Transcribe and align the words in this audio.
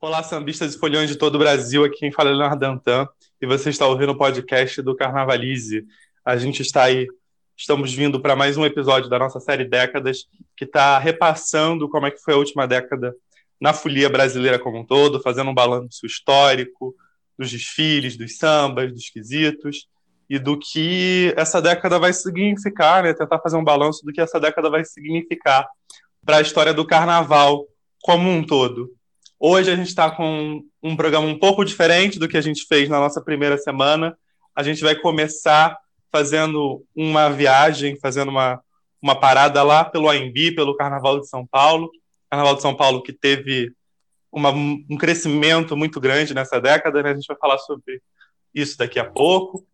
Olá, 0.00 0.22
sambistas 0.22 0.76
e 0.76 0.78
folhões 0.78 1.08
de 1.08 1.16
todo 1.16 1.34
o 1.34 1.38
Brasil. 1.38 1.82
Aqui 1.82 1.96
quem 1.96 2.12
fala 2.12 2.30
é 2.30 2.32
Leonardo 2.32 2.60
Dantan 2.60 3.08
e 3.42 3.46
você 3.46 3.70
está 3.70 3.88
ouvindo 3.88 4.12
o 4.12 4.16
podcast 4.16 4.80
do 4.80 4.94
Carnavalize. 4.94 5.84
A 6.24 6.36
gente 6.36 6.62
está 6.62 6.84
aí, 6.84 7.08
estamos 7.56 7.92
vindo 7.92 8.20
para 8.20 8.36
mais 8.36 8.56
um 8.56 8.64
episódio 8.64 9.10
da 9.10 9.18
nossa 9.18 9.40
série 9.40 9.64
Décadas, 9.64 10.28
que 10.56 10.64
está 10.64 11.00
repassando 11.00 11.88
como 11.88 12.06
é 12.06 12.12
que 12.12 12.22
foi 12.22 12.34
a 12.34 12.36
última 12.36 12.64
década 12.64 13.12
na 13.64 13.72
folia 13.72 14.10
brasileira 14.10 14.58
como 14.58 14.80
um 14.80 14.84
todo, 14.84 15.22
fazendo 15.22 15.48
um 15.48 15.54
balanço 15.54 16.04
histórico 16.04 16.94
dos 17.38 17.50
desfiles, 17.50 18.14
dos 18.14 18.36
sambas, 18.36 18.92
dos 18.92 19.08
quesitos 19.08 19.88
e 20.28 20.38
do 20.38 20.58
que 20.58 21.32
essa 21.34 21.62
década 21.62 21.98
vai 21.98 22.12
significar, 22.12 23.02
né? 23.02 23.14
Tentar 23.14 23.38
fazer 23.38 23.56
um 23.56 23.64
balanço 23.64 24.04
do 24.04 24.12
que 24.12 24.20
essa 24.20 24.38
década 24.38 24.68
vai 24.68 24.84
significar 24.84 25.66
para 26.22 26.36
a 26.36 26.40
história 26.42 26.74
do 26.74 26.86
carnaval 26.86 27.64
como 28.02 28.28
um 28.28 28.44
todo. 28.44 28.90
Hoje 29.40 29.70
a 29.70 29.76
gente 29.76 29.88
está 29.88 30.10
com 30.10 30.62
um 30.82 30.94
programa 30.94 31.26
um 31.26 31.38
pouco 31.38 31.64
diferente 31.64 32.18
do 32.18 32.28
que 32.28 32.36
a 32.36 32.42
gente 32.42 32.66
fez 32.68 32.90
na 32.90 33.00
nossa 33.00 33.22
primeira 33.22 33.56
semana. 33.56 34.14
A 34.54 34.62
gente 34.62 34.82
vai 34.82 34.94
começar 34.94 35.74
fazendo 36.12 36.84
uma 36.94 37.30
viagem, 37.30 37.98
fazendo 37.98 38.28
uma, 38.28 38.60
uma 39.00 39.18
parada 39.18 39.62
lá 39.62 39.86
pelo 39.86 40.10
AMB, 40.10 40.54
pelo 40.54 40.76
Carnaval 40.76 41.18
de 41.18 41.30
São 41.30 41.46
Paulo. 41.46 41.90
Carnaval 42.34 42.56
de 42.56 42.62
São 42.62 42.74
Paulo 42.74 43.02
que 43.02 43.12
teve 43.12 43.72
uma, 44.32 44.50
um 44.50 44.96
crescimento 44.98 45.76
muito 45.76 46.00
grande 46.00 46.34
nessa 46.34 46.60
década, 46.60 47.00
né? 47.00 47.10
A 47.10 47.14
gente 47.14 47.26
vai 47.26 47.36
falar 47.36 47.58
sobre 47.58 48.02
isso 48.52 48.76
daqui 48.76 48.98
a 48.98 49.04
pouco. 49.04 49.64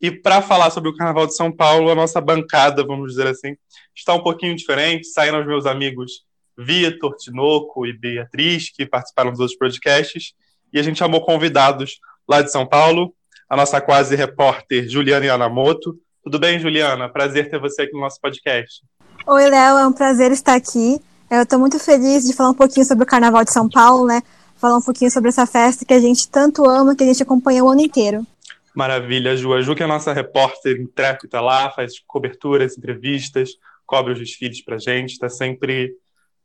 E 0.00 0.10
para 0.10 0.42
falar 0.42 0.70
sobre 0.70 0.90
o 0.90 0.96
Carnaval 0.96 1.26
de 1.26 1.34
São 1.34 1.50
Paulo, 1.50 1.90
a 1.90 1.94
nossa 1.94 2.20
bancada, 2.20 2.84
vamos 2.84 3.12
dizer 3.12 3.26
assim, 3.26 3.56
está 3.94 4.12
um 4.14 4.22
pouquinho 4.22 4.54
diferente. 4.54 5.06
Saíram 5.06 5.40
os 5.40 5.46
meus 5.46 5.64
amigos 5.64 6.24
Vitor, 6.58 7.16
Tinoco 7.16 7.86
e 7.86 7.92
Beatriz, 7.92 8.70
que 8.70 8.84
participaram 8.84 9.30
dos 9.30 9.40
outros 9.40 9.58
podcasts, 9.58 10.34
e 10.72 10.78
a 10.78 10.82
gente 10.82 10.98
chamou 10.98 11.24
convidados 11.24 12.00
lá 12.28 12.42
de 12.42 12.52
São 12.52 12.66
Paulo, 12.66 13.14
a 13.48 13.56
nossa 13.56 13.80
quase 13.80 14.14
repórter 14.14 14.88
Juliana 14.88 15.24
Yanamoto. 15.24 15.98
Tudo 16.22 16.38
bem, 16.38 16.58
Juliana? 16.58 17.08
Prazer 17.08 17.48
ter 17.48 17.58
você 17.58 17.82
aqui 17.82 17.94
no 17.94 18.00
nosso 18.00 18.20
podcast. 18.20 18.82
Oi, 19.26 19.48
Léo, 19.48 19.78
é 19.78 19.86
um 19.86 19.92
prazer 19.92 20.30
estar 20.32 20.54
aqui. 20.54 21.00
Eu 21.30 21.42
estou 21.42 21.60
muito 21.60 21.78
feliz 21.78 22.24
de 22.26 22.32
falar 22.32 22.50
um 22.50 22.54
pouquinho 22.54 22.84
sobre 22.84 23.04
o 23.04 23.06
Carnaval 23.06 23.44
de 23.44 23.52
São 23.52 23.68
Paulo, 23.68 24.04
né? 24.04 24.20
Falar 24.56 24.76
um 24.76 24.82
pouquinho 24.82 25.12
sobre 25.12 25.28
essa 25.28 25.46
festa 25.46 25.84
que 25.84 25.94
a 25.94 26.00
gente 26.00 26.28
tanto 26.28 26.68
ama, 26.68 26.96
que 26.96 27.04
a 27.04 27.06
gente 27.06 27.22
acompanha 27.22 27.62
o 27.62 27.68
ano 27.68 27.82
inteiro. 27.82 28.26
Maravilha, 28.74 29.36
Ju. 29.36 29.54
A 29.54 29.62
Ju 29.62 29.76
que 29.76 29.82
é 29.82 29.84
a 29.84 29.88
nossa 29.88 30.12
repórter 30.12 30.80
intrépida 30.80 31.40
lá, 31.40 31.70
faz 31.70 32.00
coberturas, 32.00 32.76
entrevistas, 32.76 33.50
cobre 33.86 34.12
os 34.12 34.18
desfiles 34.18 34.60
pra 34.64 34.76
gente, 34.76 35.12
está 35.12 35.28
sempre 35.28 35.94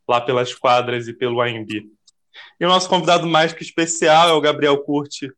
lá 0.08 0.22
pelas 0.22 0.53
quadras 0.53 1.08
e 1.08 1.13
pelo 1.13 1.41
AMB. 1.41 1.89
E 2.59 2.66
o 2.66 2.69
nosso 2.69 2.88
convidado 2.88 3.25
mais 3.25 3.53
que 3.53 3.63
especial 3.63 4.30
é 4.30 4.33
o 4.33 4.41
Gabriel 4.41 4.78
Curti, 4.83 5.31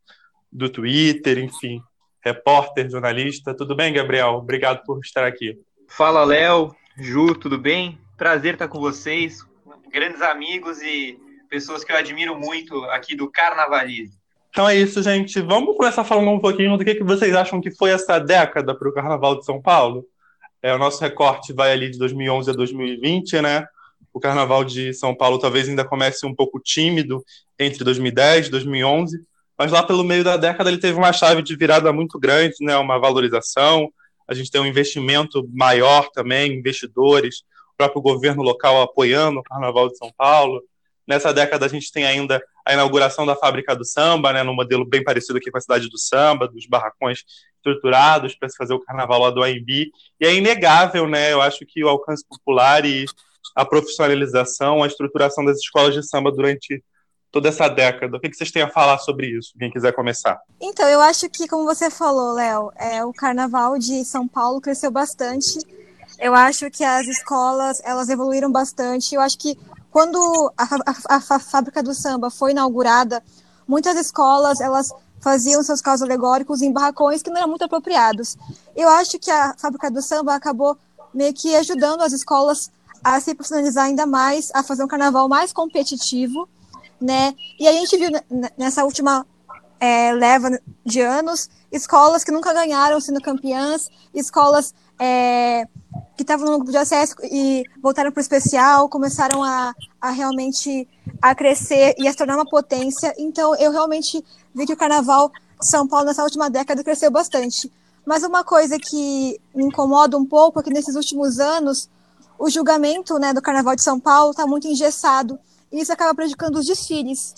do 0.52 0.70
Twitter, 0.70 1.38
enfim, 1.38 1.82
repórter, 2.22 2.90
jornalista. 2.90 3.56
Tudo 3.56 3.78
bem, 3.78 3.94
Gabriel? 3.94 4.34
Obrigado 4.34 4.84
por 4.84 5.00
estar 5.00 5.26
aqui. 5.26 5.58
Fala, 5.88 6.26
Léo, 6.26 6.76
Ju, 6.98 7.34
tudo 7.34 7.58
bem? 7.58 7.98
Prazer 8.18 8.54
estar 8.54 8.68
com 8.68 8.80
vocês, 8.80 9.46
grandes 9.92 10.22
amigos 10.22 10.82
e 10.82 11.18
pessoas 11.50 11.84
que 11.84 11.92
eu 11.92 11.98
admiro 11.98 12.38
muito 12.38 12.84
aqui 12.86 13.16
do 13.16 13.30
Carnavalismo. 13.30 14.18
Então 14.50 14.68
é 14.68 14.76
isso, 14.76 15.02
gente. 15.04 15.40
Vamos 15.40 15.78
começar 15.78 16.04
falando 16.04 16.32
um 16.32 16.40
pouquinho 16.40 16.78
do 16.78 16.84
que, 16.84 16.96
que 16.96 17.04
vocês 17.04 17.36
acham 17.36 17.62
que 17.62 17.72
foi 17.72 17.92
essa 17.92 18.20
década 18.20 18.76
para 18.76 18.90
o 18.90 18.94
Carnaval 18.94 19.38
de 19.38 19.46
São 19.46 19.62
Paulo. 19.62 20.06
É, 20.62 20.74
o 20.74 20.80
nosso 20.80 21.00
recorte 21.00 21.54
vai 21.54 21.72
ali 21.72 21.92
de 21.92 22.00
2011 22.00 22.50
a 22.50 22.54
2020, 22.54 23.42
né? 23.42 23.68
o 24.18 24.20
Carnaval 24.20 24.64
de 24.64 24.94
São 24.94 25.16
Paulo 25.16 25.38
talvez 25.38 25.70
ainda 25.70 25.86
comece 25.86 26.26
um 26.26 26.34
pouco 26.34 26.60
tímido 26.60 27.24
entre 27.58 27.84
2010 27.84 28.48
e 28.48 28.52
2011, 28.52 29.24
mas 29.58 29.72
lá 29.72 29.84
pelo 29.84 30.04
meio 30.04 30.24
da 30.24 30.38
década 30.38 30.70
ele 30.70 30.80
teve 30.80 30.98
uma 30.98 31.14
chave 31.14 31.42
de 31.42 31.56
virada 31.56 31.94
muito 31.94 32.20
grande, 32.20 32.56
né, 32.62 32.76
uma 32.78 33.00
valorização, 33.00 33.92
a 34.28 34.34
gente 34.34 34.52
tem 34.52 34.60
um 34.60 34.66
investimento 34.66 35.48
maior 35.54 36.10
também, 36.10 36.54
investidores, 36.54 37.44
próprio 37.78 38.02
governo 38.02 38.42
local 38.42 38.82
apoiando 38.82 39.40
o 39.40 39.44
Carnaval 39.44 39.88
de 39.90 39.98
São 39.98 40.12
Paulo. 40.18 40.62
Nessa 41.08 41.34
década 41.34 41.66
a 41.66 41.70
gente 41.70 41.92
tem 41.92 42.06
ainda 42.06 42.44
a 42.66 42.74
inauguração 42.74 43.26
da 43.26 43.36
fábrica 43.36 43.74
do 43.74 43.86
samba, 43.86 44.34
né, 44.34 44.44
num 44.44 44.54
modelo 44.54 44.84
bem 44.84 45.02
parecido 45.04 45.38
aqui 45.38 45.50
com 45.50 45.58
a 45.58 45.62
cidade 45.62 45.88
do 45.90 45.98
samba, 45.98 46.48
dos 46.48 46.66
barracões 46.66 47.24
estruturados 47.56 48.36
para 48.36 48.50
se 48.50 48.58
fazer 48.58 48.74
o 48.74 48.80
carnaval 48.80 49.22
lá 49.22 49.30
do 49.30 49.42
AMB. 49.42 49.70
E 50.20 50.26
é 50.26 50.34
inegável, 50.34 51.08
né, 51.08 51.32
eu 51.32 51.42
acho 51.42 51.66
que 51.66 51.84
o 51.84 51.88
alcance 51.88 52.26
popular 52.28 52.84
e 52.84 53.06
a 53.56 53.64
profissionalização, 53.64 54.84
a 54.84 54.88
estruturação 54.88 55.46
das 55.46 55.58
escolas 55.60 55.94
de 55.94 56.04
samba 56.04 56.32
durante 56.32 56.84
toda 57.32 57.50
essa 57.50 57.68
década. 57.68 58.18
O 58.18 58.20
que 58.20 58.34
vocês 58.34 58.52
têm 58.52 58.62
a 58.62 58.70
falar 58.70 58.98
sobre 59.00 59.28
isso? 59.28 59.54
Quem 59.58 59.72
quiser 59.72 59.94
começar. 59.94 60.40
Então, 60.60 60.88
eu 60.90 61.00
acho 61.00 61.30
que, 61.30 61.48
como 61.48 61.66
você 61.66 61.90
falou, 61.90 62.34
Léo, 62.34 62.72
é, 62.76 63.04
o 63.06 63.14
Carnaval 63.14 63.78
de 63.78 64.04
São 64.04 64.28
Paulo 64.28 64.62
cresceu 64.62 64.92
bastante. 64.92 65.60
Eu 66.20 66.34
acho 66.34 66.70
que 66.72 66.84
as 66.84 67.08
escolas 67.08 67.82
elas 67.84 68.10
evoluíram 68.10 68.52
bastante. 68.52 69.14
Eu 69.14 69.22
acho 69.22 69.38
que 69.38 69.58
quando 69.92 70.52
a, 70.58 70.64
a, 70.64 71.16
a, 71.18 71.40
fábrica 71.40 71.82
do 71.82 71.94
samba 71.94 72.30
foi 72.30 72.52
inaugurada, 72.52 73.24
muitas 73.68 73.98
escolas 73.98 74.60
elas 74.60 74.92
faziam 75.20 75.64
seus 75.64 75.82
carros 75.82 76.02
alegóricos 76.02 76.62
em 76.62 76.72
barracões 76.72 77.22
que 77.22 77.30
não 77.30 77.38
eram 77.38 77.50
muito 77.50 77.64
apropriados. 77.64 78.38
Eu 78.76 78.90
acho 78.90 79.18
que 79.20 79.32
a 79.32 79.56
fábrica 79.58 79.90
do 79.90 80.02
samba 80.02 80.36
acabou 80.36 80.78
meio 81.14 81.34
que 81.34 81.56
ajudando 81.56 82.02
as 82.02 82.14
escolas 82.14 82.72
a 83.04 83.20
se 83.20 83.34
profissionalizar 83.34 83.86
ainda 83.86 84.06
mais, 84.06 84.52
a 84.54 84.64
fazer 84.64 84.84
um 84.84 84.88
carnaval 84.88 85.28
mais 85.30 85.54
competitivo, 85.54 86.48
né? 87.00 87.34
E 87.60 87.68
a 87.68 87.72
gente 87.72 87.96
viu 87.98 88.10
nessa 88.58 88.84
última 88.84 89.26
é, 89.80 90.12
leva 90.14 90.60
de 90.86 91.02
anos 91.02 91.50
escolas 91.72 92.24
que 92.24 92.32
nunca 92.32 92.54
ganharam 92.54 93.00
sendo 93.00 93.22
campeãs, 93.22 93.90
escolas 94.14 94.74
é, 95.00 95.68
que 96.16 96.24
estavam 96.24 96.46
no 96.46 96.58
grupo 96.58 96.72
de 96.72 96.78
acesso 96.78 97.16
e 97.24 97.64
voltaram 97.82 98.12
para 98.12 98.20
o 98.20 98.22
especial, 98.22 98.90
começaram 98.90 99.44
a, 99.44 99.74
a 100.02 100.10
realmente 100.12 100.88
a 101.22 101.34
crescer 101.36 101.96
e 101.98 102.08
a 102.08 102.12
se 102.12 102.18
tornar 102.18 102.36
uma 102.36 102.46
potência. 102.46 103.14
Então, 103.18 103.56
eu 103.56 103.72
realmente 103.72 104.24
vi 104.54 104.66
que 104.66 104.74
o 104.74 104.78
carnaval 104.78 105.32
de 105.60 105.70
São 105.70 105.88
Paulo 105.88 106.06
nessa 106.06 106.24
última 106.24 106.50
década 106.50 106.84
cresceu 106.84 107.12
bastante. 107.12 107.72
Mas 108.06 108.24
uma 108.24 108.44
coisa 108.44 108.78
que 108.80 109.40
me 109.54 109.66
incomoda 109.66 110.18
um 110.18 110.26
pouco 110.26 110.60
é 110.60 110.64
que 110.64 110.74
nesses 110.74 110.96
últimos 110.96 111.40
anos 111.40 111.90
o 112.40 112.50
julgamento 112.50 113.18
né, 113.18 113.34
do 113.34 113.42
Carnaval 113.42 113.76
de 113.76 113.82
São 113.82 114.00
Paulo 114.00 114.32
está 114.32 114.46
muito 114.46 114.68
engessado 114.68 115.40
e 115.72 115.82
isso 115.82 115.92
acaba 115.92 116.14
prejudicando 116.14 116.58
os 116.58 116.66
desfiles. 116.66 117.34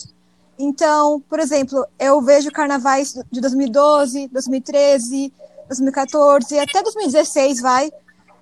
Então, 0.57 1.23
por 1.29 1.39
exemplo, 1.39 1.85
eu 1.97 2.21
vejo 2.21 2.51
carnavais 2.51 3.13
de 3.31 3.39
2012, 3.39 4.27
2013, 4.27 5.33
2014 5.67 6.59
até 6.59 6.83
2016 6.83 7.61
vai, 7.61 7.91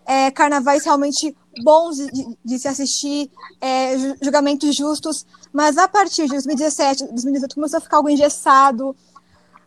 é, 0.07 0.31
carnavais 0.31 0.85
realmente 0.85 1.35
bons 1.61 1.97
de, 1.97 2.37
de 2.43 2.57
se 2.57 2.67
assistir, 2.67 3.29
é, 3.59 3.97
julgamentos 4.21 4.73
justos, 4.73 5.25
mas 5.51 5.77
a 5.77 5.87
partir 5.87 6.23
de 6.23 6.29
2017, 6.29 7.07
2018 7.07 7.55
começou 7.55 7.77
a 7.77 7.81
ficar 7.81 7.97
algo 7.97 8.09
engessado, 8.09 8.95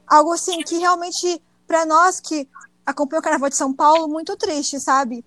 algo 0.07 0.33
assim 0.33 0.63
que 0.63 0.79
realmente, 0.79 1.43
para 1.67 1.85
nós 1.85 2.21
que 2.21 2.49
acompanham 2.87 3.21
o 3.21 3.23
Carnaval 3.23 3.51
de 3.51 3.57
São 3.57 3.73
Paulo, 3.73 4.09
muito 4.09 4.35
triste, 4.35 4.81
sabe? 4.81 5.23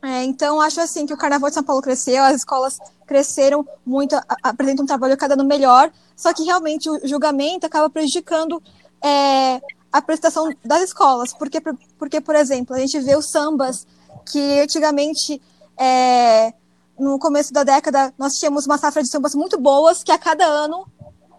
É, 0.00 0.24
então, 0.24 0.60
acho 0.60 0.80
assim 0.80 1.04
que 1.04 1.12
o 1.12 1.16
Carnaval 1.16 1.50
de 1.50 1.54
São 1.54 1.64
Paulo 1.64 1.82
cresceu, 1.82 2.22
as 2.22 2.36
escolas 2.36 2.78
cresceram 3.06 3.66
muito, 3.84 4.16
apresentam 4.42 4.84
um 4.84 4.86
trabalho 4.86 5.16
cada 5.16 5.34
ano 5.34 5.44
melhor, 5.44 5.92
só 6.16 6.32
que 6.32 6.44
realmente 6.44 6.88
o 6.88 7.06
julgamento 7.06 7.66
acaba 7.66 7.90
prejudicando 7.90 8.62
é, 9.02 9.60
a 9.92 10.00
prestação 10.00 10.50
das 10.64 10.82
escolas, 10.82 11.34
porque, 11.34 11.60
porque, 11.98 12.20
por 12.20 12.34
exemplo, 12.34 12.74
a 12.74 12.78
gente 12.78 12.98
vê 13.00 13.14
os 13.16 13.30
sambas 13.30 13.86
que 14.26 14.60
antigamente, 14.60 15.40
é, 15.78 16.52
no 16.98 17.18
começo 17.18 17.52
da 17.52 17.64
década, 17.64 18.12
nós 18.18 18.34
tínhamos 18.34 18.66
uma 18.66 18.78
safra 18.78 19.02
de 19.02 19.08
sambas 19.08 19.34
muito 19.34 19.58
boas, 19.58 20.02
que 20.02 20.12
a 20.12 20.18
cada 20.18 20.44
ano, 20.44 20.86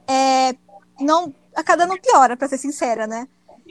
é, 0.07 0.55
não, 0.99 1.33
a 1.55 1.63
cada 1.63 1.83
ano 1.83 1.99
piora, 2.01 2.37
para 2.37 2.47
ser 2.47 2.57
sincera, 2.57 3.05
né? 3.05 3.27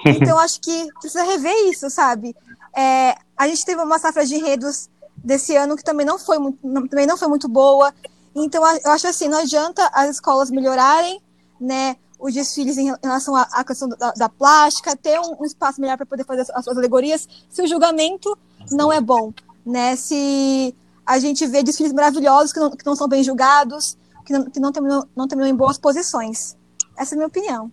Então, 0.06 0.38
acho 0.38 0.60
que 0.60 0.86
precisa 1.00 1.24
rever 1.24 1.68
isso, 1.68 1.90
sabe? 1.90 2.34
É, 2.76 3.16
a 3.36 3.48
gente 3.48 3.64
teve 3.64 3.82
uma 3.82 3.98
safra 3.98 4.24
de 4.24 4.36
enredos 4.36 4.88
desse 5.16 5.56
ano 5.56 5.76
que 5.76 5.82
também 5.82 6.06
não 6.06 6.18
foi 6.18 6.38
muito, 6.38 6.58
não, 6.66 6.86
também 6.86 7.06
não 7.06 7.16
foi 7.16 7.28
muito 7.28 7.48
boa. 7.48 7.92
Então, 8.34 8.62
eu 8.84 8.90
acho 8.92 9.08
assim, 9.08 9.28
não 9.28 9.38
adianta 9.38 9.88
as 9.92 10.10
escolas 10.10 10.50
melhorarem, 10.50 11.20
né, 11.60 11.96
os 12.18 12.34
desfiles 12.34 12.76
em 12.78 12.92
relação 13.02 13.34
à, 13.34 13.42
à 13.52 13.64
questão 13.64 13.88
da, 13.88 14.12
da, 14.12 14.28
plástica, 14.28 14.96
ter 14.96 15.18
um, 15.20 15.36
um 15.40 15.44
espaço 15.44 15.80
melhor 15.80 15.96
para 15.96 16.06
poder 16.06 16.24
fazer 16.24 16.42
as, 16.42 16.50
as, 16.50 16.64
suas 16.64 16.76
alegorias, 16.76 17.28
se 17.48 17.62
o 17.62 17.66
julgamento 17.66 18.36
não 18.70 18.92
é 18.92 19.00
bom, 19.00 19.32
né? 19.64 19.96
Se 19.96 20.74
a 21.06 21.18
gente 21.18 21.46
vê 21.46 21.62
desfiles 21.62 21.92
maravilhosos 21.92 22.52
que 22.52 22.60
não, 22.60 22.70
que 22.70 22.84
não 22.84 22.94
são 22.94 23.08
bem 23.08 23.22
julgados, 23.24 23.96
que 24.26 24.32
não, 24.32 24.50
que 24.50 24.60
não, 24.60 24.72
terminou, 24.72 25.08
não 25.16 25.26
terminou 25.26 25.50
em 25.50 25.56
boas 25.56 25.78
posições. 25.78 26.56
Essa 26.96 27.14
é 27.14 27.16
a 27.16 27.18
minha 27.18 27.28
opinião. 27.28 27.72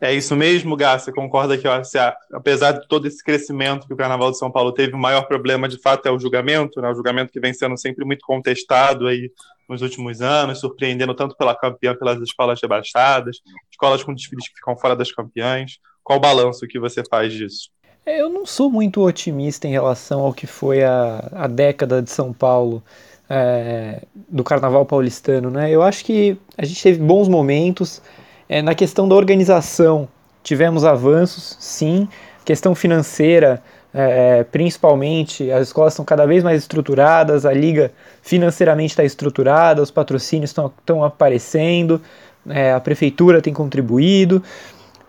É 0.00 0.14
isso 0.14 0.36
mesmo, 0.36 0.76
Gá? 0.76 0.96
Você 0.96 1.10
concorda 1.10 1.58
que, 1.58 1.66
ó, 1.66 1.82
se, 1.82 1.98
apesar 2.32 2.72
de 2.72 2.86
todo 2.86 3.08
esse 3.08 3.22
crescimento 3.22 3.86
que 3.86 3.92
o 3.92 3.96
Carnaval 3.96 4.30
de 4.30 4.38
São 4.38 4.50
Paulo 4.50 4.72
teve, 4.72 4.92
o 4.92 4.98
maior 4.98 5.22
problema, 5.26 5.68
de 5.68 5.80
fato, 5.80 6.06
é 6.06 6.10
o 6.10 6.18
julgamento, 6.18 6.80
né? 6.80 6.88
O 6.88 6.94
julgamento 6.94 7.32
que 7.32 7.40
vem 7.40 7.52
sendo 7.52 7.76
sempre 7.76 8.04
muito 8.04 8.24
contestado 8.24 9.08
aí 9.08 9.32
nos 9.68 9.82
últimos 9.82 10.20
anos, 10.20 10.60
surpreendendo 10.60 11.14
tanto 11.14 11.36
pela 11.36 11.54
campeã, 11.54 11.96
pelas 11.96 12.20
escolas 12.20 12.60
rebaixadas, 12.62 13.38
escolas 13.70 14.04
com 14.04 14.14
desfiles 14.14 14.48
que 14.48 14.54
ficam 14.54 14.76
fora 14.76 14.94
das 14.94 15.10
campeãs. 15.10 15.78
Qual 16.04 16.18
o 16.18 16.22
balanço 16.22 16.66
que 16.68 16.78
você 16.78 17.02
faz 17.04 17.32
disso? 17.32 17.70
É, 18.08 18.22
eu 18.22 18.30
não 18.30 18.46
sou 18.46 18.70
muito 18.70 19.02
otimista 19.02 19.68
em 19.68 19.70
relação 19.70 20.20
ao 20.20 20.32
que 20.32 20.46
foi 20.46 20.82
a, 20.82 21.28
a 21.30 21.46
década 21.46 22.00
de 22.00 22.10
São 22.10 22.32
Paulo. 22.32 22.82
É, 23.30 24.00
do 24.26 24.42
Carnaval 24.42 24.86
paulistano, 24.86 25.50
né? 25.50 25.70
Eu 25.70 25.82
acho 25.82 26.02
que 26.02 26.38
a 26.56 26.64
gente 26.64 26.82
teve 26.82 26.98
bons 26.98 27.28
momentos, 27.28 28.00
é, 28.48 28.62
na 28.62 28.74
questão 28.74 29.06
da 29.06 29.14
organização, 29.14 30.08
tivemos 30.42 30.82
avanços, 30.82 31.54
sim. 31.60 32.08
Questão 32.42 32.74
financeira, 32.74 33.62
é, 33.92 34.44
principalmente, 34.44 35.52
as 35.52 35.68
escolas 35.68 35.92
estão 35.92 36.06
cada 36.06 36.24
vez 36.24 36.42
mais 36.42 36.62
estruturadas, 36.62 37.44
a 37.44 37.52
liga 37.52 37.92
financeiramente 38.22 38.92
está 38.92 39.04
estruturada, 39.04 39.82
os 39.82 39.90
patrocínios 39.90 40.48
estão 40.50 41.04
aparecendo, 41.04 42.00
é, 42.48 42.72
a 42.72 42.80
prefeitura 42.80 43.42
tem 43.42 43.52
contribuído. 43.52 44.42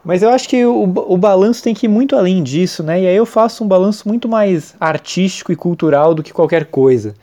Mas 0.09 0.23
eu 0.23 0.31
acho 0.31 0.49
que 0.49 0.65
o, 0.65 0.85
o 0.85 1.17
balanço 1.17 1.61
tem 1.61 1.71
que 1.71 1.85
ir 1.85 1.87
muito 1.87 2.15
além 2.15 2.41
disso, 2.41 2.81
né? 2.81 2.99
E 2.99 3.05
aí 3.05 3.15
eu 3.15 3.27
faço 3.27 3.63
um 3.63 3.67
balanço 3.67 4.07
muito 4.07 4.27
mais 4.27 4.73
artístico 4.79 5.51
e 5.51 5.55
cultural 5.55 6.15
do 6.15 6.23
que 6.23 6.33
qualquer 6.33 6.65
coisa. 6.65 7.13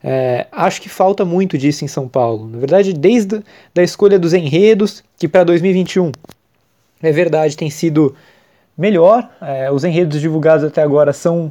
É, 0.00 0.46
acho 0.52 0.80
que 0.80 0.88
falta 0.88 1.24
muito 1.24 1.58
disso 1.58 1.84
em 1.84 1.88
São 1.88 2.06
Paulo. 2.06 2.46
Na 2.46 2.58
verdade, 2.58 2.92
desde 2.92 3.42
a 3.76 3.82
escolha 3.82 4.16
dos 4.16 4.32
enredos, 4.32 5.02
que 5.18 5.26
para 5.26 5.42
2021 5.42 6.12
é 7.02 7.10
verdade, 7.10 7.56
tem 7.56 7.68
sido 7.68 8.14
melhor. 8.78 9.28
É, 9.42 9.68
os 9.72 9.82
enredos 9.82 10.20
divulgados 10.20 10.64
até 10.64 10.80
agora 10.82 11.12
são, 11.12 11.50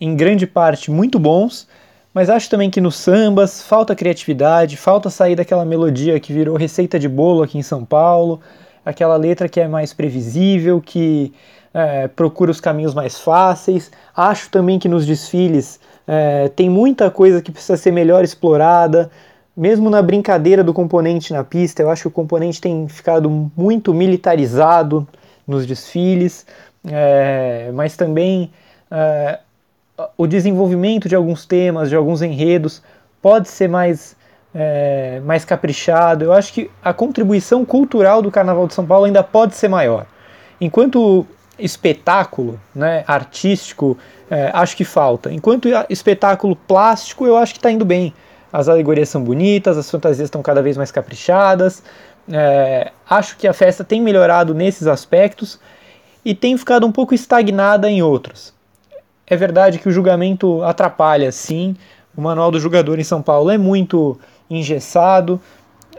em 0.00 0.14
grande 0.14 0.46
parte, 0.46 0.92
muito 0.92 1.18
bons. 1.18 1.66
Mas 2.14 2.30
acho 2.30 2.48
também 2.48 2.70
que 2.70 2.80
nos 2.80 2.94
sambas 2.94 3.60
falta 3.60 3.96
criatividade, 3.96 4.76
falta 4.76 5.10
sair 5.10 5.34
daquela 5.34 5.64
melodia 5.64 6.20
que 6.20 6.32
virou 6.32 6.56
receita 6.56 7.00
de 7.00 7.08
bolo 7.08 7.42
aqui 7.42 7.58
em 7.58 7.64
São 7.64 7.84
Paulo, 7.84 8.40
aquela 8.86 9.16
letra 9.16 9.48
que 9.48 9.60
é 9.60 9.66
mais 9.66 9.92
previsível, 9.92 10.80
que 10.80 11.34
é, 11.74 12.06
procura 12.08 12.50
os 12.50 12.60
caminhos 12.60 12.94
mais 12.94 13.18
fáceis. 13.18 13.90
Acho 14.16 14.48
também 14.48 14.78
que 14.78 14.88
nos 14.88 15.04
desfiles 15.04 15.80
é, 16.06 16.48
tem 16.48 16.70
muita 16.70 17.10
coisa 17.10 17.42
que 17.42 17.50
precisa 17.50 17.76
ser 17.76 17.90
melhor 17.90 18.22
explorada. 18.22 19.10
Mesmo 19.56 19.90
na 19.90 20.00
brincadeira 20.00 20.62
do 20.62 20.72
componente 20.72 21.32
na 21.32 21.42
pista, 21.42 21.82
eu 21.82 21.90
acho 21.90 22.02
que 22.02 22.08
o 22.08 22.12
componente 22.12 22.60
tem 22.60 22.86
ficado 22.88 23.28
muito 23.56 23.92
militarizado 23.92 25.06
nos 25.46 25.66
desfiles, 25.66 26.46
é, 26.86 27.70
mas 27.74 27.96
também 27.96 28.50
é, 28.90 29.40
o 30.16 30.26
desenvolvimento 30.26 31.08
de 31.08 31.16
alguns 31.16 31.44
temas, 31.44 31.88
de 31.88 31.96
alguns 31.96 32.22
enredos, 32.22 32.82
pode 33.20 33.48
ser 33.48 33.68
mais, 33.68 34.14
é, 34.58 35.20
mais 35.22 35.44
caprichado. 35.44 36.24
Eu 36.24 36.32
acho 36.32 36.50
que 36.50 36.70
a 36.82 36.94
contribuição 36.94 37.62
cultural 37.62 38.22
do 38.22 38.30
Carnaval 38.30 38.66
de 38.66 38.72
São 38.72 38.86
Paulo 38.86 39.04
ainda 39.04 39.22
pode 39.22 39.54
ser 39.54 39.68
maior. 39.68 40.06
Enquanto 40.58 41.26
espetáculo 41.58 42.58
né, 42.74 43.04
artístico, 43.06 43.98
é, 44.30 44.50
acho 44.54 44.74
que 44.74 44.84
falta. 44.84 45.30
Enquanto 45.30 45.68
espetáculo 45.90 46.56
plástico, 46.56 47.26
eu 47.26 47.36
acho 47.36 47.52
que 47.52 47.58
está 47.58 47.70
indo 47.70 47.84
bem. 47.84 48.14
As 48.50 48.66
alegorias 48.66 49.10
são 49.10 49.22
bonitas, 49.22 49.76
as 49.76 49.90
fantasias 49.90 50.26
estão 50.26 50.40
cada 50.40 50.62
vez 50.62 50.78
mais 50.78 50.90
caprichadas. 50.90 51.82
É, 52.32 52.90
acho 53.08 53.36
que 53.36 53.46
a 53.46 53.52
festa 53.52 53.84
tem 53.84 54.00
melhorado 54.00 54.54
nesses 54.54 54.86
aspectos 54.86 55.60
e 56.24 56.34
tem 56.34 56.56
ficado 56.56 56.86
um 56.86 56.92
pouco 56.92 57.14
estagnada 57.14 57.90
em 57.90 58.02
outros. 58.02 58.54
É 59.26 59.36
verdade 59.36 59.78
que 59.78 59.88
o 59.88 59.92
julgamento 59.92 60.62
atrapalha, 60.62 61.30
sim. 61.30 61.76
O 62.16 62.22
manual 62.22 62.50
do 62.50 62.58
jogador 62.58 62.98
em 62.98 63.04
São 63.04 63.20
Paulo 63.20 63.50
é 63.50 63.58
muito 63.58 64.18
engessado. 64.48 65.40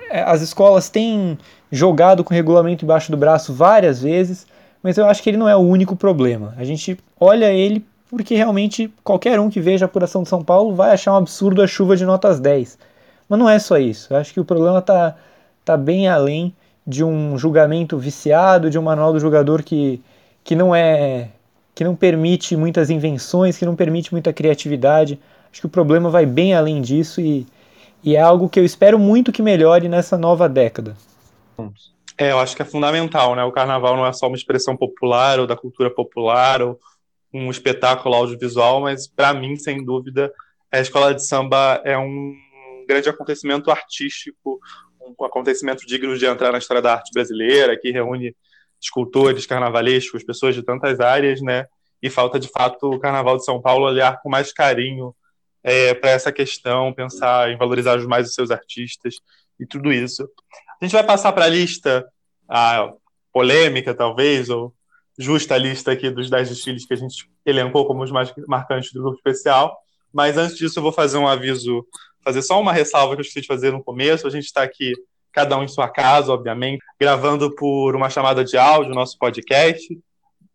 É, 0.10 0.22
as 0.22 0.42
escolas 0.42 0.90
têm 0.90 1.38
jogado 1.72 2.24
com 2.24 2.34
o 2.34 2.36
regulamento 2.36 2.86
embaixo 2.86 3.12
do 3.12 3.18
braço 3.18 3.54
várias 3.54 4.02
vezes, 4.02 4.48
mas 4.82 4.98
eu 4.98 5.06
acho 5.06 5.22
que 5.22 5.30
ele 5.30 5.38
não 5.38 5.50
é 5.50 5.56
o 5.56 5.60
único 5.60 5.96
problema. 5.96 6.54
A 6.58 6.64
gente 6.64 6.98
olha 7.20 7.52
ele 7.52 7.86
porque 8.10 8.36
realmente 8.36 8.92
qualquer 9.04 9.40
um 9.40 9.50
que 9.50 9.60
veja 9.60 9.86
a 9.86 9.88
apuração 9.88 10.24
de 10.24 10.30
São 10.30 10.44
Paulo 10.44 10.74
vai 10.74 10.92
achar 10.92 11.14
um 11.14 11.18
absurdo 11.18 11.62
a 11.62 11.68
chuva 11.68 11.96
de 11.98 12.06
notas 12.06 12.40
10. 12.40 12.78
Mas 13.28 13.40
não 13.40 13.50
é 13.50 13.60
só 13.60 13.78
isso. 13.78 14.14
Eu 14.14 14.18
acho 14.18 14.34
que 14.34 14.40
o 14.40 14.46
problema 14.46 14.80
está 14.80 15.16
tá 15.66 15.76
bem 15.76 16.08
além 16.08 16.56
de 16.86 17.04
um 17.04 17.38
julgamento 17.38 17.98
viciado, 17.98 18.70
de 18.70 18.80
um 18.80 18.82
manual 18.82 19.12
do 19.12 19.20
jogador 19.20 19.62
que, 19.62 20.02
que 20.44 20.56
não 20.56 20.74
é 20.74 21.30
que 21.76 21.84
não 21.84 21.96
permite 21.96 22.56
muitas 22.58 22.90
invenções, 22.90 23.56
que 23.56 23.66
não 23.66 23.76
permite 23.76 24.12
muita 24.12 24.34
criatividade. 24.34 25.20
Acho 25.52 25.62
que 25.62 25.68
o 25.68 25.70
problema 25.70 26.10
vai 26.10 26.26
bem 26.26 26.56
além 26.56 26.82
disso 26.82 27.22
e, 27.22 27.46
e 28.08 28.16
é 28.16 28.22
algo 28.22 28.48
que 28.48 28.58
eu 28.58 28.64
espero 28.64 28.98
muito 28.98 29.34
que 29.34 29.42
melhore 29.42 29.90
nessa 29.90 30.18
nova 30.18 30.48
década. 30.48 30.96
É, 32.18 32.32
eu 32.32 32.40
acho 32.40 32.56
que 32.56 32.62
é 32.62 32.66
fundamental, 32.66 33.36
né? 33.36 33.44
O 33.44 33.52
carnaval 33.52 33.98
não 33.98 34.06
é 34.06 34.14
só 34.14 34.28
uma 34.28 34.38
expressão 34.38 34.78
popular 34.78 35.42
ou 35.42 35.46
da 35.46 35.58
cultura 35.58 35.94
popular 35.94 36.62
ou 36.62 36.80
um 37.34 37.52
espetáculo 37.52 38.16
audiovisual, 38.16 38.80
mas 38.80 39.10
para 39.10 39.34
mim, 39.34 39.58
sem 39.58 39.84
dúvida, 39.84 40.32
a 40.72 40.80
escola 40.80 41.14
de 41.14 41.22
samba 41.22 41.82
é 41.84 41.98
um 41.98 42.34
grande 42.88 43.10
acontecimento 43.10 43.70
artístico, 43.70 44.58
um 45.02 45.26
acontecimento 45.26 45.86
digno 45.86 46.18
de 46.18 46.26
entrar 46.26 46.54
na 46.54 46.60
história 46.60 46.82
da 46.82 46.94
arte 46.94 47.12
brasileira, 47.14 47.78
que 47.78 47.92
reúne 47.92 48.34
escultores, 48.82 49.46
carnavalescos, 49.46 50.24
pessoas 50.24 50.56
de 50.56 50.64
tantas 50.64 51.02
áreas, 51.02 51.42
né? 51.42 51.66
E 52.02 52.10
falta 52.10 52.40
de 52.40 52.48
fato 52.48 52.90
o 52.90 53.00
Carnaval 53.00 53.36
de 53.36 53.44
São 53.44 53.62
Paulo 53.62 53.86
olhar 53.86 54.22
com 54.22 54.30
mais 54.30 54.54
carinho 54.54 55.14
é, 55.68 55.94
para 55.94 56.12
essa 56.12 56.32
questão, 56.32 56.94
pensar 56.94 57.52
em 57.52 57.58
valorizar 57.58 57.98
mais 58.08 58.30
os 58.30 58.34
seus 58.34 58.52
artistas 58.52 59.16
e 59.60 59.66
tudo 59.66 59.92
isso. 59.92 60.24
A 60.82 60.86
gente 60.86 60.94
vai 60.94 61.04
passar 61.04 61.34
para 61.34 61.44
a 61.44 61.50
lista, 61.50 62.08
a 62.48 62.94
polêmica 63.34 63.94
talvez, 63.94 64.50
ou 64.50 64.74
justa 65.20 65.58
lista 65.58 65.92
aqui 65.92 66.10
dos 66.10 66.30
10 66.30 66.48
desfiles 66.48 66.86
que 66.86 66.94
a 66.94 66.98
gente 66.98 67.30
elencou 67.46 67.86
como 67.86 68.02
os 68.02 68.12
mais 68.12 68.34
marcantes 68.48 68.94
do 68.94 69.02
grupo 69.02 69.18
especial. 69.18 69.78
Mas 70.14 70.38
antes 70.38 70.58
disso, 70.58 70.80
eu 70.80 70.84
vou 70.84 70.94
fazer 70.94 71.18
um 71.18 71.28
aviso, 71.28 71.86
fazer 72.24 72.42
só 72.44 72.62
uma 72.62 72.72
ressalva 72.72 73.16
que 73.16 73.20
eu 73.20 73.24
esqueci 73.24 73.42
de 73.42 73.48
fazer 73.48 73.74
no 73.74 73.84
começo. 73.84 74.26
A 74.26 74.30
gente 74.30 74.46
está 74.46 74.64
aqui, 74.64 74.94
cada 75.34 75.58
um 75.58 75.64
em 75.64 75.68
sua 75.68 75.90
casa, 75.90 76.32
obviamente, 76.32 76.82
gravando 76.98 77.54
por 77.54 77.94
uma 77.94 78.10
chamada 78.10 78.42
de 78.42 78.58
áudio, 78.58 78.96
nosso 78.96 79.18
podcast. 79.20 79.86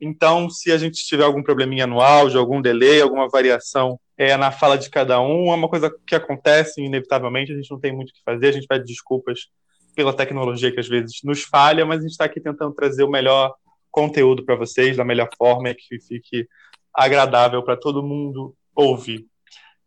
Então, 0.01 0.49
se 0.49 0.73
a 0.73 0.79
gente 0.79 1.05
tiver 1.05 1.25
algum 1.25 1.43
probleminha 1.43 1.87
no 1.87 2.01
áudio, 2.01 2.41
algum 2.41 2.63
delay, 2.63 3.03
alguma 3.03 3.29
variação 3.29 4.01
é, 4.23 4.37
na 4.37 4.53
fala 4.53 4.79
de 4.79 4.89
cada 4.89 5.21
um, 5.21 5.53
é 5.53 5.57
uma 5.57 5.69
coisa 5.69 5.93
que 6.07 6.15
acontece 6.15 6.81
inevitavelmente, 6.81 7.53
a 7.53 7.57
gente 7.57 7.69
não 7.69 7.81
tem 7.81 7.93
muito 7.93 8.11
o 8.11 8.13
que 8.13 8.23
fazer, 8.25 8.47
a 8.47 8.53
gente 8.53 8.69
pede 8.69 8.85
desculpas 8.85 9.49
pela 9.97 10.13
tecnologia 10.13 10.71
que 10.71 10.79
às 10.79 10.87
vezes 10.87 11.19
nos 11.25 11.43
falha, 11.43 11.85
mas 11.85 11.99
a 11.99 12.03
gente 12.03 12.13
está 12.13 12.27
aqui 12.27 12.41
tentando 12.41 12.73
trazer 12.73 13.03
o 13.03 13.11
melhor 13.11 13.53
conteúdo 13.91 14.45
para 14.45 14.55
vocês 14.55 14.97
da 14.97 15.05
melhor 15.05 15.29
forma 15.37 15.75
que 15.75 15.99
fique 15.99 16.47
agradável 16.95 17.65
para 17.65 17.77
todo 17.77 18.01
mundo 18.01 18.55
ouvir. 18.77 19.27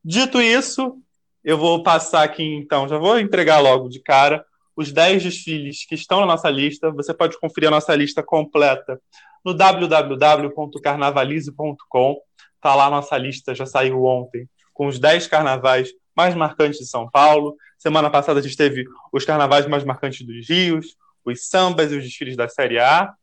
Dito 0.03 0.41
isso, 0.41 0.97
eu 1.41 1.57
vou 1.57 1.81
passar 1.81 2.23
aqui 2.23 2.43
então, 2.43 2.89
já 2.89 2.97
vou 2.97 3.17
entregar 3.17 3.59
logo 3.59 3.87
de 3.87 4.01
cara 4.01 4.45
os 4.75 4.91
10 4.91 5.23
desfiles 5.23 5.85
que 5.87 5.95
estão 5.95 6.19
na 6.19 6.25
nossa 6.25 6.49
lista. 6.49 6.91
Você 6.91 7.13
pode 7.13 7.39
conferir 7.39 7.69
a 7.69 7.71
nossa 7.71 7.95
lista 7.95 8.21
completa 8.21 8.99
no 9.45 9.53
www.carnavalize.com. 9.53 12.17
Está 12.65 12.73
lá 12.73 12.87
a 12.87 12.89
nossa 12.89 13.15
lista, 13.15 13.53
já 13.53 13.67
saiu 13.67 14.03
ontem, 14.05 14.49
com 14.73 14.87
os 14.87 14.97
10 14.97 15.27
carnavais 15.27 15.91
mais 16.17 16.33
marcantes 16.33 16.79
de 16.79 16.87
São 16.87 17.07
Paulo. 17.07 17.55
Semana 17.77 18.09
passada 18.09 18.39
a 18.39 18.41
gente 18.41 18.57
teve 18.57 18.85
os 19.13 19.23
carnavais 19.23 19.67
mais 19.67 19.83
marcantes 19.83 20.25
dos 20.25 20.49
Rios, 20.49 20.97
os 21.23 21.47
sambas 21.47 21.91
e 21.91 21.97
os 21.97 22.03
desfiles 22.03 22.35
da 22.35 22.49
Série 22.49 22.79
A. 22.79 23.13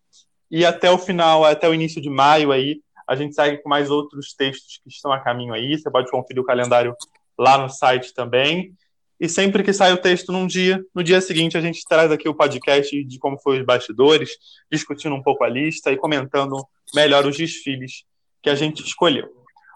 E 0.49 0.65
até 0.65 0.93
o 0.93 0.97
final, 0.97 1.45
até 1.45 1.69
o 1.69 1.75
início 1.75 2.01
de 2.01 2.09
maio 2.09 2.53
aí, 2.53 2.81
a 3.05 3.17
gente 3.17 3.35
segue 3.35 3.59
com 3.61 3.69
mais 3.69 3.91
outros 3.91 4.33
textos 4.33 4.79
que 4.81 4.89
estão 4.89 5.11
a 5.11 5.19
caminho 5.19 5.53
aí. 5.53 5.77
Você 5.77 5.91
pode 5.91 6.09
conferir 6.09 6.41
o 6.41 6.47
calendário 6.47 6.95
lá 7.37 7.59
no 7.59 7.69
site 7.69 8.15
também. 8.15 8.73
E 9.19 9.29
sempre 9.29 9.65
que 9.65 9.73
sai 9.73 9.93
o 9.93 9.99
texto 9.99 10.31
num 10.31 10.47
dia, 10.47 10.81
no 10.95 11.03
dia 11.03 11.21
seguinte 11.21 11.59
a 11.59 11.61
gente 11.61 11.83
traz 11.89 12.13
aqui 12.13 12.29
o 12.29 12.35
podcast 12.35 13.03
de 13.03 13.19
como 13.19 13.41
foi 13.41 13.59
os 13.59 13.67
bastidores, 13.67 14.31
discutindo 14.71 15.17
um 15.17 15.23
pouco 15.23 15.43
a 15.43 15.49
lista 15.49 15.91
e 15.91 15.97
comentando 15.97 16.65
melhor 16.95 17.27
os 17.27 17.37
desfiles 17.37 18.05
que 18.43 18.51
a 18.51 18.55
gente 18.55 18.83
escolheu. 18.83 19.29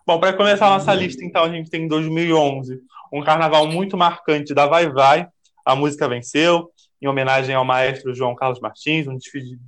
Bom, 0.07 0.19
para 0.19 0.33
começar 0.33 0.67
a 0.67 0.71
nossa 0.71 0.95
lista, 0.95 1.25
então, 1.25 1.45
a 1.45 1.49
gente 1.49 1.71
tem 1.71 1.85
em 1.85 1.89
2011 1.89 2.81
um 3.13 3.23
carnaval 3.23 3.67
muito 3.67 3.97
marcante 3.97 4.53
da 4.53 4.67
Vai 4.67 4.89
Vai. 4.89 5.27
A 5.65 5.75
música 5.75 6.09
venceu, 6.09 6.71
em 7.01 7.07
homenagem 7.07 7.55
ao 7.55 7.65
maestro 7.65 8.15
João 8.15 8.35
Carlos 8.35 8.61
Martins, 8.61 9.07
um 9.07 9.17
desfile 9.17 9.59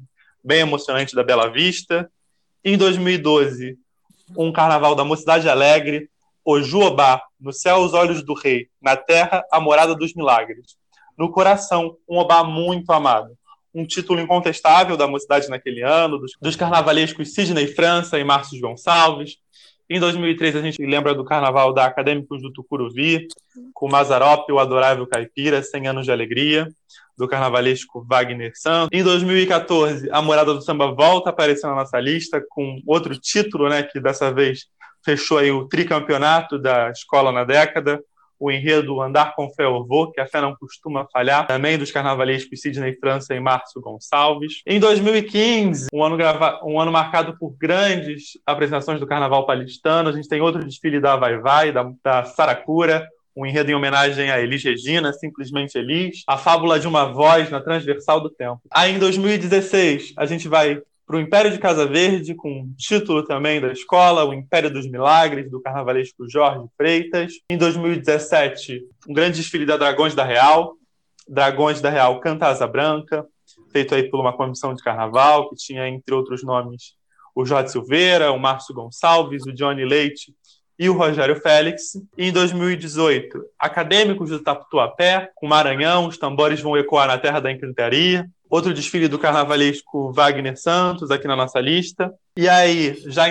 bem 0.42 0.60
emocionante 0.60 1.14
da 1.14 1.22
Bela 1.22 1.48
Vista. 1.48 2.10
Em 2.64 2.76
2012, 2.76 3.78
um 4.36 4.52
carnaval 4.52 4.94
da 4.94 5.04
Mocidade 5.04 5.48
Alegre, 5.48 6.10
o 6.44 6.60
Juobá, 6.60 7.22
no 7.40 7.52
céu 7.52 7.78
os 7.78 7.94
olhos 7.94 8.22
do 8.22 8.34
rei, 8.34 8.68
na 8.80 8.96
terra 8.96 9.44
a 9.52 9.60
morada 9.60 9.94
dos 9.94 10.14
milagres. 10.14 10.76
no 11.16 11.30
coração, 11.30 11.96
um 12.08 12.16
Obá 12.16 12.44
muito 12.44 12.92
amado. 12.92 13.36
Um 13.74 13.84
título 13.86 14.20
incontestável 14.20 14.96
da 14.96 15.06
mocidade 15.06 15.48
naquele 15.48 15.82
ano, 15.82 16.18
dos, 16.18 16.32
dos 16.40 16.56
carnavalescos 16.56 17.34
Sidney 17.34 17.66
França 17.66 18.18
e 18.18 18.24
Márcio 18.24 18.60
Gonçalves. 18.60 19.36
Em 19.90 19.98
2003, 19.98 20.56
a 20.56 20.60
gente 20.60 20.84
lembra 20.84 21.14
do 21.14 21.24
carnaval 21.24 21.72
da 21.72 21.86
Acadêmicos 21.86 22.42
do 22.42 22.52
Tucuruvi, 22.52 23.26
com 23.72 23.88
Mazarop, 23.88 24.50
o 24.50 24.58
Adorável 24.58 25.06
Caipira, 25.06 25.62
100 25.62 25.88
anos 25.88 26.04
de 26.04 26.12
alegria, 26.12 26.68
do 27.16 27.26
carnavalesco 27.26 28.04
Wagner 28.06 28.52
Santos. 28.54 28.90
Em 28.92 29.02
2014, 29.02 30.10
a 30.10 30.20
Morada 30.20 30.52
do 30.52 30.60
Samba 30.60 30.92
volta 30.92 31.30
a 31.30 31.32
aparecer 31.32 31.66
na 31.66 31.74
nossa 31.74 31.98
lista, 31.98 32.42
com 32.50 32.82
outro 32.86 33.18
título, 33.18 33.68
né, 33.68 33.82
que 33.82 33.98
dessa 33.98 34.30
vez 34.30 34.66
fechou 35.02 35.38
aí 35.38 35.50
o 35.50 35.66
tricampeonato 35.66 36.58
da 36.58 36.90
escola 36.90 37.32
na 37.32 37.44
década, 37.44 37.98
o 38.38 38.50
enredo 38.50 39.00
Andar 39.00 39.34
com 39.34 39.50
Fé 39.50 39.64
Vou, 39.64 40.10
que 40.10 40.20
a 40.20 40.26
fé 40.26 40.40
não 40.40 40.54
costuma 40.54 41.06
falhar, 41.12 41.46
também 41.46 41.78
dos 41.78 41.90
carnavalescos 41.90 42.60
Sidney 42.60 42.96
França 42.98 43.34
e 43.34 43.40
Márcio 43.40 43.80
Gonçalves. 43.80 44.62
Em 44.66 44.78
2015, 44.78 45.88
um 45.92 46.02
ano, 46.02 46.16
grava... 46.16 46.60
um 46.64 46.80
ano 46.80 46.92
marcado 46.92 47.36
por 47.38 47.56
grandes 47.58 48.38
apresentações 48.46 49.00
do 49.00 49.06
carnaval 49.06 49.46
palestino, 49.46 50.08
a 50.08 50.12
gente 50.12 50.28
tem 50.28 50.40
outro 50.40 50.64
desfile 50.64 51.00
da 51.00 51.16
Vai 51.16 51.38
Vai, 51.38 51.72
da, 51.72 51.90
da 52.02 52.24
Saracura, 52.24 53.08
um 53.36 53.46
enredo 53.46 53.70
em 53.70 53.74
homenagem 53.74 54.30
a 54.30 54.40
Elis 54.40 54.64
Regina, 54.64 55.12
simplesmente 55.12 55.78
Elis, 55.78 56.24
a 56.26 56.36
fábula 56.36 56.80
de 56.80 56.88
uma 56.88 57.12
voz 57.12 57.48
na 57.50 57.60
transversal 57.60 58.20
do 58.20 58.30
tempo. 58.30 58.60
Aí 58.70 58.92
em 58.92 58.98
2016, 58.98 60.14
a 60.16 60.26
gente 60.26 60.48
vai 60.48 60.82
para 61.08 61.16
o 61.16 61.20
Império 61.20 61.50
de 61.50 61.58
Casa 61.58 61.86
Verde, 61.86 62.34
com 62.34 62.70
título 62.76 63.24
também 63.24 63.62
da 63.62 63.72
escola, 63.72 64.26
o 64.26 64.34
Império 64.34 64.70
dos 64.70 64.86
Milagres, 64.86 65.50
do 65.50 65.58
carnavalesco 65.58 66.28
Jorge 66.28 66.68
Freitas. 66.76 67.32
Em 67.50 67.56
2017, 67.56 68.82
um 69.08 69.14
grande 69.14 69.38
desfile 69.38 69.64
da 69.64 69.78
Dragões 69.78 70.14
da 70.14 70.22
Real, 70.22 70.74
Dragões 71.26 71.80
da 71.80 71.88
Real 71.88 72.20
Canta 72.20 72.48
Asa 72.48 72.66
Branca, 72.66 73.24
feito 73.72 73.94
aí 73.94 74.10
por 74.10 74.20
uma 74.20 74.36
comissão 74.36 74.74
de 74.74 74.82
carnaval, 74.82 75.48
que 75.48 75.56
tinha, 75.56 75.88
entre 75.88 76.14
outros 76.14 76.44
nomes, 76.44 76.92
o 77.34 77.42
Jorge 77.42 77.72
Silveira, 77.72 78.30
o 78.30 78.38
Márcio 78.38 78.74
Gonçalves, 78.74 79.46
o 79.46 79.52
Johnny 79.52 79.86
Leite 79.86 80.34
e 80.78 80.90
o 80.90 80.94
Rogério 80.94 81.36
Félix. 81.40 81.94
E 82.18 82.28
em 82.28 82.32
2018, 82.32 83.46
Acadêmicos 83.58 84.28
do 84.28 84.40
Tatuapé, 84.40 85.30
com 85.34 85.48
Maranhão, 85.48 86.06
os 86.06 86.18
tambores 86.18 86.60
vão 86.60 86.76
ecoar 86.76 87.08
na 87.08 87.16
terra 87.16 87.40
da 87.40 87.50
encantaria. 87.50 88.28
Outro 88.50 88.72
desfile 88.72 89.08
do 89.08 89.18
carnavalesco 89.18 90.10
Wagner 90.10 90.56
Santos, 90.56 91.10
aqui 91.10 91.28
na 91.28 91.36
nossa 91.36 91.60
lista. 91.60 92.10
E 92.34 92.48
aí, 92.48 92.98
já 93.06 93.26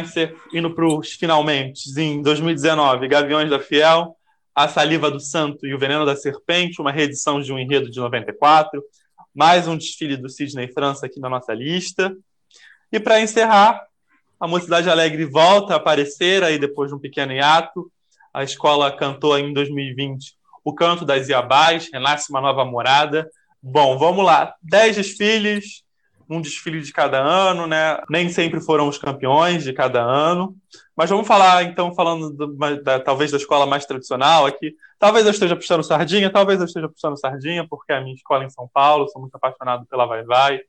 indo 0.54 0.76
para 0.76 0.86
os 0.86 1.14
finalmente, 1.14 1.90
em 2.00 2.22
2019, 2.22 3.08
Gaviões 3.08 3.50
da 3.50 3.60
Fiel, 3.60 4.16
A 4.54 4.68
Saliva 4.68 5.10
do 5.10 5.20
Santo 5.20 5.66
e 5.66 5.74
o 5.74 5.80
Veneno 5.80 6.06
da 6.06 6.16
Serpente, 6.16 6.80
uma 6.80 6.92
reedição 6.92 7.42
de 7.42 7.52
um 7.52 7.58
enredo 7.58 7.90
de 7.90 8.00
94. 8.00 8.84
Mais 9.34 9.68
um 9.68 9.76
desfile 9.76 10.18
do 10.18 10.30
Sidney 10.30 10.68
França 10.72 11.08
aqui 11.08 11.20
na 11.20 11.30
nossa 11.30 11.52
lista. 11.52 12.16
E 12.92 13.00
para 13.00 13.20
encerrar, 13.20 13.82
a 14.40 14.48
Mocidade 14.48 14.88
Alegre 14.88 15.26
volta 15.26 15.74
a 15.74 15.78
aparecer 15.78 16.44
aí 16.44 16.60
depois 16.60 16.92
de 16.92 16.96
um 16.96 17.00
pequeno 17.00 17.34
hiato. 17.34 17.92
A 18.32 18.44
escola 18.44 18.96
cantou 18.96 19.36
em 19.36 19.52
2020 19.52 20.38
o 20.64 20.76
Canto 20.76 21.06
das 21.06 21.28
Iabás, 21.28 21.90
Renasce 21.92 22.30
uma 22.30 22.42
Nova 22.42 22.64
Morada, 22.66 23.28
Bom, 23.62 23.98
vamos 23.98 24.24
lá. 24.24 24.54
Dez 24.62 24.96
desfiles, 24.96 25.84
um 26.30 26.42
desfile 26.42 26.82
de 26.82 26.92
cada 26.92 27.20
ano, 27.20 27.66
né? 27.66 28.00
Nem 28.10 28.30
sempre 28.30 28.62
foram 28.62 28.88
os 28.88 28.98
campeões 28.98 29.64
de 29.64 29.74
cada 29.74 30.02
ano. 30.02 30.56
Mas 30.96 31.10
vamos 31.10 31.28
falar, 31.28 31.64
então, 31.64 31.94
falando 31.94 32.32
do, 32.32 32.56
da, 32.84 33.00
talvez 33.00 33.32
da 33.32 33.38
escola 33.38 33.66
mais 33.66 33.86
tradicional 33.86 34.46
aqui. 34.46 34.76
Talvez 35.00 35.26
eu 35.26 35.32
esteja 35.32 35.56
puxando 35.56 35.84
sardinha, 35.84 36.30
talvez 36.30 36.60
eu 36.60 36.66
esteja 36.66 36.90
puxando 36.90 37.20
sardinha, 37.20 37.66
porque 37.68 37.92
é 37.92 37.98
a 37.98 38.02
minha 38.02 38.16
escola 38.16 38.44
em 38.44 38.50
São 38.50 38.70
Paulo, 38.74 39.08
sou 39.10 39.22
muito 39.22 39.36
apaixonado 39.36 39.86
pela 39.86 40.06
Vai 40.06 40.24
Vai, 40.24 40.60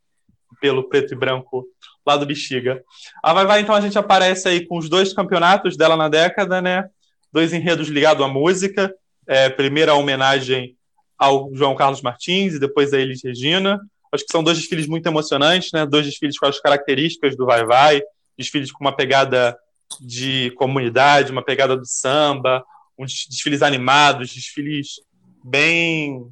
pelo 0.60 0.88
preto 0.88 1.12
e 1.12 1.16
branco 1.16 1.66
lá 2.06 2.16
do 2.16 2.26
Bexiga. 2.26 2.82
A 3.22 3.32
Vai 3.32 3.46
Vai, 3.46 3.60
então, 3.60 3.74
a 3.74 3.80
gente 3.80 3.98
aparece 3.98 4.48
aí 4.48 4.66
com 4.66 4.78
os 4.78 4.88
dois 4.88 5.12
campeonatos 5.12 5.76
dela 5.76 5.96
na 5.96 6.08
década, 6.08 6.62
né? 6.62 6.88
Dois 7.32 7.52
enredos 7.52 7.88
ligados 7.88 8.24
à 8.24 8.28
música. 8.28 8.94
É, 9.26 9.50
primeira 9.50 9.94
homenagem 9.94 10.77
ao 11.18 11.50
João 11.54 11.74
Carlos 11.74 12.00
Martins 12.00 12.54
e 12.54 12.60
depois 12.60 12.92
a 12.92 12.98
Elis 12.98 13.22
Regina. 13.24 13.80
Acho 14.12 14.24
que 14.24 14.32
são 14.32 14.42
dois 14.42 14.56
desfiles 14.56 14.86
muito 14.86 15.06
emocionantes, 15.06 15.72
né? 15.72 15.84
Dois 15.84 16.06
desfiles 16.06 16.38
com 16.38 16.46
as 16.46 16.60
características 16.60 17.36
do 17.36 17.44
Vai 17.44 17.64
Vai, 17.64 18.00
desfiles 18.36 18.70
com 18.70 18.84
uma 18.84 18.94
pegada 18.94 19.58
de 20.00 20.50
comunidade, 20.52 21.32
uma 21.32 21.44
pegada 21.44 21.76
do 21.76 21.86
samba, 21.86 22.64
uns 22.98 23.26
desfiles 23.28 23.62
animados, 23.62 24.32
desfiles 24.32 25.00
bem 25.44 26.26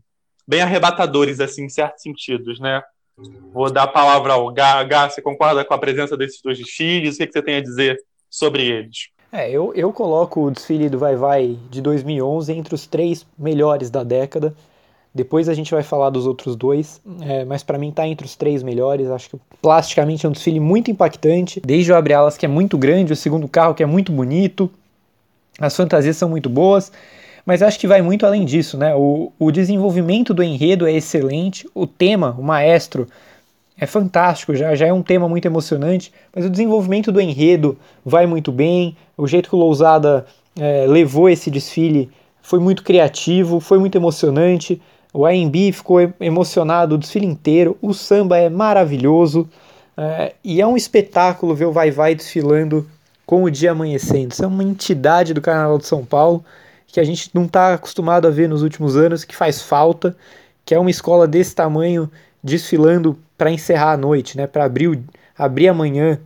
bem 0.49 0.61
arrebatadores 0.61 1.40
assim 1.40 1.64
em 1.64 1.69
certos 1.69 2.02
sentidos, 2.02 2.61
né? 2.61 2.83
Vou 3.52 3.71
dar 3.71 3.85
a 3.85 3.88
palavra 3.88 4.35
ao 4.35 4.52
Gá. 4.52 4.83
Gá, 4.85 5.09
você 5.09 5.21
concorda 5.21 5.64
com 5.64 5.75
a 5.75 5.78
presença 5.78 6.16
desses 6.16 6.40
dois 6.40 6.59
desfiles? 6.59 7.14
O 7.14 7.19
que, 7.19 7.26
que 7.26 7.33
você 7.33 7.43
tem 7.43 7.57
a 7.57 7.62
dizer 7.62 7.99
sobre 8.31 8.66
eles? 8.66 9.09
É, 9.33 9.50
eu, 9.50 9.73
eu 9.75 9.93
coloco 9.93 10.45
o 10.45 10.50
desfile 10.50 10.88
do 10.88 10.99
Vai 10.99 11.16
Vai 11.16 11.59
de 11.71 11.81
2011 11.81 12.52
entre 12.52 12.75
os 12.75 12.87
três 12.87 13.26
melhores 13.38 13.90
da 13.90 14.05
década. 14.05 14.55
Depois 15.17 15.49
a 15.49 15.55
gente 15.55 15.73
vai 15.73 15.83
falar 15.83 16.11
dos 16.11 16.27
outros 16.27 16.55
dois, 16.55 17.01
é, 17.23 17.43
mas 17.47 17.63
para 17.63 17.79
mim 17.79 17.91
tá 17.91 18.07
entre 18.07 18.27
os 18.27 18.37
três 18.37 18.63
melhores. 18.63 19.09
Acho 19.09 19.31
que 19.31 19.39
plasticamente 19.63 20.27
é 20.27 20.29
um 20.29 20.33
desfile 20.33 20.61
muito 20.61 20.91
impactante. 20.91 21.63
Desde 21.65 21.91
o 21.91 21.97
abre-alas 21.97 22.37
que 22.37 22.45
é 22.45 22.49
muito 22.49 22.77
grande, 22.77 23.15
o 23.15 23.17
segundo 23.17 23.49
carro 23.49 23.75
que 23.75 23.83
é 23.83 23.87
muito 23.87 24.13
bonito, 24.13 24.71
as 25.59 25.75
fantasias 25.75 26.19
são 26.19 26.29
muito 26.29 26.51
boas, 26.51 26.93
mas 27.47 27.63
acho 27.63 27.81
que 27.81 27.87
vai 27.87 28.03
muito 28.03 28.27
além 28.27 28.45
disso, 28.45 28.77
né? 28.77 28.95
O, 28.95 29.33
o 29.39 29.51
desenvolvimento 29.51 30.35
do 30.35 30.43
enredo 30.43 30.87
é 30.87 30.93
excelente, 30.93 31.67
o 31.75 31.87
tema, 31.87 32.37
o 32.39 32.43
maestro, 32.43 33.09
é 33.79 33.87
fantástico, 33.87 34.55
já, 34.55 34.75
já 34.75 34.87
é 34.87 34.93
um 34.93 35.03
tema 35.03 35.27
muito 35.29 35.47
emocionante, 35.47 36.13
mas 36.35 36.45
o 36.45 36.51
desenvolvimento 36.51 37.11
do 37.11 37.23
enredo 37.23 37.79
vai 38.05 38.27
muito 38.27 38.53
bem, 38.53 38.95
o 39.17 39.27
jeito 39.27 39.49
que 39.49 39.55
o 39.55 39.59
Lousada 39.59 40.27
é, 40.59 40.87
levou 40.87 41.29
esse 41.31 41.51
desfile 41.51 42.11
foi 42.43 42.61
muito 42.61 42.85
criativo, 42.85 43.59
foi 43.59 43.79
muito 43.79 43.97
emocionante. 43.97 44.81
O 45.13 45.25
AMB 45.25 45.73
ficou 45.73 45.99
emocionado 46.21 46.95
o 46.95 46.99
desfile 46.99 47.27
inteiro. 47.27 47.77
O 47.81 47.95
samba 47.95 48.39
é 48.39 48.49
maravilhoso. 48.49 49.49
É, 49.97 50.35
e 50.45 50.61
é 50.61 50.67
um 50.67 50.77
espetáculo 50.77 51.55
ver 51.55 51.65
o 51.67 51.73
Vai 51.73 51.91
Vai 51.91 52.15
desfilando 52.15 52.87
com 53.25 53.43
o 53.43 53.51
dia 53.51 53.73
amanhecendo. 53.73 54.33
Isso 54.33 54.45
é 54.45 54.47
uma 54.47 54.63
entidade 54.63 55.35
do 55.35 55.41
Carnaval 55.41 55.79
de 55.79 55.87
São 55.87 56.05
Paulo 56.05 56.45
que 56.87 57.01
a 57.01 57.05
gente 57.05 57.31
não 57.35 57.45
está 57.45 57.75
acostumado 57.75 58.27
a 58.27 58.31
ver 58.31 58.49
nos 58.49 58.63
últimos 58.63 58.97
anos, 58.97 59.23
que 59.23 59.37
faz 59.37 59.61
falta, 59.61 60.17
que 60.65 60.75
é 60.75 60.79
uma 60.79 60.91
escola 60.91 61.27
desse 61.27 61.55
tamanho 61.55 62.11
desfilando 62.43 63.19
para 63.37 63.51
encerrar 63.51 63.93
a 63.93 63.97
noite, 63.97 64.37
né, 64.37 64.47
para 64.47 64.65
abrir, 64.65 64.99
abrir 65.37 65.69
amanhã. 65.69 66.19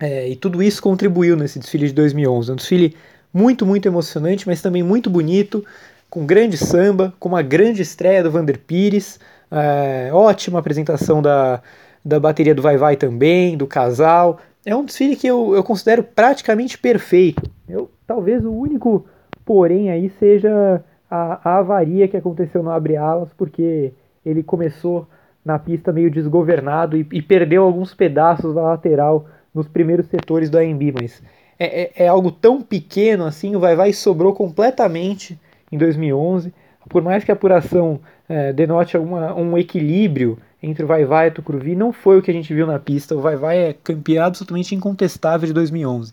É, 0.00 0.28
e 0.28 0.34
tudo 0.34 0.62
isso 0.62 0.82
contribuiu 0.82 1.36
nesse 1.36 1.58
desfile 1.58 1.86
de 1.86 1.92
2011. 1.92 2.50
É 2.50 2.52
um 2.52 2.56
desfile 2.56 2.96
muito, 3.32 3.64
muito 3.64 3.86
emocionante, 3.86 4.46
mas 4.46 4.60
também 4.60 4.82
muito 4.82 5.08
bonito 5.08 5.64
com 6.10 6.26
grande 6.26 6.58
samba, 6.58 7.14
com 7.18 7.28
uma 7.28 7.40
grande 7.40 7.80
estreia 7.80 8.22
do 8.22 8.30
Vander 8.30 8.58
Pires, 8.58 9.20
é, 9.50 10.10
ótima 10.12 10.58
apresentação 10.58 11.22
da, 11.22 11.62
da 12.04 12.18
bateria 12.18 12.54
do 12.54 12.60
Vai 12.60 12.76
Vai 12.76 12.96
também, 12.96 13.56
do 13.56 13.66
casal. 13.66 14.40
É 14.66 14.74
um 14.74 14.84
desfile 14.84 15.16
que 15.16 15.26
eu, 15.26 15.54
eu 15.54 15.62
considero 15.62 16.02
praticamente 16.02 16.76
perfeito. 16.76 17.48
Eu, 17.68 17.90
talvez 18.06 18.44
o 18.44 18.52
único 18.52 19.06
porém 19.44 19.90
aí 19.90 20.10
seja 20.18 20.84
a, 21.10 21.40
a 21.48 21.58
avaria 21.58 22.08
que 22.08 22.16
aconteceu 22.16 22.62
no 22.62 22.70
Abre 22.70 22.96
Alas, 22.96 23.30
porque 23.36 23.92
ele 24.24 24.42
começou 24.42 25.08
na 25.44 25.58
pista 25.58 25.92
meio 25.92 26.10
desgovernado 26.10 26.96
e, 26.96 27.06
e, 27.12 27.22
perdeu 27.22 27.62
alguns 27.64 27.94
pedaços 27.94 28.54
da 28.54 28.62
lateral 28.62 29.26
nos 29.54 29.66
primeiros 29.66 30.06
setores 30.06 30.50
do 30.50 30.58
AMB, 30.58 30.92
mas 31.00 31.22
é, 31.58 31.82
é, 31.82 32.04
é 32.04 32.08
algo 32.08 32.30
tão 32.30 32.60
pequeno 32.60 33.24
assim, 33.24 33.56
o 33.56 33.60
Vai 33.60 33.74
Vai 33.74 33.92
sobrou 33.92 34.34
completamente 34.34 35.38
em 35.70 35.78
2011. 35.78 36.52
Por 36.88 37.02
mais 37.02 37.24
que 37.24 37.30
a 37.30 37.34
apuração 37.34 38.00
é, 38.28 38.52
denote 38.52 38.96
alguma, 38.96 39.34
um 39.34 39.56
equilíbrio 39.56 40.38
entre 40.62 40.84
o 40.84 40.86
Vai 40.86 41.04
Vai 41.04 41.28
e 41.28 41.30
Tucuruvi, 41.30 41.74
não 41.74 41.92
foi 41.92 42.18
o 42.18 42.22
que 42.22 42.30
a 42.30 42.34
gente 42.34 42.52
viu 42.52 42.66
na 42.66 42.78
pista. 42.78 43.14
O 43.14 43.20
Vai 43.20 43.36
Vai 43.36 43.58
é 43.58 43.72
campeão 43.72 44.24
absolutamente 44.24 44.74
incontestável 44.74 45.46
de 45.46 45.52
2011. 45.52 46.12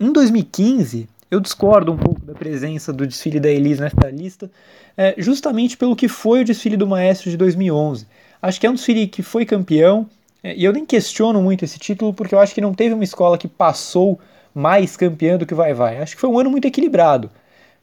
Em 0.00 0.12
2015, 0.12 1.08
eu 1.30 1.40
discordo 1.40 1.92
um 1.92 1.96
pouco 1.96 2.20
da 2.20 2.34
presença 2.34 2.92
do 2.92 3.06
desfile 3.06 3.40
da 3.40 3.48
Elis 3.48 3.80
nesta 3.80 4.10
lista, 4.10 4.50
é, 4.96 5.14
justamente 5.16 5.76
pelo 5.76 5.96
que 5.96 6.06
foi 6.06 6.42
o 6.42 6.44
desfile 6.44 6.76
do 6.76 6.86
Maestro 6.86 7.30
de 7.30 7.36
2011. 7.36 8.06
Acho 8.42 8.60
que 8.60 8.66
é 8.66 8.70
um 8.70 8.74
desfile 8.74 9.06
que 9.06 9.22
foi 9.22 9.46
campeão, 9.46 10.06
é, 10.42 10.54
e 10.54 10.64
eu 10.64 10.72
nem 10.72 10.84
questiono 10.84 11.40
muito 11.40 11.64
esse 11.64 11.78
título, 11.78 12.12
porque 12.12 12.34
eu 12.34 12.38
acho 12.38 12.54
que 12.54 12.60
não 12.60 12.74
teve 12.74 12.94
uma 12.94 13.04
escola 13.04 13.38
que 13.38 13.48
passou 13.48 14.20
mais 14.54 14.96
campeã 14.96 15.38
do 15.38 15.46
que 15.46 15.54
o 15.54 15.56
Vai 15.56 15.72
Vai. 15.72 15.98
Acho 15.98 16.14
que 16.14 16.20
foi 16.20 16.28
um 16.28 16.38
ano 16.38 16.50
muito 16.50 16.66
equilibrado. 16.66 17.30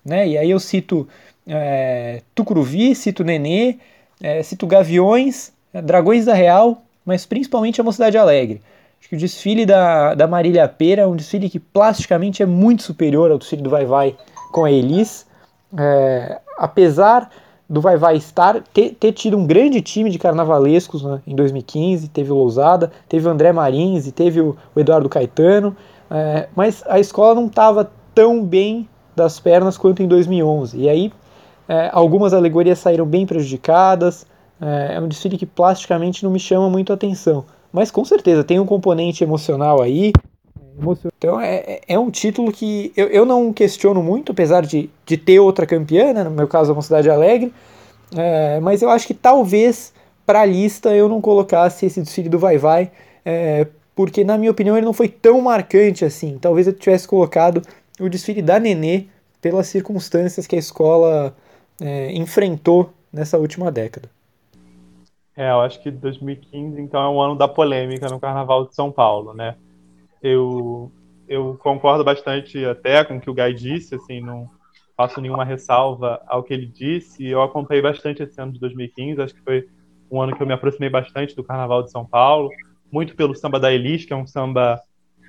Né? 0.03 0.27
E 0.29 0.37
aí 0.37 0.49
eu 0.49 0.59
cito 0.59 1.07
é, 1.47 2.21
Tucuruvi, 2.33 2.95
cito 2.95 3.23
Nenê, 3.23 3.77
é, 4.21 4.41
cito 4.43 4.67
Gaviões, 4.67 5.51
é, 5.73 5.81
Dragões 5.81 6.25
da 6.25 6.33
Real, 6.33 6.81
mas 7.05 7.25
principalmente 7.25 7.81
a 7.81 7.83
Mocidade 7.83 8.17
Alegre. 8.17 8.61
Acho 8.99 9.09
que 9.09 9.15
o 9.15 9.19
desfile 9.19 9.65
da, 9.65 10.13
da 10.13 10.27
Marília 10.27 10.67
Pera 10.67 11.03
é 11.03 11.07
um 11.07 11.15
desfile 11.15 11.49
que 11.49 11.59
plasticamente 11.59 12.43
é 12.43 12.45
muito 12.45 12.83
superior 12.83 13.31
ao 13.31 13.37
desfile 13.37 13.61
do 13.61 13.69
Vai 13.69 13.85
Vai 13.85 14.15
com 14.51 14.65
a 14.65 14.71
Elis. 14.71 15.25
É, 15.77 16.39
apesar 16.57 17.29
do 17.69 17.79
Vai 17.79 17.95
Vai 17.97 18.17
estar, 18.17 18.61
ter, 18.73 18.95
ter, 18.95 19.13
tido 19.13 19.37
um 19.37 19.45
grande 19.45 19.81
time 19.81 20.09
de 20.09 20.19
carnavalescos 20.19 21.03
né, 21.03 21.21
em 21.25 21.35
2015, 21.35 22.09
teve 22.09 22.31
o 22.31 22.35
Lousada, 22.35 22.91
teve 23.07 23.27
o 23.27 23.31
André 23.31 23.53
Marins 23.53 24.07
e 24.07 24.11
teve 24.11 24.41
o, 24.41 24.57
o 24.75 24.79
Eduardo 24.79 25.07
Caetano, 25.07 25.77
é, 26.09 26.49
mas 26.55 26.83
a 26.87 26.99
escola 26.99 27.35
não 27.35 27.45
estava 27.45 27.89
tão 28.13 28.43
bem 28.43 28.89
das 29.15 29.39
pernas 29.39 29.77
quanto 29.77 30.01
em 30.01 30.07
2011. 30.07 30.77
E 30.77 30.89
aí 30.89 31.11
é, 31.67 31.89
algumas 31.93 32.33
alegorias 32.33 32.79
saíram 32.79 33.05
bem 33.05 33.25
prejudicadas, 33.25 34.25
é, 34.61 34.95
é 34.95 34.99
um 34.99 35.07
desfile 35.07 35.37
que 35.37 35.45
plasticamente 35.45 36.23
não 36.23 36.31
me 36.31 36.39
chama 36.39 36.69
muito 36.69 36.91
atenção. 36.91 37.45
Mas 37.71 37.91
com 37.91 38.03
certeza 38.03 38.43
tem 38.43 38.59
um 38.59 38.65
componente 38.65 39.23
emocional 39.23 39.81
aí, 39.81 40.11
então 41.17 41.39
é, 41.39 41.55
é, 41.55 41.81
é 41.89 41.99
um 41.99 42.09
título 42.09 42.51
que 42.51 42.91
eu, 42.95 43.07
eu 43.07 43.25
não 43.25 43.53
questiono 43.53 44.01
muito, 44.01 44.31
apesar 44.31 44.65
de, 44.65 44.89
de 45.05 45.17
ter 45.17 45.39
outra 45.39 45.65
campeã, 45.65 46.13
né, 46.13 46.23
no 46.23 46.31
meu 46.31 46.47
caso 46.47 46.71
a 46.71 46.75
Mocidade 46.75 47.09
Alegre, 47.09 47.53
é, 48.15 48.59
mas 48.59 48.81
eu 48.81 48.89
acho 48.89 49.05
que 49.05 49.13
talvez 49.13 49.93
para 50.25 50.41
a 50.41 50.45
lista 50.45 50.95
eu 50.95 51.09
não 51.09 51.21
colocasse 51.21 51.85
esse 51.85 52.01
desfile 52.01 52.29
do 52.29 52.39
Vai 52.39 52.57
Vai, 52.57 52.91
é, 53.25 53.67
porque 53.95 54.23
na 54.23 54.37
minha 54.37 54.51
opinião 54.51 54.77
ele 54.77 54.85
não 54.85 54.93
foi 54.93 55.09
tão 55.09 55.41
marcante 55.41 56.05
assim. 56.05 56.37
Talvez 56.39 56.67
eu 56.67 56.73
tivesse 56.73 57.07
colocado 57.07 57.61
o 57.99 58.09
desfile 58.09 58.41
da 58.41 58.59
Nenê 58.59 59.05
pelas 59.41 59.67
circunstâncias 59.67 60.45
que 60.45 60.55
a 60.55 60.59
escola 60.59 61.35
é, 61.81 62.11
enfrentou 62.13 62.93
nessa 63.11 63.37
última 63.37 63.71
década. 63.71 64.09
É, 65.35 65.49
eu 65.51 65.61
acho 65.61 65.81
que 65.81 65.89
2015 65.89 66.81
então 66.81 67.01
é 67.01 67.09
um 67.09 67.21
ano 67.21 67.35
da 67.35 67.47
polêmica 67.47 68.09
no 68.09 68.19
Carnaval 68.19 68.67
de 68.67 68.75
São 68.75 68.91
Paulo, 68.91 69.33
né? 69.33 69.55
eu, 70.21 70.91
eu 71.27 71.57
concordo 71.61 72.03
bastante 72.03 72.63
até 72.65 73.03
com 73.03 73.17
o 73.17 73.21
que 73.21 73.29
o 73.29 73.33
Guy 73.33 73.53
disse, 73.53 73.95
assim, 73.95 74.19
não 74.19 74.47
faço 74.95 75.21
nenhuma 75.21 75.45
ressalva 75.45 76.21
ao 76.27 76.43
que 76.43 76.53
ele 76.53 76.65
disse. 76.65 77.25
Eu 77.25 77.41
acompanhei 77.41 77.81
bastante 77.81 78.21
esse 78.21 78.39
ano 78.39 78.51
de 78.51 78.59
2015, 78.59 79.21
acho 79.21 79.33
que 79.33 79.43
foi 79.43 79.67
um 80.11 80.21
ano 80.21 80.35
que 80.35 80.41
eu 80.41 80.47
me 80.47 80.53
aproximei 80.53 80.89
bastante 80.89 81.35
do 81.35 81.43
Carnaval 81.43 81.83
de 81.83 81.91
São 81.91 82.05
Paulo, 82.05 82.49
muito 82.91 83.15
pelo 83.15 83.35
samba 83.35 83.59
da 83.59 83.71
Elis, 83.71 84.05
que 84.05 84.13
é 84.13 84.15
um 84.15 84.27
samba 84.27 84.81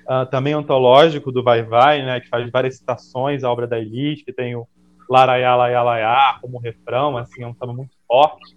uh, 0.09 0.25
também 0.29 0.53
antológico 0.53 1.31
do 1.31 1.43
Vai 1.43 1.63
Vai, 1.63 2.03
né, 2.05 2.19
que 2.19 2.29
faz 2.29 2.49
várias 2.49 2.77
citações 2.77 3.43
à 3.43 3.51
obra 3.51 3.67
da 3.67 3.79
Elis, 3.79 4.23
que 4.23 4.33
tem 4.33 4.55
o 4.55 4.67
Laraiá, 5.09 5.55
Laiá, 5.55 5.83
Laiá 5.83 6.37
como 6.41 6.57
refrão, 6.59 7.17
assim, 7.17 7.43
é 7.43 7.47
um 7.47 7.53
samba 7.53 7.73
muito 7.73 7.95
forte. 8.07 8.55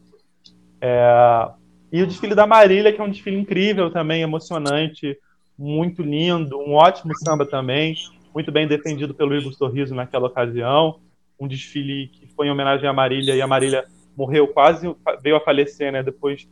É... 0.80 1.48
E 1.92 2.02
o 2.02 2.06
desfile 2.06 2.34
da 2.34 2.46
Marília, 2.46 2.92
que 2.92 3.00
é 3.00 3.04
um 3.04 3.10
desfile 3.10 3.38
incrível 3.38 3.90
também, 3.90 4.22
emocionante, 4.22 5.16
muito 5.58 6.02
lindo, 6.02 6.58
um 6.58 6.74
ótimo 6.74 7.12
samba 7.16 7.46
também, 7.46 7.96
muito 8.34 8.50
bem 8.50 8.66
defendido 8.66 9.14
pelo 9.14 9.34
Igor 9.34 9.52
Sorriso 9.52 9.94
naquela 9.94 10.26
ocasião, 10.26 10.98
um 11.38 11.46
desfile 11.46 12.08
que 12.08 12.26
foi 12.34 12.48
em 12.48 12.50
homenagem 12.50 12.88
à 12.88 12.92
Marília, 12.92 13.34
e 13.34 13.42
a 13.42 13.46
Marília 13.46 13.84
morreu 14.16 14.48
quase, 14.48 14.92
veio 15.22 15.36
a 15.36 15.40
falecer, 15.40 15.92
né, 15.92 16.02
depois, 16.02 16.48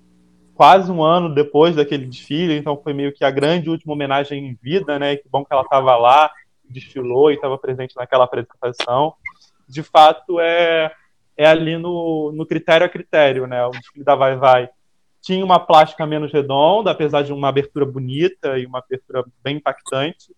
quase 0.55 0.91
um 0.91 1.03
ano 1.03 1.35
depois 1.35 1.77
daquele 1.77 2.07
desfile, 2.07 2.57
então 2.57 2.81
foi 2.83 2.93
meio 2.93 3.13
que 3.13 3.25
a 3.25 3.31
grande 3.31 3.71
última 3.71 3.93
homenagem 3.93 4.47
em 4.47 4.59
vida, 4.61 4.99
né, 4.99 5.17
que 5.17 5.29
bom 5.29 5.45
que 5.45 5.53
ela 5.53 5.63
estava 5.63 5.97
lá, 5.97 6.31
desfilou 6.69 7.31
e 7.31 7.35
estava 7.35 7.59
presente 7.59 7.97
naquela 7.97 8.25
apresentação. 8.25 9.15
De 9.69 9.83
fato, 9.83 10.41
é, 10.41 10.93
é 11.37 11.47
ali 11.47 11.77
no, 11.77 12.33
no 12.33 12.47
critério 12.47 12.87
a 12.87 12.89
critério, 12.89 13.47
né, 13.47 13.65
o 13.67 13.71
desfile 13.71 14.05
da 14.05 14.15
Vai 14.15 14.37
Vai 14.37 14.69
tinha 15.23 15.45
uma 15.45 15.61
plástica 15.61 16.05
menos 16.05 16.33
redonda, 16.33 16.91
apesar 16.91 17.23
de 17.23 17.33
uma 17.33 17.49
abertura 17.49 17.87
bonita 17.87 18.59
e 18.59 18.67
uma 18.67 18.81
abertura 18.81 19.25
bem 19.43 19.57
impactante. 19.57 20.35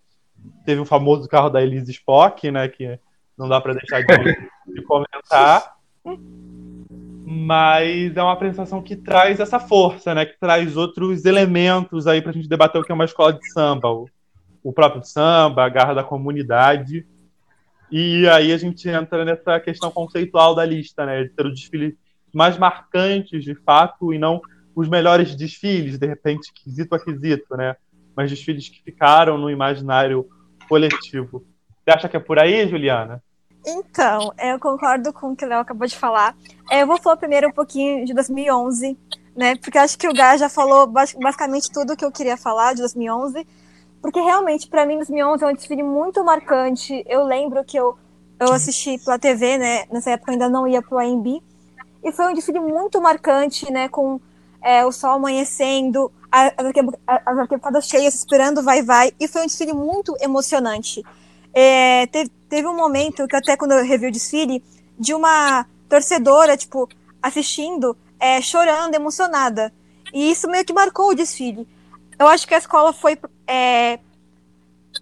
Teve 0.66 0.83
o 0.83 0.85
famoso 0.85 1.26
carro 1.26 1.49
da 1.49 1.62
Elise 1.62 1.90
Spock, 1.90 2.50
né, 2.50 2.68
que 2.68 2.99
não 3.37 3.49
dá 3.49 3.61
para 3.61 3.73
deixar 3.73 4.02
de, 4.02 4.75
de, 4.75 4.83
comentar. 4.83 5.75
Mas 7.26 8.14
é 8.14 8.23
uma 8.23 8.35
apresentação 8.35 8.83
que 8.83 8.95
traz 8.95 9.40
essa 9.40 9.59
força, 9.59 10.14
né, 10.14 10.26
que 10.26 10.38
traz 10.38 10.76
outros 10.76 11.25
elementos 11.25 12.07
aí 12.07 12.21
para 12.21 12.31
a 12.31 12.35
gente 12.35 12.47
debater 12.47 12.78
o 12.78 12.85
que 12.85 12.93
é 12.93 12.95
uma 12.95 13.07
escola 13.07 13.33
de 13.33 13.50
samba, 13.50 13.88
o, 14.62 14.73
próprio 14.75 15.02
samba, 15.02 15.65
a 15.65 15.69
garra 15.71 15.95
da 15.95 16.04
comunidade. 16.04 17.06
E 17.91 18.28
aí 18.28 18.52
a 18.52 18.58
gente 18.58 18.87
entra 18.91 19.25
nessa 19.25 19.58
questão 19.58 19.91
conceitual 19.91 20.54
da 20.54 20.67
lista, 20.67 21.06
né, 21.06 21.23
de 21.23 21.30
ter 21.30 21.47
o 21.47 21.50
desfile 21.50 21.97
mais 22.30 22.58
marcantes, 22.58 23.43
de 23.43 23.54
fato, 23.54 24.13
e 24.13 24.19
não 24.19 24.43
os 24.75 24.87
melhores 24.87 25.34
desfiles, 25.34 25.99
de 25.99 26.06
repente, 26.06 26.52
quesito 26.52 26.95
a 26.95 26.99
quesito, 27.02 27.56
né? 27.56 27.76
Mas 28.15 28.28
desfiles 28.28 28.69
que 28.69 28.82
ficaram 28.82 29.39
no 29.39 29.49
imaginário 29.49 30.26
coletivo. 30.69 31.47
Você 31.84 31.91
acha 31.91 32.08
que 32.08 32.17
é 32.17 32.21
por 32.21 32.39
aí, 32.39 32.69
Juliana? 32.69 33.23
Então, 33.67 34.33
eu 34.39 34.59
concordo 34.59 35.13
com 35.13 35.33
o 35.33 35.37
que 35.37 35.45
o 35.45 35.49
Léo 35.49 35.61
acabou 35.61 35.87
de 35.87 35.97
falar. 35.97 36.37
É, 36.71 36.83
eu 36.83 36.87
vou 36.87 37.00
falar 37.00 37.17
primeiro 37.17 37.49
um 37.49 37.53
pouquinho 37.53 38.05
de 38.05 38.13
2011, 38.13 38.99
né? 39.35 39.57
Porque 39.57 39.79
acho 39.79 39.99
que 39.99 40.07
o 40.07 40.13
Gá 40.13 40.37
já 40.37 40.49
falou 40.49 40.87
basicamente 40.87 41.73
tudo 41.73 41.95
o 41.95 41.97
que 41.97 42.05
eu 42.05 42.13
queria 42.13 42.37
falar 42.37 42.75
de 42.75 42.81
2011. 42.81 43.47
Porque 44.03 44.21
realmente, 44.21 44.69
para 44.69 44.85
mim, 44.85 44.97
2011 44.97 45.45
é 45.45 45.47
um 45.47 45.55
desfile 45.55 45.83
muito 45.83 46.23
marcante. 46.23 47.03
Eu 47.07 47.25
lembro 47.25 47.65
que 47.65 47.79
eu, 47.79 47.97
eu 48.39 48.53
assisti 48.53 48.99
pela 48.99 49.19
TV, 49.19 49.57
né? 49.57 49.85
Nessa 49.91 50.11
época 50.11 50.31
eu 50.31 50.35
ainda 50.35 50.49
não 50.49 50.69
ia 50.69 50.83
pro 50.83 50.99
AMB. 50.99 51.43
E 52.03 52.13
foi 52.13 52.27
um 52.27 52.35
desfile 52.35 52.61
muito 52.61 53.00
marcante, 53.00 53.73
né? 53.73 53.89
Com 53.89 54.21
é, 54.65 54.85
o 54.85 54.93
sol 54.93 55.13
amanhecendo, 55.13 56.13
as 56.31 57.39
arquibancas 57.39 57.87
cheias, 57.87 58.15
esperando 58.15 58.63
vai 58.63 58.83
vai, 58.83 59.13
e 59.21 59.29
foi 59.29 59.43
um 59.43 59.47
desfile 59.47 59.73
muito 59.73 60.17
emocionante. 60.21 61.05
É, 61.54 62.06
teve, 62.08 62.30
teve, 62.49 62.67
um 62.67 62.76
momento 62.76 63.26
que 63.28 63.36
até 63.36 63.56
quando 63.56 63.73
eu 63.73 63.84
revi 63.84 64.08
o 64.08 64.12
desfile, 64.12 64.62
de 64.99 65.14
uma 65.14 65.67
torcedora, 65.88 66.56
tipo, 66.56 66.88
assistindo, 67.23 67.97
é, 68.19 68.40
chorando, 68.40 68.95
emocionada. 68.95 69.73
E 70.12 70.30
isso 70.30 70.49
meio 70.49 70.64
que 70.64 70.73
marcou 70.73 71.10
o 71.10 71.14
desfile. 71.14 71.67
Eu 72.19 72.26
acho 72.26 72.47
que 72.47 72.54
a 72.54 72.58
escola 72.58 72.93
foi 72.93 73.19
é, 73.47 73.99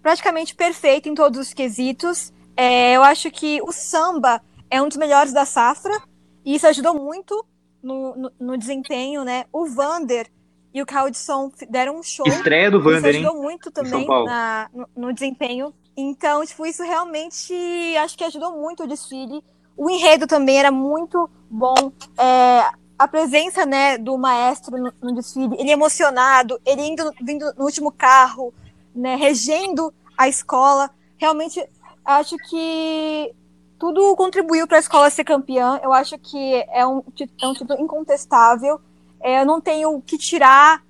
praticamente 0.01 0.55
perfeita 0.55 1.09
em 1.09 1.15
todos 1.15 1.39
os 1.39 1.53
quesitos. 1.53 2.31
É, 2.55 2.93
eu 2.93 3.03
acho 3.03 3.31
que 3.31 3.61
o 3.63 3.71
samba 3.71 4.41
é 4.69 4.81
um 4.81 4.87
dos 4.87 4.97
melhores 4.97 5.33
da 5.33 5.45
safra, 5.45 6.01
e 6.45 6.55
isso 6.55 6.67
ajudou 6.67 6.93
muito 6.95 7.45
no, 7.81 8.15
no, 8.15 8.31
no 8.39 8.57
desempenho, 8.57 9.23
né? 9.23 9.45
O 9.51 9.65
Vander 9.65 10.27
e 10.73 10.81
o 10.81 10.85
Caldson 10.85 11.51
deram 11.69 11.97
um 11.99 12.03
show. 12.03 12.25
Estreia 12.27 12.71
do 12.71 12.81
Vander, 12.81 13.13
hein? 13.13 13.23
ajudou 13.23 13.41
muito 13.41 13.69
também 13.69 14.07
na, 14.07 14.69
no, 14.73 14.87
no, 14.95 15.13
desempenho. 15.13 15.73
Então, 15.95 16.43
tipo, 16.43 16.65
isso 16.65 16.81
realmente 16.81 17.53
acho 17.97 18.17
que 18.17 18.23
ajudou 18.23 18.57
muito 18.57 18.83
o 18.83 18.87
desfile. 18.87 19.43
O 19.77 19.89
enredo 19.89 20.25
também 20.25 20.57
era 20.57 20.71
muito 20.71 21.29
bom. 21.49 21.91
É, 22.17 22.71
a 22.97 23.07
presença, 23.07 23.65
né, 23.65 23.97
do 23.99 24.17
maestro 24.17 24.75
no, 24.77 24.91
no, 25.01 25.13
desfile, 25.13 25.55
ele 25.59 25.71
emocionado, 25.71 26.59
ele 26.65 26.81
indo 26.81 27.11
vindo 27.21 27.53
no 27.55 27.65
último 27.65 27.91
carro, 27.91 28.51
né, 28.95 29.15
regendo 29.15 29.93
a 30.17 30.27
escola. 30.27 30.89
Realmente, 31.17 31.63
acho 32.03 32.35
que 32.49 33.31
tudo 33.77 34.15
contribuiu 34.15 34.65
para 34.65 34.77
a 34.77 34.79
escola 34.79 35.09
ser 35.11 35.23
campeã. 35.23 35.79
Eu 35.83 35.93
acho 35.93 36.17
que 36.17 36.65
é 36.71 36.85
um, 36.87 37.03
é 37.41 37.47
um 37.47 37.53
título 37.53 37.79
incontestável. 37.79 38.81
É, 39.23 39.39
eu 39.39 39.45
não 39.45 39.61
tenho 39.61 39.95
o 39.95 40.01
que 40.01 40.17
tirar. 40.17 40.83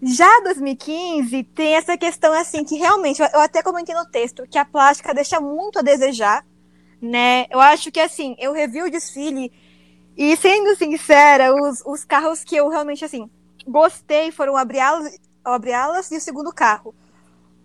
Já 0.00 0.40
2015 0.44 1.42
tem 1.42 1.74
essa 1.74 1.98
questão 1.98 2.32
assim 2.32 2.64
que 2.64 2.76
realmente 2.76 3.20
eu 3.20 3.40
até 3.40 3.62
comentei 3.62 3.94
no 3.94 4.06
texto 4.06 4.46
que 4.48 4.56
a 4.56 4.64
plástica 4.64 5.12
deixa 5.12 5.40
muito 5.40 5.80
a 5.80 5.82
desejar, 5.82 6.46
né? 7.02 7.46
Eu 7.50 7.60
acho 7.60 7.90
que 7.90 7.98
assim 8.00 8.36
eu 8.38 8.52
revi 8.52 8.80
o 8.80 8.90
desfile 8.90 9.52
e 10.16 10.34
sendo 10.36 10.74
sincera 10.76 11.52
os, 11.52 11.82
os 11.84 12.04
carros 12.04 12.44
que 12.44 12.56
eu 12.56 12.68
realmente 12.68 13.04
assim 13.04 13.28
gostei 13.66 14.30
foram 14.30 14.54
o 14.54 14.56
Abrialas, 14.56 15.18
Abrialas 15.44 16.10
e 16.12 16.16
o 16.16 16.20
segundo 16.20 16.52
carro. 16.52 16.94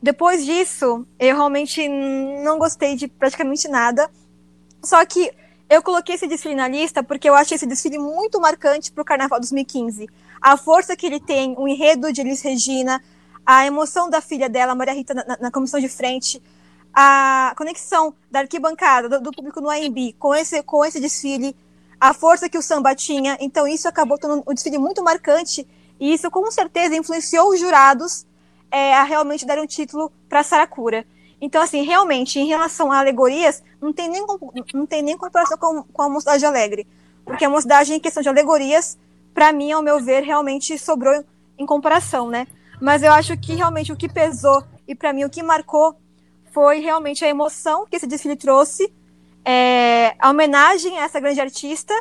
Depois 0.02 0.44
disso 0.44 1.08
eu 1.20 1.36
realmente 1.36 1.88
não 1.88 2.58
gostei 2.58 2.96
de 2.96 3.08
praticamente 3.08 3.68
nada. 3.68 4.10
Só 4.84 5.06
que 5.06 5.32
eu 5.70 5.82
coloquei 5.82 6.16
esse 6.16 6.28
desfile 6.28 6.56
na 6.56 6.68
lista 6.68 7.04
porque 7.04 7.30
eu 7.30 7.36
achei 7.36 7.56
esse 7.56 7.66
desfile 7.66 7.98
muito 7.98 8.40
marcante 8.40 8.92
para 8.92 9.02
o 9.02 9.06
Carnaval 9.06 9.40
2015. 9.40 10.08
A 10.42 10.58
força 10.58 10.96
que 10.96 11.06
ele 11.06 11.20
tem, 11.20 11.56
o 11.58 11.68
enredo 11.68 12.14
de 12.14 12.22
Elis 12.22 12.42
Regina, 12.42 13.02
a 13.46 13.66
emoção 13.66 14.10
da 14.10 14.22
filha 14.22 14.48
dela, 14.48 14.76
Maria 14.76 14.94
Rita, 14.94 15.14
na, 15.14 15.38
na 15.42 15.52
comissão 15.52 15.80
de 15.80 15.90
frente, 15.90 16.42
a 16.94 17.54
conexão 17.58 18.14
da 18.30 18.40
arquibancada, 18.40 19.10
do, 19.10 19.22
do, 19.22 19.32
público 19.32 19.60
no 19.60 19.70
AMB 19.70 20.14
com 20.18 20.34
esse, 20.34 20.62
com 20.64 20.86
esse 20.86 21.00
desfile, 21.00 21.56
a 22.00 22.14
força 22.14 22.48
que 22.48 22.58
o 22.58 22.62
samba 22.62 22.96
tinha. 22.96 23.38
Então, 23.40 23.68
isso 23.68 23.88
acabou 23.88 24.18
tendo 24.18 24.44
um 24.48 24.54
desfile 24.54 24.78
muito 24.78 25.04
marcante 25.04 25.68
e 26.00 26.14
isso, 26.14 26.30
com 26.30 26.50
certeza, 26.52 26.96
influenciou 26.96 27.50
os 27.50 27.60
jurados 27.60 28.26
é, 28.72 28.94
a 28.96 29.04
realmente 29.04 29.46
dar 29.46 29.60
um 29.60 29.66
título 29.66 30.12
para 30.30 30.44
Saracura. 30.44 31.06
Então, 31.46 31.62
assim, 31.62 31.84
realmente, 31.84 32.40
em 32.40 32.48
relação 32.48 32.92
a 32.92 32.98
alegorias, 32.98 33.62
não 33.80 33.94
tem 33.94 34.10
nem, 34.10 34.26
não 34.74 34.86
tem 34.88 35.04
nem 35.04 35.16
comparação 35.16 35.56
com, 35.60 35.84
com 35.84 36.02
a 36.02 36.10
Mocidade 36.10 36.44
Alegre. 36.44 36.88
Porque 37.24 37.46
a 37.46 37.50
Mocidade, 37.52 37.94
em 37.94 38.00
questão 38.00 38.24
de 38.24 38.28
alegorias, 38.28 38.98
para 39.32 39.54
mim, 39.54 39.72
ao 39.72 39.84
meu 39.84 40.00
ver, 40.00 40.24
realmente 40.24 40.76
sobrou 40.80 41.24
em 41.56 41.66
comparação, 41.68 42.30
né? 42.32 42.48
Mas 42.82 43.04
eu 43.04 43.12
acho 43.12 43.38
que 43.38 43.54
realmente 43.54 43.94
o 43.94 43.96
que 43.96 44.10
pesou 44.10 44.64
e 44.88 44.96
para 44.96 45.14
mim 45.14 45.24
o 45.24 45.30
que 45.30 45.44
marcou 45.44 45.96
foi 46.52 46.80
realmente 46.80 47.24
a 47.24 47.28
emoção 47.28 47.86
que 47.86 47.96
esse 47.96 48.08
desfile 48.08 48.36
trouxe, 48.36 48.92
é, 49.46 50.16
a 50.18 50.32
homenagem 50.32 50.98
a 50.98 51.04
essa 51.04 51.20
grande 51.20 51.40
artista, 51.40 51.94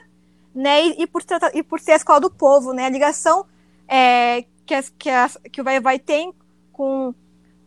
né? 0.54 0.86
E, 0.86 1.02
e 1.02 1.06
por, 1.06 1.22
e 1.52 1.62
por 1.62 1.80
ser 1.80 1.92
a 1.92 1.96
escola 1.96 2.18
do 2.18 2.30
povo, 2.30 2.72
né? 2.72 2.86
A 2.86 2.88
ligação 2.88 3.44
é, 3.86 4.46
que, 4.64 4.72
as, 4.72 4.88
que, 4.98 5.10
as, 5.10 5.38
que 5.52 5.60
o 5.60 5.64
Vai 5.64 5.80
Vai 5.80 5.98
tem 5.98 6.32
com 6.72 7.14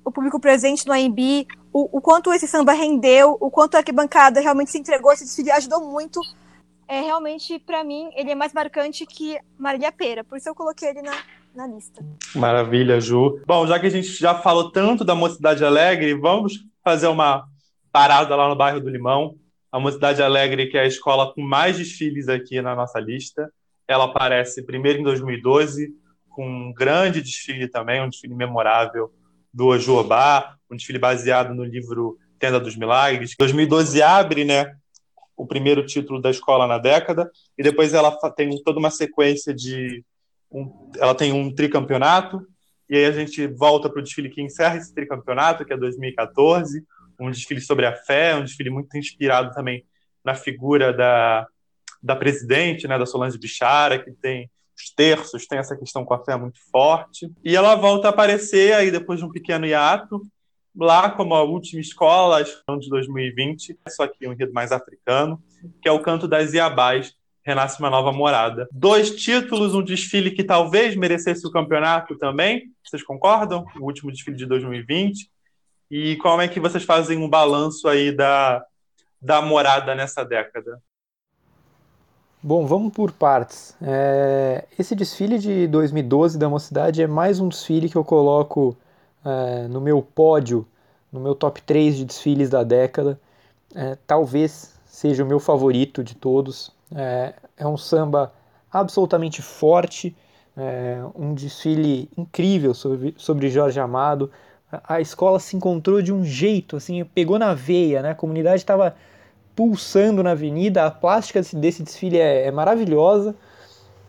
o 0.08 0.12
público 0.12 0.40
presente 0.40 0.88
no 0.88 0.94
AMB, 0.94 1.46
o, 1.78 2.00
o 2.00 2.02
quanto 2.02 2.34
esse 2.34 2.48
samba 2.48 2.74
rendeu, 2.74 3.38
o 3.40 3.52
quanto 3.52 3.76
a 3.76 3.78
arquibancada 3.78 4.40
realmente 4.40 4.72
se 4.72 4.80
entregou, 4.80 5.14
esse 5.14 5.26
desfile 5.26 5.52
ajudou 5.52 5.86
muito. 5.86 6.20
É 6.88 7.02
realmente, 7.02 7.60
para 7.60 7.84
mim, 7.84 8.10
ele 8.16 8.32
é 8.32 8.36
mais 8.36 8.52
marcante 8.52 9.06
que 9.06 9.38
Marília 9.60 9.92
Pera, 9.92 10.24
por 10.24 10.40
isso 10.40 10.50
eu 10.50 10.56
coloquei 10.56 10.90
ele 10.90 11.04
na, 11.04 11.16
na 11.54 11.68
lista. 11.68 12.04
Maravilha, 12.34 13.00
Ju. 13.00 13.42
Bom, 13.46 13.68
já 13.68 13.80
que 13.80 13.86
a 13.86 13.92
gente 13.92 14.08
já 14.08 14.34
falou 14.34 14.72
tanto 14.72 15.06
da 15.06 15.14
Mocidade 15.14 15.64
Alegre, 15.64 16.16
vamos 16.16 16.66
fazer 16.84 17.08
uma 17.08 17.46
parada 17.92 18.36
lá 18.36 18.50
no 18.50 18.56
bairro 18.56 18.80
do 18.80 18.90
Limão. 18.90 19.36
A 19.72 19.80
Mocidade 19.80 20.24
Alegre, 20.24 20.68
que 20.68 20.78
é 20.78 20.82
a 20.82 20.88
escola 20.88 21.32
com 21.32 21.44
mais 21.44 21.78
desfiles 21.78 22.28
aqui 22.28 22.60
na 22.60 22.76
nossa 22.76 23.00
lista. 23.00 23.52
Ela 23.88 24.06
aparece 24.06 24.64
primeiro 24.64 25.00
em 25.00 25.04
2012, 25.04 25.90
com 26.30 26.48
um 26.48 26.74
grande 26.74 27.22
desfile 27.22 27.68
também, 27.68 28.02
um 28.02 28.10
desfile 28.10 28.34
memorável 28.34 29.12
do 29.54 29.68
Ojuobá, 29.68 30.57
um 30.70 30.76
desfile 30.76 31.00
baseado 31.00 31.54
no 31.54 31.64
livro 31.64 32.18
Tenda 32.40 32.60
dos 32.60 32.76
Milagres. 32.76 33.36
2012 33.38 34.02
abre, 34.02 34.44
né, 34.44 34.76
o 35.36 35.46
primeiro 35.46 35.86
título 35.86 36.22
da 36.22 36.30
escola 36.30 36.68
na 36.68 36.78
década, 36.78 37.30
e 37.58 37.64
depois 37.64 37.94
ela 37.94 38.12
tem 38.36 38.62
toda 38.64 38.80
uma 38.80 38.90
sequência 38.90 39.54
de. 39.54 40.04
Um, 40.52 40.92
ela 40.98 41.14
tem 41.14 41.34
um 41.34 41.54
tricampeonato, 41.54 42.46
e 42.90 42.96
aí 42.96 43.06
a 43.06 43.12
gente 43.12 43.46
volta 43.48 43.90
para 43.90 44.00
o 44.00 44.04
desfile 44.04 44.30
que 44.30 44.42
encerra 44.42 44.78
esse 44.78 44.94
tricampeonato, 44.94 45.66
que 45.66 45.74
é 45.74 45.78
2014, 45.78 46.84
um 47.20 47.30
desfile 47.30 47.62
sobre 47.62 47.86
a 47.86 47.94
fé, 47.94 48.36
um 48.36 48.44
desfile 48.44 48.70
muito 48.70 48.96
inspirado 48.98 49.54
também 49.54 49.84
na 50.24 50.36
figura 50.36 50.94
da, 50.94 51.48
da 52.02 52.16
presidente, 52.16 52.88
né, 52.88 52.98
da 52.98 53.06
Solange 53.06 53.38
Bichara, 53.38 54.02
que 54.02 54.12
tem 54.12 54.50
os 54.76 54.92
terços, 54.92 55.48
tem 55.48 55.58
essa 55.58 55.76
questão 55.76 56.06
com 56.06 56.14
a 56.14 56.24
fé 56.24 56.38
muito 56.38 56.60
forte. 56.72 57.32
E 57.44 57.56
ela 57.56 57.76
volta 57.76 58.08
a 58.08 58.12
aparecer 58.12 58.74
aí 58.74 58.92
depois 58.92 59.20
de 59.20 59.26
um 59.26 59.32
pequeno 59.32 59.66
hiato, 59.66 60.22
lá 60.78 61.10
como 61.10 61.34
a 61.34 61.44
última 61.44 61.82
escola, 61.82 62.46
ano 62.68 62.80
de 62.80 62.90
2020, 62.90 63.78
só 63.90 64.08
que 64.08 64.28
um 64.28 64.34
enredo 64.34 64.54
mais 64.54 64.72
africano, 64.72 65.42
que 65.82 65.90
é 65.90 65.92
o 65.92 66.02
Canto 66.02 66.28
das 66.28 66.54
Iabás, 66.54 67.14
Renasce 67.44 67.80
uma 67.80 67.90
Nova 67.90 68.12
Morada. 68.12 68.68
Dois 68.72 69.16
títulos, 69.16 69.74
um 69.74 69.82
desfile 69.82 70.32
que 70.32 70.44
talvez 70.44 70.96
merecesse 70.96 71.48
o 71.48 71.52
campeonato 71.52 72.18
também, 72.18 72.72
vocês 72.84 73.02
concordam? 73.02 73.66
O 73.80 73.86
último 73.86 74.12
desfile 74.12 74.36
de 74.36 74.46
2020. 74.46 75.30
E 75.90 76.18
como 76.18 76.42
é 76.42 76.48
que 76.50 76.60
vocês 76.60 76.84
fazem 76.84 77.18
um 77.18 77.30
balanço 77.30 77.88
aí 77.88 78.12
da, 78.12 78.64
da 79.22 79.42
morada 79.42 79.96
nessa 79.96 80.26
década? 80.26 80.82
Bom, 82.44 82.66
vamos 82.66 82.94
por 82.94 83.14
partes. 83.14 83.76
É, 83.82 84.66
esse 84.78 84.94
desfile 84.94 85.40
de 85.40 85.68
2012 85.68 86.38
da 86.38 86.50
Mocidade 86.50 87.02
é 87.02 87.08
mais 87.08 87.40
um 87.40 87.48
desfile 87.48 87.90
que 87.90 87.96
eu 87.96 88.04
coloco 88.04 88.78
é, 89.28 89.68
no 89.68 89.82
meu 89.82 90.02
pódio, 90.02 90.66
no 91.12 91.20
meu 91.20 91.36
top 91.36 91.62
3 91.62 91.98
de 91.98 92.06
desfiles 92.06 92.50
da 92.50 92.64
década. 92.64 93.20
É, 93.76 93.98
talvez 94.08 94.74
seja 94.86 95.24
o 95.24 95.28
meu 95.28 95.40
favorito 95.40 96.04
de 96.04 96.16
todos. 96.16 96.72
É, 96.96 97.34
é 97.58 97.68
um 97.68 97.78
samba 97.78 98.32
absolutamente 98.72 99.42
forte, 99.42 100.16
é, 100.56 101.00
um 101.14 101.34
desfile 101.34 102.10
incrível 102.18 102.74
sobre, 102.74 103.14
sobre 103.18 103.50
Jorge 103.50 103.80
Amado. 103.80 104.32
A, 104.84 105.00
escola 105.02 105.40
se 105.40 105.56
encontrou 105.56 106.02
de 106.02 106.12
um 106.12 106.24
jeito, 106.24 106.76
assim, 106.76 107.04
pegou 107.04 107.38
na 107.40 107.54
veia, 107.54 108.02
né? 108.02 108.12
A 108.12 108.16
comunidade 108.16 108.58
estava 108.58 108.96
pulsando 109.56 110.22
na 110.22 110.32
avenida, 110.32 110.86
a 110.86 110.92
plástica 110.92 111.40
desse, 111.40 111.56
desse 111.56 111.84
desfile 111.84 112.18
é, 112.18 112.48
é 112.48 112.52
maravilhosa. 112.52 113.36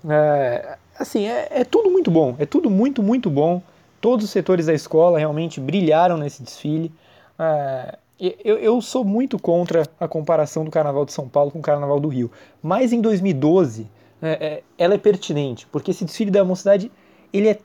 É, 0.09 0.77
assim, 0.99 1.27
é, 1.27 1.65
tudo 1.65 1.91
muito 1.91 2.11
bom, 2.11 2.35
é 2.39 2.47
tudo 2.47 2.71
muito, 2.71 3.03
muito 3.03 3.31
bom. 3.31 3.63
Todos 4.01 4.25
os 4.25 4.31
setores 4.31 4.67
da 4.67 4.75
escola 4.75 5.19
realmente 5.19 5.61
brilharam 5.61 6.17
nesse 6.17 6.43
desfile. 6.43 6.93
É, 7.39 7.99
eu, 8.19 8.57
eu, 8.59 8.81
sou 8.81 9.05
muito 9.05 9.39
contra 9.39 9.85
a 10.01 10.09
comparação 10.09 10.65
do 10.65 10.71
Carnaval 10.71 11.05
de 11.05 11.13
São 11.13 11.29
Paulo 11.29 11.51
com 11.51 11.61
o 11.61 11.63
Carnaval 11.63 12.01
do 12.01 12.09
Rio, 12.09 12.31
mas 12.61 12.93
em 12.93 13.01
2012 13.01 13.87
é, 14.21 14.31
é, 14.31 14.63
ela 14.77 14.95
é 14.95 14.99
pertinente, 14.99 15.69
porque 15.71 15.93
esse 15.93 16.05
desfile 16.05 16.31
da 16.31 16.45
mocidade 16.45 16.91
ele 17.33 17.49
é 17.49 17.59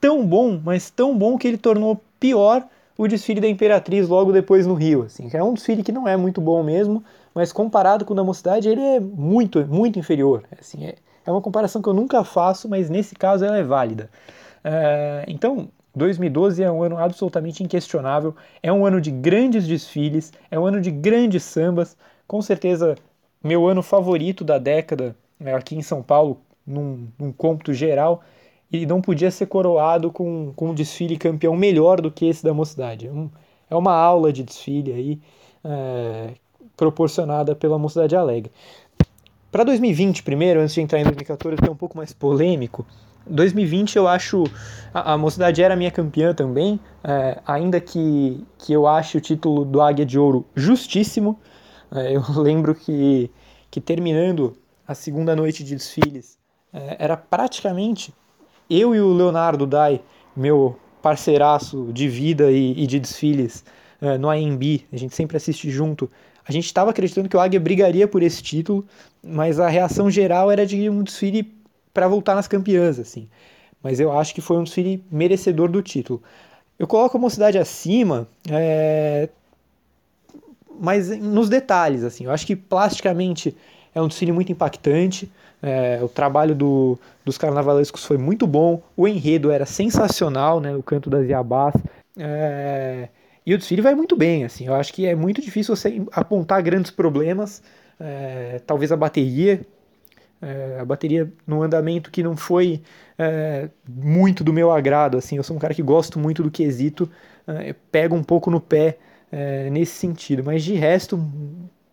tão 0.00 0.26
bom, 0.26 0.60
mas 0.62 0.90
tão 0.90 1.16
bom 1.16 1.38
que 1.38 1.48
ele 1.48 1.56
tornou 1.56 2.02
pior 2.20 2.66
o 2.96 3.08
desfile 3.08 3.40
da 3.40 3.48
Imperatriz 3.48 4.08
logo 4.08 4.30
depois 4.32 4.66
no 4.66 4.74
Rio. 4.74 5.04
Assim, 5.04 5.28
é 5.32 5.42
um 5.42 5.54
desfile 5.54 5.82
que 5.82 5.92
não 5.92 6.06
é 6.06 6.16
muito 6.16 6.40
bom 6.40 6.62
mesmo, 6.62 7.02
mas 7.34 7.52
comparado 7.52 8.04
com 8.04 8.12
o 8.12 8.16
da 8.16 8.22
Mocidade, 8.22 8.68
ele 8.68 8.80
é 8.80 9.00
muito, 9.00 9.64
muito 9.66 9.98
inferior. 9.98 10.44
Assim, 10.60 10.84
é, 10.84 10.94
é 11.26 11.30
uma 11.30 11.40
comparação 11.40 11.82
que 11.82 11.88
eu 11.88 11.94
nunca 11.94 12.22
faço, 12.22 12.68
mas 12.68 12.90
nesse 12.90 13.14
caso 13.14 13.44
ela 13.44 13.56
é 13.56 13.62
válida. 13.62 14.10
É, 14.62 15.24
então, 15.26 15.68
2012 15.94 16.62
é 16.62 16.70
um 16.70 16.82
ano 16.82 16.98
absolutamente 16.98 17.62
inquestionável, 17.62 18.34
é 18.62 18.72
um 18.72 18.84
ano 18.84 19.00
de 19.00 19.10
grandes 19.10 19.66
desfiles, 19.66 20.32
é 20.50 20.58
um 20.58 20.66
ano 20.66 20.80
de 20.80 20.90
grandes 20.90 21.42
sambas, 21.44 21.96
com 22.26 22.42
certeza 22.42 22.96
meu 23.42 23.66
ano 23.68 23.82
favorito 23.82 24.42
da 24.42 24.58
década 24.58 25.14
é 25.40 25.52
aqui 25.52 25.76
em 25.76 25.82
São 25.82 26.02
Paulo, 26.02 26.40
num, 26.66 27.08
num 27.18 27.32
cômputo 27.32 27.72
geral, 27.72 28.22
e 28.72 28.86
não 28.86 29.00
podia 29.00 29.30
ser 29.30 29.46
coroado 29.46 30.10
com, 30.10 30.52
com 30.56 30.70
um 30.70 30.74
desfile 30.74 31.16
campeão 31.16 31.54
melhor 31.54 32.00
do 32.00 32.10
que 32.10 32.26
esse 32.26 32.42
da 32.42 32.54
Mocidade. 32.54 33.06
É, 33.06 33.12
um, 33.12 33.30
é 33.70 33.76
uma 33.76 33.92
aula 33.92 34.32
de 34.32 34.42
desfile 34.42 34.92
aí, 34.92 35.20
é, 35.62 36.34
proporcionada 36.76 37.54
pela 37.54 37.78
Mocidade 37.78 38.16
Alegre. 38.16 38.50
Para 39.52 39.62
2020, 39.64 40.22
primeiro, 40.22 40.60
antes 40.60 40.74
de 40.74 40.80
entrar 40.80 40.98
em 40.98 41.04
2014, 41.04 41.62
que 41.62 41.68
é 41.68 41.70
um 41.70 41.76
pouco 41.76 41.96
mais 41.96 42.12
polêmico, 42.12 42.84
2020 43.26 43.96
eu 43.96 44.08
acho. 44.08 44.44
A, 44.92 45.14
a 45.14 45.18
Mocidade 45.18 45.62
era 45.62 45.74
minha 45.74 45.90
campeã 45.90 46.34
também, 46.34 46.78
é, 47.02 47.40
ainda 47.46 47.80
que, 47.80 48.44
que 48.58 48.72
eu 48.72 48.86
ache 48.86 49.18
o 49.18 49.20
título 49.20 49.64
do 49.64 49.80
Águia 49.80 50.06
de 50.06 50.18
Ouro 50.18 50.46
justíssimo. 50.54 51.38
É, 51.92 52.16
eu 52.16 52.22
lembro 52.40 52.74
que, 52.74 53.30
que 53.70 53.80
terminando 53.80 54.56
a 54.86 54.94
segunda 54.94 55.34
noite 55.34 55.64
de 55.64 55.74
desfiles, 55.74 56.38
é, 56.72 56.96
era 56.98 57.16
praticamente 57.16 58.14
eu 58.68 58.94
e 58.94 59.00
o 59.00 59.12
Leonardo 59.12 59.66
Dai, 59.66 60.00
meu 60.36 60.78
parceiraço 61.02 61.90
de 61.92 62.08
vida 62.08 62.50
e, 62.50 62.82
e 62.82 62.86
de 62.86 62.98
desfiles 62.98 63.64
é, 64.00 64.16
no 64.18 64.30
AMB, 64.30 64.84
a 64.92 64.96
gente 64.96 65.14
sempre 65.14 65.36
assiste 65.36 65.70
junto, 65.70 66.10
a 66.46 66.52
gente 66.52 66.66
estava 66.66 66.90
acreditando 66.90 67.28
que 67.28 67.36
o 67.36 67.40
Águia 67.40 67.58
brigaria 67.58 68.06
por 68.06 68.22
esse 68.22 68.42
título, 68.42 68.84
mas 69.22 69.58
a 69.58 69.68
reação 69.68 70.10
geral 70.10 70.50
era 70.50 70.66
de 70.66 70.88
um 70.90 71.02
desfile 71.02 71.54
para 71.94 72.08
voltar 72.08 72.34
nas 72.34 72.48
campeãs, 72.48 72.98
assim. 72.98 73.28
Mas 73.82 74.00
eu 74.00 74.12
acho 74.12 74.34
que 74.34 74.40
foi 74.40 74.56
um 74.56 74.64
desfile 74.64 75.02
merecedor 75.10 75.70
do 75.70 75.80
título. 75.80 76.22
Eu 76.78 76.86
coloco 76.86 77.16
a 77.16 77.20
Mocidade 77.20 77.56
acima, 77.56 78.26
é... 78.50 79.28
mas 80.80 81.08
nos 81.18 81.48
detalhes, 81.48 82.02
assim. 82.02 82.24
Eu 82.24 82.32
acho 82.32 82.44
que 82.46 82.56
plasticamente 82.56 83.56
é 83.94 84.02
um 84.02 84.08
desfile 84.08 84.32
muito 84.32 84.50
impactante. 84.50 85.30
É... 85.62 86.00
o 86.02 86.08
trabalho 86.08 86.54
do... 86.54 86.98
dos 87.24 87.38
carnavalescos 87.38 88.04
foi 88.04 88.18
muito 88.18 88.46
bom. 88.46 88.82
O 88.96 89.06
enredo 89.06 89.50
era 89.50 89.64
sensacional, 89.64 90.60
né? 90.60 90.74
O 90.74 90.82
canto 90.82 91.08
das 91.08 91.28
Iabás. 91.28 91.74
É... 92.18 93.08
E 93.46 93.54
o 93.54 93.58
desfile 93.58 93.82
vai 93.82 93.94
muito 93.94 94.16
bem, 94.16 94.44
assim. 94.44 94.66
Eu 94.66 94.74
acho 94.74 94.92
que 94.92 95.06
é 95.06 95.14
muito 95.14 95.40
difícil 95.40 95.76
você 95.76 96.02
apontar 96.12 96.62
grandes 96.62 96.90
problemas. 96.90 97.62
É, 98.00 98.60
talvez 98.66 98.90
a 98.90 98.96
bateria, 98.96 99.60
é, 100.44 100.80
a 100.80 100.84
bateria 100.84 101.32
no 101.46 101.62
andamento 101.62 102.10
que 102.10 102.22
não 102.22 102.36
foi 102.36 102.82
é, 103.18 103.70
muito 103.88 104.44
do 104.44 104.52
meu 104.52 104.70
agrado, 104.70 105.16
assim. 105.16 105.36
Eu 105.36 105.42
sou 105.42 105.56
um 105.56 105.58
cara 105.58 105.74
que 105.74 105.82
gosto 105.82 106.18
muito 106.18 106.42
do 106.42 106.50
quesito, 106.50 107.10
é, 107.46 107.74
pega 107.90 108.14
um 108.14 108.22
pouco 108.22 108.50
no 108.50 108.60
pé 108.60 108.98
é, 109.32 109.70
nesse 109.70 109.92
sentido. 109.92 110.44
Mas 110.44 110.62
de 110.62 110.74
resto, 110.74 111.18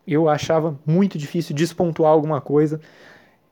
eu 0.06 0.28
achava 0.28 0.78
muito 0.86 1.18
difícil 1.18 1.56
despontuar 1.56 2.12
alguma 2.12 2.42
coisa. 2.42 2.82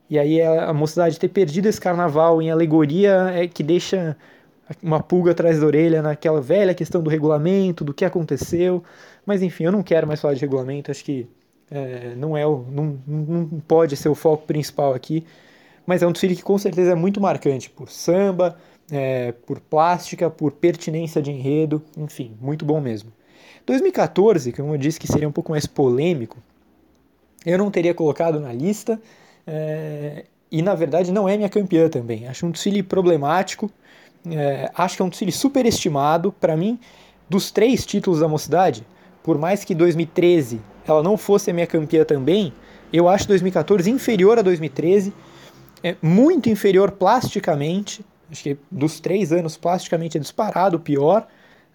E 0.09 0.17
aí 0.17 0.41
a 0.41 0.73
mocidade 0.73 1.19
ter 1.19 1.29
perdido 1.29 1.67
esse 1.67 1.79
carnaval 1.79 2.41
em 2.41 2.49
alegoria 2.49 3.31
é 3.33 3.47
que 3.47 3.62
deixa 3.62 4.17
uma 4.81 5.01
pulga 5.01 5.31
atrás 5.31 5.59
da 5.59 5.65
orelha 5.65 6.01
naquela 6.01 6.41
velha 6.41 6.73
questão 6.73 7.01
do 7.01 7.09
regulamento, 7.09 7.83
do 7.83 7.93
que 7.93 8.03
aconteceu. 8.03 8.83
Mas 9.25 9.41
enfim, 9.43 9.65
eu 9.65 9.71
não 9.71 9.83
quero 9.83 10.07
mais 10.07 10.19
falar 10.19 10.33
de 10.33 10.41
regulamento, 10.41 10.91
acho 10.91 11.05
que 11.05 11.27
é, 11.71 12.13
não, 12.15 12.36
é 12.36 12.45
o, 12.45 12.65
não, 12.71 12.99
não 13.08 13.60
pode 13.67 13.95
ser 13.95 14.10
o 14.10 14.15
foco 14.15 14.45
principal 14.45 14.93
aqui. 14.93 15.25
Mas 15.86 16.03
é 16.03 16.08
um 16.08 16.12
desfile 16.12 16.36
que 16.36 16.43
com 16.43 16.58
certeza 16.58 16.91
é 16.91 16.95
muito 16.95 17.19
marcante 17.19 17.69
por 17.69 17.89
samba, 17.89 18.58
é, 18.91 19.32
por 19.32 19.60
plástica, 19.60 20.29
por 20.29 20.51
pertinência 20.51 21.21
de 21.21 21.32
enredo, 21.32 21.82
enfim, 21.97 22.36
muito 22.39 22.65
bom 22.65 22.79
mesmo. 22.79 23.12
2014, 23.65 24.51
como 24.51 24.73
eu 24.73 24.77
disse 24.77 24.99
que 24.99 25.08
seria 25.08 25.27
um 25.27 25.32
pouco 25.32 25.51
mais 25.51 25.65
polêmico, 25.65 26.38
eu 27.45 27.58
não 27.58 27.71
teria 27.71 27.93
colocado 27.93 28.39
na 28.39 28.51
lista, 28.51 28.99
é, 29.45 30.25
e 30.51 30.62
na 30.62 30.75
verdade 30.75 31.12
não 31.12 31.29
é 31.29 31.38
minha 31.38 31.49
campeã 31.49 31.88
também. 31.89 32.27
Acho 32.27 32.45
um 32.45 32.51
desfile 32.51 32.84
problemático, 32.84 33.71
é, 34.29 34.71
acho 34.75 34.95
que 34.95 35.01
é 35.01 35.05
um 35.05 35.10
desfile 35.10 35.32
superestimado. 35.32 36.32
Para 36.32 36.58
mim, 36.58 36.79
dos 37.29 37.51
três 37.51 37.86
títulos 37.86 38.19
da 38.19 38.27
mocidade, 38.27 38.86
por 39.23 39.38
mais 39.38 39.63
que 39.63 39.73
2013 39.75 40.60
ela 40.91 41.04
não 41.04 41.17
fosse 41.17 41.52
a 41.52 41.54
minha 41.54 41.67
campeã 41.67 42.04
também, 42.04 42.54
eu 42.91 43.08
acho 43.08 43.28
2014 43.28 43.89
inferior 43.89 44.39
a 44.39 44.41
2013, 44.41 45.13
é 45.84 45.95
muito 46.02 46.49
inferior 46.49 46.91
plasticamente. 46.91 48.04
Acho 48.32 48.43
que 48.43 48.58
dos 48.69 48.99
três 48.99 49.32
anos, 49.32 49.58
plasticamente 49.58 50.17
é 50.17 50.19
disparado 50.19 50.78
o 50.78 50.80
pior. 50.80 51.28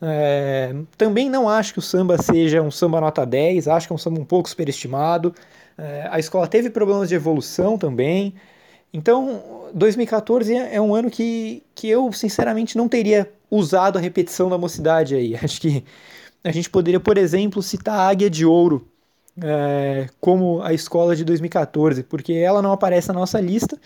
É, 0.03 0.75
também 0.99 1.31
não 1.31 1.49
acho 1.49 1.73
que 1.73 1.79
o 1.79 1.83
samba 1.83 2.21
seja 2.21 2.61
um 2.61 2.71
samba 2.71 3.01
nota 3.01 3.25
10, 3.25 3.69
acho 3.69 3.87
que 3.87 3.93
é 3.93 3.97
um 3.97 3.99
samba 3.99 4.21
um 4.21 4.25
pouco 4.25 4.49
superestimado. 4.49 5.35
É, 5.79 6.09
a 6.11 6.19
escola 6.19 6.47
teve 6.47 6.69
problemas 6.69 7.09
de 7.09 7.15
evolução 7.15 7.79
também. 7.79 8.35
Então, 8.93 9.71
2014 9.73 10.55
é, 10.55 10.77
é 10.77 10.81
um 10.81 10.95
ano 10.95 11.11
que, 11.11 11.63
que 11.75 11.89
eu, 11.89 12.13
sinceramente, 12.13 12.77
não 12.77 12.89
teria 12.89 13.33
usado 13.51 13.99
a 13.99 14.01
repetição 14.01 14.49
da 14.49 14.59
mocidade 14.59 15.15
aí. 15.15 15.35
Acho 15.43 15.61
que 15.61 15.85
a 16.43 16.51
gente 16.53 16.69
poderia, 16.69 17.01
por 17.01 17.17
exemplo, 17.17 17.63
citar 17.63 17.99
a 17.99 18.09
Águia 18.09 18.29
de 18.29 18.45
Ouro 18.45 18.87
é, 19.43 20.09
como 20.21 20.63
a 20.63 20.73
escola 20.73 21.17
de 21.17 21.25
2014, 21.25 22.03
porque 22.05 22.33
ela 22.33 22.63
não 22.63 22.73
aparece 22.73 23.09
na 23.09 23.15
nossa 23.15 23.41
lista 23.41 23.79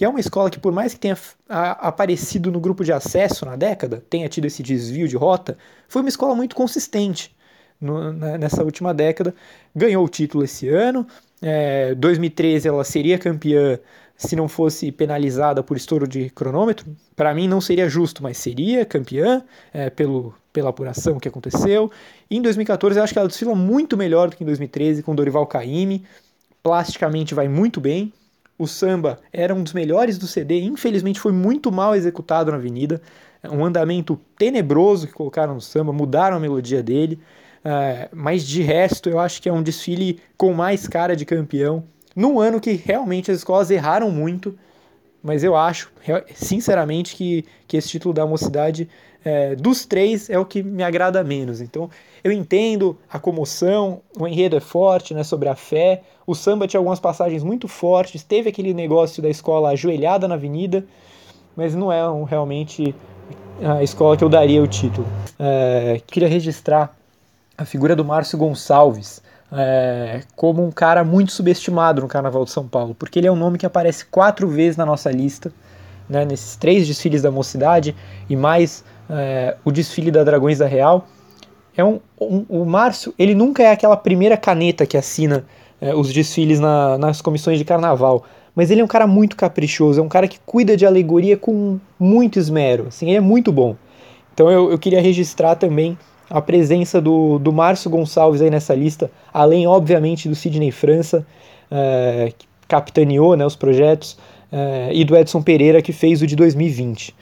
e 0.00 0.04
é 0.04 0.08
uma 0.08 0.20
escola 0.20 0.50
que, 0.50 0.58
por 0.58 0.72
mais 0.72 0.94
que 0.94 1.00
tenha 1.00 1.16
aparecido 1.48 2.50
no 2.50 2.60
grupo 2.60 2.84
de 2.84 2.92
acesso 2.92 3.44
na 3.44 3.56
década, 3.56 4.02
tenha 4.08 4.28
tido 4.28 4.46
esse 4.46 4.62
desvio 4.62 5.06
de 5.06 5.16
rota, 5.16 5.56
foi 5.86 6.02
uma 6.02 6.08
escola 6.08 6.34
muito 6.34 6.56
consistente 6.56 7.34
no, 7.80 8.12
nessa 8.12 8.64
última 8.64 8.94
década. 8.94 9.34
Ganhou 9.74 10.04
o 10.04 10.08
título 10.08 10.44
esse 10.44 10.68
ano. 10.68 11.06
É, 11.42 11.94
2013 11.94 12.68
ela 12.68 12.84
seria 12.84 13.18
campeã 13.18 13.78
se 14.22 14.36
não 14.36 14.48
fosse 14.48 14.90
penalizada 14.92 15.62
por 15.62 15.76
estouro 15.76 16.06
de 16.06 16.30
cronômetro. 16.30 16.86
Para 17.16 17.34
mim 17.34 17.48
não 17.48 17.60
seria 17.60 17.88
justo, 17.88 18.22
mas 18.22 18.38
seria 18.38 18.84
campeã 18.84 19.42
é, 19.72 19.90
pelo, 19.90 20.34
pela 20.52 20.70
apuração 20.70 21.18
que 21.18 21.28
aconteceu. 21.28 21.90
E 22.30 22.36
em 22.36 22.42
2014 22.42 22.98
eu 22.98 23.04
acho 23.04 23.12
que 23.12 23.18
ela 23.18 23.28
desfila 23.28 23.54
muito 23.54 23.96
melhor 23.96 24.30
do 24.30 24.36
que 24.36 24.42
em 24.42 24.46
2013 24.46 25.02
com 25.02 25.14
Dorival 25.14 25.46
Caymmi. 25.46 26.04
Plasticamente 26.62 27.34
vai 27.34 27.48
muito 27.48 27.80
bem. 27.80 28.12
O 28.58 28.66
samba 28.66 29.18
era 29.32 29.54
um 29.54 29.62
dos 29.62 29.72
melhores 29.72 30.18
do 30.18 30.26
CD, 30.26 30.60
infelizmente 30.60 31.18
foi 31.18 31.32
muito 31.32 31.72
mal 31.72 31.96
executado 31.96 32.50
na 32.50 32.58
avenida. 32.58 33.00
Um 33.50 33.64
andamento 33.64 34.20
tenebroso 34.38 35.08
que 35.08 35.12
colocaram 35.12 35.54
no 35.54 35.60
samba, 35.60 35.92
mudaram 35.92 36.36
a 36.36 36.40
melodia 36.40 36.82
dele. 36.82 37.18
Uh, 37.64 38.08
mas 38.14 38.46
de 38.46 38.62
resto, 38.62 39.08
eu 39.08 39.18
acho 39.18 39.40
que 39.40 39.48
é 39.48 39.52
um 39.52 39.62
desfile 39.62 40.20
com 40.36 40.52
mais 40.52 40.86
cara 40.86 41.16
de 41.16 41.24
campeão. 41.24 41.84
Num 42.14 42.38
ano 42.38 42.60
que 42.60 42.72
realmente 42.72 43.30
as 43.30 43.38
escolas 43.38 43.70
erraram 43.70 44.10
muito, 44.10 44.56
mas 45.22 45.44
eu 45.44 45.54
acho, 45.56 45.90
sinceramente, 46.34 47.14
que, 47.14 47.44
que 47.66 47.76
esse 47.76 47.88
título 47.88 48.12
da 48.12 48.26
mocidade 48.26 48.88
é, 49.24 49.54
dos 49.54 49.86
três 49.86 50.28
é 50.28 50.38
o 50.38 50.44
que 50.44 50.62
me 50.62 50.82
agrada 50.82 51.22
menos. 51.22 51.60
Então, 51.60 51.88
eu 52.24 52.32
entendo 52.32 52.98
a 53.10 53.18
comoção, 53.18 54.00
o 54.18 54.26
enredo 54.26 54.56
é 54.56 54.60
forte, 54.60 55.14
né, 55.14 55.22
sobre 55.22 55.48
a 55.48 55.54
fé. 55.54 56.02
O 56.26 56.34
samba 56.34 56.66
tinha 56.66 56.78
algumas 56.78 57.00
passagens 57.00 57.42
muito 57.42 57.68
fortes, 57.68 58.22
teve 58.22 58.48
aquele 58.48 58.74
negócio 58.74 59.22
da 59.22 59.28
escola 59.28 59.70
ajoelhada 59.70 60.26
na 60.26 60.34
avenida, 60.34 60.84
mas 61.54 61.74
não 61.74 61.92
é 61.92 62.08
um, 62.08 62.24
realmente 62.24 62.94
a 63.62 63.82
escola 63.82 64.16
que 64.16 64.24
eu 64.24 64.28
daria 64.28 64.62
o 64.62 64.66
título. 64.66 65.06
É, 65.38 66.00
queria 66.06 66.28
registrar 66.28 66.96
a 67.56 67.64
figura 67.64 67.94
do 67.94 68.04
Márcio 68.04 68.38
Gonçalves. 68.38 69.22
É, 69.54 70.22
como 70.34 70.64
um 70.64 70.70
cara 70.70 71.04
muito 71.04 71.30
subestimado 71.30 72.00
no 72.00 72.08
Carnaval 72.08 72.44
de 72.44 72.50
São 72.50 72.66
Paulo, 72.66 72.94
porque 72.94 73.18
ele 73.18 73.26
é 73.26 73.32
um 73.32 73.36
nome 73.36 73.58
que 73.58 73.66
aparece 73.66 74.06
quatro 74.06 74.48
vezes 74.48 74.78
na 74.78 74.86
nossa 74.86 75.10
lista, 75.10 75.52
né, 76.08 76.24
nesses 76.24 76.56
três 76.56 76.86
desfiles 76.86 77.20
da 77.20 77.30
mocidade 77.30 77.94
e 78.30 78.34
mais 78.34 78.82
é, 79.10 79.56
o 79.62 79.70
desfile 79.70 80.10
da 80.10 80.24
Dragões 80.24 80.58
da 80.58 80.66
Real. 80.66 81.06
É 81.76 81.84
um, 81.84 82.00
um, 82.18 82.44
o 82.48 82.64
Márcio, 82.64 83.14
ele 83.18 83.34
nunca 83.34 83.62
é 83.62 83.72
aquela 83.72 83.96
primeira 83.96 84.36
caneta 84.36 84.86
que 84.86 84.96
assina 84.96 85.44
é, 85.80 85.94
os 85.94 86.12
desfiles 86.12 86.58
na, 86.58 86.96
nas 86.96 87.20
comissões 87.20 87.58
de 87.58 87.64
carnaval, 87.64 88.24
mas 88.54 88.70
ele 88.70 88.80
é 88.80 88.84
um 88.84 88.88
cara 88.88 89.06
muito 89.06 89.36
caprichoso, 89.36 90.00
é 90.00 90.02
um 90.02 90.08
cara 90.08 90.28
que 90.28 90.38
cuida 90.46 90.76
de 90.76 90.86
alegoria 90.86 91.36
com 91.36 91.78
muito 91.98 92.38
esmero, 92.38 92.86
assim, 92.88 93.08
ele 93.08 93.18
é 93.18 93.20
muito 93.20 93.52
bom. 93.52 93.76
Então 94.32 94.50
eu, 94.50 94.70
eu 94.70 94.78
queria 94.78 95.00
registrar 95.00 95.56
também 95.56 95.98
a 96.32 96.40
presença 96.40 96.98
do, 96.98 97.38
do 97.38 97.52
Márcio 97.52 97.90
Gonçalves 97.90 98.40
aí 98.40 98.48
nessa 98.48 98.74
lista, 98.74 99.10
além, 99.30 99.66
obviamente, 99.66 100.30
do 100.30 100.34
Sidney 100.34 100.70
França, 100.70 101.26
é, 101.70 102.32
que 102.36 102.46
capitaneou 102.66 103.36
né, 103.36 103.44
os 103.44 103.54
projetos, 103.54 104.18
é, 104.50 104.88
e 104.94 105.04
do 105.04 105.14
Edson 105.14 105.42
Pereira, 105.42 105.82
que 105.82 105.92
fez 105.92 106.22
o 106.22 106.26
de 106.26 106.34
2020. 106.34 107.14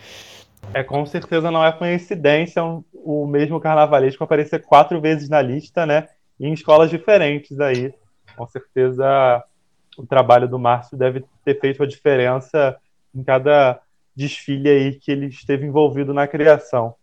É, 0.72 0.84
com 0.84 1.04
certeza 1.04 1.50
não 1.50 1.64
é 1.64 1.72
coincidência 1.72 2.62
o 2.92 3.26
mesmo 3.26 3.58
carnavalesco 3.58 4.22
aparecer 4.22 4.62
quatro 4.62 5.00
vezes 5.00 5.28
na 5.28 5.42
lista, 5.42 5.84
né? 5.84 6.06
Em 6.38 6.52
escolas 6.52 6.88
diferentes 6.88 7.58
aí. 7.58 7.92
Com 8.36 8.46
certeza 8.46 9.42
o 9.98 10.06
trabalho 10.06 10.46
do 10.46 10.58
Márcio 10.58 10.96
deve 10.96 11.24
ter 11.44 11.58
feito 11.58 11.82
a 11.82 11.86
diferença 11.86 12.76
em 13.12 13.24
cada 13.24 13.80
desfile 14.14 14.68
aí 14.68 14.94
que 14.94 15.10
ele 15.10 15.26
esteve 15.26 15.66
envolvido 15.66 16.14
na 16.14 16.28
criação. 16.28 16.94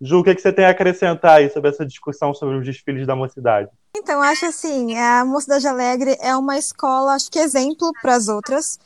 Ju, 0.00 0.20
o 0.20 0.24
que, 0.24 0.30
é 0.30 0.34
que 0.34 0.40
você 0.40 0.52
tem 0.52 0.64
a 0.64 0.70
acrescentar 0.70 1.38
aí 1.38 1.50
sobre 1.50 1.70
essa 1.70 1.84
discussão 1.84 2.32
sobre 2.32 2.56
os 2.56 2.64
desfiles 2.64 3.06
da 3.06 3.16
mocidade? 3.16 3.68
Então, 3.96 4.22
acho 4.22 4.46
assim, 4.46 4.96
a 4.96 5.24
Mocidade 5.24 5.66
Alegre 5.66 6.16
é 6.20 6.36
uma 6.36 6.56
escola, 6.56 7.14
acho 7.14 7.30
que 7.30 7.38
exemplo 7.38 7.90
para 8.00 8.14
as 8.14 8.28
outras. 8.28 8.78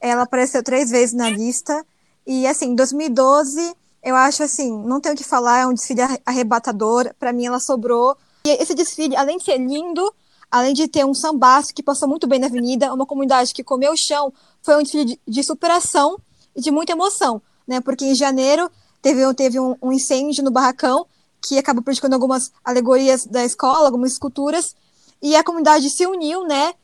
Ela 0.00 0.22
apareceu 0.22 0.62
três 0.62 0.90
vezes 0.90 1.14
na 1.14 1.30
lista 1.30 1.84
e 2.26 2.46
assim, 2.46 2.74
2012, 2.74 3.74
eu 4.02 4.14
acho 4.14 4.42
assim, 4.42 4.70
não 4.84 5.00
tenho 5.00 5.14
o 5.14 5.18
que 5.18 5.24
falar, 5.24 5.60
é 5.60 5.66
um 5.66 5.74
desfile 5.74 6.02
arrebatador. 6.24 7.12
Para 7.18 7.32
mim, 7.32 7.46
ela 7.46 7.58
sobrou. 7.58 8.16
E 8.46 8.50
esse 8.50 8.74
desfile, 8.74 9.16
além 9.16 9.38
de 9.38 9.44
ser 9.44 9.58
lindo, 9.58 10.14
além 10.50 10.74
de 10.74 10.88
ter 10.88 11.04
um 11.04 11.14
sambaço 11.14 11.74
que 11.74 11.82
passou 11.82 12.08
muito 12.08 12.26
bem 12.26 12.38
na 12.38 12.46
avenida, 12.46 12.92
uma 12.92 13.06
comunidade 13.06 13.52
que 13.52 13.64
comeu 13.64 13.92
o 13.92 13.96
chão, 13.96 14.32
foi 14.62 14.76
um 14.76 14.82
desfile 14.82 15.18
de, 15.26 15.42
superação 15.42 16.18
e 16.54 16.60
de 16.60 16.70
muita 16.70 16.92
emoção, 16.92 17.40
né? 17.66 17.80
Porque 17.80 18.04
em 18.04 18.14
janeiro 18.14 18.70
teve, 19.02 19.34
teve 19.34 19.60
um, 19.60 19.76
um 19.82 19.92
incêndio 19.92 20.44
no 20.44 20.50
barracão 20.50 21.06
que 21.42 21.58
acabou 21.58 21.82
prejudicando 21.82 22.14
algumas 22.14 22.52
alegorias 22.64 23.26
da 23.26 23.44
escola, 23.44 23.86
algumas 23.86 24.12
esculturas, 24.12 24.74
e 25.22 25.34
a 25.34 25.44
comunidade 25.44 25.88
se 25.90 26.06
uniu, 26.06 26.44
né? 26.44 26.74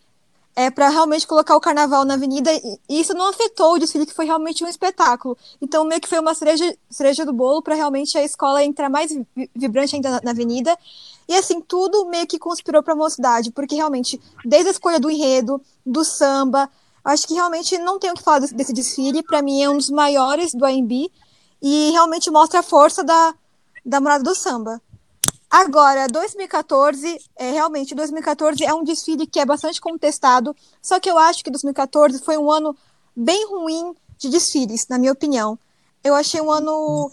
é, 0.56 0.70
para 0.70 0.88
realmente 0.88 1.26
colocar 1.26 1.54
o 1.54 1.60
carnaval 1.60 2.02
na 2.06 2.14
avenida, 2.14 2.50
e 2.88 3.00
isso 3.00 3.12
não 3.12 3.28
afetou 3.28 3.74
o 3.74 3.78
desfile, 3.78 4.06
que 4.06 4.14
foi 4.14 4.24
realmente 4.24 4.64
um 4.64 4.66
espetáculo. 4.66 5.36
Então, 5.60 5.84
meio 5.84 6.00
que 6.00 6.08
foi 6.08 6.18
uma 6.18 6.34
cereja, 6.34 6.74
cereja 6.90 7.26
do 7.26 7.32
bolo 7.32 7.60
para 7.60 7.74
realmente 7.74 8.16
a 8.16 8.24
escola 8.24 8.64
entrar 8.64 8.88
mais 8.88 9.12
vibrante 9.54 9.94
ainda 9.94 10.12
na, 10.12 10.20
na 10.24 10.30
avenida. 10.30 10.76
E 11.28 11.34
assim, 11.34 11.60
tudo 11.60 12.06
meio 12.06 12.26
que 12.26 12.38
conspirou 12.38 12.82
para 12.82 12.94
a 12.94 12.96
mocidade, 12.96 13.52
porque 13.52 13.74
realmente, 13.74 14.18
desde 14.46 14.68
a 14.68 14.72
escolha 14.72 14.98
do 14.98 15.10
enredo, 15.10 15.60
do 15.84 16.02
samba, 16.02 16.70
acho 17.04 17.28
que 17.28 17.34
realmente 17.34 17.76
não 17.76 17.98
tenho 17.98 18.14
o 18.14 18.16
que 18.16 18.22
falar 18.22 18.38
desse, 18.38 18.54
desse 18.54 18.72
desfile. 18.72 19.22
Para 19.22 19.42
mim, 19.42 19.62
é 19.62 19.68
um 19.68 19.76
dos 19.76 19.90
maiores 19.90 20.54
do 20.54 20.64
AMB 20.64 21.12
e 21.60 21.90
realmente 21.90 22.30
mostra 22.30 22.60
a 22.60 22.62
força 22.62 23.02
da, 23.02 23.34
da 23.84 24.00
morada 24.00 24.24
do 24.24 24.34
samba. 24.34 24.80
Agora, 25.50 26.08
2014, 26.08 27.20
é, 27.36 27.50
realmente, 27.52 27.94
2014 27.94 28.64
é 28.64 28.74
um 28.74 28.82
desfile 28.82 29.26
que 29.26 29.38
é 29.38 29.46
bastante 29.46 29.80
contestado, 29.80 30.54
só 30.82 30.98
que 30.98 31.10
eu 31.10 31.16
acho 31.16 31.42
que 31.44 31.50
2014 31.50 32.18
foi 32.20 32.36
um 32.36 32.50
ano 32.50 32.76
bem 33.14 33.46
ruim 33.46 33.94
de 34.18 34.28
desfiles, 34.28 34.86
na 34.88 34.98
minha 34.98 35.12
opinião. 35.12 35.58
Eu 36.02 36.14
achei 36.14 36.40
um 36.40 36.50
ano, 36.50 37.10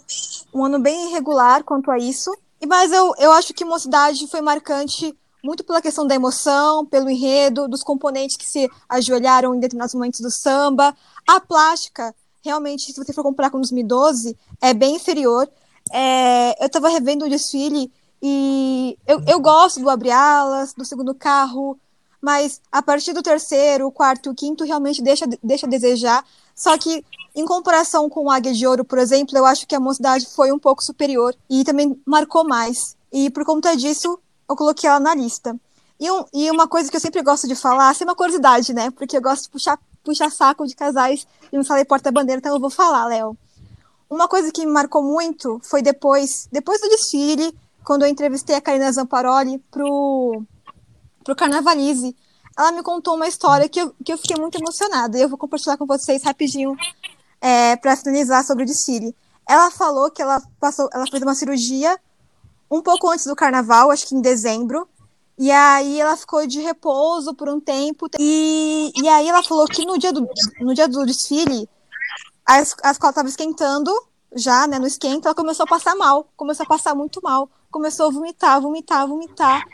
um 0.52 0.64
ano 0.64 0.78
bem 0.78 1.10
irregular 1.10 1.62
quanto 1.64 1.90
a 1.90 1.98
isso, 1.98 2.30
mas 2.66 2.92
eu, 2.92 3.14
eu 3.18 3.32
acho 3.32 3.54
que 3.54 3.64
Mocidade 3.64 4.26
foi 4.26 4.40
marcante 4.40 5.16
muito 5.42 5.62
pela 5.62 5.82
questão 5.82 6.06
da 6.06 6.14
emoção, 6.14 6.86
pelo 6.86 7.10
enredo, 7.10 7.68
dos 7.68 7.82
componentes 7.82 8.36
que 8.36 8.46
se 8.46 8.70
ajoelharam 8.88 9.54
em 9.54 9.60
determinados 9.60 9.94
momentos 9.94 10.20
do 10.20 10.30
samba. 10.30 10.96
A 11.28 11.38
plástica, 11.38 12.14
realmente, 12.44 12.92
se 12.92 13.04
você 13.04 13.12
for 13.12 13.22
comparar 13.22 13.50
com 13.50 13.58
2012, 13.58 14.36
é 14.60 14.74
bem 14.74 14.96
inferior. 14.96 15.48
É, 15.90 16.62
eu 16.62 16.66
estava 16.66 16.88
revendo 16.88 17.24
o 17.24 17.28
desfile 17.28 17.90
e 18.22 18.98
eu, 19.06 19.22
eu 19.26 19.40
gosto 19.40 19.80
do 19.80 19.90
Abre 19.90 20.10
Alas, 20.10 20.72
do 20.74 20.84
segundo 20.84 21.14
carro, 21.14 21.78
mas 22.20 22.60
a 22.72 22.80
partir 22.80 23.12
do 23.12 23.22
terceiro, 23.22 23.90
quarto 23.90 24.34
quinto 24.34 24.64
realmente 24.64 25.02
deixa, 25.02 25.26
deixa 25.42 25.66
a 25.66 25.68
desejar. 25.68 26.24
Só 26.54 26.76
que, 26.78 27.04
em 27.34 27.44
comparação 27.44 28.08
com 28.08 28.24
o 28.24 28.30
Águia 28.30 28.54
de 28.54 28.66
Ouro, 28.66 28.84
por 28.84 28.98
exemplo, 28.98 29.36
eu 29.36 29.44
acho 29.44 29.66
que 29.66 29.74
a 29.74 29.80
mocidade 29.80 30.26
foi 30.26 30.52
um 30.52 30.58
pouco 30.58 30.82
superior 30.82 31.34
e 31.50 31.64
também 31.64 32.00
marcou 32.06 32.44
mais. 32.44 32.96
E 33.12 33.28
por 33.28 33.44
conta 33.44 33.76
disso, 33.76 34.18
eu 34.48 34.56
coloquei 34.56 34.88
ela 34.88 35.00
na 35.00 35.14
lista. 35.14 35.54
E, 36.00 36.10
um, 36.10 36.24
e 36.32 36.50
uma 36.50 36.66
coisa 36.66 36.90
que 36.90 36.96
eu 36.96 37.00
sempre 37.00 37.22
gosto 37.22 37.46
de 37.46 37.54
falar, 37.54 37.90
assim, 37.90 38.04
uma 38.04 38.14
curiosidade, 38.14 38.72
né? 38.72 38.90
Porque 38.90 39.16
eu 39.16 39.22
gosto 39.22 39.44
de 39.44 39.50
puxar, 39.50 39.78
puxar 40.04 40.30
saco 40.30 40.66
de 40.66 40.76
casais 40.76 41.26
e 41.50 41.58
me 41.58 41.64
falei 41.64 41.84
porta-bandeira, 41.84 42.38
então 42.38 42.54
eu 42.54 42.60
vou 42.60 42.70
falar, 42.70 43.06
Léo. 43.06 43.36
Uma 44.08 44.28
coisa 44.28 44.52
que 44.52 44.64
me 44.64 44.70
marcou 44.70 45.02
muito 45.02 45.58
foi 45.64 45.82
depois, 45.82 46.48
depois 46.52 46.80
do 46.80 46.88
desfile, 46.88 47.56
quando 47.82 48.02
eu 48.02 48.08
entrevistei 48.08 48.54
a 48.54 48.60
Karina 48.60 48.92
Zamparoli 48.92 49.58
pro, 49.70 50.42
pro 51.24 51.34
Carnavalize, 51.34 52.14
ela 52.56 52.70
me 52.70 52.82
contou 52.82 53.16
uma 53.16 53.26
história 53.26 53.68
que 53.68 53.80
eu, 53.80 53.94
que 54.04 54.12
eu 54.12 54.18
fiquei 54.18 54.36
muito 54.36 54.56
emocionada. 54.56 55.18
E 55.18 55.22
eu 55.22 55.28
vou 55.28 55.36
compartilhar 55.38 55.76
com 55.76 55.86
vocês 55.86 56.22
rapidinho 56.22 56.76
é, 57.40 57.76
para 57.76 57.96
finalizar 57.96 58.44
sobre 58.44 58.62
o 58.62 58.66
desfile. 58.66 59.14
Ela 59.48 59.70
falou 59.70 60.10
que 60.10 60.22
ela 60.22 60.40
passou, 60.60 60.88
ela 60.92 61.06
fez 61.10 61.22
uma 61.22 61.34
cirurgia 61.34 61.98
um 62.70 62.80
pouco 62.80 63.10
antes 63.10 63.26
do 63.26 63.36
carnaval, 63.36 63.90
acho 63.90 64.06
que 64.06 64.14
em 64.14 64.20
dezembro, 64.20 64.88
E 65.36 65.50
aí 65.50 66.00
ela 66.00 66.16
ficou 66.16 66.46
de 66.46 66.60
repouso 66.60 67.34
por 67.34 67.48
um 67.48 67.60
tempo. 67.60 68.08
E, 68.18 68.92
e 68.96 69.08
aí 69.08 69.28
ela 69.28 69.42
falou 69.42 69.66
que 69.66 69.84
no 69.84 69.98
dia 69.98 70.12
do, 70.12 70.28
no 70.60 70.74
dia 70.74 70.86
do 70.86 71.04
desfile, 71.04 71.68
a, 72.46 72.54
a 72.54 72.90
escola 72.90 73.10
estava 73.10 73.28
esquentando, 73.28 73.90
já, 74.36 74.66
né, 74.66 74.78
no 74.78 74.86
esquenta, 74.86 75.28
ela 75.28 75.34
começou 75.34 75.64
a 75.64 75.68
passar 75.68 75.94
mal. 75.96 76.28
Começou 76.36 76.64
a 76.64 76.68
passar 76.68 76.94
muito 76.94 77.20
mal. 77.22 77.48
Começou 77.70 78.06
a 78.06 78.10
vomitar, 78.10 78.60
vomitar, 78.60 79.06
vomitar. 79.08 79.64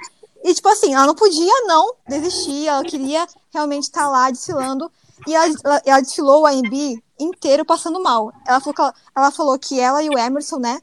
E, 0.42 0.54
tipo 0.54 0.68
assim, 0.68 0.94
ela 0.94 1.06
não 1.06 1.14
podia 1.14 1.66
não 1.66 1.94
desistir, 2.08 2.66
ela 2.66 2.82
queria 2.82 3.26
realmente 3.52 3.84
estar 3.84 4.08
lá 4.08 4.30
desfilando. 4.30 4.90
E 5.26 5.34
ela, 5.34 5.54
ela, 5.64 5.82
ela 5.84 6.00
desfilou 6.00 6.42
o 6.42 6.46
AMB 6.46 7.02
inteiro 7.18 7.64
passando 7.64 8.02
mal. 8.02 8.32
Ela 8.46 8.60
falou, 8.60 8.74
que 8.74 8.80
ela, 8.80 8.94
ela 9.14 9.30
falou 9.30 9.58
que 9.58 9.78
ela 9.78 10.02
e 10.02 10.08
o 10.08 10.18
Emerson, 10.18 10.58
né, 10.58 10.80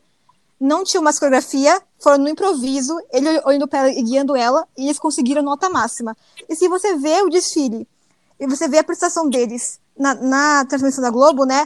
não 0.60 0.84
tinham 0.84 1.02
uma 1.02 1.14
coreografia, 1.14 1.82
foram 2.00 2.20
no 2.20 2.30
improviso, 2.30 2.98
ele 3.12 3.28
olhando 3.46 3.68
para 3.68 3.80
ela 3.80 3.90
e 3.90 4.02
guiando 4.02 4.36
ela, 4.36 4.68
e 4.78 4.86
eles 4.86 5.00
conseguiram 5.00 5.42
nota 5.42 5.70
máxima. 5.70 6.16
E 6.48 6.56
se 6.56 6.68
você 6.68 6.96
vê 6.96 7.22
o 7.22 7.30
desfile, 7.30 7.88
e 8.40 8.48
você 8.48 8.68
vê 8.68 8.80
a 8.80 8.84
prestação 8.84 9.30
deles 9.30 9.80
na, 9.98 10.14
na 10.14 10.66
transmissão 10.66 11.02
da 11.02 11.10
Globo, 11.10 11.44
né, 11.44 11.66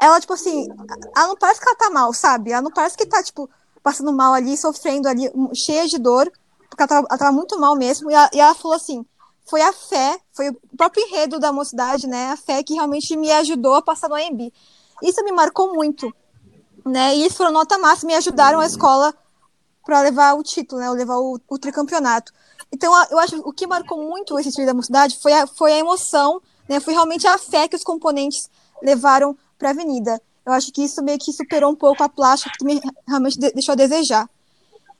ela, 0.00 0.20
tipo 0.20 0.32
assim, 0.32 0.68
ela 1.16 1.28
não 1.28 1.36
parece 1.36 1.60
que 1.60 1.68
ela 1.68 1.76
tá 1.76 1.90
mal, 1.90 2.12
sabe? 2.12 2.52
Ela 2.52 2.62
não 2.62 2.70
parece 2.70 2.96
que 2.96 3.06
tá, 3.06 3.22
tipo, 3.22 3.48
passando 3.82 4.12
mal 4.12 4.32
ali, 4.32 4.56
sofrendo 4.56 5.08
ali, 5.08 5.30
cheia 5.54 5.86
de 5.86 5.98
dor, 5.98 6.30
porque 6.68 6.82
ela 6.82 6.88
tava, 6.88 7.06
ela 7.08 7.18
tava 7.18 7.32
muito 7.32 7.58
mal 7.58 7.76
mesmo, 7.76 8.10
e 8.10 8.14
ela, 8.14 8.30
e 8.32 8.40
ela 8.40 8.54
falou 8.54 8.76
assim, 8.76 9.04
foi 9.48 9.62
a 9.62 9.72
fé, 9.72 10.20
foi 10.32 10.50
o 10.50 10.76
próprio 10.76 11.04
enredo 11.06 11.38
da 11.38 11.52
mocidade, 11.52 12.06
né, 12.06 12.30
a 12.30 12.36
fé 12.36 12.62
que 12.62 12.74
realmente 12.74 13.16
me 13.16 13.30
ajudou 13.32 13.74
a 13.74 13.82
passar 13.82 14.08
no 14.08 14.14
AMB. 14.14 14.52
Isso 15.02 15.22
me 15.24 15.32
marcou 15.32 15.72
muito, 15.74 16.12
né? 16.84 17.14
E 17.14 17.26
isso 17.26 17.36
foram 17.36 17.52
nota 17.52 17.78
máxima 17.78 18.12
e 18.12 18.14
ajudaram 18.16 18.58
a 18.58 18.66
escola 18.66 19.14
para 19.88 20.02
levar 20.02 20.34
o 20.34 20.42
título, 20.42 20.82
né? 20.82 20.90
Levar 20.90 21.16
o, 21.16 21.58
tricampeonato. 21.58 22.30
Então, 22.70 22.92
eu 23.10 23.18
acho 23.18 23.36
que 23.36 23.48
o 23.48 23.52
que 23.54 23.66
marcou 23.66 23.96
muito 23.96 24.38
esse 24.38 24.52
time 24.52 24.66
da 24.66 24.74
mocidade 24.74 25.18
foi 25.18 25.32
a, 25.32 25.46
foi 25.46 25.72
a 25.72 25.78
emoção, 25.78 26.42
né? 26.68 26.78
Foi 26.78 26.92
realmente 26.92 27.26
a 27.26 27.38
fé 27.38 27.66
que 27.66 27.74
os 27.74 27.82
componentes 27.82 28.50
levaram 28.82 29.34
para 29.58 29.68
a 29.68 29.72
avenida. 29.72 30.20
Eu 30.44 30.52
acho 30.52 30.70
que 30.72 30.84
isso 30.84 31.02
meio 31.02 31.18
que 31.18 31.32
superou 31.32 31.72
um 31.72 31.74
pouco 31.74 32.02
a 32.02 32.08
plástica, 32.08 32.52
que 32.58 32.66
me, 32.66 32.82
realmente 33.06 33.38
deixou 33.38 33.72
a 33.72 33.76
desejar. 33.76 34.28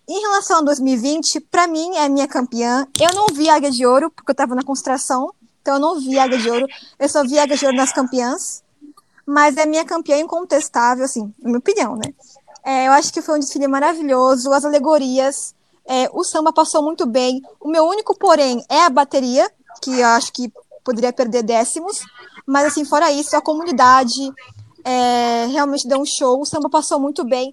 Em 0.09 0.22
relação 0.22 0.61
a 0.61 0.62
2020, 0.62 1.38
para 1.40 1.66
mim 1.66 1.94
é 1.96 2.07
a 2.07 2.09
minha 2.09 2.27
campeã. 2.27 2.87
Eu 2.98 3.14
não 3.14 3.27
vi 3.27 3.51
Águia 3.51 3.70
de 3.70 3.85
Ouro, 3.85 4.11
porque 4.11 4.31
eu 4.31 4.33
estava 4.33 4.55
na 4.55 4.62
concentração, 4.62 5.35
então 5.61 5.74
eu 5.74 5.81
não 5.81 6.01
vi 6.01 6.18
Águia 6.18 6.38
de 6.38 6.51
Ouro. 6.51 6.66
Eu 6.98 7.09
só 7.11 7.22
vi 7.22 7.38
Águia 7.38 7.59
de 7.59 7.66
Ouro 7.66 7.77
nas 7.77 7.92
campeãs 7.92 8.62
mas 9.29 9.59
é 9.59 9.66
minha 9.66 9.85
campeã 9.85 10.16
incontestável, 10.18 11.05
assim, 11.05 11.31
na 11.38 11.51
minha 11.51 11.59
opinião, 11.59 11.94
né? 11.96 12.14
É, 12.69 12.87
eu 12.87 12.93
acho 12.93 13.11
que 13.11 13.23
foi 13.23 13.37
um 13.37 13.39
desfile 13.39 13.67
maravilhoso, 13.67 14.53
as 14.53 14.63
alegorias, 14.63 15.55
é, 15.87 16.07
o 16.13 16.23
samba 16.23 16.53
passou 16.53 16.83
muito 16.83 17.07
bem. 17.07 17.41
O 17.59 17.67
meu 17.67 17.87
único 17.87 18.15
porém 18.15 18.63
é 18.69 18.85
a 18.85 18.91
bateria, 18.91 19.51
que 19.81 20.01
eu 20.01 20.07
acho 20.09 20.31
que 20.35 20.53
poderia 20.85 21.11
perder 21.11 21.43
décimos, 21.43 22.03
mas 22.47 22.67
assim, 22.67 22.85
fora 22.85 23.11
isso, 23.11 23.35
a 23.35 23.41
comunidade 23.41 24.21
é, 24.85 25.47
realmente 25.47 25.89
deu 25.89 25.99
um 25.99 26.05
show, 26.05 26.39
o 26.39 26.45
samba 26.45 26.69
passou 26.69 27.01
muito 27.01 27.25
bem. 27.25 27.51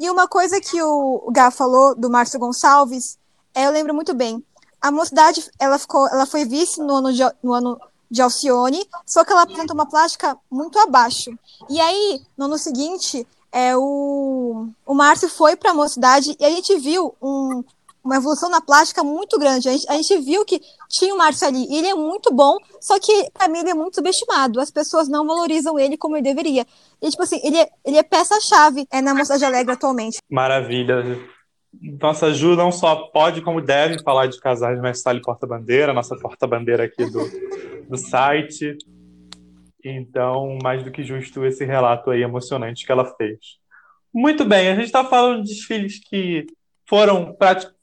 E 0.00 0.08
uma 0.08 0.26
coisa 0.26 0.58
que 0.58 0.82
o 0.82 1.30
Gá 1.30 1.50
falou 1.50 1.94
do 1.94 2.08
Márcio 2.08 2.40
Gonçalves, 2.40 3.18
é, 3.54 3.66
eu 3.66 3.70
lembro 3.70 3.92
muito 3.92 4.14
bem. 4.14 4.42
A 4.80 4.90
mocidade, 4.90 5.50
ela 5.58 5.78
ficou, 5.78 6.08
ela 6.08 6.24
foi 6.24 6.46
vice 6.46 6.80
no 6.80 6.94
ano 6.94 7.12
de, 7.12 7.22
no 7.42 7.52
ano 7.52 7.78
de 8.10 8.22
Alcione, 8.22 8.88
só 9.04 9.22
que 9.22 9.32
ela 9.32 9.42
apresenta 9.42 9.74
uma 9.74 9.84
plástica 9.84 10.34
muito 10.50 10.78
abaixo. 10.78 11.38
E 11.68 11.78
aí, 11.78 12.22
no 12.38 12.46
ano 12.46 12.56
seguinte, 12.56 13.26
é, 13.56 13.74
o, 13.74 14.68
o 14.84 14.94
Márcio 14.94 15.30
foi 15.30 15.56
para 15.56 15.70
a 15.70 15.74
mocidade 15.74 16.36
e 16.38 16.44
a 16.44 16.50
gente 16.50 16.78
viu 16.78 17.14
um, 17.22 17.64
uma 18.04 18.16
evolução 18.16 18.50
na 18.50 18.60
plástica 18.60 19.02
muito 19.02 19.38
grande. 19.38 19.66
A 19.66 19.72
gente, 19.72 19.88
a 19.88 19.94
gente, 19.94 20.18
viu 20.18 20.44
que 20.44 20.60
tinha 20.90 21.14
o 21.14 21.16
Márcio 21.16 21.48
ali, 21.48 21.66
e 21.70 21.78
ele 21.78 21.86
é 21.86 21.94
muito 21.94 22.30
bom, 22.34 22.58
só 22.78 23.00
que 23.00 23.30
para 23.32 23.48
mim 23.48 23.60
ele 23.60 23.70
é 23.70 23.74
muito 23.74 23.94
subestimado. 23.94 24.60
As 24.60 24.70
pessoas 24.70 25.08
não 25.08 25.26
valorizam 25.26 25.78
ele 25.78 25.96
como 25.96 26.18
ele 26.18 26.24
deveria. 26.24 26.66
E, 27.00 27.08
tipo 27.08 27.22
assim, 27.22 27.40
ele 27.42 27.56
é, 27.56 27.66
ele 27.82 27.96
é 27.96 28.02
peça-chave 28.02 28.86
é, 28.92 29.00
na 29.00 29.14
Mocidade 29.14 29.46
Alegre 29.46 29.72
atualmente. 29.72 30.18
Maravilha. 30.30 31.18
Nossa 31.98 32.34
Ju 32.34 32.56
não 32.56 32.70
só 32.70 33.06
pode, 33.06 33.40
como 33.40 33.62
deve 33.62 34.02
falar 34.02 34.26
de 34.26 34.38
casais 34.38 34.78
Mestre 34.82 35.22
Porta-Bandeira, 35.22 35.94
nossa 35.94 36.14
porta-bandeira 36.14 36.84
aqui 36.84 37.06
do, 37.06 37.20
do 37.88 37.96
site. 37.96 38.76
Então, 39.88 40.58
mais 40.62 40.82
do 40.82 40.90
que 40.90 41.02
justo 41.02 41.44
esse 41.44 41.64
relato 41.64 42.10
aí 42.10 42.22
emocionante 42.22 42.84
que 42.84 42.92
ela 42.92 43.04
fez. 43.16 43.38
Muito 44.12 44.44
bem, 44.44 44.68
a 44.68 44.74
gente 44.74 44.86
está 44.86 45.04
falando 45.04 45.42
de 45.42 45.50
desfiles 45.50 45.98
que 45.98 46.46
foram 46.88 47.36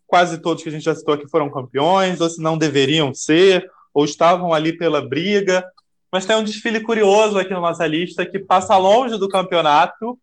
quase 0.07 0.37
todos 0.39 0.63
que 0.63 0.69
a 0.69 0.71
gente 0.71 0.83
já 0.83 0.95
citou 0.95 1.13
aqui 1.13 1.29
foram 1.29 1.49
campeões, 1.49 2.19
ou 2.19 2.29
se 2.29 2.41
não 2.41 2.57
deveriam 2.57 3.13
ser, 3.13 3.69
ou 3.93 4.05
estavam 4.05 4.53
ali 4.53 4.75
pela 4.75 5.07
briga. 5.07 5.63
Mas 6.11 6.25
tem 6.25 6.35
um 6.35 6.43
desfile 6.43 6.79
curioso 6.79 7.37
aqui 7.37 7.51
na 7.51 7.59
nossa 7.59 7.85
lista 7.85 8.25
que 8.25 8.39
passa 8.39 8.77
longe 8.77 9.17
do 9.17 9.29
campeonato, 9.29 10.17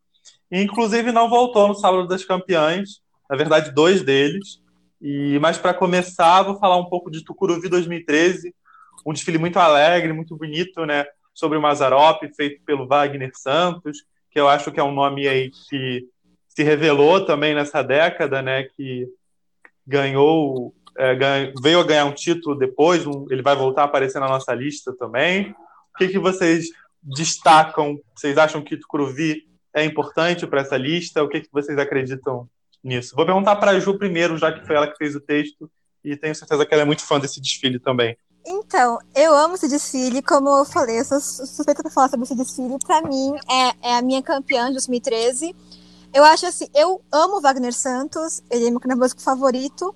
e 0.51 0.61
inclusive 0.61 1.12
não 1.12 1.29
voltou 1.29 1.69
no 1.69 1.75
sábado 1.75 2.09
das 2.09 2.25
campeãs 2.25 3.01
na 3.31 3.37
verdade, 3.37 3.71
dois 3.71 4.03
deles. 4.03 4.61
E 5.01 5.38
Mas 5.38 5.57
para 5.57 5.73
começar, 5.73 6.43
vou 6.43 6.59
falar 6.59 6.77
um 6.77 6.87
pouco 6.87 7.11
de 7.11 7.25
Tucuruvi 7.25 7.69
2013, 7.69 8.53
um 9.07 9.12
desfile 9.12 9.38
muito 9.38 9.59
alegre, 9.59 10.12
muito 10.12 10.37
bonito, 10.37 10.85
né? 10.85 11.07
Sobre 11.40 11.59
o 11.59 11.61
Mazarop, 11.61 12.22
feito 12.37 12.62
pelo 12.64 12.87
Wagner 12.87 13.33
Santos, 13.35 14.05
que 14.31 14.38
eu 14.38 14.48
acho 14.48 14.70
que 14.70 14.79
é 14.79 14.85
um 14.85 14.92
nome 14.92 15.26
aí 15.26 15.50
que 15.50 16.07
se 16.48 16.62
revelou 16.62 17.24
também 17.24 17.55
nessa 17.55 17.83
década, 17.83 18.42
né? 18.42 18.64
Que 18.76 19.09
ganhou, 19.87 20.74
é, 20.96 21.14
ganha, 21.14 21.53
veio 21.62 21.81
a 21.81 21.85
ganhar 21.85 22.05
um 22.05 22.12
título 22.12 22.55
depois, 22.55 23.07
um, 23.07 23.26
ele 23.31 23.42
vai 23.42 23.57
voltar 23.57 23.83
a 23.83 23.85
aparecer 23.87 24.20
na 24.20 24.29
nossa 24.29 24.55
lista 24.55 24.94
também. 24.96 25.55
O 25.94 25.98
que, 25.98 26.09
que 26.09 26.18
vocês 26.18 26.68
destacam? 27.03 27.98
Vocês 28.14 28.38
acham 28.38 28.62
que 28.62 28.76
Tucuruvi 28.76 29.48
é 29.74 29.85
importante 29.85 30.46
para 30.46 30.61
essa 30.61 30.76
lista? 30.76 31.24
O 31.24 31.29
que, 31.29 31.40
que 31.40 31.48
vocês 31.50 31.79
acreditam 31.79 32.48
nisso. 32.83 33.14
Vou 33.14 33.26
perguntar 33.26 33.57
para 33.57 33.72
a 33.72 33.81
Ju 33.81 33.98
primeiro, 33.98 34.37
já 34.37 34.53
que 34.53 34.66
foi 34.66 34.76
ela 34.76 34.87
que 34.87 34.96
fez 34.96 35.14
o 35.14 35.20
texto, 35.20 35.70
e 36.03 36.16
tenho 36.16 36.35
certeza 36.35 36.64
que 36.64 36.72
ela 36.72 36.83
é 36.83 36.87
muito 36.87 37.07
fã 37.07 37.20
desse 37.20 37.40
desfile 37.40 37.79
também. 37.79 38.16
Então, 38.46 38.98
eu 39.14 39.35
amo 39.35 39.55
esse 39.55 39.68
desfile, 39.68 40.22
como 40.22 40.48
eu 40.48 40.64
falei, 40.64 40.98
eu 40.98 41.05
sou 41.05 41.20
suspeita 41.20 41.83
para 41.83 41.90
falar 41.90 42.09
sobre 42.09 42.24
esse 42.24 42.35
desfile. 42.35 42.79
Para 42.85 43.03
mim, 43.03 43.35
é, 43.48 43.90
é, 43.90 43.94
a 43.96 44.03
minha 44.03 44.22
campeã 44.22 44.66
de 44.66 44.72
2013. 44.72 45.55
Eu 46.12 46.24
acho 46.24 46.46
assim, 46.46 46.66
eu 46.74 47.00
amo 47.12 47.40
Wagner 47.40 47.72
Santos, 47.72 48.42
ele 48.50 48.66
é 48.66 48.70
meu 48.70 48.81
carnavalesco 48.81 49.20
favorito, 49.20 49.94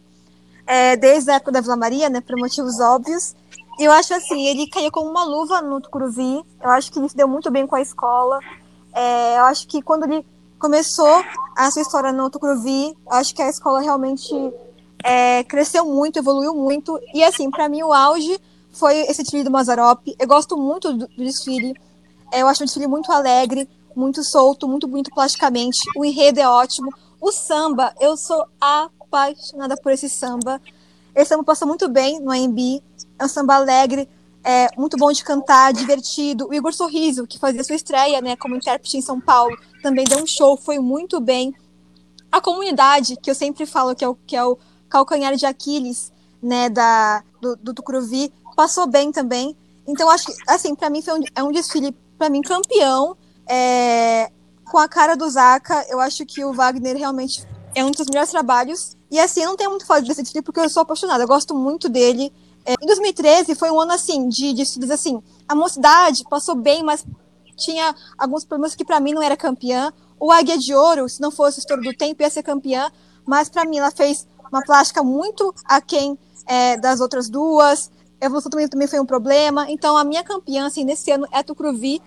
é, 0.67 0.97
desde 0.97 1.31
a 1.31 1.35
época 1.35 1.51
da 1.51 1.61
Vila 1.61 1.77
Maria, 1.77 2.09
né, 2.09 2.21
por 2.21 2.37
motivos 2.37 2.79
óbvios. 2.79 3.35
Eu 3.81 3.91
acho 3.91 4.15
assim, 4.15 4.47
ele 4.47 4.69
caiu 4.69 4.93
como 4.93 5.11
uma 5.11 5.25
luva 5.25 5.61
no 5.61 5.81
Tucuruvi, 5.81 6.45
eu 6.63 6.71
acho 6.71 6.93
que 6.93 6.99
ele 7.01 7.09
se 7.09 7.17
deu 7.17 7.27
muito 7.27 7.51
bem 7.51 7.67
com 7.67 7.75
a 7.75 7.81
escola. 7.81 8.39
É, 8.93 9.39
eu 9.39 9.45
acho 9.45 9.67
que 9.67 9.83
quando 9.83 10.05
ele 10.05 10.25
começou 10.65 11.23
a 11.55 11.71
sua 11.71 11.83
história 11.83 12.11
no 12.11 12.31
Tucuruvi. 12.31 12.97
Acho 13.11 13.35
que 13.35 13.43
a 13.43 13.51
escola 13.51 13.81
realmente 13.81 14.33
é, 15.05 15.45
cresceu 15.45 15.85
muito, 15.85 16.19
evoluiu 16.19 16.55
muito. 16.55 16.99
E 17.13 17.23
assim, 17.23 17.51
para 17.51 17.69
mim 17.69 17.83
o 17.83 17.93
auge 17.93 18.41
foi 18.73 19.01
esse 19.03 19.23
desfile 19.23 19.45
do 19.45 19.51
Mazarop. 19.51 20.03
Eu 20.19 20.27
gosto 20.27 20.57
muito 20.57 20.93
do, 20.93 21.07
do 21.07 21.17
desfile. 21.17 21.75
É, 22.33 22.41
eu 22.41 22.49
acho 22.49 22.63
um 22.63 22.67
desfile 22.67 22.87
muito 22.87 23.13
alegre, 23.13 23.69
muito 23.95 24.25
solto, 24.25 24.67
muito 24.67 24.89
bonito 24.89 25.11
plasticamente. 25.11 25.79
O 25.95 26.05
enredo 26.05 26.41
é 26.41 26.49
ótimo. 26.49 26.91
O 27.21 27.31
samba, 27.31 27.95
eu 28.01 28.17
sou 28.17 28.47
apaixonada 28.59 29.77
por 29.77 29.93
esse 29.93 30.09
samba. 30.09 30.61
Esse 31.15 31.29
samba 31.29 31.45
passa 31.45 31.67
muito 31.67 31.87
bem 31.89 32.19
no 32.19 32.33
AMB. 32.33 32.83
É 33.19 33.25
um 33.27 33.29
samba 33.29 33.57
alegre, 33.57 34.09
é 34.43 34.69
muito 34.77 34.97
bom 34.97 35.13
de 35.13 35.23
cantar, 35.23 35.73
divertido. 35.75 36.49
O 36.49 36.55
Igor 36.55 36.73
Sorriso, 36.73 37.27
que 37.27 37.39
fazia 37.39 37.63
sua 37.63 37.77
estreia 37.77 38.23
né, 38.23 38.37
como 38.37 38.57
intérprete 38.57 38.97
em 38.97 39.03
São 39.03 39.21
Paulo, 39.21 39.55
também 39.83 40.05
deu 40.05 40.19
um 40.23 40.27
show, 40.27 40.57
foi 40.57 40.79
muito 40.79 41.21
bem. 41.21 41.55
A 42.33 42.41
comunidade, 42.41 43.17
que 43.23 43.31
eu 43.31 43.35
sempre 43.35 43.65
falo 43.65 43.95
que 43.95 44.05
é 44.05 44.09
o, 44.09 44.15
que 44.27 44.35
é 44.35 44.45
o 44.45 44.59
calcanhar 44.95 45.35
de 45.35 45.45
Aquiles 45.45 46.13
né, 46.41 46.69
da, 46.69 47.25
do, 47.41 47.57
do 47.57 47.75
Tucuruvi, 47.75 48.33
passou 48.55 48.87
bem 48.87 49.11
também. 49.11 49.57
Então, 49.87 50.09
acho 50.09 50.27
que, 50.27 50.35
assim, 50.47 50.75
para 50.75 50.89
mim 50.89 51.03
foi 51.03 51.19
um, 51.19 51.23
é 51.35 51.43
um 51.43 51.51
desfile, 51.51 51.97
para 52.17 52.31
mim, 52.31 52.43
campeão. 52.43 53.17
É, 53.49 54.31
com 54.65 54.79
a 54.79 54.89
cara 54.89 55.17
do 55.17 55.29
Zaka, 55.29 55.85
eu 55.89 56.01
acho 56.01 56.25
que 56.25 56.45
o 56.45 56.53
Wagner 56.53 56.97
realmente 56.97 57.45
é 57.75 57.85
um 57.85 57.91
dos 57.91 58.07
melhores 58.07 58.31
trabalhos. 58.31 58.97
E 59.11 59.19
assim, 59.19 59.43
eu 59.43 59.49
não 59.49 59.57
tenho 59.57 59.71
muito 59.71 59.85
falar 59.85 60.01
desse 60.01 60.23
desfile 60.23 60.43
porque 60.43 60.61
eu 60.61 60.69
sou 60.69 60.83
apaixonada, 60.83 61.25
eu 61.25 61.29
gosto 61.29 61.55
muito 61.55 61.89
dele. 61.89 62.33
É, 62.65 62.75
em 62.81 62.87
2013 62.87 63.55
foi 63.55 63.71
um 63.71 63.81
ano 63.81 63.93
assim 63.93 64.29
de 64.29 64.55
desfiles 64.55 64.91
assim. 64.91 65.23
A 65.49 65.55
mocidade 65.55 66.25
passou 66.31 66.55
bem, 66.55 66.83
mas 66.83 67.05
tinha 67.57 67.95
alguns 68.17 68.45
problemas 68.45 68.75
que 68.75 68.85
para 68.85 69.01
mim 69.01 69.13
não 69.13 69.23
era 69.23 69.37
campeã. 69.37 69.93
O 70.19 70.33
Águia 70.33 70.57
de 70.57 70.75
Ouro, 70.75 71.09
se 71.09 71.21
não 71.21 71.31
fosse 71.31 71.59
o 71.59 71.61
estouro 71.61 71.83
do 71.83 71.93
tempo, 71.93 72.23
ia 72.23 72.31
ser 72.31 72.43
campeã, 72.43 72.91
mas 73.27 73.49
para 73.49 73.65
mim 73.65 73.79
ela 73.79 73.91
fez 73.91 74.27
uma 74.51 74.63
plástica 74.63 75.03
muito 75.03 75.55
aquém 75.65 76.19
é, 76.47 76.77
das 76.77 77.01
outras 77.01 77.29
duas. 77.29 77.91
A 78.21 78.27
evolução 78.27 78.51
também, 78.51 78.69
também 78.69 78.89
foi 78.89 79.01
um 79.01 79.07
problema. 79.07 79.71
Então 79.71 79.97
a 79.97 80.05
minha 80.05 80.23
campeã 80.23 80.67
assim, 80.67 80.85
nesse 80.85 81.11
ano 81.11 81.27
é 81.33 81.43
Tucuruvi. 81.43 82.01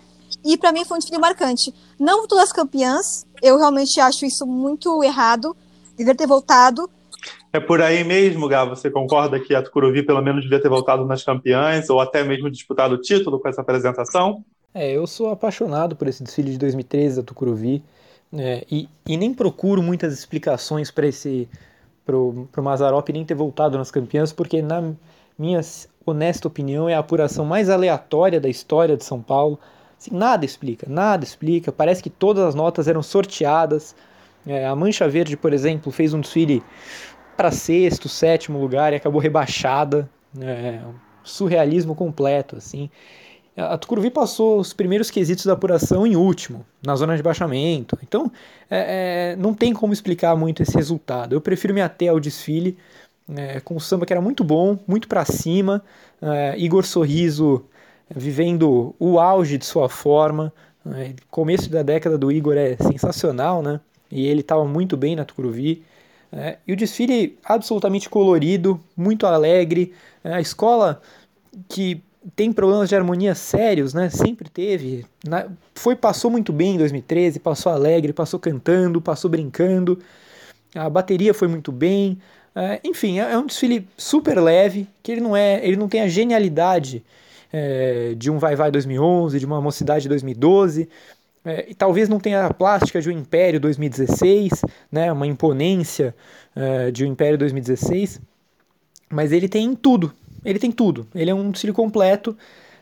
E 0.44 0.58
para 0.58 0.72
mim 0.72 0.86
foi 0.86 0.98
um 0.98 1.00
desfile 1.00 1.20
marcante. 1.20 1.74
Não 2.00 2.28
todas 2.28 2.46
as 2.46 2.52
campeãs, 2.52 3.26
eu 3.42 3.58
realmente 3.58 4.00
acho 4.00 4.26
isso 4.26 4.46
muito 4.46 5.04
errado, 5.04 5.56
deveria 5.96 6.18
ter 6.18 6.28
voltado. 6.28 6.90
É 7.52 7.60
por 7.60 7.82
aí 7.82 8.04
mesmo, 8.04 8.48
Gá? 8.48 8.66
Você 8.66 8.90
concorda 8.92 9.40
que 9.40 9.56
a 9.56 9.64
Tucuruvi 9.64 10.04
pelo 10.04 10.22
menos 10.22 10.44
devia 10.44 10.62
ter 10.62 10.70
voltado 10.70 11.06
nas 11.06 11.24
campeãs 11.24 11.90
ou 11.90 12.00
até 12.00 12.24
mesmo 12.24 12.52
disputado 12.52 12.96
o 12.96 13.02
título 13.02 13.40
com 13.40 13.48
essa 13.48 13.62
apresentação? 13.62 14.44
É, 14.74 14.92
eu 14.92 15.08
sou 15.08 15.32
apaixonado 15.32 15.96
por 15.96 16.08
esse 16.08 16.24
desfile 16.24 16.52
de 16.52 16.58
2013 16.58 17.18
da 17.18 17.24
Tucuruvi 17.24 17.82
é, 18.34 18.66
e, 18.70 18.88
e, 19.08 19.18
nem 19.18 19.34
procuro 19.34 19.82
muitas 19.82 20.14
explicações 20.14 20.92
para 20.92 21.08
esse 21.08 21.48
pro, 22.08 22.48
pro 22.52 22.64
Mazarop 22.64 23.10
nem 23.10 23.26
ter 23.26 23.36
voltado 23.36 23.78
nas 23.78 23.92
campeãs, 23.92 24.32
porque 24.32 24.62
na 24.62 24.94
minha 25.38 25.60
honesta 26.06 26.48
opinião 26.48 26.88
é 26.88 26.96
a 26.96 27.00
apuração 27.00 27.46
mais 27.46 27.70
aleatória 27.70 28.40
da 28.40 28.48
história 28.48 28.96
de 28.96 29.04
São 29.04 29.22
Paulo. 29.22 29.60
Assim, 30.00 30.16
nada 30.16 30.46
explica, 30.46 30.88
nada 30.90 31.24
explica. 31.24 31.72
Parece 31.72 32.02
que 32.02 32.10
todas 32.10 32.46
as 32.46 32.56
notas 32.56 32.88
eram 32.88 33.04
sorteadas. 33.04 33.94
É, 34.46 34.66
a 34.66 34.76
Mancha 34.76 35.08
Verde, 35.10 35.36
por 35.36 35.52
exemplo, 35.52 35.92
fez 35.92 36.14
um 36.14 36.22
desfile 36.22 36.64
para 37.36 37.52
sexto, 37.52 38.08
sétimo 38.08 38.60
lugar 38.60 38.94
e 38.94 38.96
acabou 38.96 39.20
rebaixada. 39.20 40.10
É, 40.40 40.80
surrealismo 41.24 41.94
completo, 41.94 42.56
assim. 42.56 42.90
A 43.58 43.76
Tucuruvi 43.76 44.12
passou 44.12 44.60
os 44.60 44.72
primeiros 44.72 45.10
quesitos 45.10 45.46
da 45.48 45.54
apuração 45.54 46.06
em 46.06 46.16
último, 46.16 46.64
na 46.86 46.96
zona 46.96 47.18
de 47.18 47.24
baixamento. 47.24 47.98
Então, 48.04 48.32
é, 48.70 49.32
é, 49.32 49.36
não 49.36 49.52
tem 49.52 49.74
como 49.74 49.92
explicar 49.92 50.36
muito 50.36 50.62
esse 50.62 50.76
resultado. 50.76 51.34
Eu 51.34 51.42
prefiro 51.42 51.74
me 51.74 51.82
ater 51.82 52.12
ao 52.12 52.20
desfile 52.20 52.78
é, 53.36 53.60
com 53.60 53.76
o 53.76 53.80
samba 53.80 54.06
que 54.06 54.14
era 54.14 54.22
muito 54.22 54.44
bom, 54.44 54.78
muito 54.88 55.08
para 55.08 55.26
cima. 55.26 55.84
É, 56.22 56.56
Igor 56.60 56.86
Sorriso 56.86 57.66
vivendo 58.16 58.96
o 59.00 59.20
auge 59.20 59.58
de 59.58 59.66
sua 59.66 59.90
forma. 59.90 60.54
É, 60.94 61.14
começo 61.32 61.68
da 61.68 61.82
década 61.82 62.16
do 62.16 62.32
Igor 62.32 62.56
é 62.56 62.78
sensacional, 62.78 63.64
né? 63.64 63.80
E 64.12 64.28
ele 64.28 64.42
estava 64.42 64.66
muito 64.66 64.96
bem 64.96 65.16
na 65.16 65.26
Tucuruvi. 65.26 65.84
É, 66.32 66.58
e 66.68 66.74
o 66.74 66.76
desfile 66.76 67.40
absolutamente 67.44 68.08
colorido, 68.08 68.80
muito 68.96 69.26
alegre. 69.26 69.94
a 70.24 70.40
escola 70.40 71.02
que 71.68 72.04
tem 72.36 72.52
problemas 72.52 72.90
de 72.90 72.96
harmonia 72.96 73.34
sérios, 73.36 73.94
né? 73.94 74.10
Sempre 74.10 74.50
teve. 74.50 75.06
Na, 75.26 75.48
foi 75.76 75.96
passou 75.96 76.30
muito 76.30 76.52
bem 76.52 76.76
em 76.76 76.78
2013, 76.78 77.40
passou 77.40 77.72
alegre, 77.72 78.14
passou 78.14 78.40
cantando, 78.40 79.02
passou 79.02 79.30
brincando. 79.30 80.00
A 80.76 80.90
bateria 80.90 81.34
foi 81.34 81.48
muito 81.48 81.72
bem. 81.72 82.20
É, 82.56 82.80
enfim, 82.84 83.20
é, 83.20 83.32
é, 83.32 83.38
um 83.38 83.46
desfile 83.46 83.88
super 83.98 84.40
leve, 84.40 84.88
que 85.04 85.12
ele 85.12 85.22
não 85.22 85.36
é, 85.36 85.66
ele 85.66 85.78
não 85.78 85.88
tem 85.88 86.02
a 86.02 86.08
genialidade 86.08 87.04
é, 87.54 88.14
de 88.18 88.32
um 88.32 88.38
Vai 88.38 88.56
Vai 88.56 88.72
2011, 88.72 89.40
de 89.40 89.46
uma 89.46 89.62
Mocidade 89.62 90.10
2012. 90.10 90.90
É, 91.46 91.66
e 91.70 91.74
talvez 91.74 92.10
não 92.10 92.20
tenha 92.20 92.46
a 92.46 92.54
plástica 92.54 93.00
de 93.00 93.10
um 93.10 93.12
Império 93.12 93.60
2016, 93.60 94.66
né, 94.92 95.10
uma 95.12 95.26
imponência 95.26 96.14
é, 96.54 96.92
de 96.92 97.06
um 97.06 97.08
Império 97.08 97.38
2016, 97.38 98.20
mas 99.10 99.32
ele 99.32 99.48
tem 99.48 99.74
tudo, 99.74 100.14
ele 100.44 100.60
tem 100.60 100.72
tudo. 100.72 101.08
Ele 101.14 101.30
é 101.30 101.34
um 101.34 101.52
desfile 101.52 101.74
completo. 101.74 102.38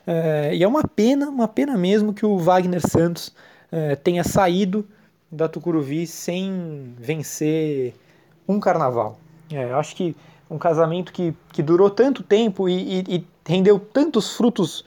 É, 0.08 0.56
e 0.56 0.64
é 0.64 0.68
uma 0.68 0.88
pena, 0.88 1.30
uma 1.30 1.48
pena 1.48 1.78
mesmo 1.78 2.14
que 2.14 2.26
o 2.26 2.38
Wagner 2.38 2.82
Santos 2.82 3.34
é, 3.72 3.96
tenha 3.96 4.24
saído 4.24 4.88
da 5.32 5.50
Tucuruvi 5.50 6.06
sem 6.06 6.94
vencer 6.98 7.94
um 8.48 8.60
carnaval. 8.60 9.20
É, 9.52 9.72
eu 9.72 9.78
acho 9.78 9.96
que 9.96 10.16
um 10.50 10.58
casamento 10.58 11.12
que, 11.12 11.34
que 11.52 11.64
durou 11.64 11.90
tanto 11.90 12.24
tempo 12.24 12.70
e, 12.70 13.00
e, 13.00 13.16
e 13.16 13.28
rendeu 13.46 13.80
tantos 13.80 14.36
frutos 14.36 14.86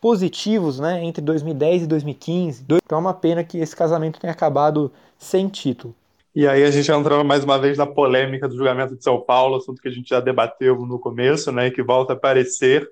positivos 0.00 0.78
né, 0.78 1.04
entre 1.04 1.22
2010 1.22 1.82
e 1.82 1.86
2015. 1.86 2.64
Então 2.64 2.98
é 2.98 3.00
uma 3.00 3.14
pena 3.14 3.44
que 3.44 3.58
esse 3.58 3.74
casamento 3.74 4.20
tenha 4.20 4.32
acabado 4.32 4.92
sem 5.18 5.48
título. 5.48 5.94
E 6.36 6.46
aí 6.46 6.64
a 6.64 6.70
gente 6.70 6.92
entrando 6.92 7.24
mais 7.24 7.44
uma 7.44 7.58
vez 7.58 7.78
na 7.78 7.86
polêmica 7.86 8.46
do 8.46 8.54
julgamento 8.54 8.94
de 8.94 9.02
São 9.02 9.18
Paulo, 9.22 9.56
assunto 9.56 9.80
que 9.80 9.88
a 9.88 9.90
gente 9.90 10.10
já 10.10 10.20
debateu 10.20 10.76
no 10.84 10.98
começo, 10.98 11.50
né, 11.50 11.70
que 11.70 11.82
volta 11.82 12.12
a 12.12 12.16
aparecer, 12.16 12.86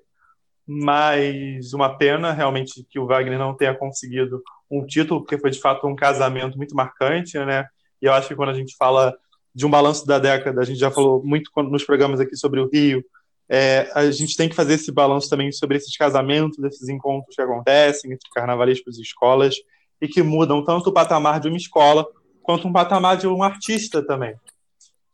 mas 0.65 1.71
uma 1.71 1.95
pena 1.95 2.31
realmente 2.31 2.83
que 2.89 2.97
o 2.97 3.05
Wagner 3.05 3.37
não 3.37 3.55
tenha 3.55 3.75
conseguido 3.75 4.41
um 4.67 4.83
título, 4.83 5.21
porque 5.21 5.37
foi 5.37 5.51
de 5.51 5.59
fato 5.59 5.85
um 5.85 5.95
casamento 5.95 6.57
muito 6.57 6.75
marcante, 6.75 7.37
né? 7.37 7.67
E 8.01 8.07
eu 8.07 8.13
acho 8.13 8.29
que 8.29 8.35
quando 8.35 8.49
a 8.49 8.55
gente 8.55 8.75
fala 8.75 9.15
de 9.53 9.63
um 9.63 9.69
balanço 9.69 10.07
da 10.07 10.17
década, 10.17 10.59
a 10.61 10.65
gente 10.65 10.79
já 10.79 10.89
falou 10.89 11.23
muito 11.23 11.51
nos 11.69 11.83
programas 11.83 12.19
aqui 12.19 12.35
sobre 12.35 12.59
o 12.59 12.67
Rio, 12.67 13.05
é, 13.47 13.91
a 13.93 14.09
gente 14.09 14.35
tem 14.35 14.49
que 14.49 14.55
fazer 14.55 14.73
esse 14.73 14.91
balanço 14.91 15.29
também 15.29 15.51
sobre 15.51 15.77
esses 15.77 15.95
casamentos, 15.95 16.57
esses 16.63 16.89
encontros 16.89 17.35
que 17.35 17.41
acontecem 17.43 18.11
entre 18.11 18.27
carnavalescos 18.33 18.97
e 18.97 19.03
escolas 19.03 19.53
e 20.01 20.07
que 20.07 20.23
mudam 20.23 20.65
tanto 20.65 20.89
o 20.89 20.93
patamar 20.93 21.39
de 21.39 21.47
uma 21.47 21.57
escola 21.57 22.07
quanto 22.45 22.67
um 22.67 22.71
patamar 22.71 23.17
de 23.17 23.27
um 23.27 23.41
artista 23.41 24.05
também. 24.05 24.35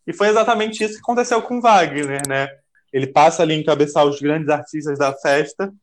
E 0.06 0.12
foi 0.12 0.28
exatamente 0.28 0.84
isso 0.84 0.96
que 0.96 1.00
aconteceu 1.00 1.42
com 1.42 1.62
Wagner, 1.62 2.28
né? 2.28 2.50
Ele 2.92 3.08
passa 3.08 3.42
ali 3.42 3.54
a 3.54 3.58
encabeçar 3.58 4.06
os 4.06 4.20
grandes 4.20 4.50
artistas 4.50 5.00
da 5.00 5.14
festa, 5.14 5.74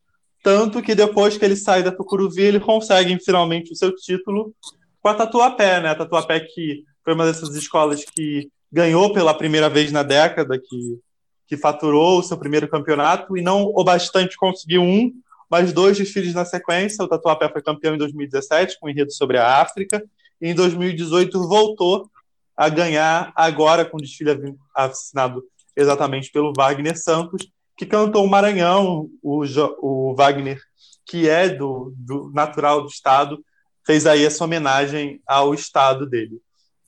tanto 0.45 0.83
que 0.83 0.95
depois 0.95 1.39
que 1.39 1.45
ele 1.45 1.57
sai 1.57 1.83
da 1.83 1.91
Tucuruvi, 1.91 2.43
ele 2.43 2.61
consegue 2.61 3.19
finalmente 3.25 3.73
o 3.73 3.77
seu 3.77 3.95
título 3.97 4.55
com 5.01 5.09
a 5.09 5.15
Tatuapé, 5.15 5.81
né? 5.81 5.89
A 5.89 5.95
Tatuapé 5.95 6.41
que 6.41 6.85
foi 7.03 7.15
uma 7.15 7.25
dessas 7.25 7.55
escolas 7.55 8.05
que 8.05 8.51
ganhou 8.71 9.13
pela 9.15 9.33
primeira 9.33 9.71
vez 9.71 9.91
na 9.91 10.03
década, 10.03 10.59
que, 10.59 11.01
que 11.47 11.57
faturou 11.57 12.19
o 12.19 12.23
seu 12.23 12.37
primeiro 12.37 12.69
campeonato 12.69 13.39
e 13.39 13.43
não 13.43 13.63
o 13.63 13.83
bastante 13.83 14.37
conseguiu 14.37 14.83
um, 14.83 15.11
mas 15.51 15.73
dois 15.73 15.97
desfiles 15.97 16.35
na 16.35 16.45
sequência. 16.45 17.03
O 17.03 17.09
Tatuapé 17.09 17.49
foi 17.49 17.63
campeão 17.63 17.95
em 17.95 17.99
2017 17.99 18.79
com 18.79 18.87
o 18.87 18.91
enredo 18.91 19.13
sobre 19.13 19.39
a 19.39 19.63
África 19.63 20.05
em 20.41 20.55
2018 20.55 21.49
voltou 21.49 22.11
a 22.57 22.69
ganhar 22.69 23.33
agora 23.35 23.85
com 23.85 23.97
o 23.97 24.01
desfile 24.01 24.57
assinado 24.75 25.45
exatamente 25.77 26.31
pelo 26.33 26.53
Wagner 26.57 27.01
Santos, 27.01 27.49
que 27.77 27.87
cantou 27.87 28.25
o 28.25 28.29
Maranhão, 28.29 29.09
o, 29.23 29.45
o 29.81 30.15
Wagner, 30.17 30.61
que 31.07 31.29
é 31.29 31.49
do, 31.49 31.95
do, 31.97 32.31
natural 32.35 32.83
do 32.83 32.89
estado, 32.89 33.43
fez 33.87 34.05
aí 34.05 34.25
essa 34.25 34.45
homenagem 34.45 35.21
ao 35.27 35.55
estado 35.55 36.05
dele. 36.05 36.41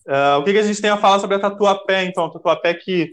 Uh, 0.07 0.40
o 0.40 0.44
que, 0.44 0.53
que, 0.53 0.59
a 0.59 0.62
gente 0.62 0.82
tem 0.82 0.90
a 0.90 0.96
falar 0.96 1.20
sobre 1.20 1.36
a 1.36 1.38
Tatuapé, 1.38 2.05
então? 2.05 2.24
A 2.24 2.32
Tatuapé 2.32 2.74
que 2.74 3.11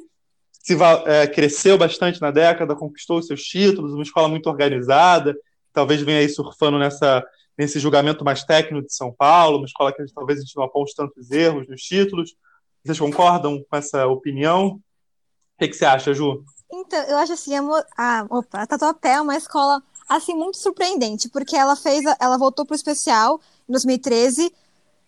se, 0.51 0.75
é, 1.05 1.27
cresceu 1.27 1.77
bastante 1.77 2.19
na 2.19 2.31
década, 2.31 2.75
conquistou 2.75 3.21
seus 3.21 3.43
títulos, 3.43 3.93
uma 3.93 4.03
escola 4.03 4.27
muito 4.27 4.49
organizada, 4.49 5.33
talvez 5.71 6.01
venha 6.01 6.19
aí 6.19 6.27
surfando 6.27 6.79
nessa 6.79 7.23
nesse 7.57 7.79
julgamento 7.79 8.23
mais 8.23 8.43
técnico 8.43 8.85
de 8.85 8.93
São 8.93 9.11
Paulo, 9.11 9.57
uma 9.57 9.65
escola 9.65 9.91
que 9.91 10.05
talvez 10.13 10.39
a 10.39 10.41
gente 10.43 10.55
não 10.55 10.63
aponte 10.63 10.95
tantos 10.95 11.31
erros 11.31 11.67
nos 11.67 11.81
títulos. 11.81 12.35
Vocês 12.83 12.99
concordam 12.99 13.63
com 13.69 13.75
essa 13.75 14.05
opinião? 14.05 14.67
O 14.67 14.81
que, 15.59 15.69
que 15.69 15.75
você 15.75 15.85
acha, 15.85 16.13
Ju? 16.13 16.43
Então, 16.71 17.01
eu 17.03 17.17
acho 17.17 17.33
assim, 17.33 17.55
a, 17.55 17.61
a, 17.97 18.27
opa, 18.29 18.61
a 18.61 18.67
Tatuapé 18.67 19.13
é 19.13 19.21
uma 19.21 19.35
escola 19.35 19.81
assim 20.07 20.33
muito 20.35 20.57
surpreendente, 20.57 21.29
porque 21.29 21.55
ela 21.55 21.75
fez, 21.75 22.03
ela 22.19 22.37
voltou 22.37 22.65
para 22.65 22.73
o 22.73 22.75
especial 22.75 23.41
em 23.67 23.71
2013, 23.71 24.53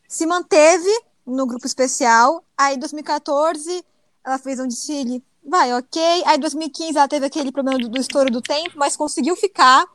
se 0.08 0.26
manteve 0.26 0.90
no 1.26 1.46
grupo 1.46 1.66
especial, 1.66 2.44
aí 2.58 2.76
em 2.76 2.80
2014 2.80 3.84
ela 4.26 4.38
fez 4.38 4.60
um 4.60 4.68
desfile, 4.68 5.24
vai, 5.46 5.74
ok, 5.74 6.02
aí 6.26 6.36
em 6.36 6.40
2015 6.40 6.98
ela 6.98 7.08
teve 7.08 7.26
aquele 7.26 7.52
problema 7.52 7.80
do, 7.80 7.90
do 7.90 8.00
estouro 8.00 8.30
do 8.30 8.42
tempo, 8.42 8.72
mas 8.78 8.98
conseguiu 8.98 9.36
ficar, 9.36 9.86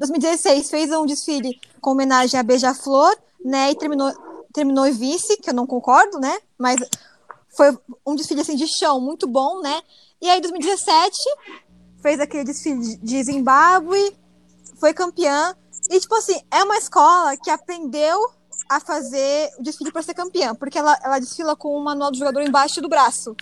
2016 0.00 0.70
fez 0.70 0.90
um 0.90 1.04
desfile 1.04 1.60
com 1.78 1.90
homenagem 1.90 2.40
a 2.40 2.42
Beija-Flor, 2.42 3.14
né? 3.44 3.70
E 3.70 3.74
terminou, 3.74 4.10
terminou 4.52 4.90
vice, 4.92 5.36
que 5.36 5.50
eu 5.50 5.54
não 5.54 5.66
concordo, 5.66 6.18
né? 6.18 6.38
Mas 6.58 6.80
foi 7.54 7.78
um 8.06 8.14
desfile 8.14 8.40
assim 8.40 8.56
de 8.56 8.66
chão 8.66 8.98
muito 8.98 9.28
bom, 9.28 9.60
né? 9.60 9.82
E 10.20 10.28
aí 10.28 10.40
2017 10.40 11.16
fez 12.00 12.18
aquele 12.18 12.44
desfile 12.44 12.96
de 12.96 13.22
Zimbábue, 13.22 14.16
foi 14.78 14.94
campeã. 14.94 15.54
E 15.90 16.00
tipo 16.00 16.14
assim, 16.14 16.40
é 16.50 16.64
uma 16.64 16.78
escola 16.78 17.36
que 17.36 17.50
aprendeu 17.50 18.18
a 18.70 18.80
fazer 18.80 19.50
o 19.58 19.62
desfile 19.62 19.92
para 19.92 20.02
ser 20.02 20.14
campeã, 20.14 20.54
porque 20.54 20.78
ela, 20.78 20.98
ela 21.02 21.18
desfila 21.18 21.54
com 21.54 21.76
o 21.76 21.84
manual 21.84 22.10
do 22.10 22.16
jogador 22.16 22.40
embaixo 22.40 22.80
do 22.80 22.88
braço. 22.88 23.36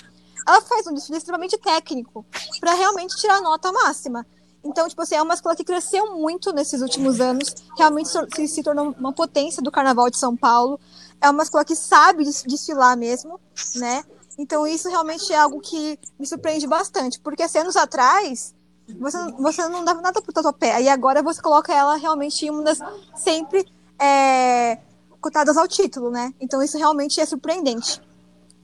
Ela 0.47 0.61
faz 0.63 0.89
um 0.89 0.95
desfile 0.95 1.19
extremamente 1.19 1.57
técnico 1.59 2.27
para 2.59 2.75
realmente 2.75 3.17
tirar 3.17 3.37
a 3.37 3.41
nota 3.43 3.71
máxima. 3.71 4.27
Então, 4.69 4.87
tipo 4.87 5.01
assim, 5.01 5.15
é 5.15 5.23
uma 5.23 5.33
escola 5.33 5.57
que 5.57 5.65
cresceu 5.65 6.15
muito 6.15 6.53
nesses 6.53 6.83
últimos 6.83 7.21
anos, 7.23 7.55
realmente 7.77 8.11
se, 8.11 8.49
se 8.49 8.63
tornou 8.63 8.95
uma 8.99 9.15
potência 9.15 9.63
do 9.63 9.73
carnaval 9.73 10.11
de 10.11 10.19
São 10.19 10.37
Paulo. 10.37 10.79
É 11.23 11.31
uma 11.31 11.43
escola 11.43 11.65
que 11.65 11.75
sabe 11.75 12.23
desfilar 12.47 12.95
mesmo, 12.95 13.41
né? 13.77 14.05
Então, 14.37 14.67
isso 14.67 14.89
realmente 14.91 15.33
é 15.33 15.39
algo 15.39 15.59
que 15.59 15.99
me 16.19 16.27
surpreende 16.27 16.67
bastante, 16.67 17.19
porque 17.19 17.43
assim, 17.43 17.59
anos 17.59 17.77
atrás, 17.77 18.55
você, 19.01 19.19
você 19.33 19.69
não 19.69 19.85
dava 19.85 20.03
nada 20.03 20.21
pro 20.21 20.33
Tatuapé, 20.33 20.83
e 20.83 20.89
agora 20.89 21.23
você 21.23 21.41
coloca 21.41 21.73
ela 21.73 21.97
realmente 21.97 22.45
em 22.45 22.51
uma 22.51 22.63
das 22.63 22.79
sempre 23.17 23.67
é, 23.99 24.79
cotadas 25.19 25.57
ao 25.57 25.67
título, 25.67 26.11
né? 26.11 26.33
Então, 26.39 26.63
isso 26.63 26.77
realmente 26.77 27.19
é 27.21 27.25
surpreendente. 27.25 28.03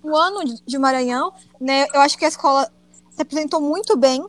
O 0.02 0.14
ano 0.14 0.44
de 0.44 0.78
Maranhão, 0.78 1.32
né, 1.58 1.86
eu 1.94 2.00
acho 2.02 2.18
que 2.18 2.26
a 2.26 2.28
escola 2.28 2.70
se 3.10 3.22
apresentou 3.22 3.60
muito 3.60 3.96
bem, 3.96 4.24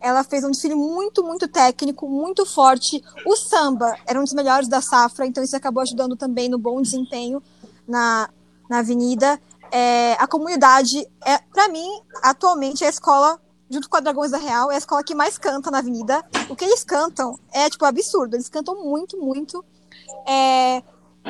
ela 0.00 0.24
fez 0.24 0.44
um 0.44 0.50
desfile 0.50 0.74
muito, 0.74 1.22
muito 1.22 1.46
técnico, 1.48 2.08
muito 2.08 2.44
forte. 2.44 3.02
O 3.26 3.36
samba 3.36 3.96
era 4.06 4.18
um 4.18 4.24
dos 4.24 4.32
melhores 4.32 4.68
da 4.68 4.80
safra, 4.80 5.26
então 5.26 5.42
isso 5.42 5.56
acabou 5.56 5.82
ajudando 5.82 6.16
também 6.16 6.48
no 6.48 6.58
bom 6.58 6.82
desempenho 6.82 7.42
na, 7.86 8.28
na 8.68 8.78
avenida. 8.78 9.40
é, 9.72 10.12
a 10.18 10.26
comunidade, 10.26 11.08
é, 11.24 11.38
para 11.38 11.68
mim, 11.68 11.88
atualmente, 12.22 12.84
é 12.84 12.88
a 12.88 12.90
escola, 12.90 13.40
junto 13.70 13.88
com 13.88 13.96
a 13.96 14.00
Dragões 14.00 14.30
da 14.30 14.36
Real, 14.36 14.70
é 14.70 14.74
a 14.74 14.78
escola 14.78 15.02
que 15.02 15.14
mais 15.14 15.38
canta 15.38 15.70
na 15.70 15.78
avenida. 15.78 16.22
O 16.50 16.54
que 16.54 16.64
eles 16.64 16.84
cantam 16.84 17.38
é, 17.50 17.70
tipo, 17.70 17.84
absurdo. 17.86 18.36
Eles 18.36 18.50
cantam 18.50 18.84
muito, 18.84 19.16
muito. 19.18 19.64
É, 20.28 20.82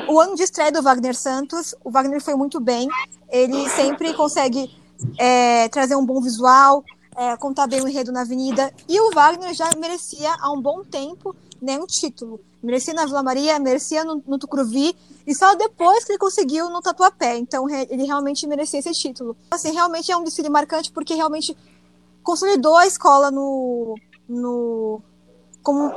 o 0.09 0.19
ano 0.19 0.35
de 0.35 0.43
estreia 0.43 0.71
do 0.71 0.81
Wagner 0.81 1.15
Santos, 1.15 1.73
o 1.83 1.89
Wagner 1.89 2.21
foi 2.21 2.35
muito 2.35 2.59
bem. 2.59 2.89
Ele 3.29 3.69
sempre 3.69 4.13
consegue 4.13 4.69
é, 5.17 5.69
trazer 5.69 5.95
um 5.95 6.05
bom 6.05 6.19
visual, 6.19 6.83
é, 7.15 7.35
contar 7.37 7.67
bem 7.67 7.81
o 7.81 7.87
enredo 7.87 8.11
na 8.11 8.21
avenida. 8.21 8.73
E 8.87 8.99
o 8.99 9.11
Wagner 9.11 9.53
já 9.53 9.69
merecia 9.77 10.33
há 10.39 10.51
um 10.51 10.61
bom 10.61 10.83
tempo 10.83 11.35
né, 11.63 11.79
um 11.79 11.87
título. 11.87 12.41
Merecia 12.61 12.93
na 12.93 13.05
Vila 13.05 13.23
Maria, 13.23 13.57
merecia 13.57 14.03
no, 14.03 14.21
no 14.27 14.37
Tucuruvi, 14.37 14.95
e 15.25 15.33
só 15.33 15.55
depois 15.55 16.03
que 16.03 16.11
ele 16.11 16.19
conseguiu 16.19 16.69
no 16.69 16.81
Tatuapé. 16.81 17.37
Então 17.37 17.69
ele 17.69 18.03
realmente 18.03 18.45
merecia 18.45 18.79
esse 18.79 18.91
título. 18.91 19.35
Assim, 19.49 19.71
realmente 19.71 20.11
é 20.11 20.17
um 20.17 20.23
desfile 20.23 20.49
marcante 20.49 20.91
porque 20.91 21.13
realmente 21.13 21.57
consolidou 22.21 22.75
a 22.75 22.85
escola 22.85 23.31
no, 23.31 23.95
no 24.27 25.01
como 25.61 25.91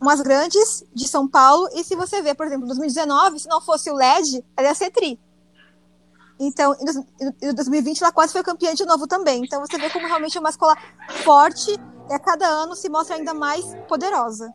umas 0.00 0.20
grandes 0.20 0.84
de 0.92 1.06
São 1.06 1.28
Paulo. 1.28 1.68
E 1.74 1.84
se 1.84 1.94
você 1.94 2.20
ver, 2.20 2.34
por 2.34 2.46
exemplo, 2.46 2.64
em 2.64 2.68
2019, 2.68 3.38
se 3.38 3.48
não 3.48 3.60
fosse 3.60 3.90
o 3.90 3.94
LED, 3.94 4.44
ela 4.56 4.68
ia 4.68 4.74
ser 4.74 4.90
tri. 4.90 5.18
Então, 6.44 6.74
em 7.40 7.54
2020 7.54 8.02
ela 8.02 8.12
quase 8.12 8.32
foi 8.32 8.42
campeã 8.42 8.74
de 8.74 8.84
novo 8.84 9.06
também. 9.06 9.42
Então 9.44 9.60
você 9.60 9.78
vê 9.78 9.88
como 9.88 10.06
realmente 10.06 10.36
é 10.36 10.40
uma 10.40 10.50
escola 10.50 10.76
forte 11.24 11.70
e 12.10 12.12
a 12.12 12.18
cada 12.18 12.46
ano 12.46 12.74
se 12.74 12.88
mostra 12.88 13.16
ainda 13.16 13.32
mais 13.32 13.64
poderosa. 13.86 14.52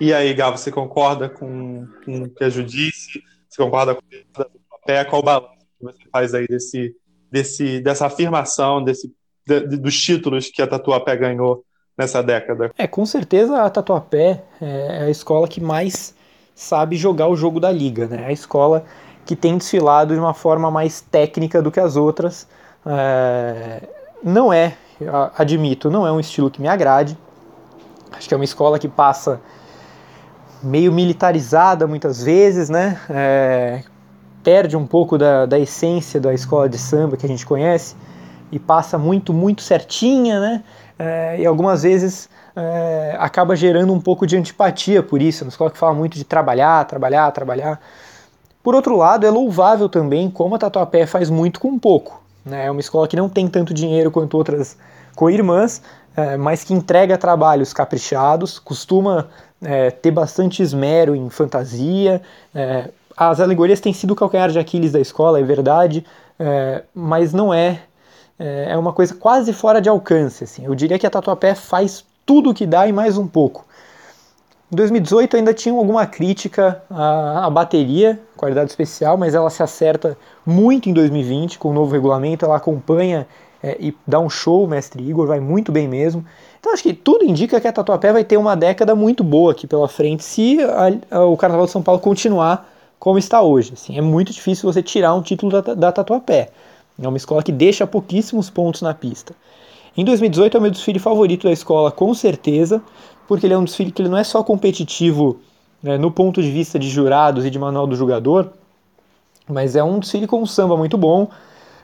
E 0.00 0.14
aí, 0.14 0.32
Gal, 0.32 0.56
você 0.56 0.72
concorda 0.72 1.28
com, 1.28 1.86
com 2.04 2.22
o 2.22 2.30
que 2.30 2.42
a 2.42 2.48
Ju 2.48 2.64
disse? 2.64 3.22
Você 3.48 3.62
concorda 3.62 3.94
com 3.94 4.00
o 4.00 4.86
pé? 4.86 5.04
Qual 5.04 5.20
o 5.20 5.24
balanço 5.24 5.52
que 5.78 5.84
você 5.84 6.08
faz 6.10 6.32
aí 6.34 6.46
desse, 6.46 6.96
desse, 7.30 7.80
dessa 7.80 8.06
afirmação, 8.06 8.82
desse, 8.82 9.14
de, 9.46 9.60
dos 9.60 10.00
títulos 10.00 10.48
que 10.48 10.62
a 10.62 10.66
Tatuapé 10.66 11.16
ganhou 11.16 11.62
nessa 11.98 12.22
década? 12.22 12.72
É, 12.78 12.86
com 12.86 13.04
certeza 13.04 13.62
a 13.62 13.68
Tatuapé 13.68 14.42
é 14.60 15.04
a 15.04 15.10
escola 15.10 15.46
que 15.46 15.60
mais 15.60 16.14
sabe 16.54 16.96
jogar 16.96 17.28
o 17.28 17.36
jogo 17.36 17.60
da 17.60 17.70
liga, 17.70 18.06
né? 18.06 18.22
É 18.22 18.26
a 18.26 18.32
escola 18.32 18.86
que 19.26 19.36
tem 19.36 19.58
desfilado 19.58 20.14
de 20.14 20.20
uma 20.20 20.32
forma 20.32 20.70
mais 20.70 21.00
técnica 21.02 21.60
do 21.60 21.70
que 21.70 21.80
as 21.80 21.96
outras. 21.96 22.48
É... 22.86 23.82
Não 24.22 24.52
é, 24.52 24.74
admito, 25.36 25.90
não 25.90 26.06
é 26.06 26.10
um 26.10 26.18
estilo 26.18 26.50
que 26.50 26.60
me 26.62 26.68
agrade. 26.68 27.16
Acho 28.12 28.26
que 28.26 28.32
é 28.32 28.36
uma 28.36 28.44
escola 28.44 28.78
que 28.78 28.88
passa 28.88 29.40
meio 30.62 30.90
militarizada 30.90 31.86
muitas 31.86 32.22
vezes, 32.22 32.70
né? 32.70 32.98
É, 33.10 33.82
perde 34.42 34.76
um 34.76 34.86
pouco 34.86 35.18
da, 35.18 35.44
da 35.44 35.58
essência 35.58 36.20
da 36.20 36.32
escola 36.32 36.68
de 36.68 36.78
samba 36.78 37.16
que 37.16 37.26
a 37.26 37.28
gente 37.28 37.44
conhece 37.44 37.94
e 38.50 38.58
passa 38.58 38.96
muito, 38.96 39.32
muito 39.32 39.62
certinha, 39.62 40.40
né? 40.40 40.64
É, 40.98 41.40
e 41.40 41.46
algumas 41.46 41.82
vezes 41.82 42.28
é, 42.54 43.16
acaba 43.18 43.54
gerando 43.54 43.92
um 43.92 44.00
pouco 44.00 44.26
de 44.26 44.36
antipatia 44.36 45.02
por 45.02 45.20
isso. 45.20 45.44
Uma 45.44 45.50
escola 45.50 45.70
que 45.70 45.78
fala 45.78 45.94
muito 45.94 46.14
de 46.14 46.24
trabalhar, 46.24 46.84
trabalhar, 46.84 47.30
trabalhar. 47.32 47.80
Por 48.66 48.74
outro 48.74 48.96
lado, 48.96 49.24
é 49.24 49.30
louvável 49.30 49.88
também 49.88 50.28
como 50.28 50.56
a 50.56 50.58
Tatuapé 50.58 51.06
faz 51.06 51.30
muito 51.30 51.60
com 51.60 51.78
pouco. 51.78 52.20
Né? 52.44 52.66
É 52.66 52.70
uma 52.72 52.80
escola 52.80 53.06
que 53.06 53.14
não 53.14 53.28
tem 53.28 53.46
tanto 53.46 53.72
dinheiro 53.72 54.10
quanto 54.10 54.36
outras 54.36 54.76
co-irmãs, 55.14 55.80
é, 56.16 56.36
mas 56.36 56.64
que 56.64 56.74
entrega 56.74 57.16
trabalhos 57.16 57.72
caprichados, 57.72 58.58
costuma 58.58 59.28
é, 59.62 59.92
ter 59.92 60.10
bastante 60.10 60.64
esmero 60.64 61.14
em 61.14 61.30
fantasia. 61.30 62.20
É, 62.52 62.90
as 63.16 63.38
alegorias 63.38 63.78
têm 63.78 63.92
sido 63.92 64.10
o 64.10 64.16
calcanhar 64.16 64.50
de 64.50 64.58
Aquiles 64.58 64.90
da 64.90 64.98
escola, 64.98 65.38
é 65.38 65.44
verdade, 65.44 66.04
é, 66.36 66.82
mas 66.92 67.32
não 67.32 67.54
é, 67.54 67.82
é. 68.36 68.72
É 68.72 68.76
uma 68.76 68.92
coisa 68.92 69.14
quase 69.14 69.52
fora 69.52 69.80
de 69.80 69.88
alcance. 69.88 70.42
Assim. 70.42 70.64
Eu 70.64 70.74
diria 70.74 70.98
que 70.98 71.06
a 71.06 71.10
Tatuapé 71.10 71.54
faz 71.54 72.04
tudo 72.26 72.50
o 72.50 72.54
que 72.54 72.66
dá 72.66 72.88
e 72.88 72.92
mais 72.92 73.16
um 73.16 73.28
pouco. 73.28 73.64
Em 74.70 74.74
2018 74.74 75.36
ainda 75.36 75.54
tinha 75.54 75.72
alguma 75.72 76.04
crítica 76.06 76.82
à, 76.90 77.48
bateria, 77.48 78.20
qualidade 78.36 78.68
especial, 78.68 79.16
mas 79.16 79.32
ela 79.32 79.48
se 79.48 79.62
acerta 79.62 80.18
muito 80.44 80.88
em 80.88 80.92
2020 80.92 81.56
com 81.56 81.70
o 81.70 81.72
novo 81.72 81.92
regulamento, 81.92 82.44
ela 82.44 82.56
acompanha 82.56 83.28
é, 83.62 83.76
e 83.78 83.96
dá 84.04 84.18
um 84.18 84.28
show, 84.28 84.64
o 84.64 84.68
mestre 84.68 85.08
Igor, 85.08 85.28
vai 85.28 85.38
muito 85.38 85.70
bem 85.70 85.86
mesmo. 85.86 86.24
Então 86.58 86.72
acho 86.72 86.82
que 86.82 86.92
tudo 86.92 87.24
indica 87.24 87.60
que 87.60 87.68
a 87.68 87.72
Tatuapé 87.72 88.12
vai 88.12 88.24
ter 88.24 88.36
uma 88.36 88.56
década 88.56 88.96
muito 88.96 89.22
boa 89.22 89.52
aqui 89.52 89.68
pela 89.68 89.86
frente 89.86 90.24
se 90.24 90.58
a, 90.60 91.16
a, 91.16 91.24
o 91.24 91.36
Carnaval 91.36 91.66
de 91.66 91.72
São 91.72 91.82
Paulo 91.82 92.00
continuar 92.00 92.68
como 92.98 93.18
está 93.18 93.40
hoje. 93.40 93.72
Assim, 93.74 93.96
é 93.96 94.02
muito 94.02 94.32
difícil 94.32 94.70
você 94.70 94.82
tirar 94.82 95.14
um 95.14 95.22
título 95.22 95.62
da, 95.62 95.74
da 95.74 95.92
Tatuapé. 95.92 96.50
É 97.00 97.06
uma 97.06 97.16
escola 97.16 97.40
que 97.40 97.52
deixa 97.52 97.86
pouquíssimos 97.86 98.50
pontos 98.50 98.82
na 98.82 98.92
pista. 98.92 99.32
Em 99.96 100.04
2018 100.04 100.56
é 100.56 100.58
o 100.58 100.62
meu 100.62 100.70
desfile 100.70 100.98
favorito 100.98 101.44
da 101.44 101.52
escola, 101.52 101.90
com 101.90 102.12
certeza, 102.12 102.82
porque 103.26 103.46
ele 103.46 103.54
é 103.54 103.58
um 103.58 103.64
desfile 103.64 103.90
que 103.90 104.02
ele 104.02 104.08
não 104.08 104.18
é 104.18 104.24
só 104.24 104.42
competitivo 104.42 105.40
né, 105.82 105.96
no 105.98 106.10
ponto 106.10 106.42
de 106.42 106.50
vista 106.50 106.78
de 106.78 106.88
jurados 106.88 107.44
e 107.44 107.50
de 107.50 107.58
manual 107.58 107.86
do 107.86 107.96
jogador, 107.96 108.52
mas 109.48 109.76
é 109.76 109.84
um 109.84 109.98
desfile 109.98 110.26
com 110.26 110.42
um 110.42 110.46
samba 110.46 110.76
muito 110.76 110.96
bom, 110.96 111.28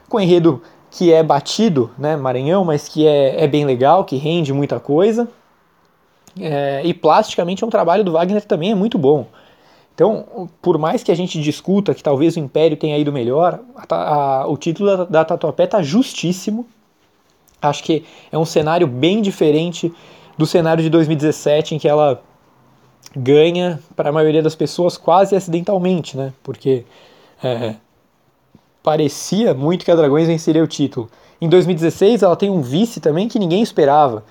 com 0.08 0.20
enredo 0.20 0.62
que 0.90 1.12
é 1.12 1.22
batido, 1.22 1.90
né, 1.96 2.16
Maranhão, 2.16 2.64
mas 2.64 2.88
que 2.88 3.06
é, 3.06 3.44
é 3.44 3.48
bem 3.48 3.64
legal, 3.64 4.04
que 4.04 4.16
rende 4.16 4.52
muita 4.52 4.78
coisa. 4.78 5.28
É, 6.38 6.82
e 6.84 6.94
plasticamente 6.94 7.62
é 7.62 7.66
um 7.66 7.70
trabalho 7.70 8.04
do 8.04 8.12
Wagner 8.12 8.44
também 8.44 8.72
é 8.72 8.74
muito 8.74 8.98
bom. 8.98 9.26
Então, 9.94 10.48
por 10.60 10.78
mais 10.78 11.02
que 11.02 11.12
a 11.12 11.14
gente 11.14 11.40
discuta 11.40 11.94
que 11.94 12.02
talvez 12.02 12.36
o 12.36 12.40
Império 12.40 12.76
tenha 12.76 12.96
ido 12.98 13.12
melhor, 13.12 13.60
a, 13.76 14.40
a, 14.40 14.46
o 14.48 14.56
título 14.56 14.96
da, 14.96 15.04
da 15.04 15.24
Tatuapé 15.24 15.64
está 15.64 15.82
justíssimo. 15.82 16.66
Acho 17.60 17.84
que 17.84 18.04
é 18.30 18.38
um 18.38 18.44
cenário 18.44 18.86
bem 18.86 19.20
diferente 19.22 19.92
do 20.36 20.46
cenário 20.46 20.82
de 20.82 20.90
2017, 20.90 21.74
em 21.74 21.78
que 21.78 21.88
ela 21.88 22.22
ganha 23.16 23.80
para 23.94 24.08
a 24.08 24.12
maioria 24.12 24.42
das 24.42 24.54
pessoas 24.54 24.96
quase 24.96 25.36
acidentalmente, 25.36 26.16
né? 26.16 26.32
Porque 26.42 26.84
é, 27.42 27.74
parecia 28.82 29.54
muito 29.54 29.84
que 29.84 29.90
a 29.90 29.96
Dragões 29.96 30.26
venceria 30.26 30.62
o 30.62 30.66
título. 30.66 31.10
Em 31.40 31.48
2016 31.48 32.22
ela 32.22 32.36
tem 32.36 32.50
um 32.50 32.60
vice 32.60 33.00
também 33.00 33.28
que 33.28 33.38
ninguém 33.38 33.62
esperava. 33.62 34.24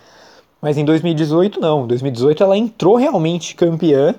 Mas 0.61 0.77
em 0.77 0.85
2018 0.85 1.59
não. 1.59 1.83
Em 1.83 1.87
2018 1.87 2.43
ela 2.43 2.57
entrou 2.57 2.95
realmente 2.95 3.55
campeã, 3.55 4.15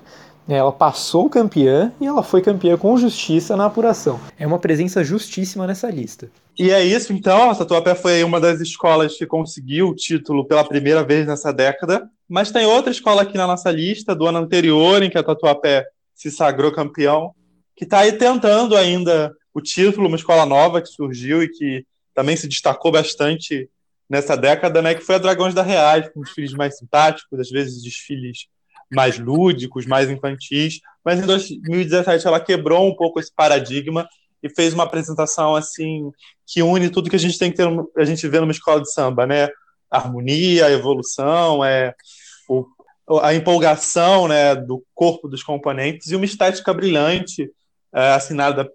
ela 0.57 0.73
passou 0.73 1.29
campeã 1.29 1.93
e 2.01 2.07
ela 2.07 2.23
foi 2.23 2.43
campeã 2.43 2.77
com 2.77 2.97
justiça 2.97 3.57
na 3.57 3.67
apuração. 3.67 4.21
É 4.39 4.47
uma 4.47 4.59
presença 4.59 5.05
justíssima 5.05 5.67
nessa 5.67 5.91
lista. 5.91 6.31
E 6.59 6.71
é 6.71 6.85
isso 6.85 7.13
então, 7.13 7.51
a 7.51 7.55
Tatuapé 7.55 7.95
foi 7.95 8.23
uma 8.23 8.41
das 8.41 8.61
escolas 8.61 9.17
que 9.17 9.27
conseguiu 9.27 9.89
o 9.89 9.95
título 9.95 10.47
pela 10.47 10.65
primeira 10.65 11.03
vez 11.03 11.27
nessa 11.27 11.53
década, 11.53 12.09
mas 12.29 12.51
tem 12.51 12.67
outra 12.67 12.91
escola 12.91 13.23
aqui 13.23 13.37
na 13.37 13.47
nossa 13.47 13.71
lista 13.71 14.15
do 14.15 14.27
ano 14.27 14.39
anterior 14.39 15.03
em 15.03 15.11
que 15.11 15.19
a 15.19 15.23
Tatuapé 15.23 15.87
se 16.15 16.31
sagrou 16.31 16.73
campeão, 16.73 17.35
que 17.75 17.85
está 17.85 18.01
aí 18.01 18.13
tentando 18.13 18.77
ainda 18.77 19.33
o 19.55 19.61
título, 19.61 20.09
uma 20.09 20.17
escola 20.17 20.45
nova 20.45 20.81
que 20.81 20.89
surgiu 20.89 21.43
e 21.43 21.49
que 21.49 21.85
também 22.15 22.37
se 22.37 22.47
destacou 22.47 22.93
bastante 22.93 23.69
nessa 24.09 24.37
década, 24.37 24.83
né, 24.83 24.95
que 24.95 25.01
foi 25.01 25.15
a 25.15 25.19
Dragões 25.19 25.55
da 25.55 25.63
Reais, 25.63 26.11
com 26.11 26.21
desfiles 26.21 26.53
mais 26.53 26.77
simpáticos, 26.77 27.41
às 27.41 27.49
vezes 27.49 27.83
desfiles 27.83 28.47
mais 28.93 29.19
lúdicos, 29.19 29.87
mais 29.87 30.11
infantis, 30.11 30.81
mas 31.05 31.19
em 31.19 31.27
2017 31.27 32.27
ela 32.27 32.41
quebrou 32.41 32.87
um 32.87 32.95
pouco 32.95 33.19
esse 33.19 33.33
paradigma 33.35 34.09
e 34.43 34.49
fez 34.49 34.75
uma 34.75 34.85
apresentação 34.85 35.55
assim 35.55 36.11
que 36.47 36.63
une 36.63 36.91
tudo 36.91 37.09
que 37.09 37.17
a 37.17 37.19
gente 37.19 37.39
tem 37.39 37.51
que 37.51 37.57
ter, 37.57 37.69
a 37.97 38.05
gente 38.05 38.27
vê 38.29 38.41
numa 38.41 38.53
escola 38.53 38.81
de 38.81 38.93
samba, 38.93 39.27
né? 39.27 39.49
Harmonia, 39.91 40.71
evolução, 40.71 41.65
é 41.65 41.95
o, 42.49 42.67
a 43.21 43.35
empolgação, 43.35 44.29
né, 44.29 44.55
do 44.55 44.83
corpo 44.95 45.29
dos 45.29 45.43
componentes 45.43 46.11
e 46.11 46.17
uma 46.17 46.25
estética 46.25 46.73
brilhante, 46.73 47.51
é, 47.95 48.13
assinada 48.13 48.71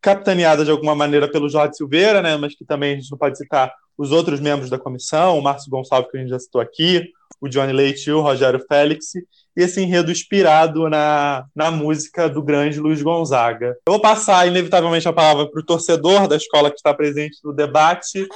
capitaneada 0.00 0.64
de 0.64 0.70
alguma 0.70 0.94
maneira 0.94 1.30
pelo 1.30 1.48
Jorge 1.48 1.76
Silveira, 1.76 2.20
né, 2.20 2.36
mas 2.36 2.54
que 2.54 2.64
também 2.64 2.92
a 2.92 2.96
gente 2.96 3.10
não 3.10 3.18
pode 3.18 3.38
citar 3.38 3.72
os 3.96 4.12
outros 4.12 4.40
membros 4.40 4.68
da 4.68 4.78
comissão, 4.78 5.38
o 5.38 5.42
Márcio 5.42 5.70
Gonçalves, 5.70 6.10
que 6.10 6.16
a 6.16 6.20
gente 6.20 6.30
já 6.30 6.38
citou 6.38 6.60
aqui, 6.60 7.10
o 7.40 7.48
Johnny 7.48 7.72
Leite 7.72 8.08
e 8.08 8.12
o 8.12 8.20
Rogério 8.20 8.64
Félix, 8.66 9.14
e 9.14 9.24
esse 9.56 9.80
enredo 9.80 10.10
inspirado 10.10 10.88
na, 10.88 11.44
na 11.54 11.70
música 11.70 12.28
do 12.28 12.42
grande 12.42 12.80
Luiz 12.80 13.02
Gonzaga. 13.02 13.76
Eu 13.86 13.92
vou 13.92 14.00
passar, 14.00 14.46
inevitavelmente, 14.46 15.08
a 15.08 15.12
palavra 15.12 15.48
para 15.48 15.60
o 15.60 15.64
torcedor 15.64 16.26
da 16.26 16.36
escola 16.36 16.70
que 16.70 16.76
está 16.76 16.92
presente 16.92 17.38
no 17.44 17.52
debate. 17.52 18.26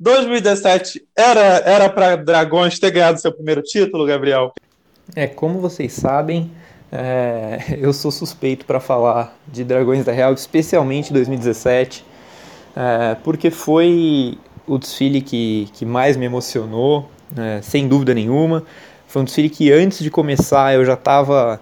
2017 0.00 1.06
era 1.14 1.90
para 1.90 2.16
Dragões 2.16 2.78
ter 2.78 2.90
ganhado 2.90 3.20
seu 3.20 3.30
primeiro 3.30 3.60
título, 3.60 4.06
Gabriel? 4.06 4.50
É, 5.14 5.26
como 5.26 5.60
vocês 5.60 5.92
sabem, 5.92 6.50
é, 6.90 7.76
eu 7.78 7.92
sou 7.92 8.10
suspeito 8.10 8.64
para 8.64 8.80
falar 8.80 9.36
de 9.46 9.62
Dragões 9.64 10.04
da 10.04 10.12
Real, 10.12 10.32
especialmente 10.32 11.12
2017, 11.12 12.04
é, 12.74 13.14
porque 13.22 13.50
foi 13.50 14.38
o 14.66 14.78
desfile 14.78 15.20
que, 15.20 15.68
que 15.74 15.84
mais 15.84 16.16
me 16.16 16.24
emocionou, 16.24 17.10
é, 17.36 17.60
sem 17.62 17.88
dúvida 17.88 18.14
nenhuma. 18.14 18.62
Foi 19.06 19.22
um 19.22 19.24
desfile 19.24 19.50
que 19.50 19.72
antes 19.72 19.98
de 19.98 20.10
começar 20.10 20.74
eu 20.74 20.84
já 20.84 20.94
estava 20.94 21.60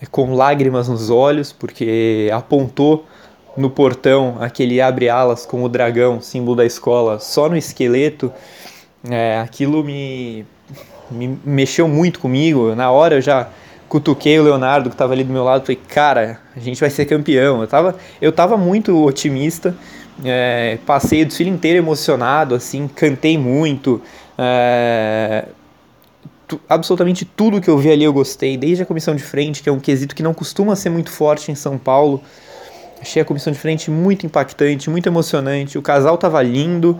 é, 0.00 0.06
com 0.06 0.34
lágrimas 0.34 0.88
nos 0.88 1.10
olhos, 1.10 1.52
porque 1.52 2.30
apontou 2.32 3.06
no 3.56 3.70
portão 3.70 4.36
aquele 4.40 4.80
abre-alas 4.80 5.44
com 5.44 5.62
o 5.62 5.68
dragão, 5.68 6.20
símbolo 6.20 6.56
da 6.56 6.64
escola, 6.64 7.18
só 7.18 7.48
no 7.48 7.56
esqueleto, 7.56 8.32
é, 9.08 9.38
aquilo 9.40 9.82
me, 9.82 10.46
me 11.10 11.38
mexeu 11.44 11.88
muito 11.88 12.20
comigo. 12.20 12.74
Na 12.74 12.90
hora 12.90 13.16
eu 13.16 13.20
já 13.20 13.48
cutuquei 13.88 14.38
o 14.38 14.44
Leonardo 14.44 14.88
que 14.88 14.94
estava 14.94 15.12
ali 15.12 15.24
do 15.24 15.32
meu 15.32 15.42
lado, 15.42 15.62
falei, 15.62 15.80
cara, 15.88 16.40
a 16.56 16.60
gente 16.60 16.80
vai 16.80 16.90
ser 16.90 17.06
campeão. 17.06 17.60
Eu 17.60 17.66
tava, 17.66 17.96
eu 18.22 18.30
tava 18.32 18.56
muito 18.56 19.04
otimista, 19.04 19.74
é, 20.24 20.78
passei 20.86 21.22
o 21.22 21.26
desfile 21.26 21.50
inteiro 21.50 21.78
emocionado, 21.78 22.54
assim, 22.54 22.88
cantei 22.88 23.36
muito. 23.36 24.00
É, 24.42 25.44
tu, 26.48 26.58
absolutamente 26.66 27.26
tudo 27.26 27.60
que 27.60 27.68
eu 27.68 27.76
vi 27.76 27.90
ali 27.90 28.04
eu 28.04 28.12
gostei, 28.12 28.56
desde 28.56 28.82
a 28.82 28.86
comissão 28.86 29.14
de 29.14 29.22
frente, 29.22 29.62
que 29.62 29.68
é 29.68 29.72
um 29.72 29.78
quesito 29.78 30.14
que 30.14 30.22
não 30.22 30.32
costuma 30.32 30.74
ser 30.74 30.88
muito 30.88 31.10
forte 31.10 31.52
em 31.52 31.54
São 31.54 31.76
Paulo. 31.76 32.22
Achei 32.98 33.20
a 33.20 33.24
comissão 33.24 33.52
de 33.52 33.58
frente 33.58 33.90
muito 33.90 34.24
impactante, 34.24 34.88
muito 34.88 35.06
emocionante. 35.06 35.76
O 35.76 35.82
casal 35.82 36.16
tava 36.16 36.42
lindo. 36.42 36.98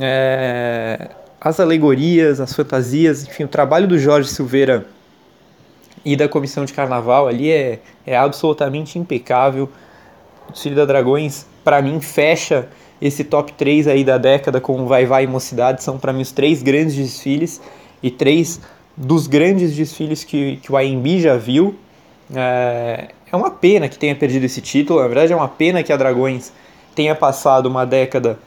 É, 0.00 1.10
as 1.38 1.60
alegorias, 1.60 2.40
as 2.40 2.54
fantasias, 2.54 3.24
enfim, 3.24 3.44
o 3.44 3.48
trabalho 3.48 3.86
do 3.86 3.98
Jorge 3.98 4.30
Silveira 4.30 4.86
e 6.04 6.16
da 6.16 6.28
comissão 6.28 6.64
de 6.64 6.72
carnaval 6.72 7.28
ali 7.28 7.50
é, 7.50 7.80
é 8.06 8.16
absolutamente 8.16 8.98
impecável. 8.98 9.68
O 10.48 10.52
desfile 10.52 10.74
da 10.74 10.86
Dragões, 10.86 11.46
para 11.62 11.82
mim, 11.82 12.00
fecha 12.00 12.68
esse 13.02 13.24
top 13.24 13.52
3 13.54 13.88
aí 13.88 14.04
da 14.04 14.16
década 14.16 14.60
com 14.60 14.86
Vai 14.86 15.04
Vai 15.04 15.24
e 15.24 15.26
Mocidade. 15.26 15.82
São 15.82 15.98
para 15.98 16.12
mim 16.12 16.22
os 16.22 16.30
três 16.30 16.62
grandes 16.62 16.94
desfiles 16.94 17.60
e 18.00 18.12
três 18.12 18.60
dos 18.96 19.26
grandes 19.26 19.74
desfiles 19.74 20.22
que, 20.22 20.58
que 20.58 20.70
o 20.70 20.76
AMB 20.76 21.18
já 21.18 21.36
viu. 21.36 21.74
É, 22.32 23.08
é 23.30 23.36
uma 23.36 23.50
pena 23.50 23.88
que 23.88 23.98
tenha 23.98 24.14
perdido 24.14 24.44
esse 24.44 24.60
título, 24.60 25.00
na 25.00 25.08
verdade 25.08 25.32
é 25.32 25.36
uma 25.36 25.48
pena 25.48 25.82
que 25.82 25.92
a 25.92 25.96
Dragões 25.96 26.52
tenha 26.94 27.14
passado 27.14 27.66
uma 27.66 27.84
década 27.84 28.38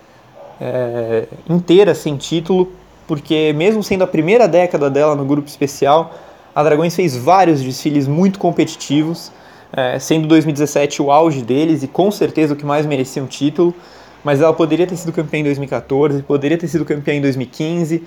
é, 0.62 1.28
inteira 1.49 1.93
sem 1.93 2.16
título, 2.16 2.72
porque 3.08 3.51
mesmo 3.53 3.84
sendo 3.84 4.03
a 4.03 4.08
primeira 4.08 4.47
década 4.47 4.89
dela 4.89 5.16
no 5.16 5.26
grupo 5.26 5.49
especial, 5.49 6.14
a 6.53 6.64
Dragões 6.64 6.95
fez 6.95 7.18
vários 7.18 7.62
desfiles 7.62 8.08
muito 8.08 8.39
competitivos, 8.39 9.32
é, 9.74 9.99
sendo 9.99 10.28
2017 10.28 11.01
o 11.01 11.12
auge 11.12 11.41
deles 11.41 11.84
e 11.84 11.88
com 11.88 12.10
certeza 12.10 12.53
o 12.53 12.56
que 12.56 12.66
mais 12.66 12.86
merecia 12.86 13.22
um 13.22 13.28
título. 13.28 13.74
Mas 14.26 14.41
ela 14.41 14.53
poderia 14.53 14.88
ter 14.88 14.95
sido 14.97 15.13
campeã 15.13 15.41
em 15.41 15.43
2014, 15.43 16.23
poderia 16.23 16.57
ter 16.57 16.67
sido 16.67 16.84
campeã 16.84 17.13
em 17.13 17.21
2015. 17.21 18.03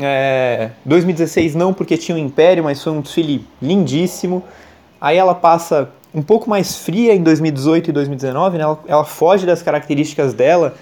É, 0.00 0.70
2016 0.84 1.54
não, 1.54 1.72
porque 1.72 1.96
tinha 1.96 2.16
o 2.16 2.20
um 2.20 2.24
Império, 2.24 2.64
mas 2.64 2.82
foi 2.82 2.92
um 2.92 3.00
desfile 3.00 3.46
lindíssimo. 3.62 4.42
Aí 5.00 5.16
ela 5.16 5.32
passa 5.32 5.88
um 6.12 6.22
pouco 6.22 6.50
mais 6.50 6.74
fria 6.74 7.14
em 7.14 7.22
2018 7.22 7.88
e 7.88 7.92
2019, 7.92 8.58
né? 8.58 8.64
ela, 8.64 8.80
ela 8.88 9.04
foge 9.04 9.46
das 9.46 9.62
características 9.62 10.34
dela, 10.34 10.74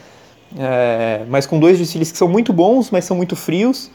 é, 0.58 1.20
mas 1.28 1.44
com 1.44 1.60
dois 1.60 1.76
desfiles 1.76 2.10
que 2.10 2.16
são 2.16 2.26
muito 2.26 2.50
bons, 2.50 2.90
mas 2.90 3.04
são 3.04 3.14
muito 3.14 3.36
frios. 3.36 3.90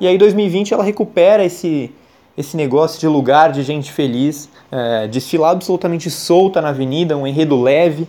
E 0.00 0.06
aí 0.08 0.16
2020 0.16 0.72
ela 0.72 0.82
recupera 0.82 1.44
esse, 1.44 1.92
esse 2.38 2.56
negócio 2.56 2.98
de 2.98 3.06
lugar 3.06 3.52
de 3.52 3.62
gente 3.62 3.92
feliz, 3.92 4.48
é, 4.72 5.08
desfilar 5.08 5.50
absolutamente 5.50 6.10
solta 6.10 6.62
na 6.62 6.70
avenida, 6.70 7.18
um 7.18 7.26
enredo 7.26 7.60
leve, 7.60 8.08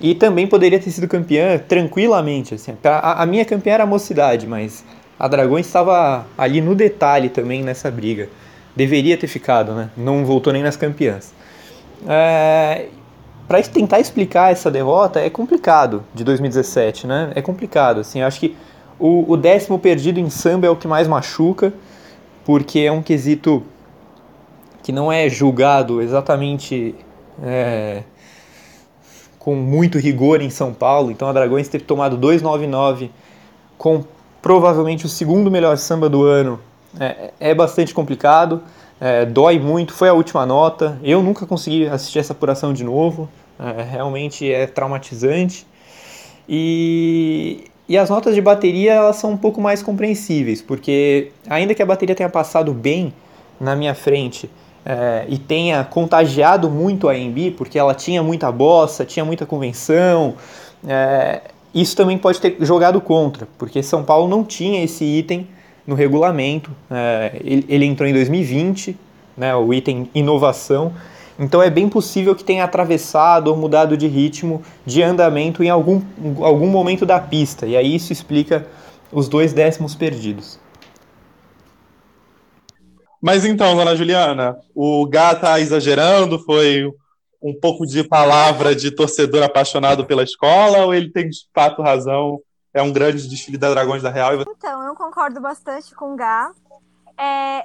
e 0.00 0.14
também 0.14 0.46
poderia 0.46 0.78
ter 0.78 0.90
sido 0.90 1.08
campeã 1.08 1.58
tranquilamente. 1.58 2.54
Assim. 2.54 2.76
A, 2.84 3.22
a 3.22 3.26
minha 3.26 3.44
campeã 3.44 3.74
era 3.74 3.84
a 3.84 3.86
mocidade, 3.86 4.46
mas 4.46 4.84
a 5.18 5.26
Dragões 5.26 5.66
estava 5.66 6.26
ali 6.36 6.60
no 6.60 6.74
detalhe 6.74 7.28
também 7.28 7.62
nessa 7.62 7.90
briga. 7.90 8.28
Deveria 8.76 9.16
ter 9.16 9.26
ficado, 9.26 9.72
né? 9.72 9.90
Não 9.96 10.24
voltou 10.24 10.52
nem 10.52 10.62
nas 10.62 10.76
campeãs. 10.76 11.32
É, 12.06 12.86
para 13.48 13.60
tentar 13.62 13.98
explicar 13.98 14.52
essa 14.52 14.70
derrota 14.70 15.20
é 15.20 15.28
complicado 15.28 16.04
de 16.14 16.22
2017, 16.22 17.06
né? 17.06 17.32
É 17.34 17.42
complicado, 17.42 18.00
assim. 18.00 18.22
acho 18.22 18.38
que 18.38 18.56
o, 18.98 19.32
o 19.32 19.36
décimo 19.36 19.78
perdido 19.78 20.20
em 20.20 20.30
samba 20.30 20.66
é 20.66 20.70
o 20.70 20.76
que 20.76 20.86
mais 20.86 21.08
machuca 21.08 21.72
porque 22.44 22.80
é 22.80 22.90
um 22.92 23.02
quesito 23.02 23.62
que 24.82 24.92
não 24.92 25.12
é 25.12 25.28
julgado 25.28 26.00
exatamente 26.00 26.94
é, 27.42 28.02
com 29.48 29.54
muito 29.54 29.98
rigor 29.98 30.42
em 30.42 30.50
São 30.50 30.74
Paulo. 30.74 31.10
Então 31.10 31.26
a 31.26 31.32
Dragões 31.32 31.68
ter 31.68 31.80
tomado 31.80 32.18
2,99 32.18 33.08
com 33.78 34.04
provavelmente 34.42 35.06
o 35.06 35.08
segundo 35.08 35.50
melhor 35.50 35.78
samba 35.78 36.06
do 36.06 36.22
ano 36.22 36.60
é, 37.00 37.32
é 37.40 37.54
bastante 37.54 37.94
complicado, 37.94 38.62
é, 39.00 39.24
dói 39.24 39.58
muito. 39.58 39.94
Foi 39.94 40.10
a 40.10 40.12
última 40.12 40.44
nota. 40.44 40.98
Eu 41.02 41.22
nunca 41.22 41.46
consegui 41.46 41.86
assistir 41.86 42.18
essa 42.18 42.34
apuração 42.34 42.74
de 42.74 42.84
novo. 42.84 43.26
É, 43.58 43.82
realmente 43.84 44.52
é 44.52 44.66
traumatizante. 44.66 45.66
E 46.46 47.64
e 47.88 47.96
as 47.96 48.10
notas 48.10 48.34
de 48.34 48.42
bateria 48.42 48.92
elas 48.92 49.16
são 49.16 49.30
um 49.30 49.36
pouco 49.38 49.62
mais 49.62 49.82
compreensíveis, 49.82 50.60
porque 50.60 51.32
ainda 51.48 51.74
que 51.74 51.82
a 51.82 51.86
bateria 51.86 52.14
tenha 52.14 52.28
passado 52.28 52.74
bem 52.74 53.14
na 53.58 53.74
minha 53.74 53.94
frente 53.94 54.50
é, 54.84 55.26
e 55.28 55.38
tenha 55.38 55.84
contagiado 55.84 56.70
muito 56.70 57.08
a 57.08 57.12
AMB, 57.12 57.54
porque 57.56 57.78
ela 57.78 57.94
tinha 57.94 58.22
muita 58.22 58.50
bossa, 58.50 59.04
tinha 59.04 59.24
muita 59.24 59.44
convenção, 59.44 60.34
é, 60.86 61.42
isso 61.74 61.94
também 61.96 62.16
pode 62.16 62.40
ter 62.40 62.56
jogado 62.60 63.00
contra, 63.00 63.46
porque 63.58 63.82
São 63.82 64.02
Paulo 64.02 64.28
não 64.28 64.42
tinha 64.42 64.82
esse 64.82 65.04
item 65.04 65.46
no 65.86 65.94
regulamento. 65.94 66.70
É, 66.90 67.40
ele, 67.44 67.66
ele, 67.68 67.84
entrou 67.84 68.08
em 68.08 68.12
2020, 68.12 68.96
né, 69.36 69.54
o 69.54 69.72
item 69.72 70.08
inovação, 70.14 70.92
então 71.38 71.62
é 71.62 71.70
bem 71.70 71.88
possível 71.88 72.34
que 72.34 72.42
tenha 72.42 72.64
atravessado 72.64 73.48
ou 73.48 73.56
mudado 73.56 73.96
de 73.96 74.08
ritmo, 74.08 74.60
de 74.84 75.02
andamento 75.02 75.62
em 75.62 75.70
algum, 75.70 76.02
algum 76.40 76.66
momento 76.66 77.06
da 77.06 77.20
pista. 77.20 77.64
E 77.66 77.76
aí 77.76 77.94
isso 77.94 78.12
explica 78.12 78.66
os 79.12 79.28
dois 79.28 79.52
décimos 79.52 79.94
perdidos. 79.94 80.58
Mas 83.20 83.44
então, 83.44 83.76
dona 83.76 83.96
Juliana, 83.96 84.58
o 84.74 85.06
Gá 85.06 85.34
tá 85.34 85.60
exagerando? 85.60 86.38
Foi 86.38 86.90
um 87.42 87.58
pouco 87.58 87.86
de 87.86 88.02
palavra 88.04 88.74
de 88.74 88.90
torcedor 88.90 89.42
apaixonado 89.42 90.04
pela 90.04 90.22
escola 90.22 90.84
ou 90.84 90.94
ele 90.94 91.10
tem 91.10 91.28
de 91.28 91.38
fato 91.54 91.82
razão? 91.82 92.40
É 92.72 92.82
um 92.82 92.92
grande 92.92 93.28
desfile 93.28 93.58
da 93.58 93.70
Dragões 93.70 94.02
da 94.02 94.10
Real? 94.10 94.34
Então, 94.40 94.82
eu 94.82 94.94
concordo 94.94 95.40
bastante 95.40 95.94
com 95.94 96.12
o 96.14 96.16
Gá. 96.16 96.52
É, 97.18 97.62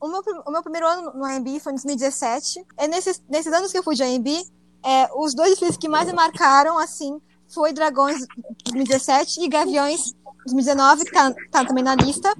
o 0.00 0.08
meu, 0.08 0.22
o 0.46 0.50
meu 0.50 0.62
primeiro 0.62 0.86
ano 0.86 1.12
no 1.14 1.24
AMB 1.24 1.58
foi 1.60 1.72
em 1.72 1.76
2017. 1.76 2.64
É 2.76 2.86
nesses, 2.86 3.22
nesses 3.28 3.52
anos 3.52 3.72
que 3.72 3.78
eu 3.78 3.82
fui 3.82 3.94
de 3.94 4.02
AMB, 4.02 4.28
é, 4.84 5.08
os 5.16 5.34
dois 5.34 5.50
desfiles 5.50 5.76
que 5.76 5.88
mais 5.88 6.06
me 6.06 6.12
marcaram, 6.12 6.78
assim, 6.78 7.20
foi 7.52 7.72
Dragões 7.72 8.26
2017 8.64 9.42
e 9.42 9.48
Gaviões 9.48 10.12
2019, 10.46 11.04
que 11.04 11.12
tá, 11.12 11.32
tá 11.50 11.64
também 11.64 11.84
na 11.84 11.94
lista. 11.94 12.32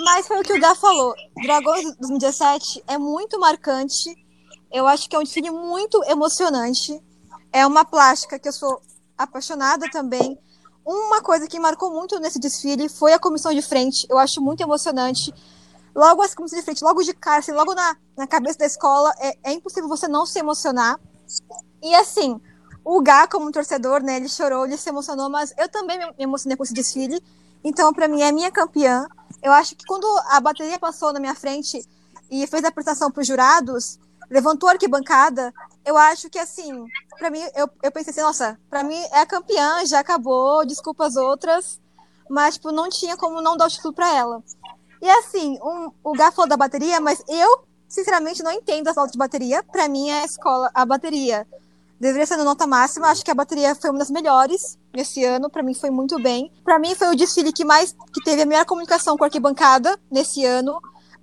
Mas 0.00 0.26
foi 0.26 0.40
o 0.40 0.42
que 0.42 0.52
o 0.52 0.60
Gá 0.60 0.74
falou. 0.74 1.14
Dragões 1.42 1.84
2017 1.96 2.84
é 2.86 2.98
muito 2.98 3.38
marcante. 3.38 4.14
Eu 4.72 4.86
acho 4.86 5.08
que 5.08 5.14
é 5.14 5.18
um 5.18 5.22
desfile 5.22 5.50
muito 5.50 6.02
emocionante. 6.04 7.00
É 7.52 7.66
uma 7.66 7.84
plástica 7.84 8.38
que 8.38 8.48
eu 8.48 8.52
sou 8.52 8.80
apaixonada 9.16 9.88
também. 9.90 10.38
Uma 10.84 11.22
coisa 11.22 11.46
que 11.46 11.58
marcou 11.58 11.92
muito 11.92 12.18
nesse 12.18 12.38
desfile 12.38 12.88
foi 12.88 13.12
a 13.12 13.18
comissão 13.18 13.52
de 13.52 13.62
frente. 13.62 14.06
Eu 14.10 14.18
acho 14.18 14.40
muito 14.40 14.62
emocionante 14.62 15.32
logo 15.94 16.22
como 16.34 16.48
se 16.48 16.56
de 16.56 16.62
frente, 16.62 16.82
logo 16.82 17.02
de 17.02 17.14
cara, 17.14 17.38
assim, 17.38 17.52
logo 17.52 17.72
na, 17.74 17.96
na 18.16 18.26
cabeça 18.26 18.58
da 18.58 18.66
escola, 18.66 19.14
é, 19.18 19.50
é 19.50 19.52
impossível 19.52 19.88
você 19.88 20.08
não 20.08 20.26
se 20.26 20.38
emocionar. 20.38 20.98
E 21.80 21.94
assim, 21.94 22.40
o 22.84 23.00
Gá, 23.00 23.26
como 23.28 23.50
torcedor, 23.52 24.02
né, 24.02 24.16
ele 24.16 24.28
chorou, 24.28 24.66
ele 24.66 24.76
se 24.76 24.88
emocionou, 24.88 25.30
mas 25.30 25.54
eu 25.56 25.68
também 25.68 25.98
me 25.98 26.12
emocionei 26.18 26.56
com 26.56 26.64
esse 26.64 26.74
desfile. 26.74 27.22
Então, 27.62 27.92
para 27.94 28.08
mim, 28.08 28.20
é 28.22 28.32
minha 28.32 28.50
campeã. 28.50 29.06
Eu 29.44 29.52
acho 29.52 29.76
que 29.76 29.84
quando 29.84 30.06
a 30.30 30.40
bateria 30.40 30.78
passou 30.78 31.12
na 31.12 31.20
minha 31.20 31.34
frente 31.34 31.86
e 32.30 32.46
fez 32.46 32.64
a 32.64 32.68
apresentação 32.68 33.10
para 33.10 33.20
os 33.20 33.26
jurados, 33.26 34.00
levantou 34.30 34.70
a 34.70 34.72
arquibancada, 34.72 35.52
eu 35.84 35.98
acho 35.98 36.30
que, 36.30 36.38
assim, 36.38 36.86
para 37.18 37.28
mim, 37.28 37.42
eu, 37.54 37.68
eu 37.82 37.92
pensei 37.92 38.10
assim, 38.10 38.22
nossa, 38.22 38.58
para 38.70 38.82
mim 38.82 38.96
é 39.12 39.20
a 39.20 39.26
campeã, 39.26 39.84
já 39.84 40.00
acabou, 40.00 40.64
desculpa 40.64 41.06
as 41.06 41.16
outras, 41.16 41.78
mas, 42.28 42.54
tipo, 42.54 42.72
não 42.72 42.88
tinha 42.88 43.18
como 43.18 43.42
não 43.42 43.54
dar 43.54 43.66
o 43.66 43.70
título 43.70 43.92
para 43.92 44.10
ela. 44.14 44.42
E 45.02 45.10
assim, 45.10 45.58
um, 45.62 45.92
o 46.02 46.12
Gá 46.12 46.32
falou 46.32 46.48
da 46.48 46.56
bateria, 46.56 46.98
mas 46.98 47.22
eu, 47.28 47.66
sinceramente, 47.86 48.42
não 48.42 48.50
entendo 48.50 48.88
as 48.88 48.96
notas 48.96 49.12
de 49.12 49.18
bateria. 49.18 49.62
Para 49.62 49.86
mim, 49.86 50.08
é 50.08 50.22
a 50.22 50.24
escola, 50.24 50.70
a 50.72 50.86
bateria 50.86 51.46
deveria 51.98 52.26
ser 52.26 52.36
na 52.36 52.44
nota 52.44 52.66
máxima. 52.66 53.08
Acho 53.08 53.24
que 53.24 53.30
a 53.30 53.34
bateria 53.34 53.74
foi 53.74 53.90
uma 53.90 53.98
das 53.98 54.10
melhores 54.10 54.78
nesse 54.94 55.24
ano. 55.24 55.50
Para 55.50 55.62
mim, 55.62 55.74
foi 55.74 55.90
muito 55.90 56.20
bem. 56.20 56.52
Para 56.64 56.78
mim, 56.78 56.94
foi 56.94 57.08
o 57.08 57.16
desfile 57.16 57.52
que 57.52 57.64
mais 57.64 57.94
que 58.12 58.22
teve 58.24 58.42
a 58.42 58.46
melhor 58.46 58.64
comunicação 58.64 59.16
com 59.16 59.24
a 59.24 59.26
arquibancada 59.26 59.98
nesse 60.10 60.44
ano. 60.44 60.80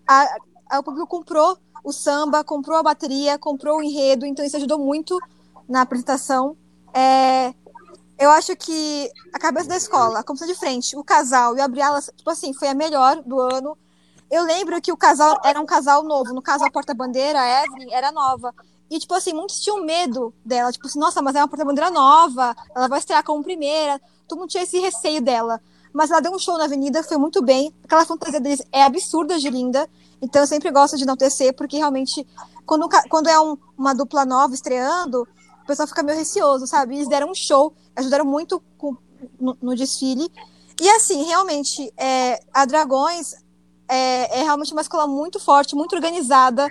A, 0.08 0.28
a, 0.70 0.80
o 0.80 0.84
público 0.84 1.08
comprou 1.08 1.58
o 1.84 1.92
samba, 1.92 2.44
comprou 2.44 2.78
a 2.78 2.84
bateria, 2.84 3.38
comprou 3.38 3.80
o 3.80 3.84
enredo, 3.84 4.26
então 4.26 4.46
isso 4.46 4.58
ajudou 4.58 4.78
muito 4.78 5.20
na 5.68 5.82
apresentação. 5.82 6.56
É, 6.94 7.54
eu 8.20 8.30
acho 8.30 8.56
que 8.56 9.12
a 9.34 9.40
cabeça 9.40 9.68
da 9.68 9.78
escola, 9.78 10.20
a 10.20 10.24
comissão 10.24 10.48
de 10.48 10.54
frente, 10.54 10.96
o 10.96 11.04
casal 11.04 11.58
e 11.58 11.62
a 11.62 11.68
Briala, 11.68 12.00
tipo 12.02 12.30
assim, 12.30 12.54
foi 12.54 12.68
a 12.68 12.74
melhor 12.74 13.22
do 13.24 13.40
ano. 13.40 13.76
Eu 14.30 14.44
lembro 14.44 14.80
que 14.80 14.92
o 14.92 14.98
casal 14.98 15.40
era 15.44 15.60
um 15.60 15.66
casal 15.66 16.04
novo. 16.04 16.34
No 16.34 16.42
caso, 16.42 16.64
a 16.64 16.72
porta-bandeira, 16.72 17.42
a 17.42 17.66
Evelyn, 17.66 17.92
era 17.92 18.12
nova. 18.12 18.54
E, 18.92 19.00
tipo 19.00 19.14
assim, 19.14 19.32
muitos 19.32 19.62
tinham 19.62 19.82
medo 19.86 20.34
dela. 20.44 20.70
Tipo 20.70 20.86
assim, 20.86 21.00
nossa, 21.00 21.22
mas 21.22 21.34
é 21.34 21.40
uma 21.40 21.48
porta-bandeira 21.48 21.90
nova, 21.90 22.54
ela 22.76 22.90
vai 22.90 23.00
estrear 23.00 23.24
como 23.24 23.42
primeira. 23.42 24.02
Todo 24.28 24.40
mundo 24.40 24.50
tinha 24.50 24.64
esse 24.64 24.78
receio 24.80 25.22
dela. 25.22 25.62
Mas 25.94 26.12
ela 26.12 26.20
deu 26.20 26.34
um 26.34 26.38
show 26.38 26.58
na 26.58 26.66
avenida, 26.66 27.02
foi 27.02 27.16
muito 27.16 27.42
bem. 27.42 27.74
Aquela 27.86 28.06
fantasia 28.06 28.42
deles 28.42 28.62
é 28.70 28.84
absurda 28.84 29.40
de 29.40 29.50
linda. 29.50 29.90
Então 30.22 30.42
eu 30.42 30.48
sempre 30.48 30.70
gosto 30.72 30.98
de 30.98 31.06
não 31.06 31.16
tecer, 31.16 31.54
porque 31.54 31.78
realmente, 31.78 32.28
quando, 32.66 32.90
quando 33.10 33.30
é 33.30 33.40
um, 33.40 33.58
uma 33.78 33.94
dupla 33.94 34.26
nova 34.26 34.54
estreando, 34.54 35.26
o 35.64 35.66
pessoal 35.66 35.88
fica 35.88 36.04
meio 36.04 36.18
receoso, 36.18 36.68
sabe? 36.68 36.96
Eles 36.96 37.08
deram 37.08 37.32
um 37.32 37.36
show, 37.36 37.74
ajudaram 37.96 38.26
muito 38.26 38.62
com, 38.78 38.98
no, 39.40 39.58
no, 39.62 39.74
desfile. 39.74 40.30
E 40.82 40.90
assim, 40.90 41.24
realmente, 41.24 41.94
é, 41.96 42.44
a 42.54 42.66
Dragões 42.66 43.36
é, 43.88 44.40
é 44.40 44.44
realmente 44.44 44.74
uma 44.74 44.82
escola 44.82 45.08
muito 45.08 45.40
forte, 45.40 45.76
muito 45.76 45.96
organizada. 45.96 46.68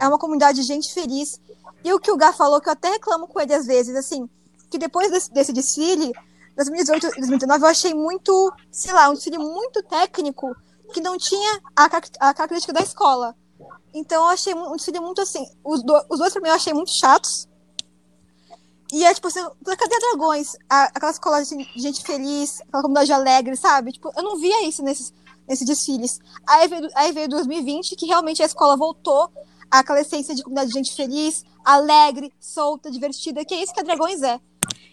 É 0.00 0.08
uma 0.08 0.18
comunidade 0.18 0.60
de 0.60 0.66
gente 0.66 0.92
feliz. 0.92 1.40
E 1.84 1.92
o 1.92 1.98
que 1.98 2.10
o 2.10 2.16
Gá 2.16 2.32
falou, 2.32 2.60
que 2.60 2.68
eu 2.68 2.72
até 2.72 2.90
reclamo 2.90 3.26
com 3.26 3.40
ele 3.40 3.54
às 3.54 3.66
vezes, 3.66 3.94
assim, 3.96 4.28
que 4.70 4.78
depois 4.78 5.10
desse, 5.10 5.32
desse 5.32 5.52
desfile, 5.52 6.12
2018 6.56 7.06
e 7.06 7.20
2019, 7.20 7.62
eu 7.62 7.68
achei 7.68 7.94
muito, 7.94 8.52
sei 8.70 8.92
lá, 8.92 9.08
um 9.08 9.14
desfile 9.14 9.38
muito 9.38 9.82
técnico, 9.82 10.54
que 10.92 11.00
não 11.00 11.16
tinha 11.16 11.60
a, 11.74 11.84
a 11.84 12.34
característica 12.34 12.72
da 12.72 12.80
escola. 12.80 13.34
Então 13.94 14.22
eu 14.22 14.28
achei 14.28 14.54
um 14.54 14.76
desfile 14.76 15.00
muito 15.00 15.20
assim. 15.20 15.44
Os, 15.64 15.82
do, 15.82 15.94
os 16.08 16.18
dois 16.18 16.32
pra 16.32 16.42
mim 16.42 16.48
eu 16.48 16.54
achei 16.54 16.72
muito 16.72 16.90
chatos. 16.98 17.48
E 18.92 19.04
é 19.04 19.14
tipo 19.14 19.28
assim, 19.28 19.40
cadê 19.64 19.98
Dragões? 20.00 20.56
A, 20.68 20.84
aquela 20.84 21.12
escola 21.12 21.42
de 21.42 21.80
gente 21.80 22.02
feliz, 22.02 22.60
aquela 22.62 22.82
comunidade 22.82 23.12
alegre, 23.12 23.56
sabe? 23.56 23.92
Tipo, 23.92 24.12
eu 24.16 24.22
não 24.22 24.36
via 24.36 24.66
isso 24.66 24.82
nesses, 24.82 25.12
nesses 25.48 25.66
desfiles. 25.66 26.18
Aí 26.46 26.68
veio, 26.68 26.88
aí 26.94 27.12
veio 27.12 27.28
2020, 27.28 27.94
que 27.94 28.06
realmente 28.06 28.42
a 28.42 28.46
escola 28.46 28.76
voltou 28.76 29.30
àquela 29.70 30.00
essência 30.00 30.34
de 30.34 30.42
comunidade 30.42 30.68
de 30.68 30.74
gente 30.74 30.94
feliz, 30.94 31.44
alegre, 31.64 32.32
solta, 32.40 32.90
divertida, 32.90 33.44
que 33.44 33.54
é 33.54 33.62
isso 33.62 33.72
que 33.72 33.80
a 33.80 33.82
Dragões 33.82 34.22
é. 34.22 34.40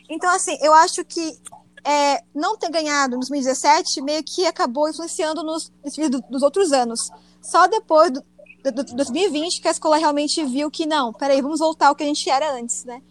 Então, 0.09 0.29
assim, 0.29 0.57
eu 0.61 0.73
acho 0.73 1.03
que 1.03 1.37
é, 1.83 2.21
não 2.33 2.57
ter 2.57 2.69
ganhado 2.69 3.15
em 3.15 3.19
2017 3.19 4.01
meio 4.01 4.23
que 4.23 4.45
acabou 4.45 4.89
influenciando 4.89 5.43
nos 5.43 5.71
desfiles 5.83 6.11
do, 6.11 6.21
dos 6.29 6.43
outros 6.43 6.71
anos. 6.71 7.09
Só 7.41 7.67
depois 7.67 8.11
do, 8.11 8.23
do, 8.63 8.83
do 8.83 8.95
2020 8.95 9.61
que 9.61 9.67
a 9.67 9.71
escola 9.71 9.97
realmente 9.97 10.43
viu 10.43 10.69
que 10.69 10.85
não, 10.85 11.13
peraí, 11.13 11.41
vamos 11.41 11.59
voltar 11.59 11.87
ao 11.87 11.95
que 11.95 12.03
a 12.03 12.07
gente 12.07 12.29
era 12.29 12.53
antes, 12.53 12.83
né? 12.83 13.01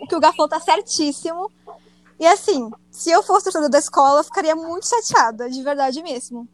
O 0.00 0.06
que 0.06 0.14
o 0.14 0.20
Gafão 0.20 0.48
tá 0.48 0.60
certíssimo. 0.60 1.50
E 2.20 2.26
assim, 2.26 2.70
se 2.90 3.10
eu 3.10 3.22
fosse 3.22 3.44
torcedor 3.44 3.68
da 3.68 3.78
escola, 3.78 4.20
eu 4.20 4.24
ficaria 4.24 4.54
muito 4.54 4.88
chateada, 4.88 5.48
de 5.48 5.62
verdade 5.62 6.02
mesmo. 6.02 6.48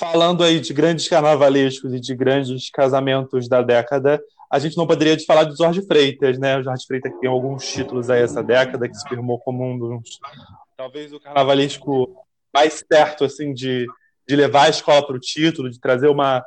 Falando 0.00 0.42
aí 0.42 0.58
de 0.60 0.72
grandes 0.72 1.06
carnavalescos 1.06 1.92
e 1.92 2.00
de 2.00 2.14
grandes 2.14 2.70
casamentos 2.70 3.46
da 3.46 3.60
década, 3.60 4.18
a 4.50 4.58
gente 4.58 4.74
não 4.74 4.86
poderia 4.86 5.14
de 5.14 5.26
falar 5.26 5.44
de 5.44 5.54
Jorge 5.54 5.82
Freitas, 5.82 6.38
né? 6.38 6.56
O 6.56 6.62
Jorge 6.62 6.86
Freitas 6.86 7.12
tem 7.20 7.28
alguns 7.28 7.70
títulos 7.70 8.08
aí 8.08 8.22
essa 8.22 8.42
década, 8.42 8.88
que 8.88 8.94
se 8.94 9.06
firmou 9.06 9.38
como 9.38 9.62
um 9.62 9.78
dos, 9.78 10.18
talvez 10.74 11.12
o 11.12 11.20
carnavalesco 11.20 12.16
mais 12.50 12.82
certo 12.90 13.26
assim 13.26 13.52
de, 13.52 13.86
de 14.26 14.36
levar 14.36 14.64
a 14.64 14.70
escola 14.70 15.06
para 15.06 15.16
o 15.16 15.20
título, 15.20 15.68
de 15.68 15.78
trazer 15.78 16.08
uma 16.08 16.42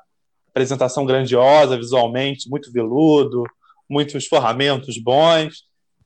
apresentação 0.49 1.05
grandiosa 1.05 1.77
visualmente, 1.77 2.49
muito 2.49 2.71
veludo, 2.71 3.43
muitos 3.87 4.25
forramentos 4.25 4.97
bons. 4.97 5.59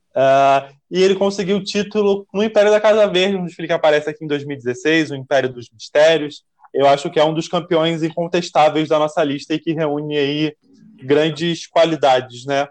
Uh, 0.09 0.75
e 0.91 1.01
ele 1.01 1.15
conseguiu 1.15 1.55
o 1.55 1.63
título 1.63 2.27
no 2.33 2.43
Império 2.43 2.71
da 2.71 2.81
Casa 2.81 3.07
Verde, 3.07 3.37
um 3.37 3.45
desfile 3.45 3.69
que 3.69 3.73
aparece 3.73 4.09
aqui 4.09 4.25
em 4.25 4.27
2016, 4.27 5.11
o 5.11 5.15
Império 5.15 5.47
dos 5.47 5.69
Mistérios. 5.71 6.43
Eu 6.73 6.87
acho 6.87 7.09
que 7.09 7.19
é 7.19 7.23
um 7.23 7.33
dos 7.33 7.47
campeões 7.47 8.03
incontestáveis 8.03 8.89
da 8.89 8.99
nossa 8.99 9.23
lista 9.23 9.53
e 9.53 9.59
que 9.59 9.73
reúne 9.73 10.17
aí 10.17 10.55
grandes 11.03 11.67
qualidades, 11.67 12.45
né? 12.45 12.67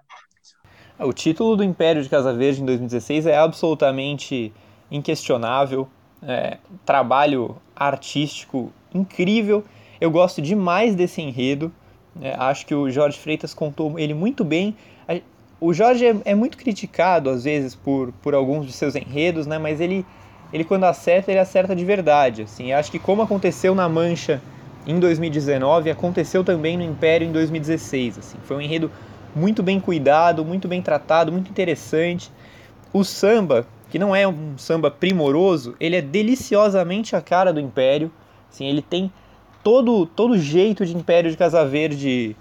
O 0.98 1.12
título 1.12 1.56
do 1.56 1.64
Império 1.64 2.02
de 2.02 2.08
Casa 2.08 2.32
Verde 2.32 2.62
em 2.62 2.66
2016 2.66 3.26
é 3.26 3.36
absolutamente 3.36 4.52
inquestionável, 4.90 5.88
é, 6.22 6.58
trabalho 6.84 7.56
artístico 7.74 8.72
incrível. 8.94 9.64
Eu 10.00 10.10
gosto 10.10 10.40
demais 10.40 10.94
desse 10.94 11.20
enredo. 11.20 11.70
É, 12.20 12.34
acho 12.38 12.64
que 12.64 12.74
o 12.74 12.90
Jorge 12.90 13.18
Freitas 13.18 13.52
contou 13.52 13.98
ele 13.98 14.14
muito 14.14 14.42
bem. 14.42 14.74
O 15.58 15.72
Jorge 15.72 16.04
é, 16.04 16.16
é, 16.24 16.34
muito 16.34 16.58
criticado 16.58 17.30
às 17.30 17.44
vezes 17.44 17.74
por, 17.74 18.12
por 18.22 18.34
alguns 18.34 18.66
de 18.66 18.72
seus 18.72 18.94
enredos, 18.94 19.46
né? 19.46 19.58
Mas 19.58 19.80
ele, 19.80 20.04
ele 20.52 20.64
quando 20.64 20.84
acerta, 20.84 21.30
ele 21.30 21.40
acerta 21.40 21.74
de 21.74 21.84
verdade. 21.84 22.42
Assim, 22.42 22.72
acho 22.72 22.90
que 22.90 22.98
como 22.98 23.22
aconteceu 23.22 23.74
na 23.74 23.88
Mancha 23.88 24.40
em 24.86 25.00
2019 25.00 25.90
aconteceu 25.90 26.44
também 26.44 26.76
no 26.76 26.84
Império 26.84 27.26
em 27.26 27.32
2016. 27.32 28.18
Assim. 28.18 28.38
Foi 28.44 28.56
um 28.56 28.60
enredo 28.60 28.90
muito 29.34 29.62
bem 29.62 29.80
cuidado, 29.80 30.44
muito 30.44 30.68
bem 30.68 30.80
tratado, 30.80 31.32
muito 31.32 31.50
interessante. 31.50 32.30
O 32.92 33.04
samba, 33.04 33.66
que 33.90 33.98
não 33.98 34.14
é 34.14 34.26
um 34.26 34.56
samba 34.56 34.90
primoroso, 34.90 35.74
ele 35.80 35.96
é 35.96 36.02
deliciosamente 36.02 37.16
a 37.16 37.20
cara 37.20 37.52
do 37.52 37.60
Império. 37.60 38.10
Assim, 38.50 38.66
ele 38.66 38.80
tem 38.80 39.12
todo 39.62 40.06
todo 40.06 40.38
jeito 40.38 40.86
de 40.86 40.96
Império 40.96 41.30
de 41.30 41.36
Casa 41.36 41.64
Verde 41.66 42.36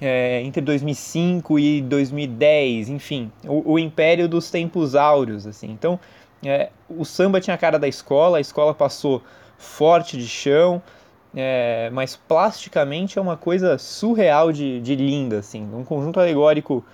é, 0.00 0.42
entre 0.42 0.60
2005 0.60 1.58
e 1.58 1.80
2010, 1.80 2.90
enfim, 2.90 3.30
o, 3.44 3.72
o, 3.72 3.78
Império 3.78 4.28
dos 4.28 4.50
tempos 4.50 4.94
áureos, 4.94 5.46
assim. 5.46 5.70
Então, 5.70 5.98
é, 6.44 6.70
o 6.88 7.04
samba 7.04 7.40
tinha 7.40 7.54
a 7.54 7.58
cara 7.58 7.78
da 7.78 7.88
escola, 7.88 8.38
a 8.38 8.40
escola 8.40 8.74
passou 8.74 9.22
forte 9.58 10.16
de 10.16 10.26
chão, 10.26 10.82
é, 11.34 11.90
mas 11.92 12.16
plasticamente 12.16 13.18
é 13.18 13.22
uma 13.22 13.36
coisa 13.36 13.78
surreal 13.78 14.52
de, 14.52 14.80
de 14.80 14.94
linda, 14.94 15.38
assim, 15.38 15.68
um 15.74 15.84
conjunto 15.84 16.20
alegórico 16.20 16.84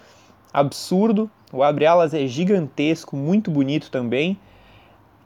absurdo. 0.53 1.31
O 1.53 1.63
Abre 1.63 1.87
Alas 1.87 2.15
é 2.15 2.27
gigantesco, 2.27 3.17
muito 3.17 3.51
bonito 3.51 3.91
também. 3.91 4.39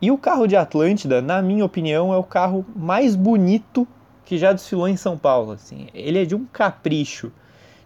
E 0.01 0.11
o 0.11 0.19
carro 0.19 0.47
de 0.47 0.57
Atlântida, 0.57 1.23
na 1.23 1.41
minha 1.41 1.65
opinião, 1.65 2.13
é 2.13 2.17
o 2.17 2.23
carro 2.23 2.65
mais 2.75 3.17
bonito 3.17 3.89
que 4.25 4.37
já 4.37 4.53
desfilou 4.53 4.89
em 4.89 4.97
São 4.97 5.17
Paulo. 5.17 5.53
Assim. 5.53 5.89
Ele 5.95 6.23
é 6.23 6.25
de 6.25 6.35
um 6.35 6.45
capricho, 6.45 7.33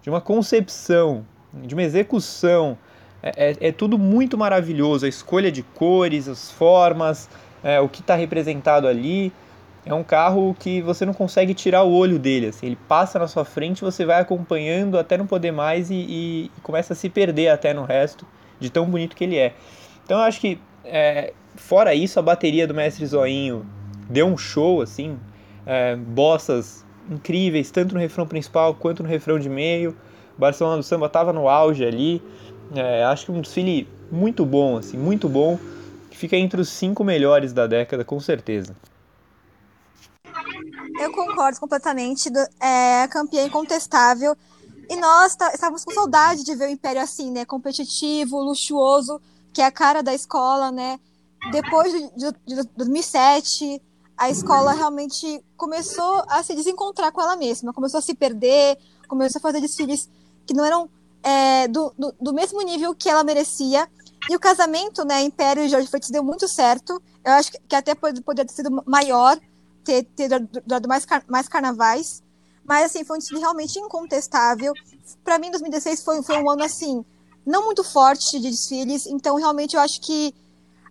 de 0.02 0.10
uma 0.10 0.20
concepção, 0.20 1.24
de 1.52 1.74
uma 1.74 1.82
execução. 1.82 2.76
É, 3.22 3.50
é, 3.50 3.68
é 3.68 3.72
tudo 3.72 3.98
muito 3.98 4.36
maravilhoso. 4.38 5.06
A 5.06 5.08
escolha 5.08 5.50
de 5.50 5.62
cores, 5.62 6.28
as 6.28 6.50
formas, 6.50 7.28
é, 7.62 7.80
o 7.80 7.88
que 7.88 8.00
está 8.00 8.14
representado 8.14 8.86
ali 8.86 9.32
é 9.84 9.94
um 9.94 10.02
carro 10.02 10.54
que 10.58 10.82
você 10.82 11.06
não 11.06 11.14
consegue 11.14 11.54
tirar 11.54 11.82
o 11.82 11.92
olho 11.92 12.18
dele. 12.18 12.46
Assim, 12.46 12.66
ele 12.66 12.78
passa 12.88 13.18
na 13.18 13.26
sua 13.26 13.44
frente, 13.44 13.82
você 13.82 14.04
vai 14.04 14.20
acompanhando 14.20 14.98
até 14.98 15.16
não 15.16 15.26
poder 15.26 15.52
mais 15.52 15.90
e, 15.90 15.94
e, 15.94 16.44
e 16.56 16.60
começa 16.62 16.92
a 16.92 16.96
se 16.96 17.08
perder 17.08 17.48
até 17.48 17.72
no 17.72 17.84
resto, 17.84 18.26
de 18.58 18.70
tão 18.70 18.86
bonito 18.86 19.16
que 19.16 19.24
ele 19.24 19.36
é. 19.36 19.54
Então 20.04 20.18
eu 20.18 20.24
acho 20.24 20.40
que, 20.40 20.58
é, 20.84 21.32
fora 21.56 21.94
isso, 21.94 22.18
a 22.18 22.22
bateria 22.22 22.66
do 22.66 22.74
Mestre 22.74 23.06
Zoinho 23.06 23.64
deu 24.08 24.26
um 24.26 24.36
show, 24.36 24.82
assim, 24.82 25.18
é, 25.64 25.96
bossas 25.96 26.84
incríveis, 27.10 27.70
tanto 27.70 27.94
no 27.94 28.00
refrão 28.00 28.26
principal 28.26 28.74
quanto 28.74 29.02
no 29.02 29.08
refrão 29.08 29.38
de 29.38 29.48
meio. 29.48 29.96
O 30.36 30.40
Barcelona 30.40 30.76
do 30.76 30.82
Samba 30.82 31.06
estava 31.06 31.32
no 31.32 31.48
auge 31.48 31.84
ali. 31.84 32.22
É, 32.74 33.04
acho 33.04 33.26
que 33.26 33.32
um 33.32 33.40
desfile 33.40 33.88
muito 34.10 34.44
bom, 34.44 34.76
assim, 34.76 34.96
muito 34.96 35.28
bom. 35.28 35.58
Fica 36.10 36.36
entre 36.36 36.60
os 36.60 36.68
cinco 36.68 37.02
melhores 37.02 37.52
da 37.52 37.66
década, 37.66 38.04
com 38.04 38.20
certeza. 38.20 38.76
Eu 41.00 41.12
concordo 41.12 41.58
completamente. 41.58 42.30
Do, 42.30 42.38
é 42.60 43.08
campeã 43.08 43.44
incontestável. 43.44 44.36
E 44.88 44.96
nós 44.96 45.34
tá, 45.36 45.52
estávamos 45.54 45.84
com 45.84 45.92
saudade 45.92 46.44
de 46.44 46.54
ver 46.54 46.68
o 46.68 46.72
Império 46.72 47.00
assim, 47.00 47.30
né? 47.30 47.44
Competitivo, 47.44 48.40
luxuoso, 48.40 49.20
que 49.52 49.62
é 49.62 49.64
a 49.64 49.70
cara 49.70 50.02
da 50.02 50.12
escola, 50.12 50.70
né? 50.70 50.98
Depois 51.52 51.92
de, 51.92 52.10
de, 52.16 52.56
de 52.56 52.68
2007, 52.76 53.80
a 54.16 54.28
escola 54.28 54.72
realmente 54.72 55.42
começou 55.56 56.22
a 56.28 56.42
se 56.42 56.54
desencontrar 56.54 57.10
com 57.12 57.22
ela 57.22 57.36
mesma, 57.36 57.72
começou 57.72 57.98
a 57.98 58.02
se 58.02 58.14
perder, 58.14 58.76
começou 59.08 59.38
a 59.38 59.42
fazer 59.42 59.60
desfiles 59.60 60.10
que 60.44 60.52
não 60.52 60.64
eram 60.64 60.90
é, 61.22 61.68
do, 61.68 61.92
do, 61.98 62.14
do, 62.20 62.32
mesmo 62.32 62.60
nível 62.62 62.94
que 62.94 63.08
ela 63.08 63.24
merecia. 63.24 63.88
E 64.28 64.36
o 64.36 64.40
casamento, 64.40 65.04
né, 65.04 65.22
Império 65.22 65.64
e 65.64 65.68
Jorge 65.68 65.88
Freitas 65.88 66.10
deu 66.10 66.22
muito 66.22 66.46
certo. 66.46 67.00
Eu 67.24 67.32
acho 67.32 67.52
que 67.52 67.74
até 67.74 67.94
poderia 67.94 68.44
ter 68.44 68.52
sido 68.52 68.82
maior, 68.86 69.38
ter, 69.84 70.04
ter 70.04 70.28
dado 70.66 70.88
mais, 70.88 71.06
mais 71.26 71.48
carnavais. 71.48 72.22
Mas, 72.64 72.86
assim, 72.86 73.04
foi 73.04 73.16
um 73.16 73.18
desfile 73.18 73.40
realmente 73.40 73.78
incontestável. 73.78 74.72
Para 75.24 75.38
mim, 75.38 75.50
2016 75.50 76.02
foi, 76.02 76.22
foi 76.22 76.40
um 76.42 76.50
ano, 76.50 76.62
assim, 76.62 77.04
não 77.44 77.64
muito 77.64 77.82
forte 77.82 78.38
de 78.38 78.50
desfiles. 78.50 79.06
Então, 79.06 79.36
realmente, 79.36 79.74
eu 79.74 79.80
acho 79.80 80.00
que 80.00 80.34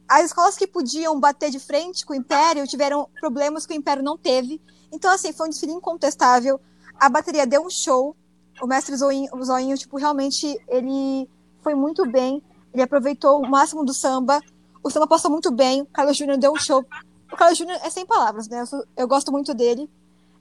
as 0.08 0.26
escolas 0.26 0.58
que 0.58 0.66
podiam 0.66 1.20
bater 1.20 1.52
de 1.52 1.60
frente 1.60 2.06
com 2.06 2.14
o 2.14 2.16
Império 2.16 2.68
tiveram 2.68 3.08
problemas 3.20 3.66
que 3.66 3.74
o 3.74 3.78
Império 3.78 4.04
não 4.04 4.18
teve. 4.18 4.60
Então, 4.92 5.12
assim, 5.12 5.32
foi 5.32 5.48
um 5.48 5.50
desfile 5.52 5.72
incontestável. 5.72 6.60
A 7.00 7.08
bateria 7.08 7.46
deu 7.46 7.64
um 7.64 7.70
show. 7.70 8.16
O 8.62 8.68
mestre 8.68 8.96
Zoinho, 8.96 9.30
o 9.34 9.44
Zoinho 9.44 9.78
tipo, 9.78 9.98
realmente, 9.98 10.60
ele 10.68 11.30
foi 11.62 11.76
muito 11.76 12.10
bem. 12.10 12.42
Ele 12.74 12.84
aproveitou 12.84 13.42
o 13.42 13.50
máximo 13.50 13.84
do 13.86 13.94
samba. 13.94 14.42
O 14.84 14.90
samba 14.90 15.08
passou 15.08 15.32
muito 15.32 15.52
bem. 15.52 15.82
O 15.82 15.86
Carlos 15.86 16.18
Júnior 16.18 16.38
deu 16.38 16.52
um 16.52 16.58
show 16.58 16.86
o 17.32 17.36
Carlos 17.36 17.58
Júnior 17.58 17.80
é 17.84 17.90
sem 17.90 18.06
palavras, 18.06 18.48
né? 18.48 18.64
Eu, 18.72 18.84
eu 18.98 19.08
gosto 19.08 19.32
muito 19.32 19.54
dele. 19.54 19.90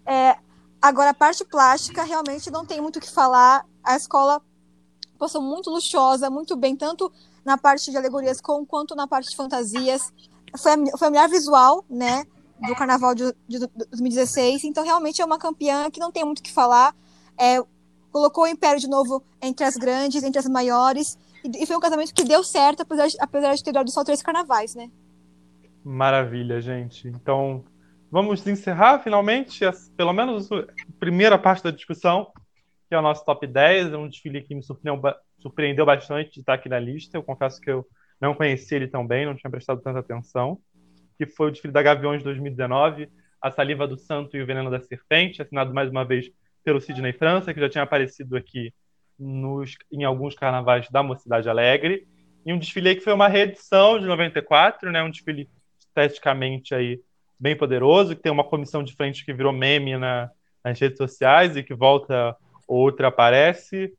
É, 0.06 0.36
agora, 0.80 1.10
a 1.10 1.14
parte 1.14 1.44
plástica, 1.44 2.02
realmente 2.02 2.50
não 2.50 2.64
tem 2.64 2.80
muito 2.80 2.96
o 2.96 3.00
que 3.00 3.10
falar. 3.10 3.64
A 3.84 3.96
escola 3.96 4.40
ocupação 5.10 5.42
muito 5.42 5.68
luxuosa, 5.70 6.30
muito 6.30 6.56
bem, 6.56 6.76
tanto 6.76 7.12
na 7.44 7.58
parte 7.58 7.90
de 7.90 7.96
alegorias 7.96 8.40
com, 8.40 8.64
quanto 8.64 8.94
na 8.94 9.06
parte 9.06 9.28
de 9.30 9.36
fantasias. 9.36 10.12
Foi 10.56 10.72
a, 10.72 10.96
foi 10.96 11.08
a 11.08 11.10
melhor 11.10 11.28
visual, 11.28 11.84
né, 11.90 12.24
do 12.66 12.74
Carnaval 12.74 13.14
de, 13.14 13.34
de 13.46 13.58
2016. 13.58 14.64
Então, 14.64 14.84
realmente 14.84 15.20
é 15.20 15.24
uma 15.24 15.38
campeã 15.38 15.90
que 15.90 16.00
não 16.00 16.12
tem 16.12 16.24
muito 16.24 16.38
o 16.38 16.42
que 16.42 16.52
falar. 16.52 16.94
É, 17.36 17.62
colocou 18.10 18.44
o 18.44 18.46
Império 18.46 18.80
de 18.80 18.88
novo 18.88 19.22
entre 19.40 19.64
as 19.64 19.76
grandes, 19.76 20.22
entre 20.22 20.38
as 20.38 20.46
maiores. 20.46 21.18
E, 21.44 21.62
e 21.62 21.66
foi 21.66 21.76
um 21.76 21.80
casamento 21.80 22.14
que 22.14 22.24
deu 22.24 22.42
certo, 22.42 22.82
apesar 22.82 23.06
de, 23.06 23.16
apesar 23.20 23.54
de 23.54 23.64
ter 23.64 23.72
dado 23.72 23.90
só 23.90 24.04
três 24.04 24.22
carnavais, 24.22 24.74
né? 24.74 24.90
Maravilha, 25.84 26.60
gente. 26.60 27.08
Então, 27.08 27.64
vamos 28.10 28.46
encerrar 28.46 28.98
finalmente, 29.00 29.60
pelo 29.96 30.12
menos 30.12 30.50
a 30.50 30.66
primeira 30.98 31.38
parte 31.38 31.64
da 31.64 31.70
discussão, 31.70 32.30
que 32.88 32.94
é 32.94 32.98
o 32.98 33.02
nosso 33.02 33.24
top 33.24 33.46
10. 33.46 33.92
É 33.92 33.96
um 33.96 34.08
desfile 34.08 34.42
que 34.42 34.54
me 34.54 34.62
surpreendeu, 34.62 35.14
surpreendeu 35.38 35.86
bastante 35.86 36.32
de 36.32 36.40
estar 36.40 36.54
aqui 36.54 36.68
na 36.68 36.78
lista. 36.78 37.16
Eu 37.16 37.22
confesso 37.22 37.60
que 37.60 37.70
eu 37.70 37.86
não 38.20 38.34
conhecia 38.34 38.76
ele 38.76 38.88
tão 38.88 39.06
bem, 39.06 39.26
não 39.26 39.36
tinha 39.36 39.50
prestado 39.50 39.80
tanta 39.80 40.00
atenção. 40.00 40.58
Que 41.16 41.26
foi 41.26 41.48
o 41.48 41.50
desfile 41.50 41.72
da 41.72 41.82
Gaviões 41.82 42.22
2019, 42.22 43.08
A 43.40 43.50
Saliva 43.50 43.86
do 43.86 43.96
Santo 43.96 44.36
e 44.36 44.42
o 44.42 44.46
Veneno 44.46 44.70
da 44.70 44.80
Serpente, 44.80 45.40
assinado 45.40 45.72
mais 45.72 45.90
uma 45.90 46.04
vez 46.04 46.30
pelo 46.68 46.82
Sidney 46.82 47.14
França, 47.14 47.54
que 47.54 47.60
já 47.60 47.68
tinha 47.70 47.82
aparecido 47.82 48.36
aqui 48.36 48.74
nos, 49.18 49.74
em 49.90 50.04
alguns 50.04 50.34
carnavais 50.34 50.86
da 50.90 51.02
Mocidade 51.02 51.48
Alegre. 51.48 52.06
E 52.44 52.52
um 52.52 52.58
desfile 52.58 52.94
que 52.94 53.00
foi 53.00 53.14
uma 53.14 53.26
reedição 53.26 53.98
de 53.98 54.04
94, 54.04 54.92
né? 54.92 55.02
um 55.02 55.10
desfile 55.10 55.48
esteticamente 55.78 56.74
aí 56.74 57.00
bem 57.40 57.56
poderoso, 57.56 58.14
que 58.14 58.20
tem 58.20 58.30
uma 58.30 58.44
comissão 58.44 58.82
de 58.82 58.94
frente 58.94 59.24
que 59.24 59.32
virou 59.32 59.50
meme 59.50 59.96
na, 59.96 60.30
nas 60.62 60.78
redes 60.78 60.98
sociais 60.98 61.56
e 61.56 61.62
que 61.62 61.72
volta 61.72 62.36
outra 62.66 63.08
aparece. 63.08 63.90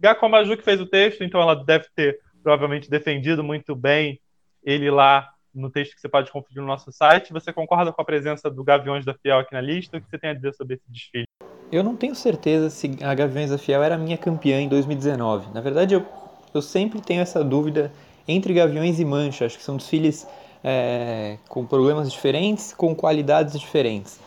Gako 0.00 0.28
Maju 0.28 0.56
que 0.56 0.64
fez 0.64 0.80
o 0.80 0.86
texto, 0.86 1.22
então 1.22 1.40
ela 1.40 1.54
deve 1.54 1.86
ter 1.94 2.18
provavelmente 2.42 2.90
defendido 2.90 3.44
muito 3.44 3.76
bem 3.76 4.20
ele 4.64 4.90
lá 4.90 5.30
no 5.54 5.70
texto 5.70 5.94
que 5.94 6.00
você 6.00 6.08
pode 6.08 6.32
conferir 6.32 6.60
no 6.60 6.66
nosso 6.66 6.90
site. 6.90 7.32
Você 7.32 7.52
concorda 7.52 7.92
com 7.92 8.02
a 8.02 8.04
presença 8.04 8.50
do 8.50 8.64
Gaviões 8.64 9.04
da 9.04 9.14
Fiel 9.14 9.38
aqui 9.38 9.54
na 9.54 9.60
lista? 9.60 9.96
O 9.96 10.00
que 10.00 10.10
você 10.10 10.18
tem 10.18 10.30
a 10.30 10.34
dizer 10.34 10.52
sobre 10.54 10.74
esse 10.74 10.90
desfile? 10.90 11.24
Eu 11.70 11.82
não 11.82 11.96
tenho 11.96 12.14
certeza 12.14 12.70
se 12.70 12.96
a 13.02 13.12
Gaviões 13.14 13.50
da 13.50 13.58
Fiel 13.58 13.82
era 13.82 13.98
minha 13.98 14.16
campeã 14.16 14.60
em 14.60 14.68
2019. 14.68 15.48
Na 15.52 15.60
verdade, 15.60 15.94
eu, 15.94 16.06
eu 16.54 16.62
sempre 16.62 17.00
tenho 17.00 17.20
essa 17.20 17.42
dúvida 17.42 17.92
entre 18.28 18.54
Gaviões 18.54 19.00
e 19.00 19.04
Mancha. 19.04 19.46
Acho 19.46 19.58
que 19.58 19.64
são 19.64 19.76
desfiles 19.76 20.26
é, 20.62 21.38
com 21.48 21.66
problemas 21.66 22.10
diferentes, 22.10 22.72
com 22.72 22.94
qualidades 22.94 23.58
diferentes. 23.58 24.20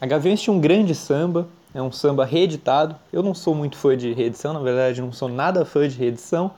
A 0.00 0.06
Gaviões 0.06 0.40
tinha 0.40 0.54
um 0.54 0.60
grande 0.60 0.94
samba, 0.94 1.46
é 1.74 1.82
um 1.82 1.92
samba 1.92 2.24
reeditado. 2.24 2.96
Eu 3.12 3.22
não 3.22 3.34
sou 3.34 3.54
muito 3.54 3.76
fã 3.76 3.94
de 3.94 4.14
reedição, 4.14 4.54
na 4.54 4.60
verdade, 4.60 5.02
não 5.02 5.12
sou 5.12 5.28
nada 5.28 5.66
fã 5.66 5.86
de 5.86 5.96
reedição, 5.98 6.52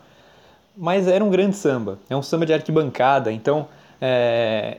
mas 0.76 1.08
era 1.08 1.24
um 1.24 1.30
grande 1.30 1.56
samba. 1.56 1.98
É 2.08 2.16
um 2.16 2.22
samba 2.22 2.46
de 2.46 2.52
arquibancada, 2.52 3.32
então 3.32 3.66
é, 4.00 4.78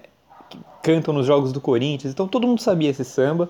cantam 0.81 1.13
nos 1.13 1.25
jogos 1.25 1.51
do 1.51 1.59
Corinthians, 1.59 2.13
então 2.13 2.25
todo 2.25 2.47
mundo 2.47 2.61
sabia 2.61 2.89
esse 2.89 3.03
samba 3.03 3.49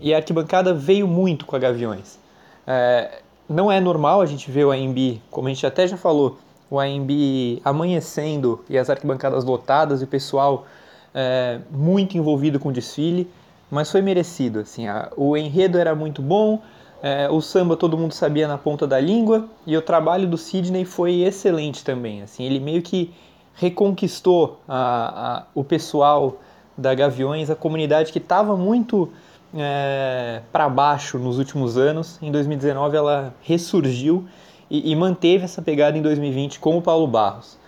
e 0.00 0.14
a 0.14 0.16
arquibancada 0.18 0.72
veio 0.72 1.06
muito 1.06 1.46
com 1.46 1.56
a 1.56 1.58
Gaviões. 1.58 2.18
É, 2.66 3.20
não 3.48 3.72
é 3.72 3.80
normal 3.80 4.20
a 4.20 4.26
gente 4.26 4.50
ver 4.50 4.64
o 4.64 4.70
AMB, 4.70 5.20
como 5.30 5.48
a 5.48 5.50
gente 5.50 5.66
até 5.66 5.86
já 5.86 5.96
falou, 5.96 6.38
o 6.70 6.78
AMB 6.78 7.60
amanhecendo 7.64 8.62
e 8.68 8.76
as 8.76 8.90
arquibancadas 8.90 9.44
lotadas 9.44 10.00
e 10.00 10.04
o 10.04 10.06
pessoal 10.06 10.66
é, 11.14 11.60
muito 11.70 12.16
envolvido 12.18 12.60
com 12.60 12.68
o 12.68 12.72
desfile, 12.72 13.28
mas 13.70 13.90
foi 13.90 14.02
merecido. 14.02 14.60
Assim, 14.60 14.86
a, 14.86 15.10
o 15.16 15.36
enredo 15.36 15.78
era 15.78 15.94
muito 15.94 16.20
bom, 16.20 16.60
é, 17.02 17.28
o 17.30 17.40
samba 17.40 17.76
todo 17.76 17.96
mundo 17.96 18.12
sabia 18.12 18.46
na 18.46 18.58
ponta 18.58 18.86
da 18.86 19.00
língua 19.00 19.48
e 19.66 19.76
o 19.76 19.82
trabalho 19.82 20.26
do 20.26 20.36
Sidney 20.36 20.84
foi 20.84 21.22
excelente 21.22 21.84
também. 21.84 22.22
Assim, 22.22 22.44
ele 22.44 22.60
meio 22.60 22.82
que 22.82 23.14
reconquistou 23.54 24.60
a, 24.68 25.38
a, 25.38 25.42
o 25.54 25.64
pessoal 25.64 26.36
da 26.76 26.94
Gaviões, 26.94 27.50
a 27.50 27.56
comunidade 27.56 28.12
que 28.12 28.18
estava 28.18 28.56
muito 28.56 29.10
é, 29.54 30.42
para 30.52 30.68
baixo 30.68 31.18
nos 31.18 31.38
últimos 31.38 31.76
anos. 31.76 32.18
Em 32.20 32.30
2019 32.30 32.96
ela 32.96 33.34
ressurgiu 33.42 34.26
e, 34.70 34.90
e, 34.90 34.96
manteve 34.96 35.44
essa 35.44 35.62
pegada 35.62 35.96
em 35.96 36.02
2020 36.02 36.60
com 36.60 36.76
o 36.76 36.82
Paulo 36.82 37.06
Barros. 37.06 37.58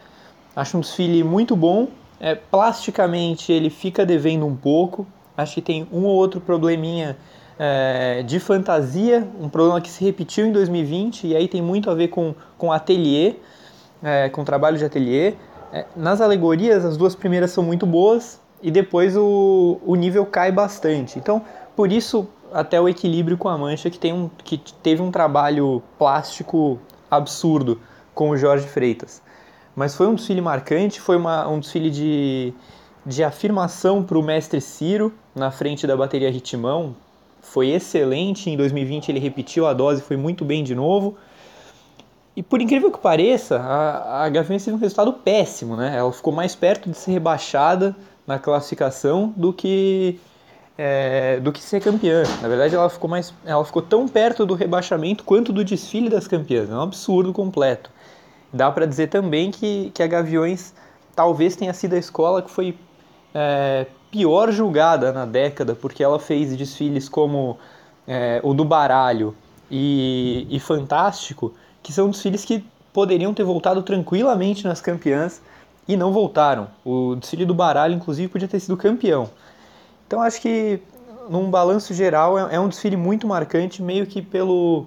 Acho 0.54 0.76
um 0.76 0.80
desfile 0.80 1.22
muito 1.24 1.56
bom. 1.56 1.88
É, 2.18 2.34
plasticamente 2.34 3.52
ele 3.52 3.70
fica 3.70 4.04
devendo 4.04 4.44
um 4.44 4.54
pouco. 4.54 5.06
Acho 5.36 5.54
que 5.54 5.62
tem 5.62 5.86
um 5.90 6.04
ou 6.04 6.14
outro 6.14 6.40
probleminha 6.40 7.16
é, 7.58 8.22
de 8.22 8.38
fantasia, 8.38 9.26
um 9.40 9.48
problema 9.48 9.80
que 9.80 9.88
se 9.90 10.04
repetiu 10.04 10.46
em 10.46 10.52
2020 10.52 11.28
e 11.28 11.36
aí 11.36 11.48
tem 11.48 11.62
muito 11.62 11.90
a 11.90 11.94
ver 11.94 12.08
com, 12.08 12.34
com 12.58 12.70
ateliê, 12.70 13.36
é, 14.02 14.28
com 14.28 14.44
trabalho 14.44 14.76
de 14.76 14.84
ateliê. 14.84 15.34
É, 15.72 15.86
nas 15.96 16.20
alegorias, 16.20 16.84
as 16.84 16.96
duas 16.96 17.14
primeiras 17.14 17.52
são 17.52 17.62
muito 17.62 17.86
boas 17.86 18.40
e 18.62 18.70
depois 18.70 19.16
o, 19.16 19.80
o 19.84 19.94
nível 19.94 20.26
cai 20.26 20.52
bastante. 20.52 21.18
Então, 21.18 21.42
por 21.74 21.90
isso, 21.90 22.28
até 22.52 22.80
o 22.80 22.88
equilíbrio 22.88 23.38
com 23.38 23.48
a 23.48 23.56
mancha, 23.56 23.90
que, 23.90 23.98
tem 23.98 24.12
um, 24.12 24.28
que 24.44 24.58
teve 24.82 25.02
um 25.02 25.10
trabalho 25.10 25.82
plástico 25.98 26.78
absurdo 27.10 27.80
com 28.14 28.30
o 28.30 28.36
Jorge 28.36 28.66
Freitas. 28.66 29.22
Mas 29.74 29.94
foi 29.94 30.06
um 30.06 30.14
desfile 30.14 30.40
marcante, 30.40 31.00
foi 31.00 31.16
uma, 31.16 31.48
um 31.48 31.60
desfile 31.60 31.90
de, 31.90 32.52
de 33.06 33.24
afirmação 33.24 34.02
para 34.02 34.18
o 34.18 34.22
mestre 34.22 34.60
Ciro 34.60 35.12
na 35.34 35.50
frente 35.50 35.86
da 35.86 35.96
bateria 35.96 36.30
Ritmão. 36.30 36.94
Foi 37.40 37.68
excelente, 37.68 38.50
em 38.50 38.56
2020 38.56 39.08
ele 39.08 39.18
repetiu 39.18 39.66
a 39.66 39.72
dose, 39.72 40.02
foi 40.02 40.16
muito 40.16 40.44
bem 40.44 40.62
de 40.62 40.74
novo. 40.74 41.16
E 42.36 42.42
por 42.42 42.60
incrível 42.60 42.90
que 42.90 42.98
pareça, 42.98 43.58
a, 43.58 44.24
a 44.24 44.28
Gaviões 44.28 44.64
teve 44.64 44.76
um 44.76 44.80
resultado 44.80 45.12
péssimo, 45.12 45.76
né? 45.76 45.96
Ela 45.96 46.12
ficou 46.12 46.32
mais 46.32 46.54
perto 46.54 46.88
de 46.90 46.96
ser 46.96 47.12
rebaixada 47.12 47.96
na 48.30 48.38
classificação 48.38 49.34
do 49.36 49.52
que 49.52 50.20
é, 50.78 51.40
do 51.40 51.50
que 51.50 51.60
ser 51.60 51.80
campeã. 51.80 52.22
Na 52.40 52.48
verdade, 52.48 52.76
ela 52.76 52.88
ficou 52.88 53.10
mais, 53.10 53.34
ela 53.44 53.64
ficou 53.64 53.82
tão 53.82 54.06
perto 54.06 54.46
do 54.46 54.54
rebaixamento 54.54 55.24
quanto 55.24 55.52
do 55.52 55.64
desfile 55.64 56.08
das 56.08 56.28
campeãs. 56.28 56.70
É 56.70 56.74
um 56.74 56.80
absurdo 56.80 57.32
completo. 57.32 57.90
Dá 58.52 58.70
para 58.70 58.86
dizer 58.86 59.08
também 59.08 59.50
que, 59.50 59.90
que 59.92 60.00
a 60.02 60.06
Gaviões 60.06 60.72
talvez 61.14 61.56
tenha 61.56 61.74
sido 61.74 61.94
a 61.94 61.98
escola 61.98 62.40
que 62.40 62.50
foi 62.50 62.78
é, 63.34 63.86
pior 64.12 64.52
julgada 64.52 65.12
na 65.12 65.26
década, 65.26 65.74
porque 65.74 66.02
ela 66.02 66.20
fez 66.20 66.56
desfiles 66.56 67.08
como 67.08 67.58
é, 68.06 68.40
o 68.44 68.54
do 68.54 68.64
baralho 68.64 69.34
e, 69.68 70.46
e 70.48 70.60
Fantástico, 70.60 71.52
que 71.82 71.92
são 71.92 72.08
desfiles 72.08 72.44
que 72.44 72.64
poderiam 72.92 73.34
ter 73.34 73.44
voltado 73.44 73.82
tranquilamente 73.82 74.64
nas 74.64 74.80
campeãs 74.80 75.42
e 75.86 75.96
não 75.96 76.12
voltaram. 76.12 76.68
O 76.84 77.16
desfile 77.16 77.44
do 77.44 77.54
baralho, 77.54 77.94
inclusive, 77.94 78.28
podia 78.28 78.48
ter 78.48 78.60
sido 78.60 78.76
campeão. 78.76 79.30
Então 80.06 80.20
acho 80.20 80.40
que 80.40 80.80
num 81.28 81.50
balanço 81.50 81.94
geral 81.94 82.38
é, 82.38 82.56
é 82.56 82.60
um 82.60 82.68
desfile 82.68 82.96
muito 82.96 83.26
marcante, 83.26 83.82
meio 83.82 84.06
que 84.06 84.20
pelo 84.20 84.86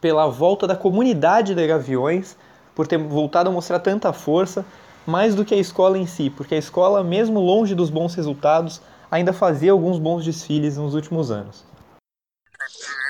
pela 0.00 0.28
volta 0.28 0.66
da 0.66 0.76
comunidade 0.76 1.54
de 1.54 1.66
Gaviões, 1.66 2.36
por 2.74 2.86
ter 2.86 2.98
voltado 2.98 3.48
a 3.48 3.52
mostrar 3.52 3.80
tanta 3.80 4.12
força, 4.12 4.64
mais 5.06 5.34
do 5.34 5.44
que 5.44 5.54
a 5.54 5.58
escola 5.58 5.98
em 5.98 6.06
si, 6.06 6.28
porque 6.28 6.54
a 6.54 6.58
escola, 6.58 7.02
mesmo 7.02 7.40
longe 7.40 7.74
dos 7.74 7.88
bons 7.88 8.14
resultados, 8.14 8.80
ainda 9.10 9.32
fazia 9.32 9.72
alguns 9.72 9.98
bons 9.98 10.24
desfiles 10.24 10.76
nos 10.76 10.94
últimos 10.94 11.30
anos. 11.30 11.64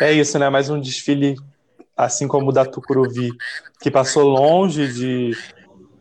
É 0.00 0.12
isso, 0.12 0.38
né? 0.38 0.48
Mais 0.48 0.70
um 0.70 0.80
desfile, 0.80 1.36
assim 1.96 2.28
como 2.28 2.50
o 2.50 2.52
da 2.52 2.64
Tucuruvi, 2.64 3.32
que 3.80 3.90
passou 3.90 4.24
longe 4.24 4.92
de 4.92 5.36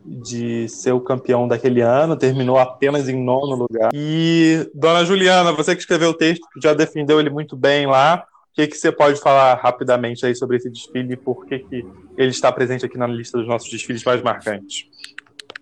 de 0.06 0.68
ser 0.68 0.92
o 0.92 1.00
campeão 1.00 1.48
daquele 1.48 1.80
ano, 1.80 2.16
terminou 2.16 2.58
apenas 2.58 3.08
em 3.08 3.22
nono 3.22 3.56
lugar. 3.56 3.90
E, 3.92 4.70
dona 4.74 5.04
Juliana, 5.04 5.52
você 5.52 5.74
que 5.74 5.80
escreveu 5.80 6.10
o 6.10 6.14
texto, 6.14 6.46
já 6.62 6.72
defendeu 6.72 7.18
ele 7.18 7.30
muito 7.30 7.56
bem 7.56 7.86
lá. 7.86 8.24
O 8.52 8.54
que, 8.54 8.68
que 8.68 8.76
você 8.76 8.90
pode 8.90 9.20
falar 9.20 9.54
rapidamente 9.54 10.24
aí 10.24 10.34
sobre 10.34 10.56
esse 10.56 10.70
desfile 10.70 11.12
e 11.12 11.16
por 11.16 11.44
que, 11.44 11.58
que 11.58 11.86
ele 12.16 12.30
está 12.30 12.50
presente 12.50 12.86
aqui 12.86 12.96
na 12.96 13.06
lista 13.06 13.36
dos 13.36 13.46
nossos 13.46 13.70
desfiles 13.70 14.02
mais 14.04 14.22
marcantes? 14.22 14.88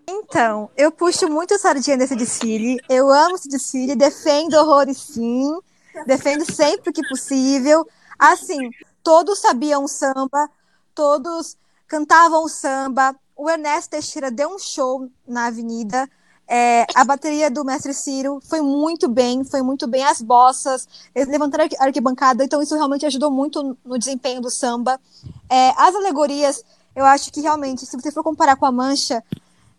Então, 0.06 0.70
eu 0.76 0.92
puxo 0.92 1.28
muito 1.28 1.58
sardinha 1.58 1.96
desse 1.96 2.14
desfile. 2.14 2.78
Eu 2.88 3.10
amo 3.10 3.36
esse 3.36 3.48
desfile, 3.48 3.96
defendo 3.96 4.54
horrores 4.54 4.98
sim, 4.98 5.58
defendo 6.06 6.44
sempre 6.50 6.92
que 6.92 7.06
possível. 7.08 7.86
Assim, 8.18 8.70
todos 9.02 9.40
sabiam 9.40 9.88
samba, 9.88 10.48
todos 10.94 11.56
cantavam 11.88 12.46
samba, 12.48 13.14
o 13.36 13.48
Ernesto 13.48 13.90
Teixeira 13.90 14.30
deu 14.30 14.48
um 14.48 14.58
show 14.58 15.08
na 15.26 15.46
avenida. 15.46 16.08
É, 16.46 16.86
a 16.94 17.04
bateria 17.04 17.50
do 17.50 17.64
mestre 17.64 17.94
Ciro 17.94 18.38
foi 18.48 18.60
muito 18.60 19.08
bem, 19.08 19.44
foi 19.44 19.62
muito 19.62 19.86
bem 19.86 20.04
as 20.04 20.20
bossas, 20.20 20.86
eles 21.14 21.28
levantaram 21.28 21.66
a 21.78 21.84
arquibancada, 21.84 22.44
então 22.44 22.60
isso 22.60 22.74
realmente 22.74 23.06
ajudou 23.06 23.30
muito 23.30 23.76
no 23.84 23.98
desempenho 23.98 24.42
do 24.42 24.50
samba. 24.50 25.00
É, 25.48 25.70
as 25.70 25.94
alegorias, 25.94 26.62
eu 26.94 27.04
acho 27.06 27.32
que 27.32 27.40
realmente, 27.40 27.86
se 27.86 27.96
você 27.96 28.12
for 28.12 28.22
comparar 28.22 28.56
com 28.56 28.66
a 28.66 28.72
Mancha, 28.72 29.24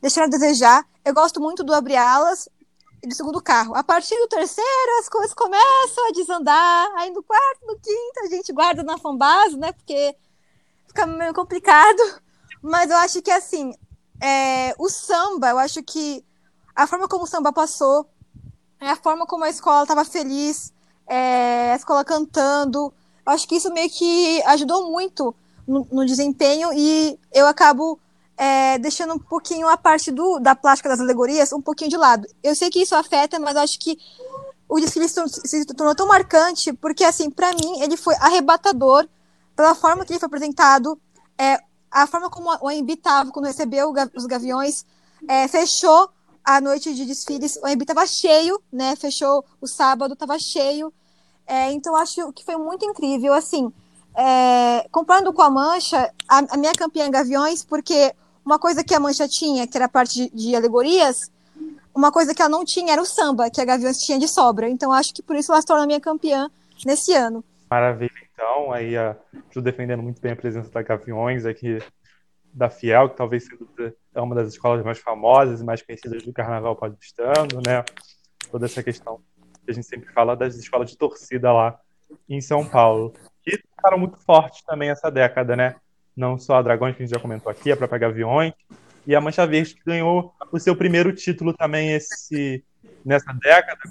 deixaram 0.01 0.27
a 0.27 0.29
desejar. 0.29 0.85
Eu 1.03 1.13
gosto 1.13 1.39
muito 1.39 1.63
do 1.63 1.73
Abre 1.73 1.95
Alas 1.95 2.49
e 3.01 3.07
do 3.07 3.13
segundo 3.13 3.41
carro. 3.41 3.75
A 3.75 3.83
partir 3.83 4.15
do 4.15 4.27
terceiro, 4.27 4.99
as 4.99 5.07
coisas 5.07 5.33
começam 5.33 6.07
a 6.07 6.11
desandar, 6.11 6.91
aí 6.97 7.11
no 7.11 7.21
quarto, 7.21 7.65
no 7.67 7.75
quinto, 7.75 8.19
a 8.23 8.27
gente 8.27 8.51
guarda 8.51 8.81
na 8.81 8.97
fanbase, 8.97 9.55
né, 9.55 9.71
porque 9.71 10.15
fica 10.87 11.05
meio 11.05 11.33
complicado, 11.33 12.01
mas 12.65 12.89
eu 12.89 12.97
acho 12.97 13.21
que 13.21 13.29
assim, 13.29 13.73
é, 14.19 14.73
o 14.79 14.89
samba, 14.89 15.49
eu 15.49 15.59
acho 15.59 15.83
que 15.83 16.25
a 16.75 16.87
forma 16.87 17.07
como 17.07 17.25
o 17.25 17.27
samba 17.27 17.53
passou, 17.53 18.09
a 18.79 18.95
forma 18.95 19.27
como 19.27 19.43
a 19.43 19.49
escola 19.49 19.83
estava 19.83 20.03
feliz, 20.03 20.73
é, 21.07 21.73
a 21.73 21.75
escola 21.75 22.03
cantando, 22.03 22.91
eu 23.23 23.31
acho 23.31 23.47
que 23.47 23.55
isso 23.55 23.71
meio 23.71 23.87
que 23.89 24.41
ajudou 24.47 24.89
muito 24.89 25.35
no, 25.67 25.87
no 25.91 26.05
desempenho 26.05 26.73
e 26.73 27.19
eu 27.31 27.45
acabo 27.45 27.99
é, 28.35 28.79
deixando 28.79 29.13
um 29.13 29.19
pouquinho 29.19 29.67
a 29.67 29.77
parte 29.77 30.11
do, 30.11 30.39
da 30.39 30.55
plástica 30.55 30.89
das 30.89 30.99
alegorias 30.99 31.53
um 31.53 31.61
pouquinho 31.61 31.91
de 31.91 31.97
lado. 31.97 32.27
Eu 32.43 32.55
sei 32.55 32.71
que 32.71 32.81
isso 32.81 32.95
afeta, 32.95 33.39
mas 33.39 33.55
acho 33.55 33.79
que 33.79 33.95
o 34.67 34.79
desfile 34.79 35.07
se 35.07 35.65
tornou 35.65 35.93
tão 35.93 36.07
marcante 36.07 36.73
porque, 36.73 37.03
assim, 37.03 37.29
para 37.29 37.51
mim, 37.51 37.81
ele 37.81 37.95
foi 37.95 38.15
arrebatador 38.15 39.07
pela 39.55 39.75
forma 39.75 40.03
que 40.03 40.13
ele 40.13 40.19
foi 40.19 40.27
apresentado, 40.27 40.99
é, 41.37 41.59
a 41.95 42.05
forma 42.05 42.29
como 42.29 42.49
o 42.49 42.67
AMB 42.67 42.89
estava 42.91 43.31
quando 43.31 43.45
recebeu 43.45 43.93
os 44.13 44.25
Gaviões, 44.25 44.85
é, 45.29 45.47
fechou 45.47 46.09
a 46.43 46.59
noite 46.59 46.93
de 46.93 47.05
desfiles, 47.05 47.55
o 47.55 47.65
AMB 47.65 47.83
estava 47.83 48.05
cheio, 48.05 48.61
né? 48.71 48.97
Fechou 48.97 49.45
o 49.61 49.65
sábado, 49.65 50.13
estava 50.13 50.37
cheio. 50.37 50.93
É, 51.47 51.71
então, 51.71 51.95
acho 51.95 52.33
que 52.33 52.43
foi 52.43 52.57
muito 52.57 52.85
incrível. 52.85 53.33
Assim, 53.33 53.71
é, 54.13 54.85
comparando 54.91 55.31
com 55.31 55.41
a 55.41 55.49
Mancha, 55.49 56.11
a, 56.27 56.39
a, 56.49 56.57
minha 56.57 56.73
campeã 56.73 57.09
Gaviões, 57.09 57.63
porque 57.63 58.13
uma 58.45 58.59
coisa 58.59 58.83
que 58.83 58.93
a 58.93 58.99
Mancha 58.99 59.25
tinha, 59.27 59.65
que 59.65 59.77
era 59.77 59.85
a 59.85 59.89
parte 59.89 60.29
de, 60.29 60.49
de, 60.49 60.55
alegorias, 60.55 61.31
uma 61.95 62.11
coisa 62.11 62.35
que 62.35 62.41
ela 62.41 62.49
não 62.49 62.65
tinha 62.65 62.91
era 62.91 63.01
o 63.01 63.05
samba, 63.05 63.49
que 63.49 63.61
a 63.61 63.65
Gaviões 63.65 63.99
tinha 63.99 64.19
de 64.19 64.27
sobra. 64.27 64.67
Então, 64.67 64.91
acho 64.91 65.13
que 65.13 65.23
por 65.23 65.37
isso 65.37 65.53
ela 65.53 65.61
se 65.61 65.67
torna 65.67 65.87
minha 65.87 66.01
campeã 66.01 66.51
nesse 66.85 67.13
ano. 67.13 67.41
Maravilha, 67.71 68.24
então. 68.35 68.71
Aí 68.71 68.95
a 68.95 69.15
Ju 69.49 69.61
defendendo 69.61 70.03
muito 70.03 70.21
bem 70.21 70.33
a 70.33 70.35
presença 70.35 70.69
da 70.69 70.81
Gaviões 70.81 71.45
aqui 71.45 71.79
da 72.53 72.69
Fiel, 72.69 73.09
que 73.09 73.17
talvez 73.17 73.47
é 74.13 74.21
uma 74.21 74.35
das 74.35 74.49
escolas 74.49 74.83
mais 74.85 74.99
famosas 74.99 75.61
e 75.61 75.63
mais 75.63 75.81
conhecidas 75.81 76.23
do 76.23 76.31
Carnaval 76.31 76.75
paulistano, 76.75 77.61
né? 77.65 77.83
Toda 78.51 78.65
essa 78.65 78.83
questão 78.83 79.21
que 79.65 79.71
a 79.71 79.73
gente 79.73 79.87
sempre 79.87 80.11
fala 80.13 80.35
das 80.35 80.55
escolas 80.55 80.89
de 80.89 80.97
torcida 80.97 81.51
lá 81.51 81.79
em 82.29 82.39
São 82.39 82.65
Paulo. 82.65 83.13
Que 83.43 83.57
ficaram 83.57 83.97
muito 83.97 84.17
fortes 84.19 84.61
também 84.63 84.89
essa 84.89 85.09
década, 85.09 85.55
né? 85.55 85.75
Não 86.15 86.37
só 86.37 86.55
a 86.55 86.61
Dragões, 86.61 86.95
que 86.95 87.03
a 87.03 87.05
gente 87.05 87.15
já 87.15 87.21
comentou 87.21 87.51
aqui, 87.51 87.71
a 87.71 87.77
própria 87.77 87.99
Gaviões, 87.99 88.53
e 89.05 89.13
a 89.15 89.21
Mancha 89.21 89.45
Verde, 89.45 89.75
que 89.75 89.83
ganhou 89.85 90.33
o 90.51 90.59
seu 90.59 90.75
primeiro 90.75 91.13
título 91.13 91.53
também 91.53 91.91
esse, 91.91 92.63
nessa 93.03 93.33
década, 93.33 93.81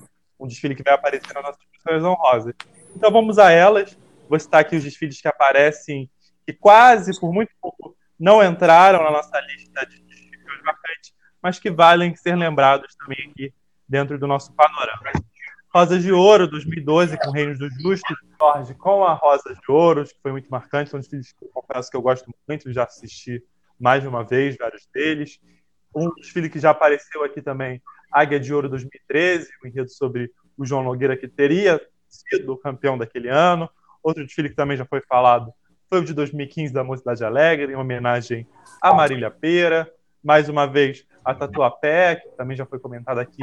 um 0.41 0.47
desfile 0.47 0.75
que 0.75 0.83
vai 0.83 0.95
aparecer 0.95 1.33
nas 1.35 1.45
nossas 1.45 1.61
pessoas 1.67 2.03
honrosas. 2.03 2.55
Então 2.97 3.11
vamos 3.11 3.39
a 3.39 3.51
elas. 3.51 3.97
Vou 4.29 4.39
citar 4.39 4.61
aqui 4.61 4.77
os 4.77 4.85
desfiles 4.85 5.21
que 5.21 5.29
aparecem, 5.29 6.11
que 6.47 6.53
quase, 6.53 7.19
por 7.19 7.33
muito 7.33 7.53
pouco, 7.61 7.97
não 8.19 8.43
entraram 8.43 9.03
na 9.03 9.11
nossa 9.11 9.39
lista 9.41 9.87
de 9.87 10.01
desfiles 10.03 10.63
marcantes, 10.65 11.13
mas 11.43 11.59
que 11.59 11.71
valem 11.71 12.15
ser 12.17 12.37
lembrados 12.37 12.95
também 12.97 13.31
aqui 13.31 13.53
dentro 13.89 14.19
do 14.19 14.27
nosso 14.27 14.53
panorama. 14.55 15.13
Rosas 15.75 16.03
de 16.03 16.13
Ouro, 16.13 16.47
2012, 16.47 17.19
com 17.19 17.33
Reinos 17.33 17.59
dos 17.59 17.75
Justos, 17.75 18.17
Jorge 18.39 18.75
com 18.75 19.05
a 19.05 19.15
Rosa 19.15 19.55
de 19.55 19.73
Ouro, 19.73 20.05
que 20.05 20.15
foi 20.23 20.31
muito 20.31 20.49
marcante, 20.49 20.91
são 20.91 21.01
desfiles 21.01 21.33
que 21.33 21.45
eu 21.45 21.49
confesso 21.49 21.91
que 21.91 21.97
eu 21.97 22.03
gosto 22.03 22.31
muito, 22.47 22.73
já 22.73 22.85
assisti 22.85 23.43
mais 23.79 24.01
de 24.01 24.09
uma 24.09 24.23
vez, 24.23 24.57
vários 24.57 24.87
deles. 24.95 25.41
Um 25.95 26.15
desfile 26.15 26.49
que 26.49 26.61
já 26.61 26.71
apareceu 26.71 27.25
aqui 27.25 27.43
também, 27.43 27.83
Águia 28.11 28.39
de 28.39 28.55
Ouro 28.55 28.69
2013, 28.69 29.51
um 29.65 29.67
enredo 29.67 29.91
sobre 29.91 30.31
o 30.57 30.65
João 30.65 30.85
Nogueira, 30.85 31.17
que 31.17 31.27
teria 31.27 31.81
sido 32.09 32.57
campeão 32.57 32.97
daquele 32.97 33.29
ano. 33.29 33.69
Outro 34.05 34.25
desfile 34.25 34.51
que 34.51 34.55
também 34.55 34.77
já 34.77 34.85
foi 34.85 35.01
falado 35.01 35.51
foi 35.89 36.01
o 36.01 36.05
de 36.05 36.13
2015 36.13 36.73
da 36.73 36.85
Mocidade 36.85 37.25
Alegre, 37.25 37.73
em 37.73 37.77
homenagem 37.77 38.47
a 38.81 38.93
Marília 38.93 39.31
Pera. 39.31 39.91
Mais 40.23 40.49
uma 40.49 40.67
vez, 40.67 41.07
a 41.25 41.35
Tatuapé, 41.35 42.17
que 42.17 42.29
também 42.37 42.57
já 42.57 42.67
foi 42.67 42.79
comentada 42.79 43.21
aqui 43.21 43.43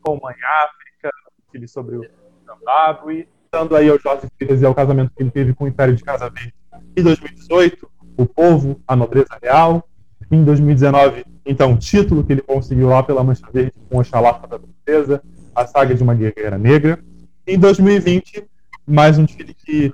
com 0.00 0.20
Mãe 0.22 0.34
África, 0.44 1.10
desfile 1.38 1.68
sobre 1.68 1.96
o 1.96 2.10
Zimbábue. 2.46 3.28
Dando 3.50 3.76
aí 3.76 3.88
ao 3.88 3.98
Jorge 3.98 4.26
Pires 4.36 4.60
e 4.60 4.66
ao 4.66 4.74
casamento 4.74 5.12
que 5.14 5.22
ele 5.22 5.30
teve 5.30 5.54
com 5.54 5.64
o 5.64 5.68
Império 5.68 5.94
de 5.94 6.02
Casa 6.02 6.28
Verde 6.28 6.54
em 6.96 7.02
2018, 7.02 7.90
o 8.16 8.26
povo, 8.26 8.80
a 8.86 8.94
nobreza 8.94 9.38
real. 9.42 9.88
Em 10.30 10.42
2019, 10.42 11.24
então, 11.44 11.74
o 11.74 11.78
título 11.78 12.24
que 12.24 12.32
ele 12.32 12.40
conseguiu 12.40 12.88
lá 12.88 13.02
pela 13.02 13.22
Mancha 13.22 13.46
Verde 13.52 13.74
com 13.90 14.00
a 14.00 14.04
Chalafa 14.04 14.46
da 14.46 14.58
Princesa, 14.58 15.22
a 15.54 15.66
saga 15.66 15.94
de 15.94 16.02
uma 16.02 16.14
guerreira 16.14 16.56
negra. 16.56 16.98
Em 17.46 17.58
2020, 17.58 18.44
mais 18.86 19.18
um 19.18 19.24
desfile 19.24 19.54
que 19.54 19.92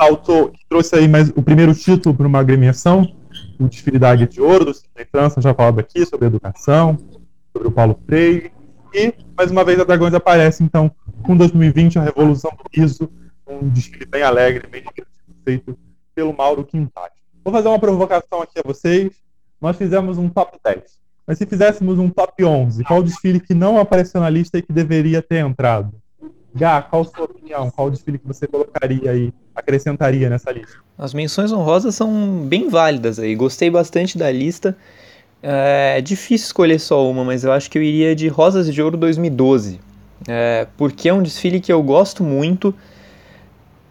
saltou, 0.00 0.50
que 0.50 0.64
trouxe 0.68 0.96
aí 0.96 1.08
mais 1.08 1.30
o 1.30 1.42
primeiro 1.42 1.74
título 1.74 2.14
para 2.14 2.26
uma 2.26 2.38
agremiação, 2.38 3.14
o 3.58 3.68
desfile 3.68 3.98
da 3.98 4.10
Águia 4.10 4.26
de 4.26 4.40
Ouro, 4.40 4.64
do 4.64 4.74
Sidney 4.74 5.06
França, 5.10 5.40
já 5.40 5.52
falado 5.54 5.78
aqui 5.78 6.04
sobre 6.06 6.26
educação, 6.26 6.96
sobre 7.52 7.68
o 7.68 7.72
Paulo 7.72 7.98
Freire. 8.06 8.52
E, 8.94 9.14
mais 9.36 9.50
uma 9.50 9.64
vez, 9.64 9.78
a 9.78 9.84
Dragões 9.84 10.14
aparece, 10.14 10.64
então, 10.64 10.90
com 11.22 11.36
2020, 11.36 11.98
a 11.98 12.02
Revolução 12.02 12.50
do 12.50 12.64
Riso, 12.72 13.10
um 13.46 13.68
desfile 13.68 14.06
bem 14.06 14.22
alegre, 14.22 14.66
bem 14.66 14.84
feito 15.44 15.78
pelo 16.14 16.36
Mauro 16.36 16.64
Quintati. 16.64 17.20
Vou 17.44 17.52
fazer 17.52 17.68
uma 17.68 17.78
provocação 17.78 18.42
aqui 18.42 18.58
a 18.58 18.62
vocês. 18.64 19.12
Nós 19.60 19.76
fizemos 19.76 20.18
um 20.18 20.28
top 20.28 20.58
10. 20.64 21.00
Mas 21.26 21.38
se 21.38 21.46
fizéssemos 21.46 21.98
um 21.98 22.10
top 22.10 22.44
11, 22.44 22.82
qual 22.84 23.02
desfile 23.02 23.38
que 23.38 23.54
não 23.54 23.78
apareceu 23.78 24.20
na 24.20 24.28
lista 24.28 24.58
e 24.58 24.62
que 24.62 24.72
deveria 24.72 25.22
ter 25.22 25.38
entrado? 25.38 25.99
Gá, 26.54 26.82
qual 26.82 27.04
sua 27.04 27.24
opinião? 27.24 27.70
Qual 27.70 27.90
desfile 27.90 28.18
que 28.18 28.26
você 28.26 28.46
colocaria 28.46 29.10
aí, 29.10 29.32
acrescentaria 29.54 30.28
nessa 30.28 30.50
lista? 30.50 30.78
As 30.98 31.14
menções 31.14 31.52
honrosas 31.52 31.94
são 31.94 32.44
bem 32.46 32.68
válidas 32.68 33.18
aí. 33.18 33.34
Gostei 33.34 33.70
bastante 33.70 34.18
da 34.18 34.30
lista. 34.30 34.76
É 35.42 36.00
difícil 36.00 36.46
escolher 36.46 36.78
só 36.78 37.08
uma, 37.08 37.24
mas 37.24 37.44
eu 37.44 37.52
acho 37.52 37.70
que 37.70 37.78
eu 37.78 37.82
iria 37.82 38.14
de 38.14 38.28
Rosas 38.28 38.72
de 38.72 38.82
Ouro 38.82 38.96
2012. 38.96 39.80
É, 40.28 40.66
porque 40.76 41.08
é 41.08 41.14
um 41.14 41.22
desfile 41.22 41.60
que 41.60 41.72
eu 41.72 41.82
gosto 41.82 42.22
muito 42.22 42.74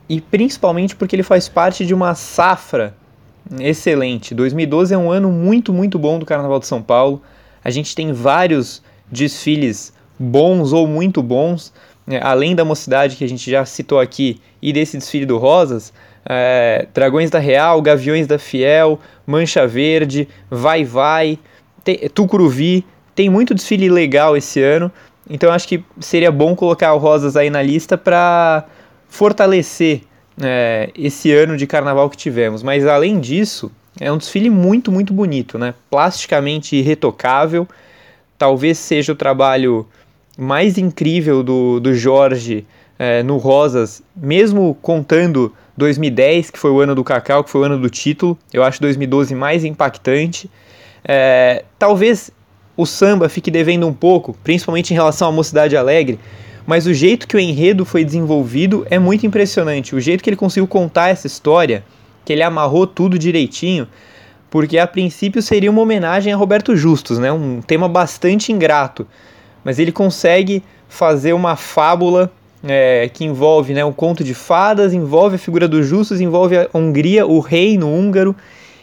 e 0.08 0.22
principalmente 0.22 0.96
porque 0.96 1.16
ele 1.16 1.24
faz 1.24 1.50
parte 1.50 1.86
de 1.86 1.94
uma 1.94 2.14
safra 2.14 2.96
excelente. 3.60 4.36
2012 4.36 4.94
é 4.94 4.98
um 4.98 5.12
ano 5.12 5.32
muito, 5.32 5.74
muito 5.74 5.98
bom 5.98 6.20
do 6.20 6.26
Carnaval 6.26 6.60
de 6.60 6.68
São 6.68 6.84
Paulo. 6.84 7.22
A 7.64 7.70
gente 7.72 7.96
tem 7.96 8.14
vários 8.14 8.84
desfiles 9.12 9.92
bons 10.20 10.74
ou 10.74 10.86
muito 10.86 11.24
bons 11.24 11.74
né, 12.10 12.20
além 12.24 12.56
da 12.56 12.66
mocidade 12.66 13.16
que 13.16 13.24
a 13.24 13.30
gente 13.30 13.50
já 13.52 13.64
citou 13.64 14.00
aqui 14.00 14.42
e 14.60 14.74
desse 14.74 14.98
desfile 14.98 15.28
do 15.28 15.38
Rosas, 15.38 15.94
é, 16.26 16.88
Dragões 16.92 17.30
da 17.30 17.38
Real, 17.38 17.80
Gaviões 17.84 18.26
da 18.26 18.40
Fiel, 18.40 19.00
Mancha 19.28 19.68
Verde, 19.68 20.28
Vai 20.50 20.84
Vai, 20.84 21.38
tem, 21.84 22.10
Tucuruvi, 22.10 22.84
tem 23.14 23.30
muito 23.30 23.54
desfile 23.54 23.88
legal 23.90 24.36
esse 24.36 24.60
ano, 24.60 24.92
então 25.30 25.54
acho 25.54 25.68
que 25.68 25.84
seria 26.00 26.32
bom 26.32 26.56
colocar 26.56 26.94
o 26.96 26.98
Rosas 26.98 27.38
aí 27.38 27.52
na 27.52 27.62
lista 27.62 27.96
para 27.96 28.66
fortalecer 29.08 30.02
é, 30.42 30.90
esse 30.98 31.32
ano 31.32 31.56
de 31.56 31.68
carnaval 31.68 32.10
que 32.10 32.18
tivemos. 32.18 32.64
Mas 32.64 32.88
além 32.88 33.20
disso, 33.20 33.72
é 34.00 34.12
um 34.12 34.18
desfile 34.18 34.50
muito, 34.50 34.92
muito 34.92 35.14
bonito, 35.14 35.60
né? 35.60 35.76
Plasticamente 35.92 36.82
retocável. 36.82 37.68
Talvez 38.38 38.80
seja 38.80 39.12
o 39.12 39.16
trabalho 39.16 39.86
mais 40.40 40.78
incrível 40.78 41.44
do, 41.44 41.82
do 41.82 41.94
Jorge 41.94 42.66
é, 42.98 43.22
no 43.22 43.36
Rosas, 43.36 44.02
mesmo 44.16 44.74
contando 44.82 45.54
2010, 45.76 46.50
que 46.50 46.58
foi 46.58 46.72
o 46.72 46.80
ano 46.80 46.96
do 46.96 47.04
Cacau, 47.04 47.44
que 47.44 47.50
foi 47.50 47.60
o 47.60 47.64
ano 47.66 47.78
do 47.78 47.90
título, 47.90 48.38
eu 48.54 48.64
acho 48.64 48.80
2012 48.80 49.36
mais 49.36 49.66
impactante. 49.66 50.50
É, 51.04 51.66
talvez 51.78 52.32
o 52.78 52.86
samba 52.86 53.28
fique 53.28 53.52
devendo 53.52 53.86
um 53.86 53.94
pouco, 53.94 54.34
principalmente 54.42 54.92
em 54.92 54.94
relação 54.94 55.28
à 55.28 55.32
Mocidade 55.32 55.76
Alegre, 55.76 56.18
mas 56.66 56.88
o 56.88 56.94
jeito 56.94 57.28
que 57.28 57.36
o 57.36 57.40
enredo 57.40 57.84
foi 57.84 58.06
desenvolvido 58.06 58.88
é 58.90 58.98
muito 58.98 59.26
impressionante. 59.26 59.94
O 59.94 60.00
jeito 60.00 60.24
que 60.24 60.30
ele 60.30 60.38
conseguiu 60.38 60.68
contar 60.68 61.10
essa 61.10 61.28
história, 61.28 61.84
que 62.24 62.32
ele 62.32 62.44
amarrou 62.44 62.88
tudo 62.88 63.20
direitinho, 63.20 63.90
porque 64.50 64.78
a 64.78 64.88
princípio 64.88 65.42
seria 65.42 65.70
uma 65.70 65.82
homenagem 65.82 66.32
a 66.32 66.38
Roberto 66.38 66.78
Justus, 66.78 67.20
né? 67.20 67.30
um 67.30 67.62
tema 67.62 67.90
bastante 67.90 68.54
ingrato 68.54 69.06
mas 69.64 69.80
ele 69.80 69.92
consegue 69.92 70.64
fazer 70.88 71.34
uma 71.34 71.56
fábula 71.56 72.32
é, 72.64 73.10
que 73.10 73.24
envolve 73.24 73.74
né, 73.74 73.84
um 73.86 73.94
conto 73.94 74.24
de 74.24 74.34
fadas, 74.34 74.94
envolve 74.94 75.36
a 75.36 75.40
figura 75.40 75.68
dos 75.68 75.88
justos, 75.88 76.20
envolve 76.20 76.58
a 76.58 76.70
Hungria, 76.74 77.26
o 77.26 77.40
reino 77.40 77.88
húngaro. 77.88 78.36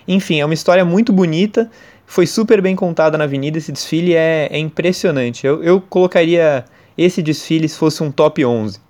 Enfim, 0.06 0.40
é 0.40 0.44
uma 0.44 0.54
história 0.54 0.84
muito 0.84 1.12
bonita, 1.12 1.70
foi 2.06 2.26
super 2.26 2.62
bem 2.62 2.76
contada 2.76 3.18
na 3.18 3.24
Avenida. 3.24 3.58
Esse 3.58 3.72
desfile 3.72 4.14
é, 4.14 4.48
é 4.50 4.58
impressionante. 4.58 5.46
Eu, 5.46 5.62
eu 5.62 5.80
colocaria 5.80 6.64
esse 6.96 7.20
desfile 7.22 7.68
se 7.68 7.76
fosse 7.76 8.02
um 8.02 8.10
top 8.10 8.44
11. 8.44 8.80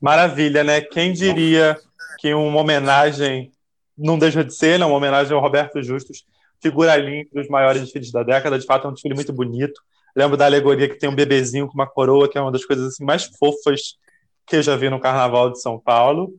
Maravilha, 0.00 0.64
né? 0.64 0.80
Quem 0.80 1.12
diria 1.12 1.76
que 2.18 2.32
uma 2.32 2.60
homenagem 2.60 3.52
não 3.96 4.18
deixa 4.18 4.44
de 4.44 4.54
ser, 4.54 4.78
né? 4.78 4.86
uma 4.86 4.96
homenagem 4.96 5.34
ao 5.34 5.40
Roberto 5.40 5.82
Justus, 5.82 6.24
figura 6.62 6.92
ali 6.92 7.20
entre 7.20 7.40
os 7.40 7.48
maiores 7.48 7.82
desfiles 7.82 8.10
da 8.10 8.22
década. 8.22 8.58
De 8.58 8.64
fato, 8.64 8.86
é 8.86 8.90
um 8.90 8.94
desfile 8.94 9.14
muito 9.14 9.32
bonito. 9.32 9.80
Lembro 10.18 10.36
da 10.36 10.46
alegoria 10.46 10.88
que 10.88 10.98
tem 10.98 11.08
um 11.08 11.14
bebezinho 11.14 11.68
com 11.68 11.74
uma 11.74 11.86
coroa, 11.86 12.28
que 12.28 12.36
é 12.36 12.40
uma 12.40 12.50
das 12.50 12.64
coisas 12.64 12.88
assim, 12.88 13.04
mais 13.04 13.26
fofas 13.38 13.94
que 14.44 14.56
eu 14.56 14.62
já 14.62 14.74
vi 14.74 14.90
no 14.90 14.98
Carnaval 14.98 15.52
de 15.52 15.62
São 15.62 15.78
Paulo. 15.78 16.34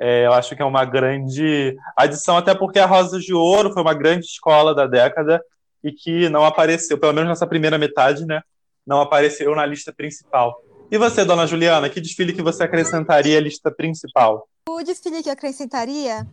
É, 0.00 0.26
eu 0.26 0.32
acho 0.32 0.56
que 0.56 0.62
é 0.62 0.64
uma 0.64 0.84
grande 0.84 1.76
adição, 1.96 2.36
até 2.36 2.56
porque 2.56 2.80
a 2.80 2.86
Rosa 2.86 3.20
de 3.20 3.32
Ouro 3.32 3.72
foi 3.72 3.82
uma 3.82 3.94
grande 3.94 4.26
escola 4.26 4.74
da 4.74 4.84
década 4.84 5.40
e 5.84 5.92
que 5.92 6.28
não 6.28 6.44
apareceu, 6.44 6.98
pelo 6.98 7.12
menos 7.12 7.28
nessa 7.28 7.46
primeira 7.46 7.78
metade, 7.78 8.26
né? 8.26 8.42
Não 8.84 9.00
apareceu 9.00 9.54
na 9.54 9.64
lista 9.64 9.92
principal. 9.92 10.60
E 10.90 10.98
você, 10.98 11.24
dona 11.24 11.46
Juliana, 11.46 11.88
que 11.88 12.00
desfile 12.00 12.32
que 12.32 12.42
você 12.42 12.64
acrescentaria 12.64 13.38
à 13.38 13.40
lista 13.40 13.70
principal? 13.70 14.48
O 14.68 14.82
desfile 14.82 15.22
que 15.22 15.28
eu 15.28 15.34
acrescentaria 15.34 16.26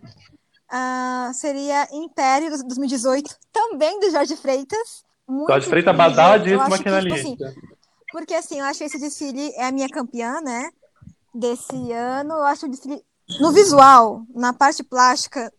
uh, 0.73 1.31
seria 1.35 1.87
Império 1.93 2.49
2018, 2.49 3.35
também 3.53 3.99
do 3.99 4.09
Jorge 4.09 4.35
Freitas. 4.35 5.05
Muito 5.27 5.49
Jorge 5.49 5.67
Freitas 5.67 5.95
badadíssimo 5.95 6.73
aqui 6.73 6.89
na 6.89 7.01
tipo, 7.01 7.13
assim, 7.13 7.29
lista. 7.29 7.47
Assim, 7.47 7.61
porque 8.11 8.33
assim, 8.33 8.59
eu 8.59 8.65
acho 8.65 8.79
que 8.79 8.85
esse 8.85 8.99
desfile 8.99 9.51
é 9.55 9.65
a 9.65 9.71
minha 9.71 9.89
campeã, 9.89 10.39
né? 10.41 10.69
Desse 11.33 11.91
ano. 11.91 12.35
Eu 12.35 12.43
acho 12.43 12.65
o 12.65 12.69
desfile. 12.69 13.03
No 13.41 13.51
visual, 13.51 14.21
na 14.33 14.53
parte 14.53 14.83
plástica, 14.83 15.51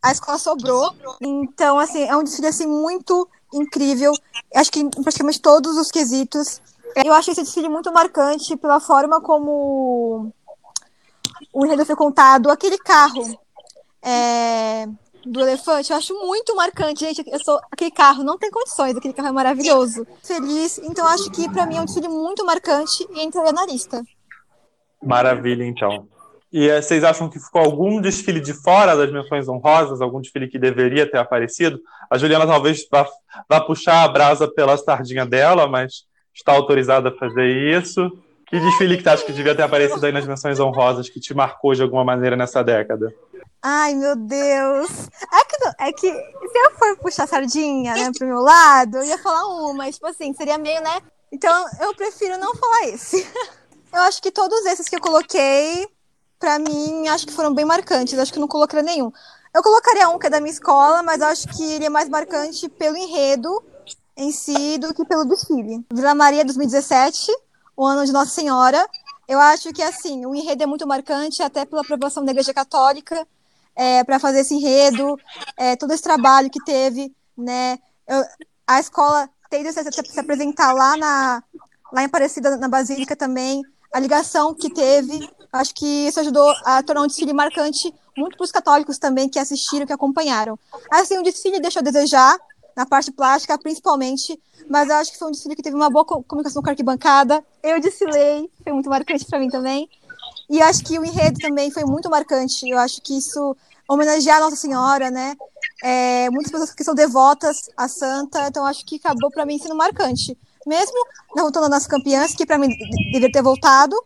a 0.00 0.12
escola 0.12 0.38
sobrou. 0.38 0.94
Então, 1.20 1.78
assim, 1.78 2.04
é 2.04 2.16
um 2.16 2.22
desfile 2.22 2.46
assim, 2.46 2.66
muito 2.66 3.28
incrível. 3.52 4.12
Acho 4.54 4.70
que 4.70 4.80
em 4.80 4.88
praticamente 4.88 5.40
todos 5.40 5.76
os 5.76 5.90
quesitos. 5.90 6.62
Eu 6.94 7.12
acho 7.12 7.30
esse 7.30 7.42
desfile 7.42 7.68
muito 7.68 7.92
marcante 7.92 8.56
pela 8.56 8.80
forma 8.80 9.20
como 9.20 10.32
o 11.52 11.66
enredo 11.66 11.84
foi 11.84 11.96
contado. 11.96 12.50
Aquele 12.50 12.78
carro 12.78 13.38
é, 14.02 14.88
do 15.30 15.40
elefante, 15.40 15.90
eu 15.90 15.96
acho 15.96 16.14
muito 16.14 16.54
marcante. 16.56 17.00
Gente, 17.00 17.22
eu 17.26 17.38
sou 17.38 17.60
aquele 17.70 17.90
carro, 17.90 18.24
não 18.24 18.38
tem 18.38 18.50
condições, 18.50 18.96
aquele 18.96 19.14
carro 19.14 19.28
é 19.28 19.32
maravilhoso. 19.32 20.06
Feliz, 20.22 20.78
então 20.78 21.06
acho 21.06 21.30
que 21.30 21.48
para 21.50 21.66
mim 21.66 21.76
é 21.76 21.80
um 21.80 21.84
desfile 21.84 22.08
muito 22.08 22.44
marcante 22.44 23.06
e 23.10 23.22
entraria 23.22 23.52
na 23.52 23.66
lista. 23.66 24.02
Maravilha, 25.02 25.64
então. 25.64 26.08
E 26.50 26.68
é, 26.68 26.80
vocês 26.80 27.04
acham 27.04 27.28
que 27.28 27.38
ficou 27.38 27.60
algum 27.60 28.00
desfile 28.00 28.40
de 28.40 28.54
fora 28.54 28.96
das 28.96 29.12
menções 29.12 29.48
honrosas, 29.48 30.00
algum 30.00 30.20
desfile 30.20 30.48
que 30.48 30.58
deveria 30.58 31.08
ter 31.08 31.18
aparecido? 31.18 31.78
A 32.10 32.16
Juliana 32.16 32.46
talvez 32.46 32.86
vá, 32.90 33.06
vá 33.48 33.60
puxar 33.60 34.02
a 34.02 34.08
brasa 34.08 34.48
pela 34.48 34.76
sardinha 34.76 35.26
dela, 35.26 35.68
mas 35.68 36.06
está 36.34 36.52
autorizada 36.52 37.10
a 37.10 37.16
fazer 37.16 37.46
isso. 37.78 38.10
Que 38.48 38.58
desfile 38.60 38.96
que 38.96 39.02
você 39.02 39.08
acha 39.10 39.24
que 39.24 39.32
devia 39.32 39.54
ter 39.54 39.62
aparecido 39.62 40.04
aí 40.06 40.12
nas 40.12 40.26
menções 40.26 40.58
honrosas, 40.58 41.08
que 41.08 41.20
te 41.20 41.34
marcou 41.34 41.74
de 41.74 41.82
alguma 41.82 42.04
maneira 42.04 42.34
nessa 42.34 42.62
década? 42.64 43.14
Ai, 43.62 43.94
meu 43.94 44.16
Deus. 44.16 45.08
É 45.32 45.44
que, 45.44 45.56
é 45.80 45.92
que 45.92 46.10
se 46.10 46.58
eu 46.58 46.70
for 46.78 46.96
puxar 46.98 47.26
sardinha, 47.26 47.94
né, 47.94 48.10
pro 48.16 48.26
meu 48.26 48.40
lado, 48.40 48.98
eu 48.98 49.04
ia 49.04 49.18
falar 49.18 49.46
uma, 49.46 49.74
mas, 49.74 49.96
tipo 49.96 50.06
assim, 50.06 50.32
seria 50.32 50.56
meio, 50.56 50.80
né? 50.80 51.00
Então, 51.30 51.66
eu 51.80 51.94
prefiro 51.94 52.38
não 52.38 52.54
falar 52.54 52.88
esse. 52.88 53.26
Eu 53.90 54.02
acho 54.02 54.20
que 54.20 54.30
todos 54.30 54.66
esses 54.66 54.86
que 54.86 54.96
eu 54.96 55.00
coloquei, 55.00 55.88
pra 56.38 56.58
mim, 56.58 57.08
acho 57.08 57.26
que 57.26 57.32
foram 57.32 57.54
bem 57.54 57.64
marcantes. 57.64 58.18
Acho 58.18 58.30
que 58.30 58.38
não 58.38 58.46
colocaria 58.46 58.82
nenhum. 58.82 59.10
Eu 59.54 59.62
colocaria 59.62 60.08
um 60.10 60.18
que 60.18 60.26
é 60.26 60.30
da 60.30 60.40
minha 60.40 60.52
escola, 60.52 61.02
mas 61.02 61.22
acho 61.22 61.48
que 61.48 61.72
ele 61.72 61.86
é 61.86 61.88
mais 61.88 62.06
marcante 62.06 62.68
pelo 62.68 62.98
enredo 62.98 63.62
em 64.14 64.30
si 64.30 64.76
do 64.76 64.92
que 64.92 65.06
pelo 65.06 65.24
desfile. 65.24 65.86
Vila 65.90 66.14
Maria 66.14 66.44
2017, 66.44 67.32
o 67.78 67.86
ano 67.86 68.04
de 68.04 68.12
Nossa 68.12 68.32
Senhora. 68.32 68.84
Eu 69.28 69.38
acho 69.38 69.72
que, 69.72 69.82
assim, 69.82 70.26
o 70.26 70.34
enredo 70.34 70.64
é 70.64 70.66
muito 70.66 70.86
marcante, 70.86 71.44
até 71.44 71.64
pela 71.64 71.82
aprovação 71.82 72.24
da 72.24 72.32
Igreja 72.32 72.52
Católica 72.52 73.24
é, 73.76 74.02
para 74.02 74.18
fazer 74.18 74.40
esse 74.40 74.54
enredo, 74.54 75.16
é, 75.56 75.76
todo 75.76 75.92
esse 75.92 76.02
trabalho 76.02 76.50
que 76.50 76.62
teve, 76.64 77.14
né? 77.36 77.78
Eu, 78.06 78.24
a 78.66 78.80
escola 78.80 79.30
teve 79.48 79.72
se, 79.72 79.80
se 79.84 80.20
apresentar 80.20 80.72
lá 80.72 80.96
na 80.96 81.42
lá 81.92 82.02
em 82.02 82.06
Aparecida 82.06 82.56
na 82.56 82.68
Basílica 82.68 83.16
também, 83.16 83.62
a 83.94 84.00
ligação 84.00 84.52
que 84.52 84.68
teve, 84.68 85.26
acho 85.50 85.74
que 85.74 86.08
isso 86.08 86.20
ajudou 86.20 86.52
a 86.64 86.82
tornar 86.82 87.02
um 87.02 87.06
desfile 87.06 87.32
marcante 87.32 87.94
muito 88.14 88.36
para 88.36 88.44
os 88.44 88.52
católicos 88.52 88.98
também 88.98 89.28
que 89.28 89.38
assistiram, 89.38 89.86
que 89.86 89.92
acompanharam. 89.92 90.58
Assim, 90.90 91.16
o 91.16 91.22
desfile 91.22 91.60
deixou 91.60 91.80
a 91.80 91.84
desejar 91.84 92.36
na 92.78 92.86
parte 92.86 93.10
plástica, 93.10 93.58
principalmente, 93.58 94.40
mas 94.70 94.88
eu 94.88 94.94
acho 94.94 95.10
que 95.10 95.18
foi 95.18 95.26
um 95.26 95.32
desfile 95.32 95.56
que 95.56 95.62
teve 95.62 95.74
uma 95.74 95.90
boa 95.90 96.04
comunicação 96.04 96.62
com 96.62 96.68
a 96.68 96.70
arquibancada. 96.70 97.44
Eu 97.60 97.80
desfilei, 97.80 98.48
foi 98.62 98.72
muito 98.72 98.88
marcante 98.88 99.24
para 99.24 99.40
mim 99.40 99.50
também. 99.50 99.90
E 100.48 100.62
acho 100.62 100.84
que 100.84 100.96
o 100.96 101.04
enredo 101.04 101.40
também 101.40 101.72
foi 101.72 101.84
muito 101.84 102.08
marcante. 102.08 102.68
Eu 102.68 102.78
acho 102.78 103.02
que 103.02 103.18
isso 103.18 103.56
homenagear 103.88 104.38
Nossa 104.38 104.54
Senhora, 104.54 105.10
né? 105.10 105.36
É, 105.82 106.30
muitas 106.30 106.52
pessoas 106.52 106.72
que 106.72 106.84
são 106.84 106.94
devotas 106.94 107.68
à 107.76 107.88
Santa, 107.88 108.46
então 108.46 108.64
acho 108.64 108.86
que 108.86 108.94
acabou 108.94 109.28
para 109.28 109.44
mim 109.44 109.58
sendo 109.58 109.74
marcante. 109.74 110.38
Mesmo 110.64 110.96
voltando 111.34 111.68
nas 111.68 111.84
campeãs, 111.84 112.32
que 112.32 112.46
para 112.46 112.58
mim 112.58 112.68
deveria 113.10 113.32
ter 113.32 113.42
voltado, 113.42 113.96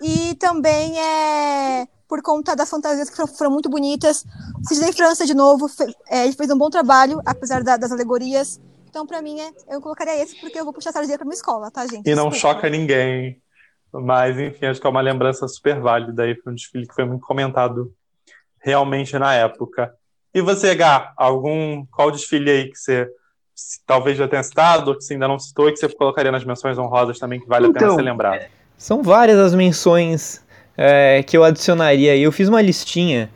e 0.00 0.34
também 0.36 0.98
é 0.98 1.86
por 2.08 2.22
conta 2.22 2.56
das 2.56 2.70
fantasias 2.70 3.10
que 3.10 3.16
foram, 3.16 3.28
foram 3.28 3.50
muito 3.50 3.68
bonitas. 3.68 4.24
Sidney 4.66 4.92
França, 4.92 5.26
de 5.26 5.34
novo, 5.34 5.68
fe, 5.68 5.84
é, 6.08 6.24
ele 6.24 6.32
fez 6.32 6.50
um 6.50 6.56
bom 6.56 6.70
trabalho, 6.70 7.20
apesar 7.24 7.62
da, 7.62 7.76
das 7.76 7.92
alegorias. 7.92 8.58
Então, 8.88 9.06
para 9.06 9.20
mim, 9.20 9.38
é, 9.38 9.50
eu 9.68 9.80
colocaria 9.80 10.20
esse 10.22 10.40
porque 10.40 10.58
eu 10.58 10.64
vou 10.64 10.72
puxar 10.72 10.90
a 10.90 10.92
sardinha 10.94 11.18
para 11.18 11.26
minha 11.26 11.34
escola, 11.34 11.70
tá, 11.70 11.86
gente? 11.86 12.08
E 12.08 12.14
não 12.14 12.30
Desculpa. 12.30 12.56
choca 12.56 12.70
ninguém. 12.70 13.40
Mas, 13.92 14.38
enfim, 14.38 14.66
acho 14.66 14.80
que 14.80 14.86
é 14.86 14.90
uma 14.90 15.02
lembrança 15.02 15.46
super 15.46 15.80
válida 15.80 16.22
aí. 16.22 16.34
Foi 16.34 16.52
um 16.52 16.56
desfile 16.56 16.88
que 16.88 16.94
foi 16.94 17.04
muito 17.04 17.26
comentado 17.26 17.92
realmente 18.58 19.18
na 19.18 19.34
época. 19.34 19.94
E 20.34 20.40
você, 20.40 20.74
Gá, 20.74 21.12
algum 21.16 21.84
qual 21.86 22.10
desfile 22.10 22.50
aí 22.50 22.70
que 22.70 22.78
você 22.78 23.08
talvez 23.86 24.16
já 24.16 24.28
tenha 24.28 24.42
citado, 24.42 24.90
ou 24.90 24.96
que 24.96 25.02
você 25.02 25.14
ainda 25.14 25.26
não 25.26 25.38
citou, 25.38 25.68
e 25.68 25.72
que 25.72 25.78
você 25.78 25.88
colocaria 25.88 26.30
nas 26.30 26.44
menções 26.44 26.78
honrosas 26.78 27.18
também, 27.18 27.40
que 27.40 27.48
vale 27.48 27.66
então, 27.66 27.70
a 27.70 27.74
pena 27.74 27.86
então, 27.86 27.96
ser 27.96 28.10
lembrado? 28.10 28.46
São 28.76 29.02
várias 29.02 29.38
as 29.38 29.54
menções 29.54 30.44
é, 30.78 31.24
que 31.24 31.36
eu 31.36 31.42
adicionaria. 31.42 32.16
Eu 32.16 32.30
fiz 32.30 32.48
uma 32.48 32.62
listinha 32.62 33.28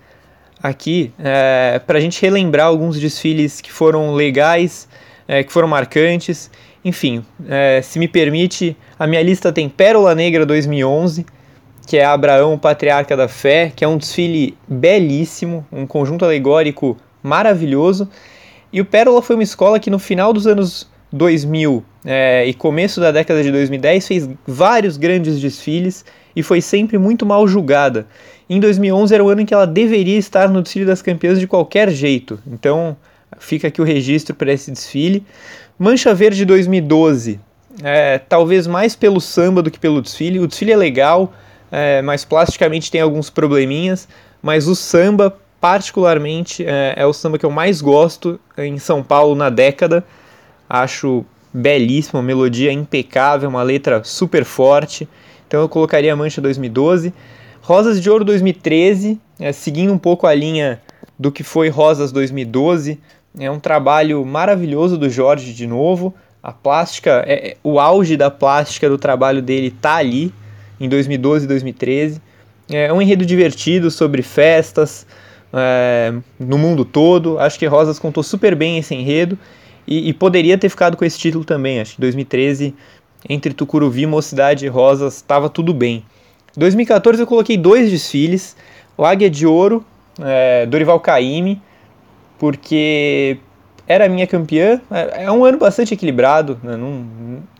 aqui 0.62 1.12
é, 1.18 1.80
para 1.84 1.99
a 1.99 2.01
gente 2.01 2.22
relembrar 2.22 2.66
alguns 2.68 3.01
desfiles 3.01 3.61
que 3.61 3.72
foram 3.72 4.14
legais, 4.14 4.88
é, 5.26 5.43
que 5.43 5.53
foram 5.53 5.66
marcantes. 5.66 6.49
Enfim, 6.84 7.24
é, 7.49 7.80
se 7.82 7.99
me 7.99 8.07
permite, 8.07 8.76
a 8.97 9.07
minha 9.07 9.22
lista 9.22 9.53
tem 9.53 9.68
Pérola 9.68 10.14
Negra 10.14 10.47
2011, 10.47 11.26
que 11.86 11.99
é 11.99 12.05
Abraão, 12.05 12.57
Patriarca 12.57 13.16
da 13.16 13.26
Fé, 13.26 13.72
que 13.74 13.84
é 13.84 13.88
um 13.88 13.99
desfile 13.99 14.57
belíssimo, 14.68 15.66
um 15.72 15.84
conjunto 15.84 16.24
alegórico 16.24 16.97
maravilhoso. 17.22 18.09
E 18.72 18.80
o 18.80 18.84
Pérola 18.84 19.20
foi 19.20 19.34
uma 19.34 19.43
escola 19.43 19.80
que 19.80 19.90
no 19.90 19.99
final 19.99 20.32
dos 20.32 20.47
anos 20.47 20.88
2000 21.12 21.84
é, 22.05 22.47
e 22.47 22.55
começo 22.55 23.01
da 23.01 23.11
década 23.12 23.43
de 23.43 23.51
2010 23.53 24.09
fez 24.09 24.30
vários 24.47 24.97
grandes 24.97 25.40
desfiles 25.40 26.05
e 26.34 26.42
foi 26.42 26.60
sempre 26.60 26.98
muito 26.98 27.24
mal 27.26 27.46
julgada. 27.46 28.06
Em 28.48 28.60
2011 28.60 29.14
era 29.14 29.24
o 29.24 29.28
ano 29.28 29.40
em 29.40 29.46
que 29.46 29.54
ela 29.54 29.66
deveria 29.66 30.18
estar 30.18 30.48
no 30.48 30.62
desfile 30.62 30.84
das 30.84 31.02
campeãs 31.02 31.38
de 31.38 31.46
qualquer 31.46 31.90
jeito. 31.90 32.38
Então 32.46 32.96
fica 33.38 33.68
aqui 33.68 33.80
o 33.80 33.84
registro 33.84 34.34
para 34.34 34.52
esse 34.52 34.70
desfile. 34.70 35.24
Mancha 35.78 36.14
Verde 36.14 36.44
2012, 36.44 37.40
é, 37.82 38.18
talvez 38.18 38.66
mais 38.66 38.94
pelo 38.94 39.20
samba 39.20 39.62
do 39.62 39.70
que 39.70 39.78
pelo 39.78 40.02
desfile. 40.02 40.38
O 40.38 40.46
desfile 40.46 40.72
é 40.72 40.76
legal, 40.76 41.32
é, 41.70 42.02
mas 42.02 42.24
plasticamente 42.24 42.90
tem 42.90 43.00
alguns 43.00 43.30
probleminhas. 43.30 44.09
Mas 44.42 44.66
o 44.66 44.74
samba, 44.74 45.36
particularmente, 45.60 46.64
é, 46.64 46.94
é, 46.96 47.06
o 47.06 47.12
samba 47.12 47.38
que 47.38 47.46
eu 47.46 47.50
mais 47.50 47.80
gosto 47.80 48.38
em 48.59 48.78
São 48.78 49.02
Paulo 49.02 49.34
na 49.34 49.48
década. 49.48 50.04
Acho 50.68 51.24
belíssimo, 51.52 52.18
uma 52.18 52.26
melodia 52.26 52.72
impecável, 52.72 53.48
uma 53.48 53.62
letra 53.62 54.02
super 54.04 54.44
forte. 54.44 55.09
Então 55.52 55.60
eu 55.60 55.68
colocaria 55.68 56.16
Mancha 56.16 56.40
2012. 56.40 57.12
Rosas 57.60 58.00
de 58.00 58.08
Ouro 58.08 58.24
2013, 58.24 59.20
é, 59.38 59.52
seguindo 59.52 59.92
um 59.92 59.98
pouco 59.98 60.26
a 60.26 60.34
linha 60.34 60.80
do 61.18 61.30
que 61.30 61.42
foi 61.42 61.68
Rosas 61.68 62.10
2012. 62.10 62.98
É 63.38 63.50
um 63.50 63.60
trabalho 63.60 64.24
maravilhoso 64.24 64.96
do 64.96 65.10
Jorge 65.10 65.52
de 65.52 65.66
novo. 65.66 66.14
A 66.42 66.52
plástica, 66.52 67.22
é, 67.26 67.50
é 67.50 67.56
o 67.62 67.78
auge 67.78 68.16
da 68.16 68.30
plástica 68.30 68.88
do 68.88 68.96
trabalho 68.96 69.42
dele 69.42 69.70
tá 69.70 69.96
ali 69.96 70.32
em 70.80 70.88
2012 70.88 71.44
e 71.44 71.48
2013. 71.48 72.22
É 72.70 72.90
um 72.90 73.02
enredo 73.02 73.26
divertido 73.26 73.90
sobre 73.90 74.22
festas 74.22 75.06
é, 75.52 76.14
no 76.40 76.56
mundo 76.56 76.82
todo. 76.82 77.38
Acho 77.38 77.58
que 77.58 77.66
Rosas 77.66 77.98
contou 77.98 78.22
super 78.22 78.56
bem 78.56 78.78
esse 78.78 78.94
enredo 78.94 79.38
e, 79.86 80.08
e, 80.08 80.12
poderia 80.14 80.56
ter 80.56 80.70
ficado 80.70 80.96
com 80.96 81.04
esse 81.04 81.18
título 81.18 81.44
também. 81.44 81.78
Acho 81.78 81.96
que 81.96 82.00
2013, 82.00 82.74
entre 83.28 83.53
Tucuruvi, 83.53 84.07
Mocidade 84.07 84.66
e 84.66 84.69
Rosas, 84.69 85.16
estava 85.16 85.49
tudo 85.49 85.73
bem. 85.73 86.05
2014 86.57 87.20
eu 87.20 87.27
coloquei 87.27 87.57
dois 87.57 87.90
desfiles: 87.90 88.57
o 88.97 89.05
Águia 89.05 89.31
de 89.31 89.47
Ouro, 89.47 89.85
é, 90.20 90.66
Dorival 90.66 91.01
Caymmi, 91.01 91.61
porque 92.39 93.39
era 93.86 94.09
minha 94.09 94.27
campeã. 94.27 94.81
É, 94.90 95.24
é 95.24 95.32
um 95.32 95.44
ano 95.44 95.59
bastante 95.59 95.94
equilibrado, 95.94 96.61
né? 96.62 96.77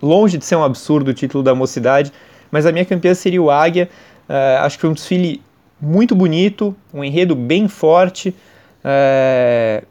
Longe 0.03 0.39
de 0.39 0.45
ser 0.45 0.57
um 0.57 0.65
absurdo 0.65 1.11
o 1.11 1.15
título 1.15 1.43
da 1.43 1.55
Mocidade 1.55 2.13
mas 2.53 2.67
a 2.67 2.71
minha 2.71 2.85
campeã 2.85 3.15
seria 3.15 3.43
o 3.43 3.51
Águia. 3.51 3.89
Uh, 4.29 4.61
acho 4.61 4.77
que 4.77 4.83
foi 4.83 4.91
um 4.91 4.93
desfile 4.93 5.43
muito 5.81 6.15
bonito, 6.15 6.77
um 6.93 7.03
enredo 7.03 7.35
bem 7.35 7.67
forte. 7.67 8.37
Uh, 8.85 9.85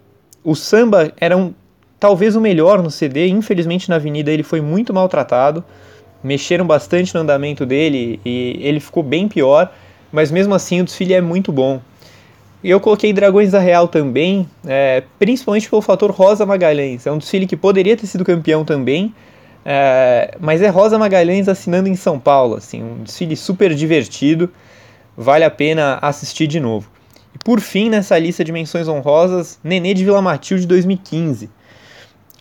o 0.44 0.56
samba 0.56 1.12
era 1.18 1.36
um, 1.36 1.54
talvez 2.02 2.36
o 2.36 2.42
melhor 2.42 2.82
no 2.82 2.90
CD, 2.90 3.28
infelizmente 3.28 3.88
na 3.88 3.98
avenida 3.98 4.32
ele 4.32 4.42
foi 4.42 4.60
muito 4.60 4.92
maltratado. 4.92 5.64
Mexeram 6.24 6.66
bastante 6.66 7.14
no 7.14 7.22
andamento 7.22 7.64
dele 7.64 8.20
e 8.26 8.60
ele 8.60 8.80
ficou 8.80 9.04
bem 9.04 9.28
pior, 9.28 9.72
mas 10.12 10.32
mesmo 10.32 10.54
assim 10.56 10.82
o 10.82 10.84
desfile 10.84 11.14
é 11.14 11.22
muito 11.22 11.52
bom. 11.52 11.80
eu 12.64 12.80
coloquei 12.80 13.14
Dragões 13.14 13.52
da 13.52 13.60
Real 13.60 13.88
também, 13.88 14.48
é, 14.66 15.04
principalmente 15.20 15.70
pelo 15.70 15.82
fator 15.82 16.10
Rosa 16.10 16.44
Magalhães. 16.44 17.06
É 17.06 17.12
um 17.12 17.20
desfile 17.20 17.46
que 17.46 17.56
poderia 17.56 17.96
ter 17.96 18.08
sido 18.08 18.26
campeão 18.26 18.66
também, 18.66 19.14
é, 19.64 20.36
mas 20.40 20.62
é 20.64 20.70
Rosa 20.70 20.98
Magalhães 20.98 21.48
assinando 21.48 21.88
em 21.88 21.96
São 21.96 22.20
Paulo, 22.20 22.56
assim, 22.56 22.82
um 22.84 23.04
desfile 23.04 23.36
super 23.36 23.76
divertido, 23.76 24.50
vale 25.16 25.44
a 25.44 25.52
pena 25.52 26.00
assistir 26.02 26.48
de 26.48 26.60
novo. 26.60 26.90
E 27.34 27.38
por 27.44 27.60
fim, 27.60 27.90
nessa 27.90 28.18
lista 28.18 28.44
de 28.44 28.52
menções 28.52 28.88
honrosas, 28.88 29.60
Nenê 29.64 29.94
de 29.94 30.04
Vila 30.04 30.22
Matilde 30.22 30.66
2015. 30.66 31.61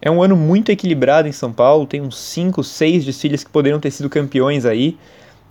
É 0.02 0.10
um 0.10 0.22
ano 0.22 0.36
muito 0.36 0.70
equilibrado 0.70 1.28
em 1.28 1.32
São 1.32 1.52
Paulo, 1.52 1.86
tem 1.86 2.00
uns 2.00 2.18
5, 2.18 2.64
6 2.64 3.04
desfiles 3.04 3.44
que 3.44 3.50
poderiam 3.50 3.78
ter 3.78 3.90
sido 3.90 4.08
campeões 4.08 4.64
aí. 4.64 4.96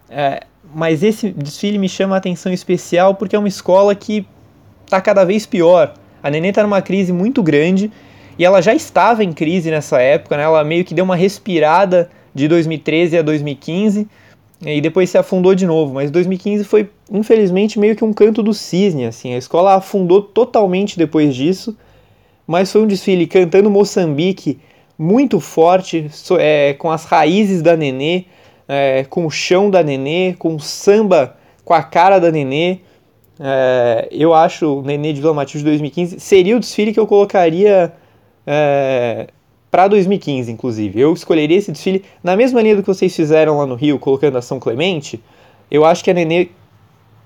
É, 0.09 0.41
mas 0.73 1.03
esse 1.03 1.29
desfile 1.29 1.77
me 1.77 1.87
chama 1.87 2.15
a 2.15 2.17
atenção 2.17 2.51
especial 2.51 3.15
porque 3.15 3.35
é 3.35 3.39
uma 3.39 3.47
escola 3.47 3.93
que 3.93 4.25
está 4.85 4.99
cada 4.99 5.23
vez 5.23 5.45
pior. 5.45 5.93
A 6.21 6.29
Nenê 6.29 6.49
está 6.49 6.63
numa 6.63 6.81
crise 6.81 7.13
muito 7.13 7.43
grande 7.43 7.91
e 8.37 8.45
ela 8.45 8.61
já 8.61 8.73
estava 8.73 9.23
em 9.23 9.31
crise 9.31 9.69
nessa 9.69 10.01
época, 10.01 10.35
né? 10.35 10.43
ela 10.43 10.63
meio 10.63 10.83
que 10.83 10.93
deu 10.93 11.05
uma 11.05 11.15
respirada 11.15 12.09
de 12.33 12.47
2013 12.47 13.17
a 13.17 13.21
2015 13.21 14.07
e 14.61 14.81
depois 14.81 15.09
se 15.09 15.17
afundou 15.17 15.53
de 15.53 15.65
novo. 15.65 15.93
Mas 15.93 16.09
2015 16.09 16.63
foi, 16.63 16.89
infelizmente, 17.11 17.79
meio 17.79 17.95
que 17.95 18.03
um 18.03 18.13
canto 18.13 18.41
do 18.41 18.53
cisne. 18.53 19.05
Assim. 19.05 19.33
A 19.33 19.37
escola 19.37 19.75
afundou 19.75 20.21
totalmente 20.21 20.97
depois 20.97 21.35
disso 21.35 21.77
mas 22.49 22.71
foi 22.71 22.81
um 22.81 22.87
desfile 22.87 23.27
cantando 23.27 23.69
Moçambique 23.69 24.57
muito 24.97 25.39
forte, 25.39 26.09
é, 26.39 26.73
com 26.73 26.89
as 26.89 27.05
raízes 27.05 27.61
da 27.61 27.77
Nenê, 27.77 28.23
é, 28.67 29.05
com 29.07 29.27
o 29.27 29.29
chão 29.29 29.69
da 29.69 29.83
Nenê, 29.83 30.33
com 30.33 30.55
o 30.55 30.59
samba 30.59 31.37
com 31.63 31.75
a 31.75 31.83
cara 31.83 32.17
da 32.17 32.31
Nenê. 32.31 32.79
É, 33.39 34.07
eu 34.09 34.33
acho 34.33 34.79
o 34.79 34.81
Nenê 34.81 35.13
de 35.13 35.21
Vila 35.21 35.35
Matilde 35.35 35.63
2015 35.63 36.19
seria 36.19 36.57
o 36.57 36.59
desfile 36.59 36.91
que 36.91 36.99
eu 36.99 37.05
colocaria 37.05 37.93
é, 38.47 39.27
para 39.69 39.87
2015, 39.87 40.51
inclusive. 40.51 40.99
Eu 40.99 41.13
escolheria 41.13 41.55
esse 41.55 41.71
desfile 41.71 42.03
na 42.23 42.35
mesma 42.35 42.63
linha 42.63 42.75
do 42.75 42.81
que 42.81 42.87
vocês 42.87 43.15
fizeram 43.15 43.59
lá 43.59 43.67
no 43.67 43.75
Rio, 43.75 43.99
colocando 43.99 44.39
a 44.39 44.41
São 44.41 44.59
Clemente. 44.59 45.21
Eu 45.69 45.85
acho 45.85 46.03
que 46.03 46.09
a 46.09 46.15
Nenê 46.15 46.49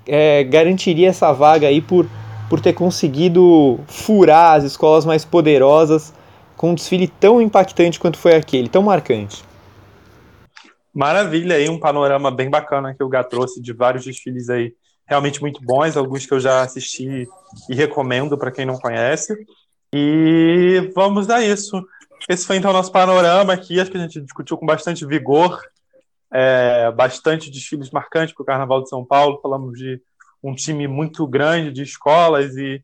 é, 0.06 0.44
garantiria 0.44 1.08
essa 1.08 1.32
vaga 1.32 1.70
aí 1.70 1.80
por 1.80 2.10
por 2.54 2.62
ter 2.62 2.74
conseguido 2.74 3.80
furar 3.88 4.58
as 4.58 4.64
escolas 4.64 5.06
mais 5.06 5.26
poderosas 5.26 6.14
com 6.56 6.70
um 6.70 6.76
desfile 6.76 7.08
tão 7.08 7.42
impactante 7.42 8.00
quanto 8.00 8.16
foi 8.16 8.36
aquele, 8.36 8.70
tão 8.70 8.84
marcante. 8.84 9.44
Maravilha 10.94 11.56
aí, 11.56 11.68
um 11.68 11.80
panorama 11.80 12.30
bem 12.30 12.52
bacana 12.52 12.94
que 12.94 13.04
o 13.04 13.10
Gá 13.10 13.24
trouxe 13.24 13.60
de 13.60 13.74
vários 13.74 14.06
desfiles 14.06 14.52
aí 14.52 14.72
realmente 15.08 15.42
muito 15.42 15.62
bons, 15.64 15.98
alguns 15.98 16.28
que 16.28 16.32
eu 16.32 16.40
já 16.40 16.62
assisti 16.62 17.28
e 17.68 17.74
recomendo 17.74 18.38
para 18.38 18.52
quem 18.52 18.68
não 18.68 18.78
conhece. 18.78 19.34
E 19.92 20.92
vamos 20.94 21.32
a 21.32 21.44
isso. 21.44 21.84
Esse 22.30 22.46
foi 22.46 22.58
então 22.58 22.70
o 22.70 22.74
nosso 22.76 22.92
panorama 22.92 23.52
aqui, 23.52 23.80
acho 23.80 23.90
que 23.90 23.98
a 23.98 24.02
gente 24.02 24.22
discutiu 24.22 24.60
com 24.60 24.66
bastante 24.68 25.08
vigor, 25.08 25.60
é, 26.32 26.92
bastante 26.92 27.50
desfiles 27.50 27.90
marcantes 27.90 28.36
para 28.36 28.44
o 28.44 28.46
Carnaval 28.46 28.84
de 28.84 28.90
São 28.90 29.04
Paulo, 29.04 29.40
falamos 29.42 29.76
de 29.76 30.00
um 30.44 30.54
time 30.54 30.88
muito 30.88 31.26
grande 31.26 31.72
de 31.72 31.84
escolas 31.84 32.56
e, 32.58 32.84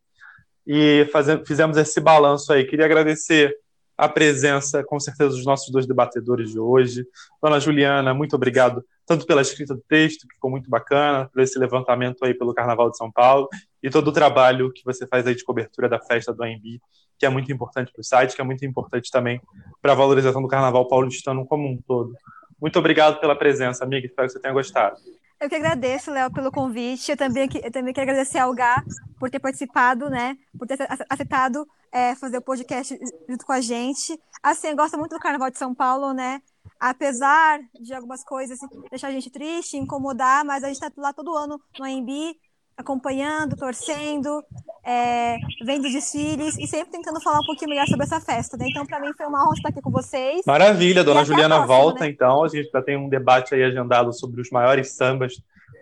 e 0.65 1.07
fazendo, 1.11 1.45
fizemos 1.45 1.77
esse 1.77 1.99
balanço 1.99 2.53
aí. 2.53 2.65
Queria 2.65 2.85
agradecer 2.85 3.55
a 3.97 4.07
presença, 4.07 4.81
com 4.81 4.97
certeza, 4.97 5.31
dos 5.31 5.45
nossos 5.45 5.69
dois 5.71 5.85
debatedores 5.85 6.51
de 6.51 6.59
hoje. 6.59 7.05
Dona 7.43 7.59
Juliana, 7.59 8.13
muito 8.13 8.33
obrigado, 8.33 8.81
tanto 9.05 9.25
pela 9.25 9.41
escrita 9.41 9.75
do 9.75 9.83
texto, 9.89 10.25
que 10.25 10.35
ficou 10.35 10.49
muito 10.49 10.69
bacana, 10.69 11.27
por 11.27 11.41
esse 11.41 11.59
levantamento 11.59 12.23
aí 12.23 12.33
pelo 12.33 12.53
Carnaval 12.53 12.89
de 12.89 12.95
São 12.95 13.11
Paulo, 13.11 13.49
e 13.83 13.89
todo 13.89 14.07
o 14.07 14.13
trabalho 14.13 14.71
que 14.71 14.85
você 14.85 15.05
faz 15.05 15.27
aí 15.27 15.35
de 15.35 15.43
cobertura 15.43 15.89
da 15.89 15.99
festa 15.99 16.33
do 16.33 16.41
AMB, 16.41 16.79
que 17.17 17.25
é 17.25 17.29
muito 17.29 17.51
importante 17.51 17.91
para 17.91 17.99
o 17.99 18.03
site, 18.03 18.33
que 18.33 18.39
é 18.39 18.43
muito 18.43 18.65
importante 18.65 19.11
também 19.11 19.41
para 19.81 19.91
a 19.91 19.95
valorização 19.95 20.41
do 20.41 20.47
Carnaval 20.47 20.87
paulistano 20.87 21.45
como 21.45 21.67
um 21.67 21.77
todo. 21.85 22.13
Muito 22.61 22.79
obrigado 22.79 23.19
pela 23.19 23.35
presença, 23.35 23.83
amiga. 23.83 24.07
Espero 24.07 24.27
que 24.27 24.33
você 24.33 24.39
tenha 24.39 24.53
gostado. 24.53 24.95
Eu 25.39 25.47
que 25.47 25.55
agradeço, 25.55 26.11
Léo, 26.11 26.31
pelo 26.31 26.51
convite. 26.51 27.11
Eu 27.11 27.17
também, 27.17 27.47
eu 27.63 27.71
também 27.71 27.93
quero 27.93 28.11
agradecer 28.11 28.39
ao 28.39 28.53
Gá 28.53 28.83
por 29.17 29.29
ter 29.29 29.39
participado, 29.39 30.09
né? 30.09 30.37
Por 30.57 30.67
ter 30.67 30.77
aceitado 31.09 31.65
é, 31.91 32.13
fazer 32.15 32.37
o 32.37 32.41
podcast 32.41 32.97
junto 33.27 33.45
com 33.45 33.53
a 33.53 33.61
gente. 33.61 34.19
Assim, 34.43 34.67
eu 34.67 34.75
gosto 34.75 34.97
muito 34.97 35.15
do 35.15 35.19
Carnaval 35.19 35.49
de 35.49 35.57
São 35.57 35.73
Paulo, 35.73 36.13
né? 36.13 36.41
Apesar 36.77 37.59
de 37.79 37.93
algumas 37.93 38.23
coisas 38.23 38.59
deixar 38.89 39.07
a 39.07 39.11
gente 39.11 39.29
triste, 39.29 39.77
incomodar, 39.77 40.43
mas 40.43 40.63
a 40.63 40.67
gente 40.67 40.81
está 40.81 40.91
lá 40.97 41.13
todo 41.13 41.35
ano 41.35 41.59
no 41.77 41.85
AMB, 41.85 42.35
acompanhando, 42.79 43.57
torcendo, 43.57 44.41
é, 44.85 45.37
vendo 45.65 45.83
desfiles 45.83 46.57
e 46.57 46.65
sempre 46.65 46.91
tentando 46.91 47.19
falar 47.21 47.39
um 47.39 47.45
pouquinho 47.45 47.69
melhor 47.69 47.85
sobre 47.85 48.05
essa 48.05 48.21
festa. 48.21 48.55
Né? 48.55 48.67
Então, 48.69 48.85
para 48.85 49.01
mim, 49.01 49.11
foi 49.17 49.25
uma 49.25 49.43
honra 49.43 49.53
estar 49.55 49.69
aqui 49.69 49.81
com 49.81 49.91
vocês. 49.91 50.41
Maravilha, 50.47 51.03
dona 51.03 51.25
Juliana 51.25 51.57
próxima, 51.57 51.77
volta, 51.77 51.99
né? 52.05 52.09
então. 52.09 52.43
A 52.43 52.47
gente 52.47 52.69
já 52.71 52.81
tem 52.81 52.95
um 52.95 53.09
debate 53.09 53.53
aí 53.53 53.63
agendado 53.63 54.13
sobre 54.13 54.41
os 54.41 54.49
maiores 54.49 54.95
sambas 54.95 55.33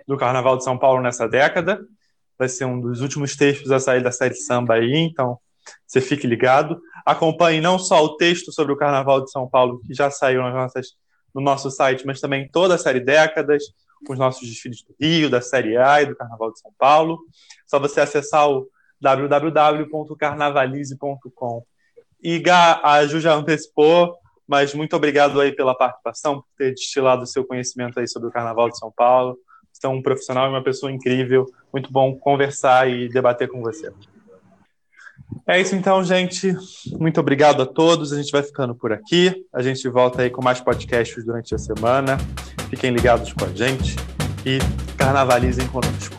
do 0.08 0.18
Carnaval 0.18 0.58
de 0.58 0.64
São 0.64 0.76
Paulo 0.76 1.02
nessa 1.02 1.28
década. 1.28 1.80
Vai 2.38 2.50
ser 2.50 2.66
um 2.66 2.82
dos 2.82 3.02
últimos 3.02 3.36
textos 3.36 3.72
a 3.72 3.80
sair 3.80 4.02
da 4.02 4.12
série 4.12 4.36
samba 4.36 4.74
aí, 4.74 4.96
então 4.96 5.38
você 5.86 6.02
fique 6.02 6.26
ligado. 6.26 6.82
Acompanhe 7.06 7.62
não 7.62 7.78
só 7.78 8.04
o 8.04 8.18
texto 8.18 8.52
sobre 8.52 8.74
o 8.74 8.78
Carnaval 8.78 9.24
de 9.24 9.30
São 9.30 9.48
Paulo, 9.48 9.80
que 9.86 9.94
já 9.94 10.10
saiu 10.10 10.42
nas 10.42 10.54
nossas, 10.54 10.88
no 11.34 11.42
nosso 11.42 11.70
site, 11.70 12.06
mas 12.08 12.20
também 12.20 12.50
toda 12.50 12.74
a 12.74 12.78
série 12.78 13.00
Décadas, 13.00 13.64
com 14.06 14.14
os 14.14 14.20
nossos 14.20 14.48
desfiles 14.48 14.84
do 14.84 14.96
Rio, 15.00 15.30
da 15.30 15.42
Série 15.42 15.78
A 15.78 16.02
e 16.02 16.06
do 16.06 16.16
Carnaval 16.16 16.52
de 16.52 16.60
São 16.60 16.72
Paulo. 16.78 17.20
Só 17.66 17.80
você 17.80 18.02
acessar 18.02 18.50
o 18.50 18.68
www.carnavalize.com. 19.00 21.64
E 22.22 22.40
Gá, 22.40 22.82
a 22.84 23.06
Ju 23.06 23.20
já 23.20 23.36
antecipou, 23.36 24.16
mas 24.48 24.74
muito 24.74 24.96
obrigado 24.96 25.40
aí 25.40 25.52
pela 25.52 25.76
participação, 25.76 26.42
por 26.42 26.48
ter 26.58 26.74
destilado 26.74 27.22
o 27.24 27.28
seu 27.28 27.46
conhecimento 27.46 28.00
aí 28.00 28.08
sobre 28.08 28.30
o 28.30 28.32
Carnaval 28.32 28.70
de 28.70 28.80
São 28.80 28.92
Paulo. 28.92 29.38
Você 29.72 29.86
é 29.86 29.90
um 29.90 30.02
profissional 30.02 30.48
e 30.48 30.50
uma 30.50 30.64
pessoa 30.64 30.92
incrível. 30.92 31.46
Muito 31.72 31.92
bom 31.92 32.18
conversar 32.18 32.90
e 32.90 33.08
debater 33.10 33.48
com 33.48 33.62
você. 33.62 33.94
É 35.48 35.62
isso 35.62 35.76
então, 35.76 36.04
gente. 36.04 36.54
Muito 37.00 37.22
obrigado 37.22 37.62
a 37.62 37.66
todos. 37.66 38.12
A 38.12 38.18
gente 38.18 38.32
vai 38.32 38.44
ficando 38.44 38.76
por 38.76 38.92
aqui. 38.92 39.46
A 39.54 39.62
gente 39.62 39.88
volta 39.88 40.22
aí 40.22 40.30
com 40.30 40.44
mais 40.44 40.60
podcasts 40.60 41.24
durante 41.24 41.56
a 41.56 41.58
semana. 41.58 42.18
Fiquem 42.70 42.92
ligados 42.92 43.32
com 43.32 43.46
a 43.46 43.50
gente 43.50 43.96
e 44.46 44.60
carnavalizem 44.98 45.66
conosco. 45.68 46.17